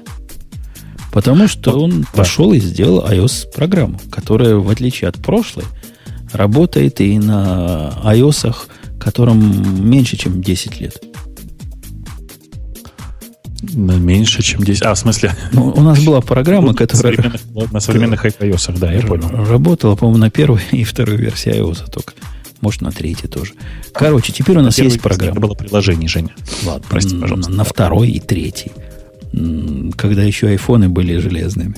Потому 1.11 1.47
что 1.47 1.71
он 1.79 2.01
да. 2.01 2.07
пошел 2.13 2.53
и 2.53 2.59
сделал 2.59 3.05
iOS-программу, 3.09 3.99
которая, 4.11 4.55
в 4.55 4.69
отличие 4.69 5.07
от 5.07 5.17
прошлой, 5.17 5.63
работает 6.31 7.01
и 7.01 7.17
на 7.19 7.93
iOS, 8.03 8.55
которым 8.99 9.89
меньше, 9.89 10.17
чем 10.17 10.41
10 10.41 10.81
лет. 10.81 11.01
Меньше, 13.73 14.41
чем 14.41 14.63
10. 14.63 14.83
А, 14.83 14.93
в 14.93 14.99
смысле? 14.99 15.35
Ну, 15.51 15.69
у 15.75 15.81
нас 15.81 16.03
была 16.03 16.21
программа, 16.21 16.73
которая... 16.73 17.17
На 17.17 17.21
современных, 17.21 17.71
на 17.71 17.79
современных 17.79 18.25
iOS, 18.25 18.79
да, 18.79 18.91
я 18.91 19.01
понял. 19.01 19.29
Работала, 19.29 19.95
по-моему, 19.95 20.19
на 20.19 20.29
первой 20.29 20.61
и 20.71 20.83
второй 20.83 21.17
версии 21.17 21.51
iOS 21.51 21.89
только. 21.91 22.13
Может, 22.61 22.81
на 22.81 22.91
третьей 22.91 23.29
тоже. 23.29 23.53
Короче, 23.93 24.33
теперь 24.33 24.57
у 24.57 24.61
нас 24.61 24.77
на 24.77 24.83
есть 24.83 25.01
программа. 25.01 25.31
Это 25.31 25.39
было 25.39 25.53
приложение, 25.53 26.09
Женя. 26.09 26.35
Ладно, 26.65 26.85
прости, 26.89 27.17
пожалуйста. 27.17 27.51
На 27.51 27.63
второй 27.63 28.09
и 28.09 28.19
третьей. 28.19 28.71
Когда 29.95 30.23
еще 30.23 30.47
айфоны 30.47 30.89
были 30.89 31.17
железными. 31.17 31.75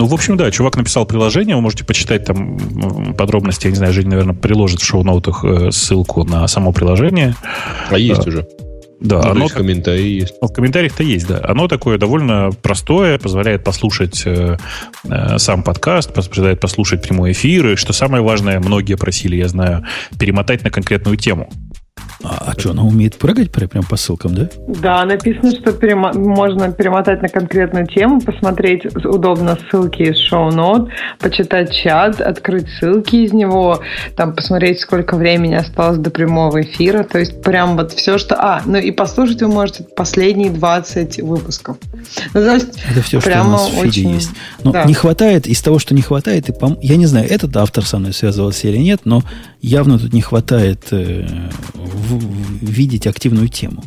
Ну, 0.00 0.06
в 0.06 0.14
общем, 0.14 0.38
да, 0.38 0.50
чувак 0.50 0.78
написал 0.78 1.04
приложение, 1.04 1.54
вы 1.56 1.60
можете 1.60 1.84
почитать 1.84 2.24
там 2.24 3.14
подробности, 3.18 3.66
я 3.66 3.70
не 3.70 3.76
знаю, 3.76 3.92
Женя, 3.92 4.08
наверное, 4.08 4.34
приложит 4.34 4.80
в 4.80 4.84
шоу-ноутах 4.86 5.44
э, 5.44 5.70
ссылку 5.72 6.24
на 6.24 6.48
само 6.48 6.72
приложение. 6.72 7.36
А 7.90 7.98
есть 7.98 8.26
уже. 8.26 8.48
Да, 8.98 9.20
ну, 9.22 9.30
оно 9.30 9.48
в 9.48 9.52
комментарии 9.52 10.20
есть. 10.20 10.34
В 10.40 10.50
комментариях-то 10.50 11.02
есть, 11.02 11.26
да. 11.26 11.42
Оно 11.44 11.68
такое 11.68 11.98
довольно 11.98 12.48
простое, 12.62 13.18
позволяет 13.18 13.62
послушать 13.62 14.22
э, 14.24 14.56
э, 15.04 15.38
сам 15.38 15.62
подкаст, 15.62 16.14
позволяет 16.14 16.60
послушать 16.60 17.02
прямой 17.02 17.32
эфир, 17.32 17.68
и 17.68 17.76
что 17.76 17.92
самое 17.92 18.22
важное, 18.22 18.58
многие 18.58 18.96
просили, 18.96 19.36
я 19.36 19.48
знаю, 19.48 19.84
перемотать 20.18 20.64
на 20.64 20.70
конкретную 20.70 21.18
тему. 21.18 21.50
А, 22.22 22.52
а 22.52 22.58
что, 22.58 22.72
она 22.72 22.82
умеет 22.82 23.16
прыгать 23.16 23.50
прям 23.50 23.84
по 23.84 23.96
ссылкам, 23.96 24.34
да? 24.34 24.48
Да, 24.68 25.04
написано, 25.04 25.52
что 25.52 25.70
перемо- 25.70 26.16
можно 26.16 26.70
перемотать 26.70 27.22
на 27.22 27.28
конкретную 27.28 27.86
тему, 27.86 28.20
посмотреть 28.20 28.84
удобно 29.04 29.58
ссылки 29.70 30.02
из 30.02 30.18
шоу-нот, 30.18 30.90
почитать 31.18 31.72
чат, 31.72 32.20
открыть 32.20 32.68
ссылки 32.78 33.16
из 33.16 33.32
него, 33.32 33.80
там 34.16 34.34
посмотреть, 34.34 34.80
сколько 34.80 35.16
времени 35.16 35.54
осталось 35.54 35.98
до 35.98 36.10
прямого 36.10 36.62
эфира. 36.62 37.04
То 37.04 37.18
есть 37.18 37.42
прям 37.42 37.76
вот 37.76 37.92
все, 37.92 38.18
что... 38.18 38.36
А, 38.36 38.62
ну 38.66 38.78
и 38.78 38.90
послушать 38.90 39.40
вы 39.42 39.48
можете 39.48 39.84
последние 39.84 40.50
20 40.50 41.22
выпусков. 41.22 41.78
Ну, 42.34 42.40
то 42.40 42.54
есть 42.54 42.78
Это 42.90 43.02
все, 43.02 43.20
что 43.20 43.40
у 43.42 43.48
нас 43.48 43.68
в 43.68 43.74
фиде 43.74 43.88
очень... 43.88 44.10
есть. 44.14 44.30
Но 44.62 44.72
да. 44.72 44.84
не 44.84 44.94
хватает, 44.94 45.46
из 45.46 45.60
того, 45.62 45.78
что 45.78 45.94
не 45.94 46.02
хватает, 46.02 46.48
и 46.48 46.52
пом... 46.52 46.78
я 46.82 46.96
не 46.96 47.06
знаю, 47.06 47.28
этот 47.30 47.56
автор 47.56 47.84
со 47.84 47.98
мной 47.98 48.12
связывался 48.12 48.68
или 48.68 48.76
нет, 48.76 49.00
но 49.04 49.22
явно 49.60 49.98
тут 49.98 50.12
не 50.12 50.20
хватает 50.20 50.88
э, 50.90 51.50
видеть 52.60 53.06
активную 53.06 53.48
тему. 53.48 53.84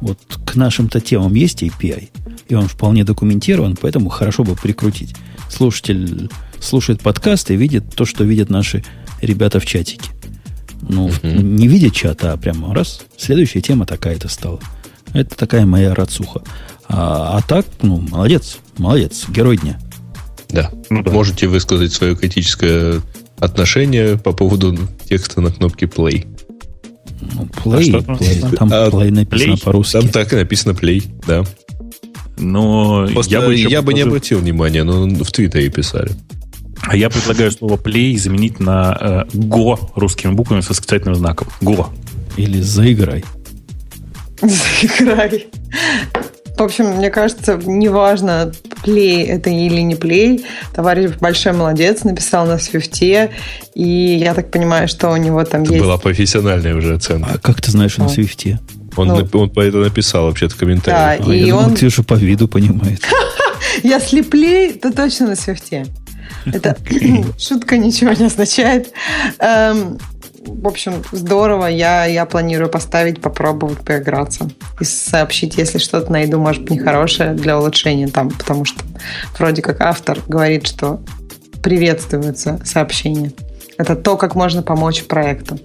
Вот 0.00 0.18
к 0.44 0.56
нашим-то 0.56 1.00
темам 1.00 1.34
есть 1.34 1.62
API, 1.62 2.08
и 2.48 2.54
он 2.54 2.68
вполне 2.68 3.04
документирован, 3.04 3.76
поэтому 3.80 4.08
хорошо 4.10 4.44
бы 4.44 4.54
прикрутить. 4.54 5.14
Слушатель 5.48 6.30
слушает 6.60 7.00
подкаст 7.00 7.50
и 7.50 7.56
видит 7.56 7.94
то, 7.94 8.04
что 8.04 8.24
видят 8.24 8.50
наши 8.50 8.84
ребята 9.22 9.58
в 9.60 9.66
чатике. 9.66 10.10
Ну, 10.82 11.08
uh-huh. 11.08 11.42
не 11.42 11.66
видит 11.66 11.94
чата, 11.94 12.32
а 12.32 12.36
прямо 12.36 12.74
раз, 12.74 13.02
следующая 13.16 13.62
тема 13.62 13.86
такая-то 13.86 14.28
стала. 14.28 14.60
Это 15.14 15.34
такая 15.36 15.64
моя 15.64 15.94
рацуха. 15.94 16.42
А, 16.88 17.38
а 17.38 17.42
так, 17.42 17.66
ну, 17.82 17.98
молодец, 17.98 18.58
молодец, 18.76 19.24
герой 19.28 19.56
дня. 19.56 19.80
Да. 20.50 20.70
Ну, 20.90 21.02
да. 21.02 21.10
Можете 21.10 21.48
высказать 21.48 21.92
свое 21.92 22.14
критическое 22.14 23.00
отношение 23.38 24.18
по 24.18 24.32
поводу 24.32 24.76
текста 25.08 25.40
на 25.40 25.50
кнопке 25.50 25.86
play. 25.86 26.26
Ну, 27.20 27.48
play, 27.64 28.04
а 28.06 28.12
play. 28.12 28.56
Там 28.56 28.70
а, 28.72 28.88
play 28.88 29.10
написано 29.10 29.54
play? 29.54 29.64
по-русски. 29.64 29.92
Там 29.92 30.08
так 30.08 30.32
и 30.32 30.36
написано 30.36 30.72
play, 30.72 31.04
да. 31.26 31.44
Но 32.38 33.08
Просто 33.12 33.32
я 33.32 33.40
бы, 33.40 33.54
я 33.54 33.82
бы 33.82 33.94
не 33.94 34.02
обратил 34.02 34.38
внимания, 34.40 34.84
но 34.84 35.06
в 35.06 35.32
Твиттере 35.32 35.70
писали. 35.70 36.10
А 36.82 36.96
я 36.96 37.08
предлагаю 37.10 37.50
слово 37.50 37.76
play 37.76 38.16
заменить 38.18 38.60
на 38.60 38.96
э, 39.00 39.36
go 39.36 39.78
русскими 39.94 40.32
буквами 40.32 40.60
с 40.60 40.68
восклицательным 40.68 41.16
знаком. 41.16 41.48
Go. 41.60 41.86
Или 42.36 42.60
заиграй. 42.60 43.24
Заиграй. 44.40 45.46
В 46.56 46.62
общем, 46.62 46.96
мне 46.96 47.10
кажется, 47.10 47.60
неважно, 47.64 48.50
плей 48.82 49.24
это 49.24 49.50
или 49.50 49.80
не 49.80 49.94
плей, 49.94 50.46
товарищ 50.74 51.10
большой 51.20 51.52
молодец, 51.52 52.04
написал 52.04 52.46
на 52.46 52.58
свифте, 52.58 53.30
и 53.74 54.16
я 54.18 54.32
так 54.32 54.50
понимаю, 54.50 54.88
что 54.88 55.10
у 55.10 55.16
него 55.16 55.44
там 55.44 55.62
это 55.62 55.74
есть... 55.74 55.84
была 55.84 55.98
профессиональная 55.98 56.74
уже 56.74 56.94
оценка. 56.94 57.32
А 57.34 57.38
как 57.38 57.60
ты 57.60 57.70
знаешь 57.70 57.98
на 57.98 58.08
свифте? 58.08 58.58
Он, 58.96 59.08
ну, 59.08 59.28
он 59.34 59.50
по 59.50 59.60
это 59.60 59.76
написал 59.76 60.24
вообще 60.24 60.48
в 60.48 60.56
комментариях. 60.56 61.20
Да, 61.20 61.30
а, 61.30 61.34
и 61.34 61.44
я 61.44 61.56
он... 61.56 61.64
думал, 61.64 61.76
Ксюша 61.76 62.02
по 62.02 62.14
виду 62.14 62.48
понимает. 62.48 63.02
Если 63.82 64.22
плей, 64.22 64.72
то 64.72 64.90
точно 64.90 65.28
на 65.28 65.36
свифте. 65.36 65.86
Это 66.46 66.76
шутка 67.38 67.76
ничего 67.76 68.12
не 68.12 68.26
означает. 68.26 68.92
В 70.46 70.66
общем, 70.66 71.02
здорово. 71.12 71.66
Я, 71.66 72.04
я 72.06 72.24
планирую 72.24 72.70
поставить, 72.70 73.20
попробовать 73.20 73.78
поиграться. 73.80 74.48
И 74.80 74.84
сообщить, 74.84 75.56
если 75.58 75.78
что-то 75.78 76.10
найду, 76.12 76.38
может 76.38 76.62
быть, 76.62 76.70
нехорошее 76.72 77.34
для 77.34 77.58
улучшения 77.58 78.08
там. 78.08 78.30
Потому 78.30 78.64
что 78.64 78.82
вроде 79.38 79.62
как 79.62 79.80
автор 79.80 80.18
говорит, 80.28 80.66
что 80.66 81.00
приветствуются 81.62 82.60
сообщения. 82.64 83.32
Это 83.76 83.96
то, 83.96 84.16
как 84.16 84.34
можно 84.34 84.62
помочь 84.62 85.04
проекту. 85.04 85.58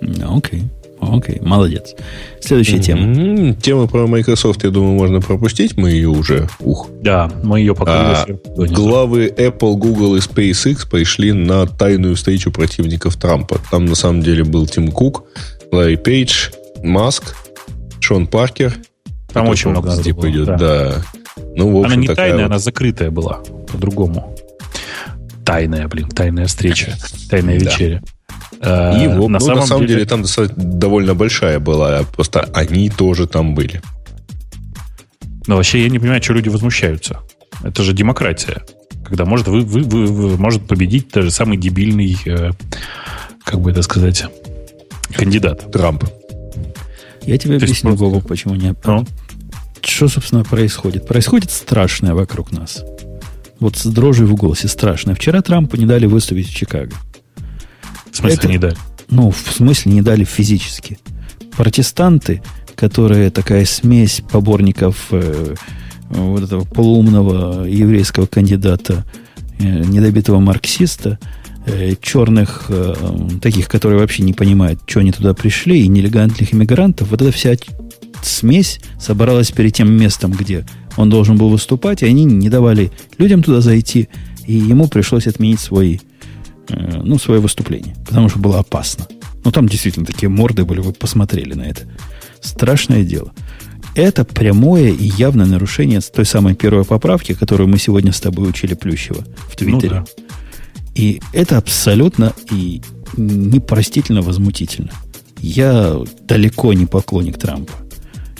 Окей. 0.00 0.62
Okay. 0.62 0.81
Окей, 1.10 1.40
молодец. 1.40 1.94
Следующая 2.40 2.78
тема. 2.78 3.54
Тема 3.54 3.88
про 3.88 4.06
Microsoft, 4.06 4.62
я 4.62 4.70
думаю, 4.70 4.94
можно 4.94 5.20
пропустить. 5.20 5.76
Мы 5.76 5.90
ее 5.90 6.08
уже... 6.08 6.48
Ух. 6.60 6.88
Да, 7.00 7.30
мы 7.42 7.60
ее 7.60 7.74
пока 7.74 8.22
а, 8.22 8.26
Главы 8.56 9.26
Apple, 9.36 9.74
Google 9.74 10.16
и 10.16 10.20
SpaceX 10.20 10.88
пришли 10.88 11.32
на 11.32 11.66
тайную 11.66 12.14
встречу 12.14 12.52
противников 12.52 13.16
Трампа. 13.16 13.60
Там 13.70 13.86
на 13.86 13.94
самом 13.96 14.22
деле 14.22 14.44
был 14.44 14.66
Тим 14.66 14.92
Кук, 14.92 15.24
Ларри 15.72 15.96
Пейдж, 15.96 16.50
Маск, 16.82 17.34
Шон 18.00 18.26
Паркер. 18.26 18.74
Там 19.32 19.48
очень 19.48 19.70
много 19.70 19.90
везде 19.90 20.14
пойдет, 20.14 20.46
да. 20.46 20.56
да. 20.56 20.92
Ну, 21.56 21.72
в 21.72 21.80
общем, 21.80 21.92
она 21.92 21.96
не 21.96 22.08
тайная, 22.08 22.36
вот... 22.38 22.46
она 22.46 22.58
закрытая 22.58 23.10
была, 23.10 23.40
по-другому. 23.70 24.36
Тайная, 25.44 25.88
блин, 25.88 26.08
тайная 26.08 26.46
встреча, 26.46 26.94
тайная 27.28 27.58
вечеря. 27.58 28.02
Э, 28.04 28.21
и 28.62 29.08
вот, 29.08 29.28
на, 29.28 29.38
ну, 29.38 29.40
самом, 29.40 29.60
на 29.60 29.66
самом 29.66 29.86
деле, 29.86 30.04
деле 30.04 30.24
там 30.24 30.24
довольно 30.56 31.14
большая 31.14 31.58
была, 31.58 32.04
просто 32.14 32.48
они 32.54 32.90
тоже 32.90 33.26
там 33.26 33.56
были. 33.56 33.82
Но 35.48 35.56
вообще 35.56 35.82
я 35.82 35.88
не 35.88 35.98
понимаю, 35.98 36.22
что 36.22 36.34
люди 36.34 36.48
возмущаются. 36.48 37.20
Это 37.64 37.82
же 37.82 37.92
демократия. 37.92 38.62
Когда 39.04 39.24
может, 39.24 39.48
вы, 39.48 39.62
вы, 39.62 39.82
вы, 39.82 40.06
вы, 40.06 40.36
может 40.36 40.66
победить 40.68 41.08
даже 41.10 41.32
самый 41.32 41.56
дебильный, 41.56 42.16
э, 42.24 42.50
как 43.44 43.60
бы 43.60 43.72
это 43.72 43.82
сказать, 43.82 44.24
кандидат. 45.12 45.72
Трамп. 45.72 46.04
Я 47.22 47.38
тебе 47.38 47.58
То 47.58 47.64
объясню, 47.64 47.90
просто... 47.90 48.04
Бобок, 48.04 48.28
почему 48.28 48.54
не... 48.54 48.74
Ну? 48.84 49.04
Что, 49.80 50.06
собственно, 50.06 50.44
происходит? 50.44 51.08
Происходит 51.08 51.50
страшное 51.50 52.14
вокруг 52.14 52.52
нас. 52.52 52.84
Вот 53.58 53.76
с 53.76 53.86
дрожью 53.86 54.28
в 54.28 54.34
голосе 54.34 54.68
страшное. 54.68 55.16
Вчера 55.16 55.42
Трампу 55.42 55.76
не 55.76 55.86
дали 55.86 56.06
выступить 56.06 56.48
в 56.48 56.54
Чикаго. 56.54 56.94
В 58.12 58.16
смысле 58.16 58.36
это, 58.36 58.48
не 58.48 58.58
дали? 58.58 58.76
Ну, 59.08 59.30
в 59.30 59.38
смысле 59.38 59.92
не 59.92 60.02
дали 60.02 60.24
физически. 60.24 60.98
Протестанты, 61.56 62.42
которые 62.76 63.30
такая 63.30 63.64
смесь 63.64 64.22
поборников 64.30 65.08
э, 65.10 65.54
вот 66.10 66.44
этого 66.44 66.64
полуумного 66.64 67.64
еврейского 67.64 68.26
кандидата, 68.26 69.04
э, 69.58 69.64
недобитого 69.64 70.40
марксиста, 70.40 71.18
э, 71.66 71.94
черных, 72.00 72.66
э, 72.68 72.94
таких, 73.40 73.68
которые 73.68 73.98
вообще 73.98 74.22
не 74.22 74.34
понимают, 74.34 74.80
что 74.86 75.00
они 75.00 75.12
туда 75.12 75.32
пришли, 75.32 75.82
и 75.82 75.88
нелегальных 75.88 76.52
иммигрантов, 76.52 77.10
вот 77.10 77.22
эта 77.22 77.32
вся 77.32 77.54
смесь 78.22 78.80
собралась 79.00 79.50
перед 79.50 79.74
тем 79.74 79.90
местом, 79.90 80.32
где 80.32 80.66
он 80.96 81.08
должен 81.08 81.36
был 81.36 81.48
выступать, 81.48 82.02
и 82.02 82.06
они 82.06 82.24
не 82.24 82.50
давали 82.50 82.92
людям 83.18 83.42
туда 83.42 83.60
зайти, 83.60 84.08
и 84.46 84.54
ему 84.54 84.88
пришлось 84.88 85.26
отменить 85.26 85.60
свой 85.60 86.00
ну, 86.68 87.18
свое 87.18 87.40
выступление, 87.40 87.94
потому 88.06 88.28
что 88.28 88.38
было 88.38 88.58
опасно. 88.58 89.06
Ну, 89.44 89.50
там 89.50 89.68
действительно 89.68 90.06
такие 90.06 90.28
морды 90.28 90.64
были, 90.64 90.80
вы 90.80 90.92
посмотрели 90.92 91.54
на 91.54 91.62
это. 91.62 91.82
Страшное 92.40 93.04
дело. 93.04 93.32
Это 93.94 94.24
прямое 94.24 94.90
и 94.90 95.04
явное 95.04 95.46
нарушение 95.46 96.00
той 96.00 96.24
самой 96.24 96.54
первой 96.54 96.84
поправки, 96.84 97.34
которую 97.34 97.68
мы 97.68 97.78
сегодня 97.78 98.12
с 98.12 98.20
тобой 98.20 98.48
учили 98.48 98.74
Плющева 98.74 99.24
в 99.50 99.56
Твиттере. 99.56 100.00
Ну, 100.00 100.06
да. 100.06 100.22
И 100.94 101.20
это 101.32 101.58
абсолютно 101.58 102.32
и 102.50 102.80
непростительно 103.16 104.22
возмутительно. 104.22 104.92
Я 105.38 105.98
далеко 106.26 106.72
не 106.72 106.86
поклонник 106.86 107.38
Трампа. 107.38 107.74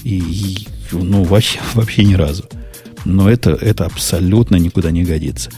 И, 0.04 0.18
и 0.18 0.68
ну, 0.92 1.24
вообще, 1.24 1.60
вообще 1.74 2.04
ни 2.04 2.14
разу. 2.14 2.44
Но 3.04 3.28
это, 3.28 3.50
это 3.50 3.84
абсолютно 3.84 4.56
никуда 4.56 4.90
не 4.90 5.02
годится. 5.04 5.50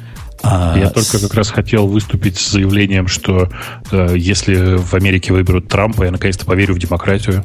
А 0.47 0.77
Я 0.77 0.91
только 0.91 1.19
как 1.19 1.33
раз 1.33 1.51
хотел 1.51 1.87
выступить 1.87 2.37
с 2.37 2.51
заявлением, 2.51 3.09
что 3.09 3.49
э, 3.91 4.15
если 4.17 4.77
в 4.77 4.93
Америке 4.93 5.33
выберут 5.33 5.69
Трампа, 5.69 6.05
я 6.05 6.11
наконец-то 6.11 6.45
поверю 6.45 6.75
в 6.75 6.79
демократию. 6.79 7.45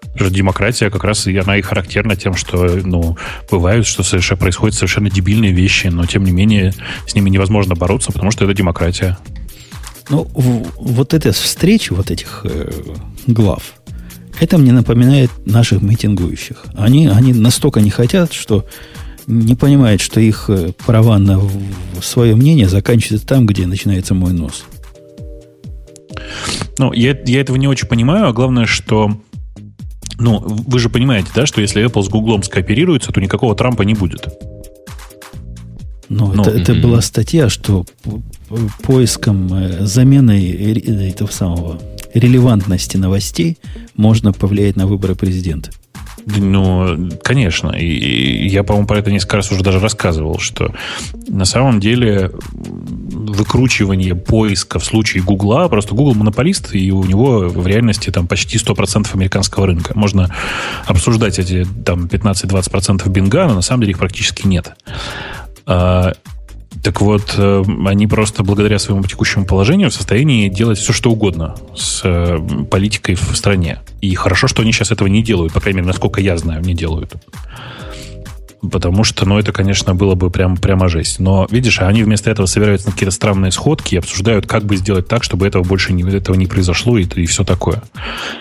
Потому 0.00 0.30
что 0.30 0.30
демократия 0.30 0.90
как 0.90 1.02
раз 1.02 1.26
и 1.26 1.36
она 1.36 1.56
и 1.56 1.62
характерна 1.62 2.14
тем, 2.14 2.34
что 2.34 2.80
ну, 2.84 3.18
бывают, 3.50 3.86
что 3.86 4.04
совершенно, 4.04 4.38
происходят 4.38 4.76
совершенно 4.76 5.10
дебильные 5.10 5.52
вещи, 5.52 5.88
но 5.88 6.06
тем 6.06 6.24
не 6.24 6.30
менее 6.30 6.72
с 7.06 7.14
ними 7.16 7.30
невозможно 7.30 7.74
бороться, 7.74 8.12
потому 8.12 8.30
что 8.30 8.44
это 8.44 8.54
демократия. 8.54 9.18
Ну, 10.08 10.28
вот 10.32 11.14
эта 11.14 11.32
встреча 11.32 11.94
вот 11.94 12.12
этих 12.12 12.42
э, 12.44 12.70
глав 13.26 13.74
Это 14.40 14.56
мне 14.56 14.70
напоминает 14.72 15.30
наших 15.44 15.82
митингующих. 15.82 16.64
Они, 16.76 17.08
они 17.08 17.32
настолько 17.32 17.80
не 17.80 17.90
хотят, 17.90 18.32
что 18.32 18.64
не 19.26 19.54
понимают, 19.54 20.00
что 20.00 20.20
их 20.20 20.48
э, 20.48 20.72
права 20.86 21.18
на 21.18 21.40
свое 22.00 22.36
мнение 22.36 22.68
заканчиваются 22.68 23.26
там, 23.26 23.46
где 23.46 23.66
начинается 23.66 24.14
мой 24.14 24.32
нос. 24.32 24.64
Ну, 26.78 26.92
я, 26.92 27.16
я 27.26 27.40
этого 27.40 27.56
не 27.56 27.68
очень 27.68 27.88
понимаю, 27.88 28.28
а 28.28 28.32
главное, 28.32 28.66
что 28.66 29.20
ну, 30.18 30.38
вы 30.40 30.78
же 30.78 30.88
понимаете, 30.88 31.28
да, 31.34 31.46
что 31.46 31.60
если 31.60 31.84
Apple 31.84 32.02
с 32.02 32.08
Google 32.08 32.42
скооперируется, 32.42 33.12
то 33.12 33.20
никакого 33.20 33.54
Трампа 33.54 33.82
не 33.82 33.94
будет. 33.94 34.28
Ну, 36.08 36.32
это, 36.32 36.50
это 36.50 36.74
была 36.74 37.00
статья, 37.00 37.48
что 37.48 37.84
поиском 38.82 39.52
э, 39.52 39.84
замены 39.86 40.40
этого 41.08 41.28
самого 41.28 41.80
релевантности 42.14 42.96
новостей 42.96 43.58
можно 43.96 44.32
повлиять 44.32 44.76
на 44.76 44.86
выборы 44.86 45.16
президента. 45.16 45.70
Ну, 46.26 47.08
конечно. 47.22 47.70
И 47.70 48.48
я, 48.48 48.64
по-моему, 48.64 48.88
про 48.88 48.98
это 48.98 49.12
несколько 49.12 49.36
раз 49.36 49.52
уже 49.52 49.62
даже 49.62 49.78
рассказывал, 49.78 50.40
что 50.40 50.74
на 51.28 51.44
самом 51.44 51.78
деле 51.78 52.32
выкручивание 52.52 54.16
поиска 54.16 54.80
в 54.80 54.84
случае 54.84 55.22
Гугла, 55.22 55.68
просто 55.68 55.94
Google 55.94 56.14
монополист, 56.14 56.74
и 56.74 56.90
у 56.90 57.04
него 57.04 57.48
в 57.48 57.66
реальности 57.66 58.10
там 58.10 58.26
почти 58.26 58.58
100% 58.58 59.14
американского 59.14 59.68
рынка. 59.68 59.92
Можно 59.96 60.34
обсуждать 60.86 61.38
эти 61.38 61.64
там 61.84 62.06
15-20% 62.06 63.08
бинга, 63.08 63.46
но 63.46 63.54
на 63.54 63.62
самом 63.62 63.82
деле 63.82 63.92
их 63.92 63.98
практически 63.98 64.46
нет. 64.48 64.74
Так 66.82 67.00
вот, 67.00 67.34
э, 67.36 67.64
они 67.86 68.06
просто 68.06 68.42
благодаря 68.42 68.78
своему 68.78 69.02
текущему 69.04 69.44
положению 69.44 69.90
в 69.90 69.94
состоянии 69.94 70.48
делать 70.48 70.78
все, 70.78 70.92
что 70.92 71.10
угодно 71.10 71.56
с 71.74 72.02
э, 72.04 72.38
политикой 72.70 73.14
в 73.14 73.34
стране. 73.34 73.80
И 74.00 74.14
хорошо, 74.14 74.46
что 74.46 74.62
они 74.62 74.72
сейчас 74.72 74.92
этого 74.92 75.08
не 75.08 75.22
делают, 75.22 75.52
по 75.52 75.60
крайней 75.60 75.78
мере, 75.78 75.88
насколько 75.88 76.20
я 76.20 76.36
знаю, 76.36 76.62
не 76.62 76.74
делают. 76.74 77.14
Потому 78.70 79.04
что, 79.04 79.26
ну, 79.26 79.38
это, 79.38 79.52
конечно, 79.52 79.94
было 79.94 80.14
бы 80.14 80.30
прям, 80.30 80.56
прямо 80.56 80.88
жесть. 80.88 81.18
Но, 81.18 81.46
видишь, 81.50 81.80
они 81.80 82.02
вместо 82.02 82.30
этого 82.30 82.46
собираются 82.46 82.88
на 82.88 82.92
какие-то 82.92 83.14
странные 83.14 83.52
сходки 83.52 83.94
и 83.94 83.98
обсуждают, 83.98 84.46
как 84.46 84.64
бы 84.64 84.76
сделать 84.76 85.08
так, 85.08 85.22
чтобы 85.22 85.46
этого 85.46 85.62
больше 85.62 85.92
не, 85.92 86.02
этого 86.02 86.36
не 86.36 86.46
произошло 86.46 86.98
и, 86.98 87.04
и 87.04 87.26
все 87.26 87.44
такое. 87.44 87.82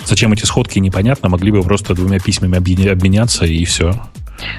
Зачем 0.06 0.34
эти 0.34 0.46
сходки, 0.46 0.80
непонятно. 0.80 1.30
Могли 1.30 1.52
бы 1.52 1.62
просто 1.64 1.94
двумя 1.94 2.20
письмами 2.20 2.58
обменяться 2.58 3.46
и 3.46 3.66
все. 3.66 4.02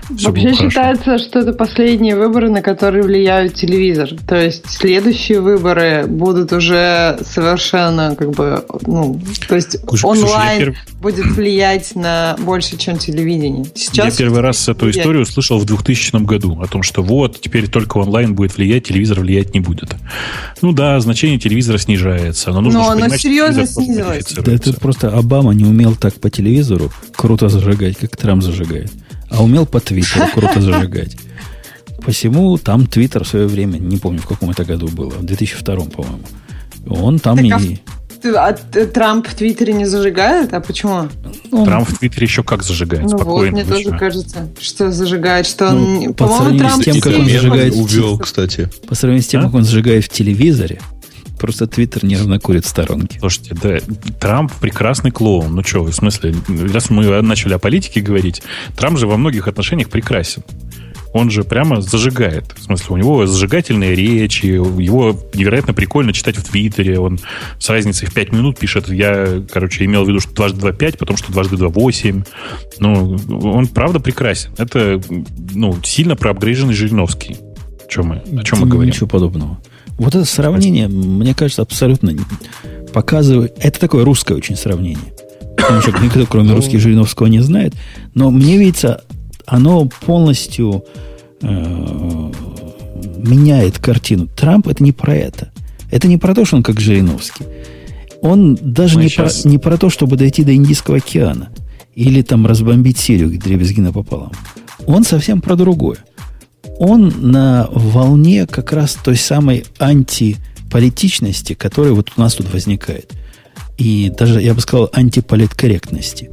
Вообще 0.09 0.55
считается, 0.55 1.19
что 1.19 1.41
это 1.41 1.53
последние 1.53 2.17
выборы, 2.17 2.49
на 2.49 2.63
которые 2.63 3.03
влияют 3.03 3.55
телевизор. 3.55 4.11
То 4.27 4.37
есть 4.37 4.69
следующие 4.71 5.41
выборы 5.41 6.07
будут 6.07 6.53
уже 6.53 7.19
совершенно 7.23 8.15
как 8.17 8.31
бы, 8.31 8.65
ну, 8.87 9.21
то 9.49 9.57
есть 9.57 9.79
слушай, 9.81 10.05
онлайн 10.05 10.59
перв... 10.59 10.77
будет 11.01 11.27
влиять 11.27 11.95
на 11.95 12.37
больше, 12.41 12.77
чем 12.77 12.99
телевидение. 12.99 13.67
Сейчас 13.75 14.19
я 14.19 14.27
первый 14.27 14.41
раз 14.41 14.69
эту 14.69 14.91
историю 14.91 15.23
услышал 15.23 15.59
в 15.59 15.65
2000 15.65 16.25
году 16.25 16.61
о 16.61 16.67
том, 16.67 16.83
что 16.83 17.03
вот 17.03 17.41
теперь 17.41 17.69
только 17.69 17.99
онлайн 17.99 18.35
будет 18.35 18.57
влиять, 18.57 18.85
телевизор 18.85 19.21
влиять 19.21 19.55
не 19.55 19.61
будет. 19.61 19.97
Ну 20.63 20.73
да, 20.73 20.99
значение 21.01 21.39
телевизора 21.39 21.79
снижается, 21.79 22.51
но 22.51 22.61
нужно 22.61 22.81
но 22.81 22.91
оно 22.91 23.01
понимать, 23.03 23.21
серьезно 23.21 23.67
снизилось. 23.67 24.33
Да 24.33 24.53
это 24.53 24.73
просто 24.75 25.11
Обама 25.11 25.53
не 25.53 25.65
умел 25.65 25.97
так 25.97 26.15
по 26.15 26.31
телевизору 26.31 26.91
круто 27.15 27.49
зажигать, 27.49 27.97
как 27.99 28.17
Трамп 28.17 28.43
зажигает 28.43 28.91
а 29.31 29.43
умел 29.43 29.67
по 29.67 29.81
Твиттеру 29.81 30.27
круто 30.35 30.61
зажигать. 30.61 31.17
Посему 32.05 32.57
там 32.59 32.87
Твиттер 32.87 33.25
в 33.25 33.29
свое 33.29 33.47
время, 33.47 33.79
не 33.79 33.97
помню, 33.97 34.21
в 34.21 34.27
каком 34.27 34.51
это 34.51 34.65
году 34.65 34.89
было, 34.89 35.11
в 35.11 35.25
2002, 35.25 35.77
по-моему. 35.87 36.25
Он 36.89 37.19
там 37.19 37.37
так, 37.37 37.61
и... 37.61 37.81
А, 38.25 38.49
а 38.49 38.87
Трамп 38.87 39.27
в 39.27 39.35
Твиттере 39.35 39.73
не 39.73 39.87
зажигает? 39.87 40.53
А 40.55 40.61
почему? 40.61 41.09
Ну, 41.51 41.65
Трамп 41.65 41.89
в 41.89 41.99
Твиттере 41.99 42.27
еще 42.27 42.43
как 42.43 42.63
зажигает, 42.63 43.05
ну 43.05 43.09
спокойно. 43.11 43.57
Вот, 43.57 43.65
мне 43.65 43.65
тоже 43.65 43.99
кажется, 43.99 44.49
что 44.61 44.91
зажигает, 44.91 45.47
что 45.47 45.73
ну, 45.73 46.05
он... 46.05 46.15
По 46.15 46.29
сравнению 46.29 46.61
Трамп 46.61 46.83
с 46.83 46.85
тем, 46.85 47.01
как 47.01 47.19
он 47.19 47.29
зажигает... 47.29 47.75
Увел, 47.75 48.19
кстати. 48.19 48.71
По 48.89 48.95
сравнению 48.95 49.25
с 49.25 49.29
тем, 49.29 49.41
а? 49.41 49.45
как 49.45 49.55
он 49.55 49.65
зажигает 49.65 50.05
в 50.05 50.09
телевизоре, 50.09 50.81
Просто 51.39 51.67
Твиттер 51.67 52.05
нервно 52.05 52.39
курит 52.39 52.65
в 52.65 52.69
сторонке. 52.69 53.19
Слушайте, 53.21 53.55
да, 53.61 53.79
Трамп 54.19 54.53
прекрасный 54.61 55.11
клоун. 55.11 55.55
Ну 55.55 55.63
что, 55.63 55.83
в 55.83 55.93
смысле, 55.93 56.35
раз 56.73 56.91
мы 56.91 57.23
начали 57.23 57.55
о 57.55 57.59
политике 57.59 58.01
говорить, 58.01 58.43
Трамп 58.77 58.99
же 58.99 59.07
во 59.07 59.17
многих 59.17 59.49
отношениях 59.49 59.89
прекрасен. 59.89 60.43
Он 61.13 61.31
же 61.31 61.45
прямо 61.45 61.81
зажигает. 61.81 62.53
В 62.55 62.65
смысле, 62.65 62.87
у 62.91 62.97
него 62.99 63.27
зажигательные 63.27 63.95
речи, 63.95 64.47
его 64.47 65.19
невероятно 65.33 65.73
прикольно 65.73 66.13
читать 66.13 66.37
в 66.37 66.45
Твиттере. 66.45 66.99
Он 67.01 67.19
с 67.59 67.71
разницей 67.71 68.07
в 68.07 68.13
5 68.13 68.33
минут 68.33 68.59
пишет, 68.59 68.89
я, 68.91 69.43
короче, 69.51 69.87
имел 69.87 70.05
в 70.05 70.09
виду, 70.09 70.21
что 70.21 70.35
дважды 70.35 70.61
2 70.61 70.73
5, 70.73 70.99
потом 70.99 71.17
что 71.17 71.33
дважды 71.33 71.57
2 71.57 71.69
8. 71.69 72.23
Ну, 72.81 73.17
он 73.29 73.67
правда 73.69 73.99
прекрасен. 73.99 74.51
Это, 74.59 75.01
ну, 75.55 75.79
сильно 75.83 76.17
проапгрейженный 76.17 76.75
Жириновский. 76.75 77.39
О 77.83 77.89
чем 77.89 78.07
мы, 78.09 78.17
о 78.39 78.45
чем 78.45 78.61
мы 78.61 78.67
говорим? 78.67 78.93
Ничего 78.93 79.07
подобного. 79.07 79.59
Вот 79.99 80.15
это 80.15 80.25
сравнение, 80.25 80.89
мне 80.89 81.35
кажется, 81.35 81.63
абсолютно 81.63 82.13
показывает... 82.93 83.55
Это 83.59 83.81
такое 83.81 84.05
русское 84.05 84.35
очень 84.35 84.57
сравнение. 84.57 85.15
Потому 85.57 85.81
что 85.81 85.93
никто, 86.03 86.27
кроме 86.27 86.51
ну. 86.51 86.57
русских, 86.57 86.81
Жириновского 86.81 87.27
не 87.27 87.41
знает. 87.41 87.75
Но 88.15 88.31
мне 88.31 88.59
видится, 88.59 89.05
оно 89.47 89.89
полностью 90.07 90.85
э, 91.41 92.33
меняет 93.19 93.79
картину. 93.79 94.29
Трамп 94.29 94.69
это 94.69 94.83
не 94.85 94.93
про 94.93 95.15
это. 95.15 95.51
Это 95.91 96.09
не 96.09 96.19
про 96.19 96.35
то, 96.35 96.45
что 96.45 96.57
он 96.57 96.63
как 96.63 96.79
Жириновский. 96.79 97.45
Он 98.21 98.59
даже 98.61 98.99
не, 98.99 99.09
сейчас... 99.09 99.43
про, 99.43 99.49
не 99.49 99.59
про 99.59 99.77
то, 99.79 99.89
чтобы 99.89 100.17
дойти 100.17 100.45
до 100.45 100.55
Индийского 100.55 100.99
океана. 100.99 101.51
Или 101.95 102.21
там 102.21 102.47
разбомбить 102.47 102.99
Сирию, 102.99 103.31
где 103.31 103.39
дребезги 103.39 103.81
напополам. 103.81 104.33
Он 104.87 105.05
совсем 105.05 105.41
про 105.41 105.57
другое 105.57 105.99
он 106.79 107.31
на 107.31 107.69
волне 107.71 108.47
как 108.47 108.73
раз 108.73 108.95
той 108.95 109.17
самой 109.17 109.65
антиполитичности, 109.79 111.55
которая 111.55 111.93
вот 111.93 112.13
у 112.17 112.21
нас 112.21 112.35
тут 112.35 112.53
возникает. 112.53 113.13
И 113.79 114.13
даже, 114.17 114.41
я 114.41 114.55
бы 114.55 114.61
сказал, 114.61 114.91
антиполиткорректности. 114.93 116.31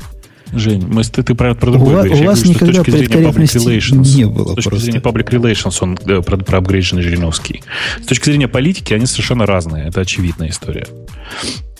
Жень, 0.55 0.85
мы, 0.87 1.03
ты, 1.03 1.23
ты 1.23 1.33
про, 1.33 1.55
про 1.55 1.71
другое 1.71 1.95
говоришь. 1.95 2.19
У 2.19 2.23
вас 2.23 2.45
никогда 2.45 2.81
с 2.81 2.85
точки 2.85 2.91
зрения 2.91 3.27
public 3.27 3.55
relations, 3.55 4.15
не 4.15 4.25
было 4.25 4.51
С 4.51 4.55
точки 4.55 4.69
просто. 4.69 4.85
зрения 4.85 4.99
public 4.99 5.29
relations 5.29 5.77
он 5.81 5.97
э, 6.05 6.21
про, 6.21 6.37
про 6.37 6.57
апгрейдженный 6.59 7.01
Жириновский. 7.01 7.63
С 8.01 8.05
точки 8.05 8.25
зрения 8.25 8.47
политики 8.47 8.93
они 8.93 9.07
совершенно 9.07 9.47
разные. 9.47 9.87
Это 9.87 10.01
очевидная 10.01 10.49
история. 10.49 10.85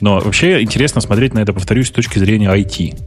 Но 0.01 0.19
вообще 0.19 0.61
интересно 0.63 1.01
смотреть 1.01 1.35
на 1.35 1.39
это, 1.39 1.53
повторюсь, 1.53 1.87
с 1.89 1.91
точки 1.91 2.17
зрения 2.17 2.49
IT. 2.49 2.97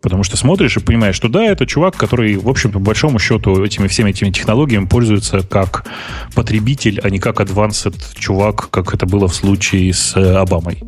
Потому 0.00 0.24
что 0.24 0.36
смотришь 0.36 0.76
и 0.76 0.80
понимаешь, 0.80 1.14
что 1.14 1.28
да, 1.28 1.44
это 1.44 1.66
чувак, 1.66 1.96
который, 1.96 2.36
в 2.36 2.48
общем, 2.48 2.72
по 2.72 2.78
большому 2.78 3.18
счету, 3.18 3.62
этими 3.62 3.86
всеми 3.86 4.10
этими 4.10 4.30
технологиями 4.30 4.86
пользуется 4.86 5.40
как 5.40 5.86
потребитель, 6.34 7.00
а 7.02 7.10
не 7.10 7.18
как 7.18 7.40
advanced 7.40 7.96
чувак, 8.18 8.70
как 8.70 8.94
это 8.94 9.06
было 9.06 9.28
в 9.28 9.34
случае 9.34 9.92
с 9.92 10.16
э, 10.16 10.34
Обамой. 10.34 10.82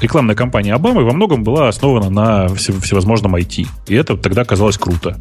Рекламная 0.00 0.36
кампания 0.36 0.74
Обамы 0.74 1.04
во 1.04 1.12
многом 1.12 1.42
была 1.42 1.68
основана 1.68 2.08
на 2.08 2.48
всевозможном 2.54 3.34
IT. 3.34 3.66
И 3.88 3.94
это 3.94 4.16
тогда 4.16 4.44
казалось 4.44 4.78
круто. 4.78 5.18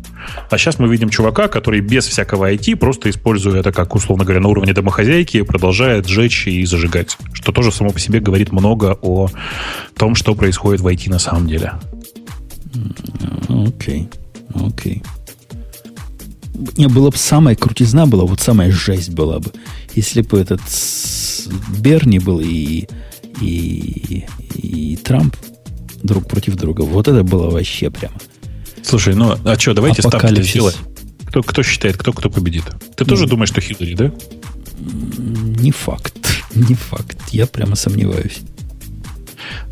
А 0.49 0.57
сейчас 0.57 0.77
мы 0.77 0.87
видим 0.87 1.09
чувака, 1.09 1.47
который 1.47 1.81
без 1.81 2.05
всякого 2.05 2.53
IT, 2.53 2.75
просто 2.75 3.09
используя 3.09 3.59
это 3.59 3.71
как, 3.71 3.95
условно 3.95 4.23
говоря, 4.23 4.39
на 4.39 4.49
уровне 4.49 4.73
домохозяйки, 4.73 5.41
продолжает 5.41 6.07
сжечь 6.07 6.47
и 6.47 6.63
зажигать. 6.65 7.17
Что 7.33 7.51
тоже 7.51 7.71
само 7.71 7.89
по 7.89 7.99
себе 7.99 8.19
говорит 8.19 8.51
много 8.51 8.97
о 9.01 9.29
том, 9.97 10.13
что 10.13 10.35
происходит 10.35 10.81
в 10.81 10.87
IT 10.87 11.09
на 11.09 11.19
самом 11.19 11.47
деле. 11.47 11.73
Окей, 13.49 14.09
окей. 14.53 15.01
Не, 16.75 16.87
было 16.87 17.09
бы 17.11 17.17
самая 17.17 17.55
крутизна 17.55 18.05
была, 18.07 18.25
вот 18.25 18.41
самая 18.41 18.71
жесть 18.71 19.13
была 19.13 19.39
бы, 19.39 19.51
если 19.93 20.21
бы 20.21 20.39
этот 20.39 20.61
Берни 21.79 22.19
был 22.19 22.39
и, 22.39 22.87
и, 23.41 24.25
и 24.55 24.97
Трамп 24.97 25.35
друг 26.03 26.27
против 26.27 26.55
друга. 26.55 26.81
Вот 26.81 27.07
это 27.07 27.23
было 27.23 27.49
вообще 27.49 27.89
прямо. 27.89 28.15
Слушай, 28.83 29.15
ну 29.15 29.35
а 29.43 29.59
что, 29.59 29.73
давайте 29.73 30.01
ставки 30.01 30.41
сделать. 30.41 30.77
Кто, 31.27 31.43
кто 31.43 31.63
считает, 31.63 31.97
кто 31.97 32.13
кто 32.13 32.29
победит? 32.29 32.63
Ты 32.95 33.03
mm. 33.03 33.07
тоже 33.07 33.27
думаешь, 33.27 33.49
что 33.49 33.59
Хиллари, 33.59 33.95
да? 33.95 34.11
Не 34.79 35.71
факт. 35.71 36.13
Не 36.55 36.75
факт. 36.75 37.17
Я 37.31 37.47
прямо 37.47 37.75
сомневаюсь. 37.75 38.39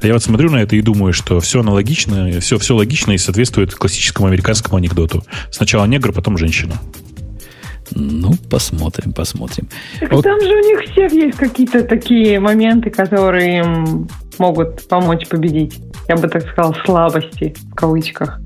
А 0.02 0.08
я 0.08 0.14
вот 0.14 0.24
смотрю 0.24 0.52
на 0.52 0.58
это 0.58 0.76
и 0.76 0.82
думаю, 0.82 1.14
что 1.14 1.40
все 1.40 1.62
аналогично, 1.62 2.40
все, 2.42 2.58
все 2.60 2.76
логично 2.76 3.14
и 3.14 3.18
соответствует 3.18 3.74
классическому 3.74 4.28
американскому 4.28 4.78
анекдоту. 4.78 5.24
Сначала 5.52 5.86
негр, 5.86 6.12
потом 6.12 6.38
женщина. 6.38 6.80
Ну, 7.92 8.34
посмотрим, 8.50 9.14
посмотрим. 9.14 9.68
Так 10.00 10.12
вот. 10.12 10.24
Там 10.24 10.40
же 10.42 10.48
у 10.48 10.60
них 10.60 10.92
всех 10.92 11.12
есть 11.12 11.38
какие-то 11.38 11.84
такие 11.84 12.40
моменты, 12.40 12.90
которые 12.90 13.60
им 13.60 14.08
могут 14.38 14.88
помочь 14.88 15.28
победить. 15.28 15.80
Я 16.08 16.16
бы 16.16 16.28
так 16.28 16.48
сказал, 16.50 16.76
слабости 16.86 17.56
в 17.72 17.76
кавычках. 17.76 18.40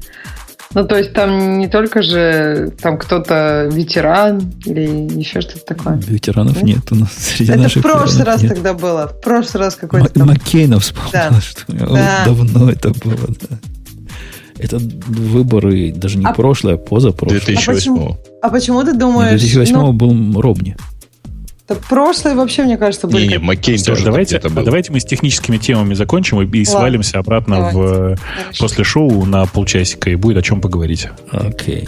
Ну, 0.76 0.86
то 0.86 0.98
есть 0.98 1.14
там 1.14 1.58
не 1.58 1.68
только 1.68 2.04
же 2.04 2.72
там 2.80 3.00
кто-то 3.00 3.68
ветеран 3.72 4.54
или 4.66 4.82
еще 5.20 5.42
что-то 5.42 5.66
такое. 5.66 5.96
Ветеранов 5.96 6.62
нет, 6.62 6.78
нет 6.78 6.92
у 6.92 6.96
нас 6.96 7.12
среди 7.12 7.52
Это 7.52 7.62
наших 7.62 7.84
в 7.84 7.88
прошлый 7.88 8.24
раз 8.24 8.44
нет. 8.44 8.54
тогда 8.54 8.74
было. 8.76 9.08
В 9.08 9.20
прошлый 9.20 9.64
раз 9.64 9.76
какой-то 9.76 10.10
там... 10.10 10.28
Маккейна 10.28 10.80
вспомнила, 10.80 11.12
да. 11.32 11.42
что 11.42 11.64
да. 11.74 12.24
давно 12.24 12.70
это 12.70 12.90
было, 12.90 13.28
да. 13.50 13.58
Это 14.60 14.78
выборы 14.78 15.92
даже 15.92 16.18
не 16.18 16.26
А- 16.26 16.34
прошлое, 16.34 16.76
а 16.76 16.78
позапрошлое. 16.78 17.40
2008 17.42 18.16
А 18.42 18.50
почему 18.50 18.84
ты 18.84 18.92
Не, 18.94 19.00
думаешь... 19.00 19.40
2008 19.40 19.74
ну, 19.76 19.94
был 19.94 20.42
Робни. 20.42 20.76
да 21.68 21.76
прошлые 21.90 22.36
вообще, 22.36 22.64
мне 22.64 22.78
кажется, 22.78 23.08
были... 23.08 23.24
Не-не, 23.26 23.38
Маккейн 23.40 23.82
тоже 23.82 24.04
давайте, 24.04 24.38
где-то 24.38 24.54
был. 24.54 24.64
давайте 24.64 24.92
мы 24.92 25.00
с 25.00 25.06
техническими 25.06 25.58
темами 25.58 25.94
закончим 25.94 26.42
и, 26.42 26.58
и 26.58 26.66
свалимся 26.66 27.20
обратно 27.20 27.70
в, 27.72 27.74
Давайте. 27.74 28.20
после 28.60 28.84
шоу 28.84 29.26
на 29.26 29.46
полчасика, 29.46 30.10
и 30.10 30.16
будет 30.16 30.38
о 30.38 30.42
чем 30.42 30.62
поговорить. 30.62 31.08
Окей. 31.32 31.88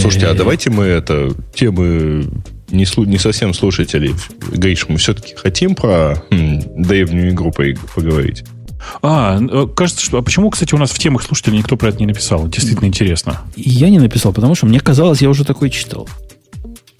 Слушайте, 0.00 0.26
а 0.26 0.32
Э, 0.32 0.34
давайте 0.34 0.70
мы 0.70 0.84
это 0.84 1.30
темы 1.54 2.26
не, 2.70 2.84
слу- 2.84 3.06
не 3.06 3.18
совсем 3.18 3.54
слушателей. 3.54 4.14
Гриш, 4.52 4.86
мы 4.88 4.96
все-таки 4.98 5.34
хотим 5.36 5.74
про 5.74 6.22
м, 6.30 6.60
древнюю 6.82 7.30
игру 7.30 7.50
по- 7.52 7.64
поговорить. 7.94 8.44
А, 9.02 9.38
э, 9.40 9.66
кажется, 9.74 10.04
что... 10.04 10.18
А 10.18 10.22
почему, 10.22 10.50
кстати, 10.50 10.74
у 10.74 10.78
нас 10.78 10.90
в 10.90 10.98
темах 10.98 11.22
слушателей 11.22 11.58
никто 11.58 11.76
про 11.76 11.88
это 11.88 11.98
не 11.98 12.06
написал? 12.06 12.46
Действительно 12.48 12.86
интересно. 12.86 13.40
Я 13.56 13.90
не 13.90 13.98
написал, 13.98 14.32
потому 14.32 14.54
что 14.54 14.66
мне 14.66 14.80
казалось, 14.80 15.22
я 15.22 15.28
уже 15.28 15.44
такой 15.44 15.70
читал. 15.70 16.08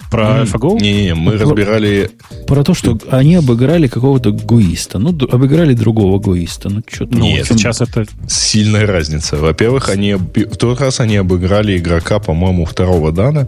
Про 0.09 0.41
AlphaGo? 0.41 0.79
Не-не-не, 0.81 1.13
мы 1.13 1.33
Про- 1.33 1.41
разбирали... 1.41 2.11
Про 2.47 2.63
то, 2.63 2.73
что 2.73 2.97
они 3.11 3.35
обыграли 3.35 3.87
какого-то 3.87 4.31
гуиста. 4.31 4.97
Ну, 4.97 5.11
д- 5.11 5.25
обыграли 5.25 5.73
другого 5.73 6.17
гуиста. 6.17 6.69
Ну, 6.69 6.81
что-то... 6.87 7.15
Ну, 7.15 7.25
Нет. 7.25 7.45
сейчас 7.45 7.81
это... 7.81 8.05
Сильная 8.27 8.87
разница. 8.87 9.37
Во-первых, 9.37 9.89
они 9.89 10.15
в 10.15 10.55
тот 10.57 10.81
раз 10.81 10.99
они 10.99 11.17
обыграли 11.17 11.77
игрока, 11.77 12.19
по-моему, 12.19 12.65
второго 12.65 13.11
дана. 13.11 13.47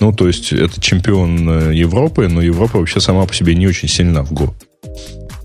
Ну, 0.00 0.12
то 0.14 0.26
есть, 0.26 0.54
это 0.54 0.80
чемпион 0.80 1.70
э, 1.70 1.74
Европы, 1.74 2.26
но 2.28 2.40
Европа 2.40 2.78
вообще 2.78 3.00
сама 3.00 3.26
по 3.26 3.34
себе 3.34 3.54
не 3.54 3.66
очень 3.66 3.88
сильна 3.88 4.22
в 4.22 4.32
Го. 4.32 4.54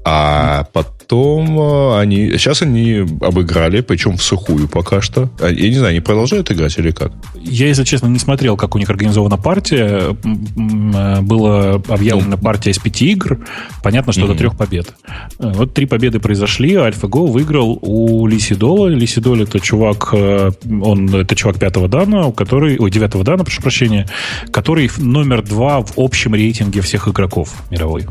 А 0.08 0.66
потом 0.72 1.60
э, 1.60 2.00
они... 2.00 2.30
Сейчас 2.38 2.62
они 2.62 3.04
обыграли, 3.22 3.82
причем 3.82 4.18
в 4.18 4.22
сухую 4.22 4.68
пока 4.68 5.02
что. 5.02 5.32
А, 5.42 5.48
Я 5.50 5.70
не 5.70 5.76
знаю, 5.76 5.92
они 5.92 6.00
продолжают 6.00 6.52
играть 6.52 6.78
или 6.78 6.92
как? 6.92 7.12
Я, 7.42 7.68
если 7.70 7.84
честно, 7.86 8.06
не 8.06 8.20
смотрел, 8.20 8.56
как 8.56 8.76
у 8.76 8.78
них 8.78 8.88
организована 8.92 9.38
партия. 9.38 10.16
Э, 10.24 11.22
Была 11.22 11.74
объявлена 11.88 12.38
партия 12.38 12.70
из 12.70 12.78
пяти 12.78 13.12
игр. 13.14 13.40
Понятно, 13.84 14.14
что 14.14 14.22
Мгм. 14.26 14.34
до 14.34 14.38
трех 14.38 14.56
побед. 14.56 14.94
Э, 15.40 15.52
Вот 15.56 15.74
три 15.74 15.88
победы 15.88 16.20
произошли. 16.20 16.74
AlphaGo 16.74 17.26
выиграл 17.32 17.80
у 17.82 18.28
Лисидола. 18.28 18.90
Лисидол 18.90 19.42
это 19.42 19.60
чувак, 19.60 20.14
он 20.14 21.16
это 21.16 21.36
чувак 21.36 21.58
пятого 21.58 21.88
дана, 21.88 22.32
который, 22.32 22.78
ой, 22.78 22.92
девятого 22.92 23.24
дана, 23.24 23.44
прошу 23.44 23.64
прощения, 23.64 24.08
который 24.52 24.92
номер 24.98 25.42
два 25.42 25.82
в 25.82 25.94
общем 25.98 26.36
рейтинге 26.36 26.82
всех 26.82 27.08
игроков 27.08 27.56
мировой. 27.72 28.06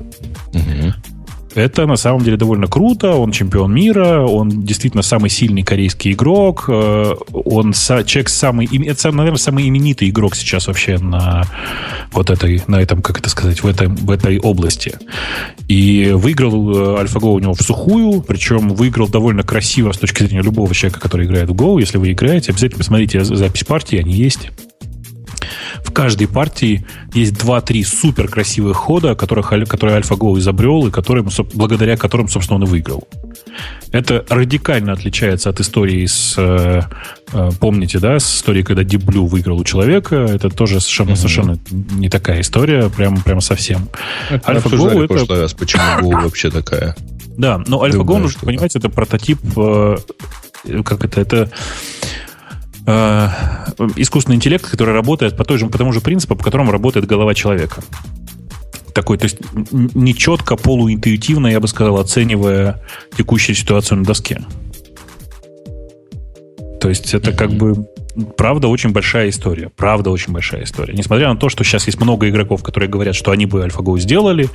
Это 1.54 1.86
на 1.86 1.96
самом 1.96 2.22
деле 2.24 2.36
довольно 2.36 2.66
круто. 2.66 3.12
Он 3.12 3.30
чемпион 3.30 3.72
мира, 3.72 4.20
он 4.20 4.48
действительно 4.64 5.02
самый 5.02 5.30
сильный 5.30 5.62
корейский 5.62 6.12
игрок. 6.12 6.64
э, 6.68 7.14
Он 7.32 7.72
человек 7.72 8.28
самый, 8.28 8.66
это, 8.86 9.12
наверное, 9.12 9.38
самый 9.38 9.68
именитый 9.68 10.08
игрок 10.10 10.34
сейчас 10.34 10.66
вообще 10.66 10.98
на 10.98 11.44
вот 12.12 12.30
этой, 12.30 12.62
на 12.66 12.80
этом, 12.80 13.02
как 13.02 13.20
это 13.20 13.28
сказать, 13.30 13.62
в, 13.62 13.66
этом, 13.66 13.94
в 13.96 14.10
этой 14.10 14.38
области. 14.38 14.98
И 15.68 16.10
выиграл 16.12 16.98
э, 16.98 17.04
AlphaGo 17.04 17.32
у 17.34 17.38
него 17.38 17.54
в 17.54 17.60
сухую, 17.62 18.20
причем 18.22 18.70
выиграл 18.70 19.08
довольно 19.08 19.42
красиво 19.42 19.92
с 19.92 19.98
точки 19.98 20.24
зрения 20.24 20.42
любого 20.42 20.74
человека, 20.74 21.00
который 21.00 21.26
играет 21.26 21.48
в 21.48 21.52
Go. 21.54 21.78
Если 21.80 21.98
вы 21.98 22.12
играете, 22.12 22.50
обязательно 22.50 22.78
посмотрите 22.78 23.22
за- 23.22 23.36
запись 23.36 23.64
партии, 23.64 23.98
они 23.98 24.12
есть. 24.12 24.50
Каждой 25.94 26.26
партии 26.26 26.84
есть 27.12 27.34
2-3 27.34 27.84
супер 27.84 28.28
красивых 28.28 28.76
хода, 28.76 29.14
которых, 29.14 29.50
которые 29.68 30.00
AlphaGo 30.00 30.36
изобрел 30.38 30.86
и 30.88 30.90
которым, 30.90 31.28
благодаря 31.54 31.96
которым, 31.96 32.28
собственно, 32.28 32.56
он 32.56 32.64
и 32.64 32.66
выиграл. 32.66 33.06
Это 33.92 34.24
радикально 34.28 34.92
отличается 34.92 35.50
от 35.50 35.60
истории 35.60 36.04
с... 36.06 36.34
э, 36.36 36.80
э, 37.32 37.50
помните, 37.60 38.00
да, 38.00 38.18
с 38.18 38.38
историей, 38.38 38.64
когда 38.64 38.82
Deep 38.82 39.04
Blue 39.04 39.28
выиграл 39.28 39.60
у 39.60 39.64
человека. 39.64 40.16
Это 40.16 40.50
тоже 40.50 40.80
совершенно, 40.80 41.14
совершенно 41.14 41.58
не 41.70 42.08
такая 42.08 42.40
история, 42.40 42.90
прям, 42.90 43.22
прям 43.22 43.40
совсем. 43.40 43.88
AlphaGo 44.30 45.04
это- 45.04 45.14
прошлый 45.14 45.40
раз, 45.42 45.54
почему 45.54 45.82
Go 46.00 46.22
вообще 46.24 46.50
такая. 46.50 46.96
Да, 47.36 47.58
но 47.68 47.86
AlphaGo, 47.86 48.18
нужно 48.18 48.40
понимать, 48.40 48.74
это 48.74 48.88
прототип, 48.88 49.38
э, 49.56 49.96
как 50.84 51.04
это, 51.04 51.20
это 51.20 51.50
э, 52.86 53.28
искусственный 53.96 54.36
интеллект, 54.36 54.68
который 54.68 54.94
работает 54.94 55.36
по, 55.36 55.44
той 55.44 55.58
же, 55.58 55.66
по 55.66 55.78
тому 55.78 55.92
же 55.92 56.00
принципу, 56.00 56.36
по 56.36 56.44
которому 56.44 56.72
работает 56.72 57.06
голова 57.06 57.34
человека. 57.34 57.82
Такой, 58.94 59.18
то 59.18 59.24
есть 59.24 59.38
нечетко, 59.72 60.56
полуинтуитивно, 60.56 61.48
я 61.48 61.60
бы 61.60 61.66
сказал, 61.66 61.98
оценивая 61.98 62.80
текущую 63.16 63.56
ситуацию 63.56 63.98
на 63.98 64.04
доске. 64.04 64.42
То 66.80 66.88
есть 66.88 67.14
это 67.14 67.32
как 67.32 67.50
бы 67.52 67.88
правда 68.36 68.68
очень 68.68 68.90
большая 68.90 69.28
история. 69.28 69.70
Правда 69.74 70.10
очень 70.10 70.32
большая 70.32 70.64
история. 70.64 70.94
Несмотря 70.94 71.28
на 71.28 71.36
то, 71.36 71.48
что 71.48 71.64
сейчас 71.64 71.86
есть 71.86 72.00
много 72.00 72.28
игроков, 72.28 72.62
которые 72.62 72.88
говорят, 72.88 73.14
что 73.14 73.30
они 73.30 73.46
бы 73.46 73.64
AlphaGo 73.64 73.98
сделали, 73.98 74.48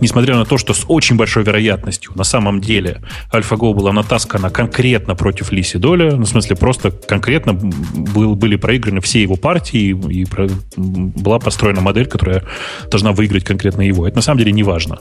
несмотря 0.00 0.36
на 0.36 0.44
то, 0.44 0.58
что 0.58 0.74
с 0.74 0.84
очень 0.88 1.16
большой 1.16 1.44
вероятностью 1.44 2.12
на 2.14 2.24
самом 2.24 2.60
деле 2.60 3.02
AlphaGo 3.32 3.74
была 3.74 3.92
натаскана 3.92 4.50
конкретно 4.50 5.14
против 5.14 5.52
Лиси 5.52 5.78
Доля, 5.78 6.16
ну, 6.16 6.24
в 6.24 6.28
смысле 6.28 6.56
просто 6.56 6.90
конкретно 6.90 7.54
был, 7.54 8.34
были 8.34 8.56
проиграны 8.56 9.00
все 9.00 9.22
его 9.22 9.36
партии, 9.36 9.96
и 10.08 10.24
про- 10.24 10.48
была 10.76 11.38
построена 11.38 11.80
модель, 11.80 12.06
которая 12.06 12.44
должна 12.90 13.12
выиграть 13.12 13.44
конкретно 13.44 13.82
его. 13.82 14.06
Это 14.06 14.16
на 14.16 14.22
самом 14.22 14.38
деле 14.38 14.52
не 14.52 14.62
важно. 14.62 14.98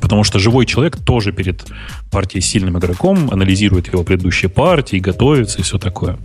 Потому 0.00 0.24
что 0.24 0.38
живой 0.38 0.66
человек 0.66 0.96
тоже 0.96 1.32
перед 1.32 1.64
партией 2.10 2.42
сильным 2.42 2.78
игроком 2.78 3.30
анализирует 3.30 3.92
его 3.92 4.02
предыдущие 4.02 4.48
партии, 4.48 4.96
готовится 4.96 5.60
и 5.60 5.62
все 5.62 5.78
такое. 5.78 6.18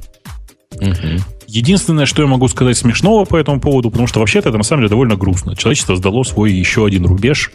Единственное, 1.47 2.05
что 2.05 2.21
я 2.21 2.27
могу 2.27 2.47
сказать 2.47 2.77
смешного 2.77 3.25
по 3.25 3.35
этому 3.35 3.59
поводу, 3.59 3.89
потому 3.89 4.07
что 4.07 4.19
вообще-то 4.19 4.49
это 4.49 4.57
на 4.59 4.63
самом 4.63 4.81
деле 4.81 4.89
довольно 4.89 5.15
грустно. 5.15 5.55
Человечество 5.55 5.95
сдало 5.95 6.21
свой 6.21 6.51
еще 6.51 6.85
один 6.85 7.07
рубеж. 7.07 7.51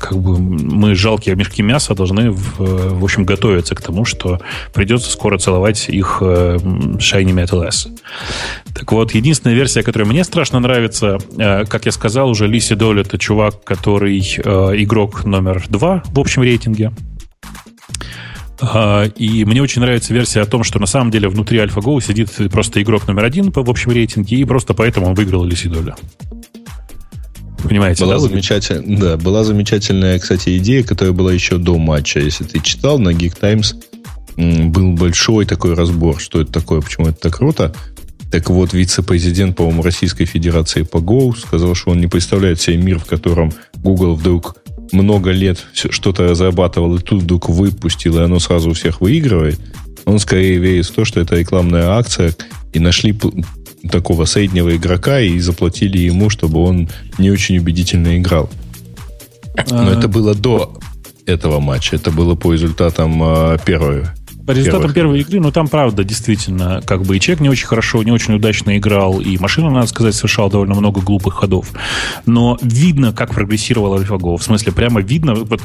Как 0.00 0.18
бы 0.18 0.36
мы, 0.38 0.96
жалкие 0.96 1.36
мешки 1.36 1.62
мяса, 1.62 1.94
должны, 1.94 2.32
в, 2.32 2.60
э, 2.60 2.88
в 2.88 3.04
общем, 3.04 3.24
готовиться 3.24 3.76
к 3.76 3.80
тому, 3.80 4.04
что 4.04 4.40
придется 4.72 5.12
скоро 5.12 5.38
целовать 5.38 5.88
их 5.88 6.18
э, 6.22 6.56
Shiny 6.56 7.32
Metal 7.32 7.64
S. 7.64 7.86
Так 8.74 8.90
вот, 8.90 9.14
единственная 9.14 9.54
версия, 9.54 9.84
которая 9.84 10.08
мне 10.08 10.24
страшно 10.24 10.58
нравится, 10.58 11.18
э, 11.38 11.64
как 11.66 11.86
я 11.86 11.92
сказал 11.92 12.30
уже, 12.30 12.48
Лиси 12.48 12.74
Доль 12.74 13.00
это 13.00 13.16
чувак, 13.16 13.62
который 13.62 14.18
игрок 14.18 15.24
номер 15.24 15.64
два 15.68 16.02
в 16.06 16.18
общем 16.18 16.42
рейтинге. 16.42 16.90
А, 18.62 19.06
И 19.16 19.44
мне 19.44 19.60
очень 19.60 19.82
нравится 19.82 20.14
версия 20.14 20.40
о 20.40 20.46
том, 20.46 20.62
что 20.62 20.78
на 20.78 20.86
самом 20.86 21.10
деле 21.10 21.28
внутри 21.28 21.58
AlphaGo 21.58 22.00
сидит 22.00 22.30
просто 22.50 22.80
игрок 22.80 23.08
номер 23.08 23.24
один 23.24 23.50
в 23.50 23.68
общем 23.68 23.90
рейтинге, 23.90 24.36
и 24.36 24.44
просто 24.44 24.72
поэтому 24.72 25.08
он 25.08 25.14
выиграл 25.14 25.44
Лисидоля. 25.44 25.96
Понимаете, 27.62 28.04
Была, 28.04 28.14
да? 28.14 28.20
замечатель... 28.20 28.82
да, 28.86 29.16
была 29.16 29.44
замечательная, 29.44 30.18
кстати, 30.18 30.56
идея, 30.58 30.82
которая 30.82 31.12
была 31.12 31.32
еще 31.32 31.58
до 31.58 31.76
матча. 31.78 32.20
Если 32.20 32.44
ты 32.44 32.60
читал, 32.60 32.98
на 32.98 33.10
Geek 33.10 33.38
Times 33.38 33.76
был 34.36 34.92
большой 34.92 35.44
такой 35.44 35.74
разбор, 35.74 36.20
что 36.20 36.40
это 36.40 36.52
такое, 36.52 36.80
почему 36.80 37.08
это 37.08 37.20
так 37.20 37.36
круто. 37.36 37.74
Так 38.30 38.48
вот, 38.48 38.72
вице-президент, 38.72 39.56
по-моему, 39.56 39.82
Российской 39.82 40.24
Федерации 40.24 40.82
по 40.82 40.98
Go 40.98 41.36
сказал, 41.36 41.74
что 41.74 41.90
он 41.90 42.00
не 42.00 42.06
представляет 42.06 42.60
себе 42.60 42.78
мир, 42.78 42.98
в 42.98 43.04
котором 43.04 43.52
Google 43.76 44.14
вдруг 44.14 44.56
много 44.92 45.30
лет 45.30 45.64
что-то 45.72 46.28
разрабатывал, 46.28 46.96
и 46.96 47.00
тут 47.02 47.22
вдруг 47.22 47.48
выпустил, 47.48 48.18
и 48.18 48.22
оно 48.22 48.38
сразу 48.38 48.70
у 48.70 48.74
всех 48.74 49.00
выигрывает. 49.00 49.58
Он 50.04 50.18
скорее 50.18 50.58
верит 50.58 50.86
в 50.86 50.92
то, 50.92 51.04
что 51.04 51.20
это 51.20 51.36
рекламная 51.36 51.90
акция, 51.90 52.34
и 52.72 52.78
нашли 52.78 53.16
такого 53.90 54.24
среднего 54.24 54.74
игрока 54.76 55.20
и 55.20 55.38
заплатили 55.38 55.98
ему, 55.98 56.30
чтобы 56.30 56.60
он 56.60 56.88
не 57.18 57.30
очень 57.30 57.58
убедительно 57.58 58.16
играл. 58.18 58.50
Но 59.70 59.90
А, 59.90 59.92
это 59.92 60.08
было 60.08 60.34
до 60.34 60.76
этого 61.26 61.60
матча. 61.60 61.96
Это 61.96 62.10
было 62.10 62.34
по 62.34 62.52
результатам 62.52 63.22
э, 63.22 63.58
первой. 63.64 64.04
По 64.46 64.52
результатам 64.52 64.92
первых. 64.92 64.94
первой 64.94 65.20
игры, 65.20 65.40
ну 65.40 65.52
там 65.52 65.68
правда, 65.68 66.04
действительно, 66.04 66.82
как 66.84 67.02
бы 67.02 67.16
и 67.16 67.20
человек 67.20 67.40
не 67.40 67.48
очень 67.48 67.66
хорошо, 67.66 68.02
не 68.02 68.10
очень 68.10 68.34
удачно 68.34 68.76
играл, 68.76 69.20
и 69.20 69.38
машина, 69.38 69.70
надо 69.70 69.86
сказать, 69.86 70.14
совершала 70.14 70.50
довольно 70.50 70.74
много 70.74 71.00
глупых 71.00 71.34
ходов. 71.34 71.68
Но 72.26 72.58
видно, 72.62 73.12
как 73.12 73.32
прогрессировал 73.34 73.96
AlphaGo. 73.98 74.36
В 74.36 74.42
смысле, 74.42 74.72
прямо 74.72 75.00
видно, 75.00 75.34
вот, 75.34 75.60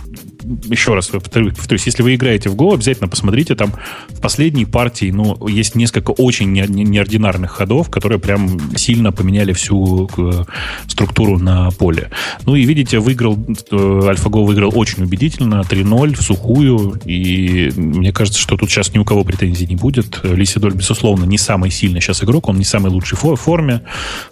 еще 0.65 0.93
раз 0.93 1.07
повторю- 1.07 1.51
повторюсь, 1.55 1.85
если 1.87 2.03
вы 2.03 2.15
играете 2.15 2.49
в 2.49 2.55
Go, 2.55 2.73
обязательно 2.75 3.07
посмотрите, 3.09 3.55
там 3.55 3.73
в 4.09 4.21
последней 4.21 4.65
партии, 4.65 5.11
ну, 5.11 5.47
есть 5.47 5.75
несколько 5.75 6.11
очень 6.11 6.51
не- 6.51 6.65
не- 6.67 6.83
неординарных 6.83 7.51
ходов, 7.51 7.89
которые 7.89 8.19
прям 8.19 8.75
сильно 8.75 9.11
поменяли 9.11 9.53
всю 9.53 10.09
э, 10.17 10.43
структуру 10.87 11.39
на 11.39 11.71
поле. 11.71 12.09
Ну 12.45 12.55
и 12.55 12.63
видите, 12.63 12.99
выиграл, 12.99 13.33
э, 13.71 13.75
AlphaGo 13.75 14.45
выиграл 14.45 14.71
очень 14.75 15.03
убедительно, 15.03 15.63
3-0 15.67 16.13
в 16.15 16.21
сухую, 16.21 16.99
и 17.05 17.71
мне 17.75 18.11
кажется, 18.13 18.39
что 18.39 18.55
тут 18.55 18.66
сейчас 18.67 18.93
ни 18.93 18.99
у 18.99 19.05
кого 19.05 19.23
претензий 19.23 19.65
не 19.67 19.75
будет. 19.75 20.19
Лисидоль, 20.23 20.73
безусловно, 20.73 21.25
не 21.25 21.37
самый 21.37 21.71
сильный 21.71 22.01
сейчас 22.01 22.23
игрок, 22.23 22.49
он 22.49 22.57
не 22.57 22.65
самый 22.65 22.91
лучший 22.91 23.17
фо- 23.17 23.35
форме, 23.35 23.81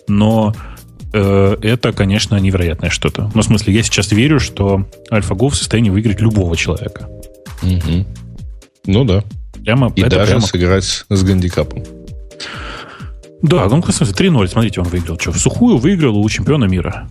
но 0.08 0.54
э, 1.14 1.58
это, 1.62 1.92
конечно, 1.94 2.36
невероятное 2.40 2.90
что-то. 2.90 3.32
Ну, 3.34 3.42
в 3.42 3.46
смысле, 3.46 3.74
я 3.74 3.84
сейчас 3.84 4.12
верю, 4.12 4.40
что 4.40 4.88
AlphaGo 5.12 5.50
в 5.50 5.56
состоянии 5.56 5.90
выиграть 5.90 6.20
любого 6.22 6.56
человека. 6.58 7.08
Мгм. 7.62 8.06
Ну 8.86 9.04
да. 9.06 9.24
Прямо, 9.64 9.92
И 9.96 10.04
даже 10.04 10.26
прямо 10.32 10.42
сыграть 10.42 11.06
с 11.10 11.24
гандикапом. 11.24 11.84
Да, 13.42 13.68
ну, 13.70 13.82
в 13.82 13.92
смысле, 13.92 14.14
3-0, 14.30 14.48
смотрите, 14.48 14.82
он 14.82 14.88
выиграл. 14.88 15.20
Что, 15.20 15.32
в 15.32 15.38
сухую 15.38 15.78
выиграл 15.78 16.18
у 16.18 16.28
чемпиона 16.30 16.66
мира. 16.66 17.08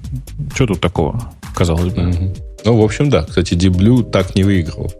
Что 0.55 0.67
тут 0.67 0.81
такого, 0.81 1.33
казалось 1.55 1.93
бы? 1.93 2.03
Мгм. 2.03 2.35
Ну, 2.65 2.77
в 2.77 2.83
общем, 2.85 3.11
да. 3.11 3.25
Кстати, 3.25 3.55
Деблю 3.55 4.03
так 4.03 4.35
не 4.35 4.43
выиграл. 4.43 4.93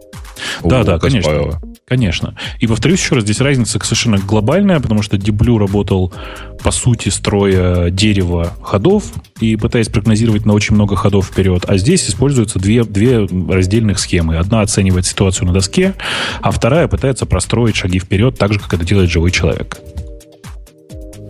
Да, 0.63 0.83
да, 0.83 0.99
конечно. 0.99 1.31
Каспарова. 1.31 1.61
Конечно. 1.87 2.35
И 2.59 2.67
повторюсь 2.67 2.99
еще 2.99 3.15
раз, 3.15 3.23
здесь 3.23 3.39
разница 3.39 3.79
совершенно 3.83 4.17
глобальная, 4.17 4.79
потому 4.79 5.03
что 5.03 5.17
Деблю 5.17 5.57
работал, 5.57 6.11
по 6.63 6.71
сути, 6.71 7.09
строя 7.09 7.91
дерево 7.91 8.53
ходов 8.61 9.03
и 9.39 9.55
пытаясь 9.55 9.89
прогнозировать 9.89 10.45
на 10.45 10.53
очень 10.53 10.73
много 10.75 10.95
ходов 10.95 11.27
вперед. 11.27 11.63
А 11.67 11.77
здесь 11.77 12.09
используются 12.09 12.57
две, 12.57 12.83
две 12.83 13.27
раздельных 13.49 13.99
схемы. 13.99 14.37
Одна 14.37 14.61
оценивает 14.61 15.05
ситуацию 15.05 15.47
на 15.47 15.53
доске, 15.53 15.93
а 16.41 16.51
вторая 16.51 16.87
пытается 16.87 17.25
простроить 17.25 17.75
шаги 17.75 17.99
вперед 17.99 18.37
так 18.37 18.53
же, 18.53 18.59
как 18.59 18.73
это 18.73 18.83
делает 18.83 19.11
живой 19.11 19.31
человек. 19.31 19.77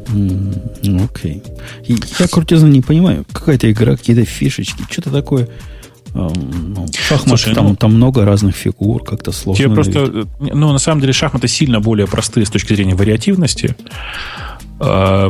Ну, 0.08 1.04
Окей. 1.04 1.44
И 1.86 1.98
я 2.20 2.28
крутизну 2.28 2.68
не 2.68 2.82
понимаю. 2.82 3.26
Какая-то 3.32 3.70
игра, 3.72 3.98
какие-то 3.98 4.24
фишечки, 4.24 4.84
что-то 4.90 5.12
такое. 5.12 5.50
Эм, 6.16 6.74
ну, 6.74 6.88
шахматы, 6.94 7.30
Слушай, 7.30 7.54
там, 7.54 7.68
ну- 7.68 7.76
там 7.76 7.94
много 7.94 8.24
разных 8.24 8.56
фигур, 8.56 9.04
как-то 9.04 9.34
сложно. 9.34 9.66
Тебе 9.66 9.74
просто, 9.76 10.00
э, 10.00 10.26
ну, 10.54 10.72
на 10.72 10.78
самом 10.78 11.02
деле, 11.02 11.12
шахматы 11.12 11.50
сильно 11.50 11.82
более 11.82 12.08
простые 12.08 12.46
с 12.46 12.50
точки 12.50 12.74
зрения 12.74 12.96
вариативности. 12.96 13.76
Э, 14.80 15.30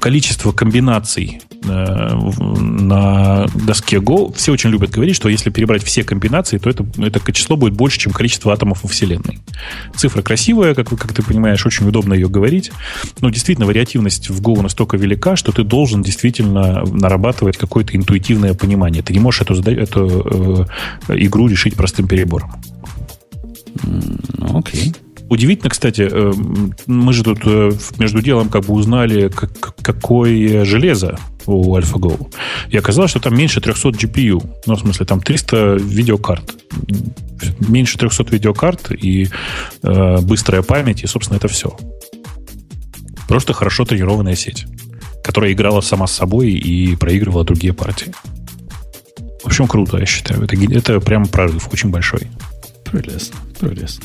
Количество 0.00 0.52
комбинаций 0.52 1.40
э, 1.64 2.14
на 2.60 3.46
доске 3.54 3.96
Go. 3.96 4.32
Все 4.36 4.52
очень 4.52 4.70
любят 4.70 4.90
говорить, 4.90 5.16
что 5.16 5.28
если 5.28 5.50
перебрать 5.50 5.82
все 5.82 6.04
комбинации, 6.04 6.58
то 6.58 6.70
это, 6.70 6.86
это 6.98 7.32
число 7.32 7.56
будет 7.56 7.74
больше, 7.74 7.98
чем 7.98 8.12
количество 8.12 8.52
атомов 8.52 8.84
во 8.84 8.88
Вселенной. 8.88 9.40
Цифра 9.96 10.22
красивая, 10.22 10.74
как, 10.74 10.88
как 10.88 11.12
ты 11.12 11.22
понимаешь, 11.22 11.66
очень 11.66 11.88
удобно 11.88 12.14
ее 12.14 12.28
говорить. 12.28 12.70
Но 13.20 13.30
действительно, 13.30 13.66
вариативность 13.66 14.30
в 14.30 14.40
Go 14.40 14.62
настолько 14.62 14.96
велика, 14.96 15.34
что 15.34 15.50
ты 15.50 15.64
должен 15.64 16.02
действительно 16.02 16.84
нарабатывать 16.84 17.56
какое-то 17.56 17.96
интуитивное 17.96 18.54
понимание. 18.54 19.02
Ты 19.02 19.12
не 19.12 19.20
можешь 19.20 19.40
эту, 19.40 19.54
эту 19.54 20.66
э, 21.08 21.14
игру 21.16 21.48
решить 21.48 21.74
простым 21.74 22.06
перебором. 22.06 22.52
Ну, 23.82 24.58
окей. 24.58 24.94
Удивительно, 25.28 25.68
кстати, 25.70 26.08
э, 26.10 26.32
мы 26.86 27.12
же 27.12 27.22
тут 27.22 27.40
э, 27.44 27.70
между 27.98 28.22
делом 28.22 28.48
как 28.48 28.64
бы 28.64 28.74
узнали, 28.74 29.28
как- 29.28 29.76
какое 29.82 30.64
железо 30.64 31.18
у 31.46 31.76
AlphaGo. 31.76 32.32
И 32.70 32.76
оказалось, 32.78 33.10
что 33.10 33.20
там 33.20 33.36
меньше 33.36 33.60
300 33.60 33.90
GPU. 33.90 34.42
Ну, 34.66 34.74
в 34.74 34.80
смысле, 34.80 35.06
там 35.06 35.20
300 35.20 35.76
видеокарт. 35.80 36.56
Меньше 37.60 37.98
300 37.98 38.24
видеокарт 38.30 38.90
и 38.92 39.28
э, 39.82 40.18
быстрая 40.22 40.62
память, 40.62 41.02
и, 41.04 41.06
собственно, 41.06 41.36
это 41.36 41.48
все. 41.48 41.76
Просто 43.28 43.52
хорошо 43.52 43.84
тренированная 43.84 44.34
сеть, 44.36 44.64
которая 45.22 45.52
играла 45.52 45.82
сама 45.82 46.06
с 46.06 46.12
собой 46.12 46.52
и 46.52 46.96
проигрывала 46.96 47.44
другие 47.44 47.74
партии. 47.74 48.12
В 49.42 49.46
общем, 49.46 49.66
круто, 49.68 49.98
я 49.98 50.06
считаю. 50.06 50.42
Это, 50.42 50.56
это 50.56 51.00
прям 51.00 51.26
прорыв 51.26 51.68
очень 51.72 51.90
большой. 51.90 52.28
Прелестно, 52.84 53.36
прелестно. 53.60 54.04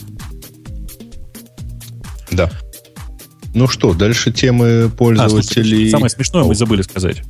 Да. 2.35 2.49
Ну 3.53 3.67
что, 3.67 3.93
дальше 3.93 4.31
темы 4.31 4.85
А, 4.85 4.89
пользователей. 4.89 5.75
слушай, 5.77 5.89
самое 5.91 6.09
смешное 6.09 6.43
мы 6.43 6.55
забыли 6.55 6.81
сказать. 6.81 7.21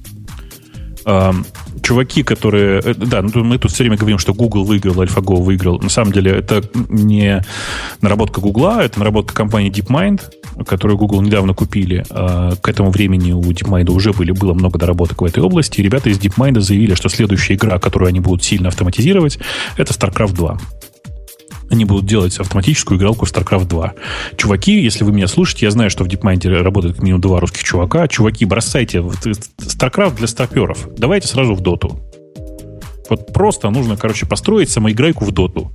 Чуваки, 1.82 2.24
которые... 2.24 2.80
э, 2.80 2.94
Да, 2.96 3.22
ну, 3.22 3.44
мы 3.44 3.58
тут 3.58 3.72
все 3.72 3.84
время 3.84 3.98
говорим, 3.98 4.18
что 4.18 4.34
Google 4.34 4.64
выиграл, 4.64 5.04
AlphaGo 5.04 5.42
выиграл. 5.42 5.80
На 5.80 5.90
самом 5.90 6.14
деле 6.14 6.32
это 6.32 6.64
не 6.88 7.44
наработка 8.00 8.40
Google, 8.40 8.80
это 8.80 9.00
наработка 9.00 9.34
компании 9.34 9.70
DeepMind, 9.70 10.22
которую 10.66 10.98
Google 10.98 11.22
недавно 11.22 11.54
купили. 11.54 12.06
А, 12.10 12.56
К 12.56 12.70
этому 12.70 12.90
времени 12.90 13.34
у 13.34 13.42
DeepMind 13.42 13.92
уже 13.92 14.14
были, 14.14 14.32
было 14.32 14.54
много 14.54 14.80
доработок 14.80 15.22
в 15.22 15.26
этой 15.26 15.44
области. 15.44 15.82
И 15.82 15.84
ребята 15.84 16.10
из 16.10 16.20
DeepMind 16.20 16.62
заявили, 16.62 16.94
что 16.96 17.10
следующая 17.10 17.56
игра, 17.56 17.80
которую 17.80 18.08
они 18.08 18.22
будут 18.22 18.42
сильно 18.46 18.70
автоматизировать, 18.70 19.40
это 19.76 19.92
StarCraft 19.94 20.34
2 20.36 20.58
они 21.74 21.86
будут 21.86 22.06
делать 22.06 22.40
автоматическую 22.40 22.98
игралку 22.98 23.26
в 23.26 23.32
StarCraft 23.32 23.66
2. 23.66 23.94
Чуваки, 24.38 24.80
если 24.80 25.04
вы 25.04 25.12
меня 25.12 25.28
слушаете, 25.28 25.66
я 25.66 25.72
знаю, 25.72 25.90
что 25.90 26.04
в 26.04 26.08
DeepMind 26.08 26.48
работает 26.62 26.96
как 26.96 27.04
минимум 27.04 27.22
два 27.22 27.40
русских 27.40 27.64
чувака. 27.64 28.08
Чуваки, 28.08 28.46
бросайте 28.46 29.02
в- 29.02 29.14
StarCraft 29.16 30.16
для 30.18 30.28
старперов. 30.28 30.88
Давайте 30.98 31.28
сразу 31.28 31.56
в 31.56 31.62
доту. 31.62 32.00
Вот 33.10 33.34
просто 33.34 33.70
нужно, 33.70 33.98
короче, 33.98 34.26
построить 34.26 34.70
самоиграйку 34.70 35.26
в 35.26 35.32
доту. 35.32 35.72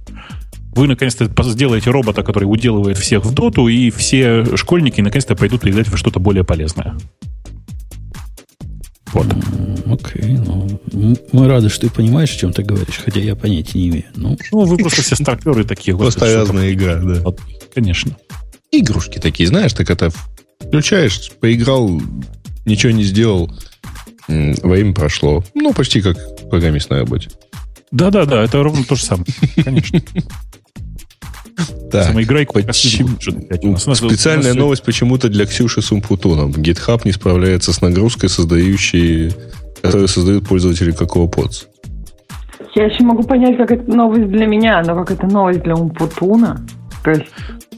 Вы, 0.74 0.86
наконец-то, 0.86 1.28
сделаете 1.42 1.90
робота, 1.90 2.22
который 2.22 2.44
уделывает 2.44 2.96
всех 2.96 3.24
в 3.24 3.34
доту, 3.34 3.68
и 3.68 3.90
все 3.90 4.44
школьники, 4.56 5.00
наконец-то, 5.00 5.34
пойдут 5.34 5.66
играть 5.66 5.88
во 5.88 5.96
что-то 5.96 6.20
более 6.20 6.44
полезное. 6.44 6.96
Вот. 9.12 9.26
Окей, 9.86 10.36
ну, 10.38 10.80
мы 11.32 11.48
рады, 11.48 11.68
что 11.68 11.88
ты 11.88 11.94
понимаешь, 11.94 12.34
о 12.34 12.38
чем 12.38 12.52
ты 12.52 12.62
говоришь, 12.62 13.00
хотя 13.02 13.20
я 13.20 13.34
понятия 13.34 13.78
не 13.78 13.88
имею. 13.88 14.04
Ну, 14.14 14.36
Ну, 14.52 14.64
вы 14.64 14.76
просто 14.76 15.02
все 15.02 15.16
старперы 15.16 15.64
такие. 15.64 15.96
Просто 15.96 16.34
разная 16.34 16.72
игра, 16.72 16.96
да. 16.96 17.22
Вот, 17.22 17.40
Конечно. 17.74 18.16
Игрушки 18.70 19.18
такие, 19.18 19.48
знаешь, 19.48 19.72
так 19.72 19.88
это 19.90 20.10
включаешь, 20.60 21.30
поиграл, 21.40 22.02
ничего 22.66 22.92
не 22.92 23.04
сделал, 23.04 23.50
время 24.26 24.92
прошло. 24.92 25.42
Ну, 25.54 25.72
почти 25.72 26.02
как 26.02 26.16
программист 26.50 26.90
на 26.90 26.98
работе. 26.98 27.30
Да-да-да, 27.90 28.44
это 28.44 28.62
ровно 28.62 28.84
то 28.84 28.94
же 28.94 29.04
самое. 29.04 29.26
Конечно. 29.64 30.02
Так, 31.90 32.06
Самоиграйку 32.08 32.54
почему- 32.54 33.08
Специальная 33.94 34.54
новость 34.54 34.82
почему-то 34.84 35.28
для 35.28 35.46
Ксюши 35.46 35.82
с 35.82 35.90
Умпутуном. 35.92 36.50
GitHub 36.52 37.02
не 37.04 37.12
справляется 37.12 37.72
с 37.72 37.80
нагрузкой, 37.80 38.28
создающей, 38.28 39.32
которую 39.82 40.08
создают 40.08 40.46
пользователи 40.48 40.92
какого 40.92 41.26
подс. 41.28 41.64
Я 42.74 42.84
еще 42.84 43.02
могу 43.04 43.22
понять, 43.22 43.56
как 43.56 43.70
это 43.72 43.90
новость 43.90 44.28
для 44.28 44.46
меня, 44.46 44.82
но 44.82 44.94
как 44.94 45.10
это 45.10 45.26
новость 45.26 45.62
для 45.62 45.74
Умпутуна. 45.74 46.60
То 47.02 47.10
есть, 47.10 47.24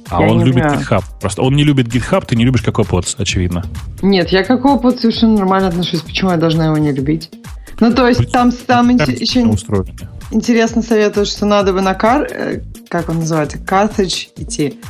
А 0.08 0.20
я 0.22 0.28
он 0.28 0.44
любит 0.44 0.64
знаю. 0.64 0.80
GitHub. 0.80 1.02
Просто 1.20 1.42
он 1.42 1.54
не 1.54 1.64
любит 1.64 1.86
GitHub, 1.86 2.24
ты 2.26 2.36
не 2.36 2.44
любишь 2.44 2.62
Какоподс, 2.62 3.14
очевидно. 3.16 3.64
Нет, 4.02 4.28
я 4.30 4.42
к 4.42 4.64
Опыту 4.64 4.98
совершенно 4.98 5.36
нормально 5.38 5.68
отношусь. 5.68 6.00
Почему 6.00 6.30
я 6.32 6.36
должна 6.36 6.66
его 6.66 6.76
не 6.78 6.92
любить? 6.92 7.30
Ну, 7.78 7.94
то 7.94 8.08
есть, 8.08 8.30
там, 8.32 8.50
там 8.52 8.98
Там 8.98 9.08
еще 9.10 9.46
устроено. 9.46 10.10
Интересно 10.30 10.82
советуют, 10.82 11.28
что 11.28 11.46
надо 11.46 11.72
бы 11.72 11.80
на 11.80 11.94
кар... 11.94 12.26
э, 12.30 12.60
Как 12.88 13.08
он 13.08 13.18
называется? 13.20 13.58
Carthage 13.58 14.28
идти. 14.36 14.80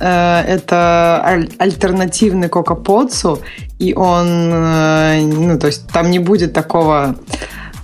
Э, 0.00 0.40
Это 0.46 1.22
аль- 1.24 1.50
альтернативный 1.58 2.48
Кокоподсу, 2.48 3.40
и 3.78 3.94
он, 3.94 4.26
э, 4.52 5.20
ну, 5.22 5.58
то 5.58 5.66
есть 5.68 5.88
там 5.88 6.10
не 6.10 6.18
будет 6.18 6.52
такого 6.52 7.16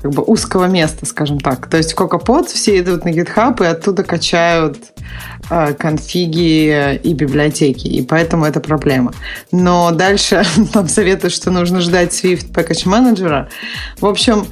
как 0.02 0.12
бы 0.12 0.22
узкого 0.22 0.66
места, 0.66 1.04
скажем 1.06 1.40
так. 1.40 1.66
То 1.68 1.78
есть 1.78 1.94
Кокоподс 1.94 2.52
все 2.52 2.78
идут 2.78 3.04
на 3.04 3.08
GitHub 3.08 3.62
и 3.64 3.66
оттуда 3.66 4.04
качают 4.04 4.78
конфиги 5.78 6.96
и 7.02 7.14
библиотеки, 7.14 7.86
и 7.86 8.02
поэтому 8.02 8.44
это 8.44 8.60
проблема. 8.60 9.12
Но 9.52 9.90
дальше 9.92 10.42
там 10.72 10.88
советуют, 10.88 11.32
что 11.32 11.50
нужно 11.50 11.80
ждать 11.80 12.12
Swift 12.12 12.50
Package 12.52 12.86
Manager. 12.86 13.46
В 14.00 14.06
общем, 14.06 14.46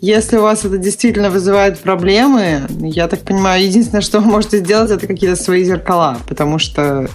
если 0.00 0.36
у 0.36 0.42
вас 0.42 0.64
это 0.64 0.78
действительно 0.78 1.30
вызывает 1.30 1.78
проблемы, 1.80 2.62
я 2.80 3.08
так 3.08 3.20
понимаю, 3.20 3.64
единственное, 3.64 4.02
что 4.02 4.20
вы 4.20 4.26
можете 4.26 4.58
сделать, 4.58 4.90
это 4.90 5.06
какие-то 5.06 5.36
свои 5.36 5.64
зеркала, 5.64 6.18
потому 6.28 6.58
что, 6.58 7.08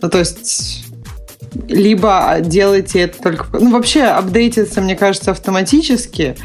ну, 0.00 0.10
то 0.10 0.18
есть, 0.18 0.84
либо 1.68 2.38
делайте 2.40 3.00
это 3.00 3.22
только... 3.22 3.46
Ну, 3.58 3.72
вообще, 3.72 4.04
апдейтиться, 4.04 4.80
мне 4.80 4.96
кажется, 4.96 5.30
автоматически, 5.30 6.36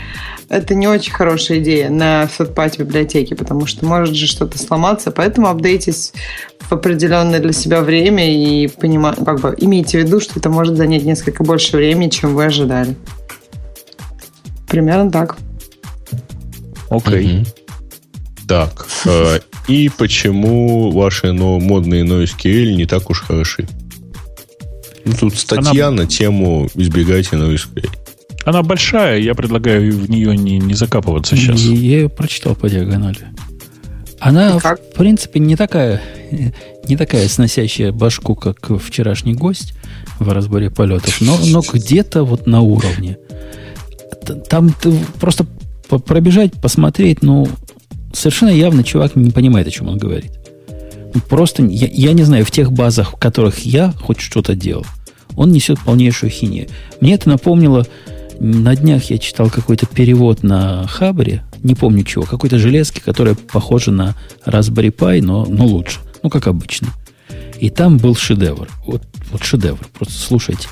это 0.49 0.75
не 0.75 0.87
очень 0.87 1.11
хорошая 1.11 1.59
идея 1.59 1.89
на 1.89 2.23
third 2.23 2.77
библиотеке, 2.77 3.35
потому 3.35 3.65
что 3.65 3.85
может 3.85 4.15
же 4.15 4.27
что-то 4.27 4.57
сломаться, 4.57 5.11
поэтому 5.11 5.47
апдейтесь 5.47 6.13
в 6.59 6.71
определенное 6.71 7.39
для 7.39 7.53
себя 7.53 7.81
время 7.81 8.33
и 8.33 8.67
понима... 8.67 9.13
как 9.13 9.41
бы 9.41 9.55
имейте 9.57 9.99
в 9.99 10.05
виду, 10.05 10.19
что 10.19 10.39
это 10.39 10.49
может 10.49 10.77
занять 10.77 11.03
несколько 11.03 11.43
больше 11.43 11.75
времени, 11.75 12.09
чем 12.09 12.35
вы 12.35 12.45
ожидали. 12.45 12.95
Примерно 14.67 15.11
так. 15.11 15.37
Окей. 16.89 17.27
Мгм. 17.27 17.45
Так, 18.47 18.87
э, 19.05 19.39
и 19.67 19.89
почему 19.89 20.91
ваши 20.91 21.33
но, 21.33 21.59
модные 21.59 22.03
NoSQL 22.03 22.75
не 22.75 22.85
так 22.85 23.09
уж 23.09 23.21
хороши? 23.21 23.67
Ну, 25.03 25.13
тут 25.19 25.35
статья 25.35 25.91
на 25.91 26.05
тему 26.05 26.69
«Избегайте 26.75 27.35
NoSQL». 27.35 27.89
Она 28.45 28.63
большая, 28.63 29.19
я 29.19 29.35
предлагаю 29.35 29.93
в 29.93 30.09
нее 30.09 30.37
не, 30.37 30.57
не 30.59 30.73
закапываться 30.73 31.35
сейчас. 31.35 31.59
я 31.59 31.71
ее 31.73 32.09
прочитал 32.09 32.55
по 32.55 32.69
диагонали. 32.69 33.27
Она, 34.19 34.57
как? 34.59 34.79
в 34.79 34.93
принципе, 34.93 35.39
не 35.41 35.57
такая, 35.57 36.01
не 36.87 36.95
такая 36.95 37.27
сносящая 37.27 37.91
башку, 37.91 38.35
как 38.35 38.69
вчерашний 38.79 39.33
гость 39.33 39.73
в 40.19 40.31
разборе 40.31 40.71
полетов, 40.71 41.19
но, 41.19 41.37
но 41.45 41.61
где-то 41.61 42.23
вот 42.23 42.47
на 42.47 42.61
уровне. 42.61 43.17
Там 44.49 44.71
ты 44.71 44.97
просто 45.19 45.45
пробежать, 45.87 46.53
посмотреть, 46.53 47.21
ну, 47.21 47.47
совершенно 48.13 48.49
явно 48.49 48.83
чувак 48.83 49.15
не 49.15 49.31
понимает, 49.31 49.67
о 49.67 49.71
чем 49.71 49.89
он 49.89 49.97
говорит. 49.97 50.31
Ну, 51.13 51.21
просто, 51.21 51.63
я, 51.63 51.87
я 51.87 52.13
не 52.13 52.23
знаю, 52.23 52.45
в 52.45 52.51
тех 52.51 52.71
базах, 52.71 53.13
в 53.13 53.15
которых 53.17 53.59
я 53.59 53.93
хоть 54.01 54.19
что-то 54.19 54.55
делал, 54.55 54.85
он 55.35 55.51
несет 55.51 55.79
полнейшую 55.79 56.29
хинею. 56.29 56.67
Мне 56.99 57.13
это 57.13 57.29
напомнило, 57.29 57.85
на 58.39 58.75
днях 58.75 59.05
я 59.05 59.17
читал 59.17 59.49
какой-то 59.49 59.85
перевод 59.85 60.43
на 60.43 60.85
Хабре, 60.87 61.43
не 61.63 61.75
помню 61.75 62.03
чего, 62.03 62.23
какой-то 62.23 62.59
железки, 62.59 62.99
которая 62.99 63.35
похожа 63.35 63.91
на 63.91 64.15
Raspberry 64.45 64.93
Pi, 64.93 65.21
но, 65.21 65.45
но 65.45 65.65
лучше. 65.65 65.99
Ну, 66.23 66.29
как 66.29 66.47
обычно. 66.47 66.89
И 67.59 67.69
там 67.69 67.97
был 67.97 68.15
шедевр. 68.15 68.69
Вот, 68.85 69.03
вот 69.31 69.43
шедевр. 69.43 69.79
Просто 69.93 70.13
слушайте. 70.13 70.67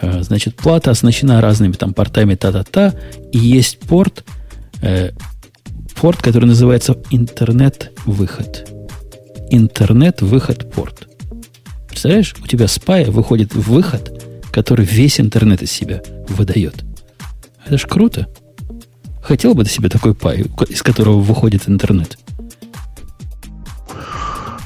Э, 0.00 0.22
значит, 0.22 0.56
плата 0.56 0.90
оснащена 0.90 1.40
разными 1.40 1.72
там 1.72 1.94
портами 1.94 2.34
та-та-та, 2.34 2.94
и 3.32 3.38
есть 3.38 3.78
порт, 3.80 4.24
э, 4.82 5.10
порт, 6.00 6.22
который 6.22 6.46
называется 6.46 6.96
интернет-выход. 7.10 8.68
Интернет-выход-порт. 9.50 11.08
Представляешь, 11.88 12.34
у 12.42 12.46
тебя 12.46 12.68
с 12.68 12.78
пая 12.78 13.10
выходит 13.10 13.54
выход, 13.54 14.22
который 14.52 14.84
весь 14.84 15.20
интернет 15.20 15.62
из 15.62 15.72
себя 15.72 16.02
выдает. 16.28 16.84
Это 17.66 17.78
ж 17.78 17.86
круто. 17.86 18.28
Хотел 19.22 19.54
бы 19.54 19.64
ты 19.64 19.70
себе 19.70 19.88
такой 19.88 20.14
пай, 20.14 20.46
из 20.68 20.82
которого 20.82 21.20
выходит 21.20 21.68
интернет? 21.68 22.18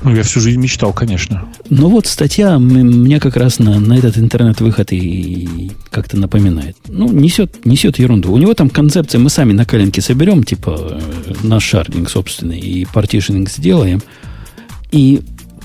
Ну, 0.04 0.14
я 0.14 0.22
всю 0.24 0.40
жизнь 0.40 0.60
мечтал, 0.60 0.92
конечно. 0.92 1.48
Ну 1.70 1.88
вот 1.88 2.06
статья 2.06 2.58
мне 2.58 3.20
как 3.20 3.36
раз 3.36 3.58
на, 3.58 3.78
на 3.78 3.94
этот 3.94 4.18
интернет-выход 4.18 4.92
и 4.92 5.70
как-то 5.90 6.16
напоминает. 6.16 6.76
Ну, 6.88 7.10
несет, 7.12 7.64
несет 7.64 7.98
ерунду. 7.98 8.32
У 8.32 8.38
него 8.38 8.54
там 8.54 8.68
концепция, 8.68 9.20
мы 9.20 9.30
сами 9.30 9.52
на 9.52 9.64
коленке 9.64 10.00
соберем, 10.00 10.42
типа 10.42 11.00
э, 11.26 11.34
наш 11.44 11.64
шардинг 11.64 12.10
собственный, 12.10 12.58
и 12.58 12.84
партишинг 12.84 13.48
сделаем. 13.48 14.02
И 14.90 15.20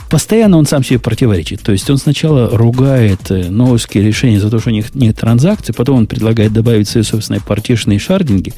постоянно 0.10 0.58
он 0.58 0.68
сам 0.68 0.84
себе 0.84 1.00
противоречит. 1.00 1.62
То 1.62 1.72
есть 1.72 1.90
он 1.90 1.98
сначала 1.98 2.56
ругает 2.56 3.32
э, 3.32 3.50
новости 3.50 3.98
решения 3.98 4.40
за 4.40 4.52
то, 4.52 4.60
что 4.60 4.70
у 4.70 4.74
них 4.74 4.94
нет 4.94 5.18
транзакций, 5.18 5.74
потом 5.74 5.98
он 5.98 6.08
предлагает 6.08 6.54
добавить 6.54 6.88
свои 6.88 7.04
собственные 7.04 7.42
партишные 7.42 7.98
и 7.98 8.00
шардинги, 8.00 8.54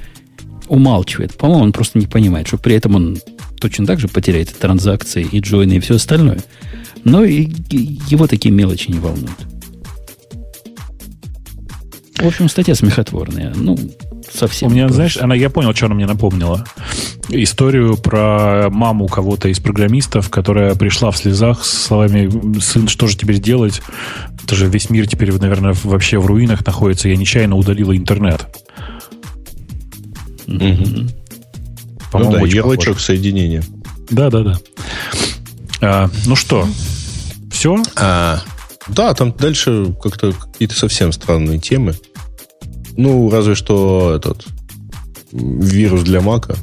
умалчивает. 0.68 1.36
По-моему, 1.36 1.64
он 1.64 1.72
просто 1.72 2.00
не 2.00 2.06
понимает, 2.06 2.48
что 2.48 2.58
при 2.58 2.76
этом 2.76 2.96
он 2.96 3.18
точно 3.60 3.86
так 3.86 4.00
же 4.00 4.08
потеряет 4.08 4.58
транзакции, 4.58 5.28
и 5.30 5.40
джойны, 5.40 5.74
и 5.74 5.80
все 5.80 5.96
остальное. 5.96 6.40
Но 7.04 7.24
и, 7.24 7.50
и 7.70 8.00
его 8.08 8.28
такие 8.28 8.54
мелочи 8.54 8.92
не 8.92 9.00
волнуют. 9.00 9.48
В 12.18 12.28
общем, 12.28 12.50
статья 12.50 12.76
смехотворная. 12.76 13.54
Ну, 13.56 13.78
совсем. 14.32 14.70
У 14.70 14.72
меня, 14.72 14.90
знаешь, 14.90 15.18
она, 15.18 15.36
я 15.36 15.50
понял, 15.50 15.74
что 15.74 15.86
она 15.86 15.96
мне 15.96 16.06
напомнила. 16.06 16.66
Историю 17.30 17.96
про 17.96 18.70
маму 18.70 19.08
кого-то 19.08 19.48
из 19.48 19.60
программистов, 19.60 20.30
которая 20.30 20.76
пришла 20.76 21.12
в 21.12 21.18
слезах 21.18 21.64
с 21.64 21.86
словами 21.86 22.60
«Сын, 22.60 22.88
что 22.88 23.08
же 23.08 23.16
теперь 23.16 23.40
делать? 23.40 23.82
Это 24.44 24.56
же 24.56 24.68
весь 24.68 24.90
мир 24.90 25.08
теперь, 25.08 25.32
наверное, 25.32 25.74
вообще 25.84 26.20
в 26.20 26.26
руинах 26.26 26.66
находится. 26.66 27.08
Я 27.08 27.16
нечаянно 27.16 27.56
удалила 27.56 27.96
интернет». 27.96 28.48
Угу. 32.14 32.24
Ну 32.24 32.32
да, 32.32 32.40
ярлычок 32.42 32.96
похож. 32.96 33.04
соединения. 33.04 33.64
Да, 34.10 34.30
да, 34.30 34.44
да. 34.44 34.60
А, 35.82 36.10
ну 36.26 36.36
что, 36.36 36.68
все? 37.52 37.82
А, 37.96 38.42
да, 38.88 39.14
там 39.14 39.32
дальше 39.32 39.94
как-то 40.02 40.34
какие-то 40.34 40.76
совсем 40.76 41.12
странные 41.12 41.60
темы. 41.60 41.96
Ну, 42.98 43.30
разве 43.30 43.56
что 43.56 44.16
этот 44.16 44.46
вирус 45.32 46.02
для 46.04 46.22
Мака. 46.22 46.56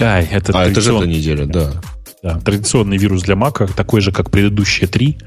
Ай, 0.00 0.26
это 0.30 0.58
а, 0.58 0.66
это 0.66 0.80
же 0.80 0.94
эта 0.94 1.06
неделя, 1.06 1.44
да. 1.46 1.72
Да, 2.22 2.40
традиционный 2.40 2.96
вирус 2.96 3.22
для 3.22 3.36
Мака, 3.36 3.66
такой 3.68 4.00
же, 4.00 4.10
как 4.10 4.30
предыдущие 4.30 4.88
три, 4.88 5.18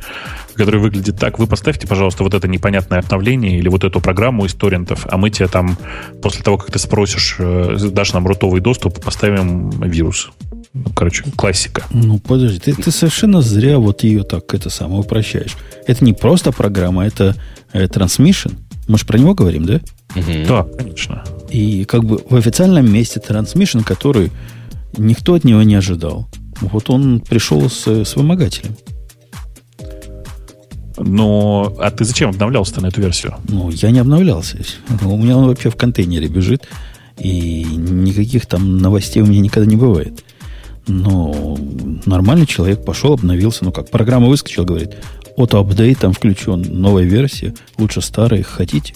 который 0.55 0.79
выглядит 0.79 1.17
так. 1.17 1.39
Вы 1.39 1.47
поставьте, 1.47 1.87
пожалуйста, 1.87 2.23
вот 2.23 2.33
это 2.33 2.47
непонятное 2.47 2.99
обновление 2.99 3.57
или 3.57 3.67
вот 3.67 3.83
эту 3.83 3.99
программу 3.99 4.45
из 4.45 4.53
торрентов, 4.53 5.07
а 5.09 5.17
мы 5.17 5.29
тебе 5.29 5.47
там, 5.47 5.77
после 6.21 6.43
того, 6.43 6.57
как 6.57 6.71
ты 6.71 6.79
спросишь, 6.79 7.35
э, 7.39 7.77
дашь 7.91 8.13
нам 8.13 8.27
рутовый 8.27 8.61
доступ, 8.61 9.03
поставим 9.03 9.69
вирус. 9.69 10.31
Ну, 10.73 10.85
короче, 10.95 11.25
классика. 11.35 11.85
Ну, 11.91 12.19
подожди, 12.19 12.59
ты, 12.59 12.73
ты 12.73 12.91
совершенно 12.91 13.41
зря 13.41 13.77
вот 13.77 14.03
ее 14.03 14.23
так 14.23 14.53
это 14.53 14.69
самое 14.69 15.01
упрощаешь. 15.01 15.57
Это 15.85 16.03
не 16.05 16.13
просто 16.13 16.51
программа, 16.51 17.05
это 17.05 17.35
э, 17.73 17.85
transmission. 17.85 18.53
Мы 18.87 18.97
же 18.97 19.05
про 19.05 19.17
него 19.17 19.33
говорим, 19.33 19.65
да? 19.65 19.81
Угу. 20.15 20.47
Да, 20.47 20.63
конечно. 20.63 21.23
И 21.49 21.85
как 21.85 22.03
бы 22.03 22.21
в 22.29 22.35
официальном 22.35 22.91
месте 22.91 23.21
transmission, 23.25 23.83
который 23.83 24.31
никто 24.97 25.33
от 25.33 25.43
него 25.43 25.61
не 25.63 25.75
ожидал. 25.75 26.27
Вот 26.61 26.89
он 26.89 27.19
пришел 27.21 27.69
с, 27.69 27.87
с 27.87 28.15
вымогателем. 28.15 28.75
Но, 31.03 31.75
а 31.79 31.91
ты 31.91 32.05
зачем 32.05 32.29
обновлялся 32.29 32.79
на 32.81 32.87
эту 32.87 33.01
версию? 33.01 33.35
Ну, 33.47 33.69
я 33.69 33.91
не 33.91 33.99
обновлялся. 33.99 34.57
У 35.03 35.17
меня 35.17 35.37
он 35.37 35.47
вообще 35.47 35.69
в 35.69 35.75
контейнере 35.75 36.27
бежит, 36.27 36.67
и 37.17 37.63
никаких 37.63 38.45
там 38.45 38.77
новостей 38.77 39.21
у 39.21 39.25
меня 39.25 39.41
никогда 39.41 39.69
не 39.69 39.75
бывает. 39.75 40.23
Но 40.87 41.57
нормальный 42.05 42.45
человек 42.45 42.83
пошел, 42.83 43.13
обновился. 43.13 43.63
Ну 43.65 43.71
как, 43.71 43.89
программа 43.89 44.27
выскочила, 44.27 44.63
говорит, 44.63 44.95
ото-апдейт 45.37 45.99
там 45.99 46.13
включен, 46.13 46.61
новая 46.61 47.03
версия, 47.03 47.53
лучше 47.77 48.01
старая, 48.01 48.43
хотите? 48.43 48.95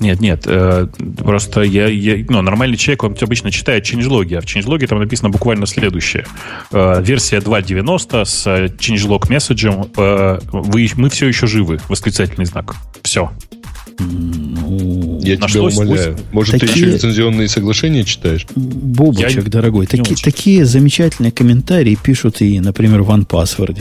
Нет, 0.00 0.20
нет, 0.20 0.42
э, 0.46 0.88
просто 1.18 1.62
я, 1.62 1.86
я, 1.86 2.24
ну, 2.28 2.42
нормальный 2.42 2.76
человек, 2.76 3.04
он 3.04 3.16
обычно 3.20 3.50
читает 3.50 3.84
changelog, 3.84 4.36
а 4.36 4.40
в 4.40 4.44
changelog 4.44 4.84
там 4.86 4.98
написано 4.98 5.30
буквально 5.30 5.66
следующее. 5.66 6.26
Э, 6.72 7.02
версия 7.02 7.38
2.90 7.38 8.24
с 8.24 8.46
changelog 8.46 9.30
месседжем, 9.30 9.90
э, 9.96 10.38
вы, 10.50 10.88
мы 10.96 11.10
все 11.10 11.28
еще 11.28 11.46
живы, 11.46 11.78
восклицательный 11.88 12.46
знак. 12.46 12.74
Все. 13.02 13.30
Я 13.98 15.36
тебя 15.36 15.62
умоляю. 15.62 16.18
Может, 16.32 16.58
такие... 16.58 16.72
ты 16.72 16.78
еще 16.78 16.86
лицензионные 16.86 17.48
соглашения 17.48 18.04
читаешь? 18.04 18.46
Бобочек, 18.56 19.44
я... 19.44 19.50
дорогой, 19.50 19.86
таки, 19.86 20.16
такие 20.16 20.64
замечательные 20.64 21.30
комментарии 21.30 21.96
пишут 22.02 22.42
и, 22.42 22.58
например, 22.60 23.02
в 23.02 23.10
OnePassword. 23.10 23.80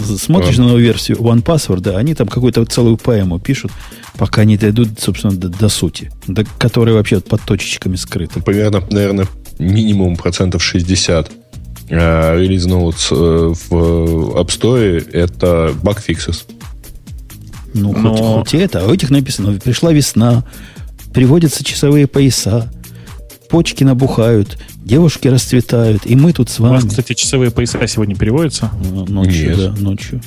Смотришь 0.00 0.58
на 0.58 0.64
новую 0.64 0.82
версию 0.82 1.18
OnePassword, 1.18 1.80
да, 1.80 1.98
они 1.98 2.14
там 2.14 2.28
какую-то 2.28 2.64
целую 2.64 2.96
поэму 2.96 3.38
пишут, 3.38 3.72
пока 4.16 4.44
не 4.44 4.56
дойдут, 4.56 4.88
собственно, 4.98 5.34
до, 5.34 5.48
до 5.48 5.68
сути, 5.68 6.10
до 6.26 6.44
которой 6.58 6.94
вообще 6.94 7.20
под 7.20 7.42
точечками 7.42 7.96
скрыты. 7.96 8.40
Примерно, 8.40 8.82
наверное, 8.90 9.26
минимум 9.58 10.16
процентов 10.16 10.62
60 10.62 11.30
э, 11.88 12.38
релиз 12.38 12.66
ноутс 12.66 13.08
э, 13.10 13.14
в 13.14 13.72
App 13.72 14.48
Store 14.48 15.10
это 15.12 15.74
багфиксис. 15.82 16.46
Ну, 17.74 17.92
Но... 17.92 18.14
хоть, 18.14 18.50
хоть 18.50 18.54
это, 18.54 18.80
а 18.80 18.88
у 18.88 18.92
этих 18.92 19.10
написано, 19.10 19.58
пришла 19.58 19.92
весна, 19.92 20.44
приводятся 21.12 21.64
часовые 21.64 22.06
пояса, 22.06 22.70
почки 23.52 23.84
набухают, 23.84 24.56
девушки 24.76 25.28
расцветают, 25.28 26.06
и 26.06 26.16
мы 26.16 26.32
тут 26.32 26.48
с 26.48 26.58
вами. 26.58 26.72
У 26.72 26.74
вас, 26.76 26.84
кстати, 26.86 27.12
часовые 27.12 27.50
пояса 27.50 27.86
сегодня 27.86 28.16
переводятся? 28.16 28.70
Ночью, 29.08 29.50
Нет. 29.50 29.58
да, 29.58 29.80
ночью. 29.80 30.22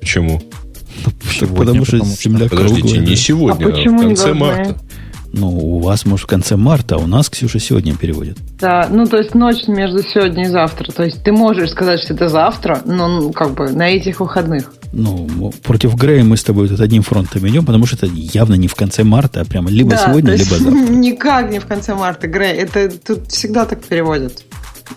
Почему? 0.00 0.42
Ну, 1.04 1.12
сегодня, 1.30 1.56
потому, 1.56 1.84
что 1.84 1.98
потому 1.98 2.16
земля 2.16 2.48
Подождите, 2.48 2.80
круглая. 2.82 3.06
не 3.06 3.16
сегодня, 3.16 3.66
а, 3.66 3.68
а 3.68 3.72
в 3.72 4.00
конце 4.00 4.34
марта. 4.34 4.76
Ну, 5.32 5.48
у 5.48 5.78
вас, 5.78 6.06
может, 6.06 6.24
в 6.24 6.28
конце 6.28 6.56
марта, 6.56 6.96
а 6.96 6.98
у 6.98 7.06
нас, 7.06 7.30
Ксюша, 7.30 7.60
сегодня 7.60 7.94
переводит. 7.94 8.36
Да, 8.58 8.88
ну, 8.90 9.06
то 9.06 9.18
есть 9.18 9.34
ночь 9.34 9.68
между 9.68 10.02
сегодня 10.02 10.46
и 10.46 10.48
завтра. 10.48 10.90
То 10.90 11.04
есть 11.04 11.22
ты 11.22 11.30
можешь 11.30 11.70
сказать, 11.70 12.00
что 12.00 12.14
это 12.14 12.28
завтра, 12.28 12.82
но, 12.84 13.06
ну, 13.06 13.32
как 13.32 13.54
бы, 13.54 13.70
на 13.70 13.88
этих 13.88 14.18
выходных. 14.18 14.72
Ну, 14.92 15.52
против 15.62 15.94
Грея 15.94 16.24
мы 16.24 16.36
с 16.36 16.44
тобой 16.44 16.68
тут 16.68 16.80
одним 16.80 17.02
фронтом 17.02 17.46
идем, 17.48 17.64
потому 17.64 17.86
что 17.86 17.96
это 17.96 18.06
явно 18.14 18.54
не 18.54 18.68
в 18.68 18.74
конце 18.74 19.04
марта, 19.04 19.40
а 19.40 19.44
прямо 19.44 19.70
либо 19.70 19.90
да, 19.90 20.06
сегодня, 20.06 20.32
либо 20.32 20.56
завтра. 20.56 20.70
Никак 20.90 21.50
не 21.50 21.58
в 21.58 21.66
конце 21.66 21.94
марта, 21.94 22.26
Грей. 22.26 22.52
Это 22.52 22.90
тут 22.90 23.30
всегда 23.30 23.66
так 23.66 23.82
переводят. 23.84 24.44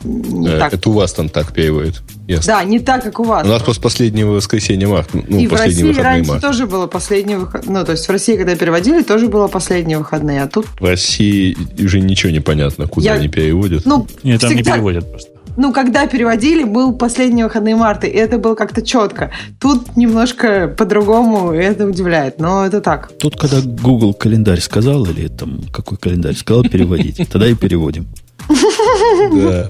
Не 0.04 0.48
э, 0.48 0.60
так. 0.60 0.74
Это 0.74 0.90
у 0.90 0.94
вас 0.94 1.14
там 1.14 1.30
так 1.30 1.54
переводят. 1.54 2.02
Ясно. 2.28 2.54
Да, 2.54 2.64
не 2.64 2.80
так, 2.80 3.04
как 3.04 3.20
у 3.20 3.24
вас. 3.24 3.46
У 3.46 3.50
нас 3.50 3.62
просто 3.64 3.82
последнего 3.82 4.32
воскресенья 4.32 4.88
марта. 4.88 5.20
Ну, 5.28 5.40
и 5.40 5.48
в 5.48 5.54
России 5.54 5.94
раньше 5.94 6.30
марта. 6.30 6.48
тоже 6.48 6.68
было 6.68 6.88
последние 6.88 7.40
выходные. 7.40 7.80
Ну, 7.80 7.86
то 7.86 7.94
есть 7.94 8.08
в 8.08 8.12
России, 8.12 8.38
когда 8.38 8.56
переводили, 8.56 9.02
тоже 9.02 9.28
было 9.28 9.48
последние 9.48 9.98
выходные. 9.98 10.44
А 10.44 10.48
тут... 10.48 10.68
В 10.80 10.86
России 10.86 11.58
уже 11.80 12.00
ничего 12.02 12.32
не 12.32 12.40
понятно, 12.40 12.88
куда 12.88 13.08
Я... 13.08 13.14
они 13.14 13.30
переводят. 13.30 13.86
Ну, 13.86 14.08
Нет, 14.24 14.42
там 14.42 14.52
всегда... 14.52 14.72
не 14.72 14.76
переводят 14.76 15.10
просто. 15.10 15.32
Ну, 15.58 15.74
когда 15.74 16.08
переводили, 16.08 16.64
был 16.64 16.94
последние 16.94 17.46
выходные 17.46 17.76
марта, 17.76 18.08
и 18.08 18.16
это 18.16 18.38
было 18.38 18.56
как-то 18.56 18.82
четко. 18.82 19.32
Тут 19.60 19.98
немножко 19.98 20.68
по-другому, 20.68 21.54
и 21.54 21.58
это 21.58 21.86
удивляет, 21.86 22.40
но 22.40 22.66
это 22.66 22.82
так. 22.82 23.12
Тут, 23.20 23.36
когда 23.36 23.62
Google 23.62 24.14
календарь 24.14 24.60
сказал, 24.60 25.06
или 25.06 25.28
там 25.28 25.62
какой 25.72 25.98
календарь 25.98 26.36
сказал 26.36 26.64
переводить, 26.64 27.28
тогда 27.30 27.48
и 27.48 27.56
переводим. 27.56 28.08
Да. 29.32 29.70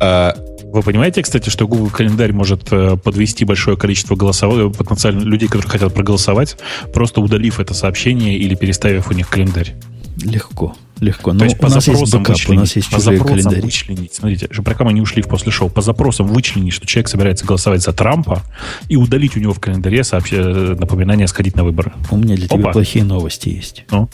А 0.00 0.34
вы 0.74 0.82
понимаете, 0.82 1.22
кстати, 1.22 1.50
что 1.50 1.68
Google 1.68 1.88
календарь 1.88 2.32
может 2.32 2.72
э, 2.72 2.96
подвести 2.96 3.44
большое 3.44 3.76
количество 3.76 4.16
голосовых, 4.16 4.76
потенциально 4.76 5.22
людей, 5.22 5.46
которые 5.46 5.70
хотят 5.70 5.94
проголосовать, 5.94 6.56
просто 6.92 7.20
удалив 7.20 7.60
это 7.60 7.74
сообщение 7.74 8.36
или 8.36 8.56
переставив 8.56 9.08
у 9.08 9.14
них 9.14 9.28
календарь? 9.28 9.74
Легко. 10.22 10.74
Легко. 11.00 11.32
Но 11.32 11.40
То 11.40 11.44
есть 11.46 11.56
у 11.56 11.60
по 11.60 11.68
нас 11.68 11.86
есть 11.86 12.06
запросам 12.06 12.22
бэкап, 12.22 12.30
у 12.30 12.32
вычленить, 12.34 12.60
нас 12.60 12.76
есть 12.76 12.90
по 12.90 12.98
запросам 13.00 13.26
календари. 13.28 13.60
вычленить. 13.62 14.14
Смотрите, 14.14 14.48
же 14.50 14.62
пока 14.62 14.84
мы 14.84 14.92
не 14.92 15.00
ушли 15.00 15.22
в 15.22 15.28
после 15.28 15.50
шоу, 15.52 15.68
по 15.68 15.80
запросам 15.82 16.26
вычленить, 16.26 16.72
что 16.72 16.86
человек 16.86 17.08
собирается 17.08 17.44
голосовать 17.44 17.82
за 17.82 17.92
Трампа 17.92 18.42
и 18.88 18.96
удалить 18.96 19.36
у 19.36 19.40
него 19.40 19.52
в 19.52 19.60
календаре 19.60 20.04
сообще 20.04 20.40
напоминание 20.42 21.26
сходить 21.26 21.56
на 21.56 21.64
выборы. 21.64 21.92
У 22.10 22.16
меня 22.16 22.36
для 22.36 22.48
тебя 22.48 22.60
Опа. 22.60 22.72
плохие 22.72 23.04
новости 23.04 23.48
есть. 23.48 23.84
Ну, 23.90 24.08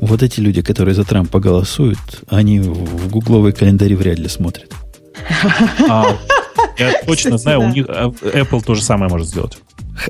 Вот 0.00 0.22
эти 0.22 0.40
люди, 0.40 0.62
которые 0.62 0.94
за 0.94 1.04
Трампа 1.04 1.40
голосуют, 1.40 1.98
они 2.28 2.60
в 2.60 3.08
гугловые 3.10 3.52
календари 3.52 3.94
вряд 3.94 4.18
ли 4.18 4.28
смотрят. 4.28 4.72
Я 6.78 6.92
точно 7.06 7.38
знаю, 7.38 7.60
у 7.60 7.62
да. 7.64 7.70
них 7.72 7.86
а, 7.88 8.08
Apple 8.22 8.62
то 8.64 8.74
же 8.74 8.82
самое 8.82 9.10
может 9.10 9.28
сделать. 9.28 9.58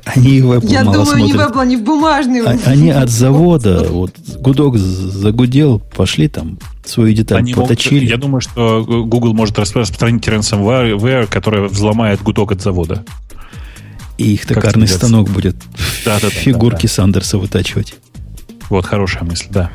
Они 0.05 0.41
в 0.41 0.53
Apple 0.53 0.71
Я 0.71 0.85
мало 0.85 0.99
думаю, 0.99 1.17
не 1.25 1.33
в 1.33 1.35
смотрят. 1.37 1.51
Apple, 1.57 1.61
они 1.63 1.77
в 1.77 1.83
бумажный. 1.85 2.41
А- 2.43 2.57
Они 2.67 2.91
от 2.91 3.11
завода, 3.11 3.85
вот 3.91 4.13
гудок 4.39 4.79
загудел, 4.79 5.81
пошли 5.81 6.29
там 6.29 6.59
свою 6.85 7.13
деталь 7.15 7.39
Они 7.39 7.53
могут- 7.55 7.69
поточили. 7.71 8.07
я 8.07 8.17
думаю, 8.17 8.41
что 8.41 8.85
Google 8.85 9.35
может 9.35 9.59
расп- 9.59 9.79
распространить 9.81 10.27
ransomware, 10.27 11.27
который 11.27 11.69
взломает 11.69 12.23
гудок 12.23 12.53
от 12.53 12.63
завода. 12.63 13.05
И 14.19 14.35
их 14.35 14.47
токарный 14.47 14.87
станок 14.87 15.29
будет 15.31 15.57
Да-да-да, 16.05 16.31
фигурки 16.31 16.87
Сандерса 16.87 17.39
вытачивать. 17.39 17.95
Вот, 18.71 18.87
хорошая 18.87 19.25
мысль, 19.25 19.47
да. 19.51 19.71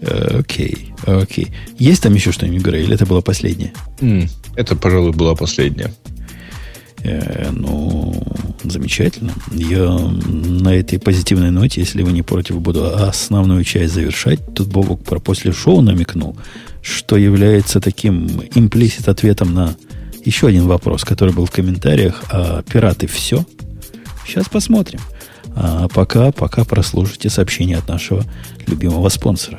Э, 0.00 0.38
Окей, 0.40 0.92
окей. 1.04 1.48
Есть 1.78 2.02
там 2.02 2.14
еще 2.14 2.32
что-нибудь, 2.32 2.62
Грей, 2.62 2.84
или 2.84 2.94
это 2.94 3.06
было 3.06 3.20
последнее? 3.22 3.72
М, 4.00 4.28
Это, 4.56 4.76
пожалуй, 4.76 5.12
была 5.12 5.34
последняя. 5.34 5.92
Э, 7.04 7.50
ну, 7.50 8.14
замечательно. 8.62 9.32
Я 9.50 9.90
на 9.90 10.74
этой 10.74 10.98
позитивной 10.98 11.50
ноте, 11.50 11.80
если 11.80 12.02
вы 12.02 12.12
не 12.12 12.22
против, 12.22 12.60
буду 12.60 12.94
основную 12.94 13.64
часть 13.64 13.94
завершать. 13.94 14.40
Тут 14.54 14.68
Бобок 14.68 15.02
про 15.02 15.18
после 15.18 15.52
шоу 15.52 15.80
намекнул, 15.80 16.36
что 16.80 17.16
является 17.16 17.80
таким 17.80 18.42
имплисит 18.54 19.08
ответом 19.08 19.54
на 19.54 19.76
еще 20.24 20.46
один 20.46 20.66
вопрос, 20.66 21.04
который 21.04 21.34
был 21.34 21.46
в 21.46 21.50
комментариях. 21.50 22.22
А 22.30 22.62
пираты 22.62 23.06
все? 23.06 23.44
Сейчас 24.26 24.48
посмотрим. 24.48 25.00
А 25.54 25.88
пока, 25.88 26.30
пока 26.30 26.64
прослушайте 26.64 27.28
сообщение 27.28 27.78
от 27.78 27.88
нашего 27.88 28.24
любимого 28.66 29.08
спонсора. 29.08 29.58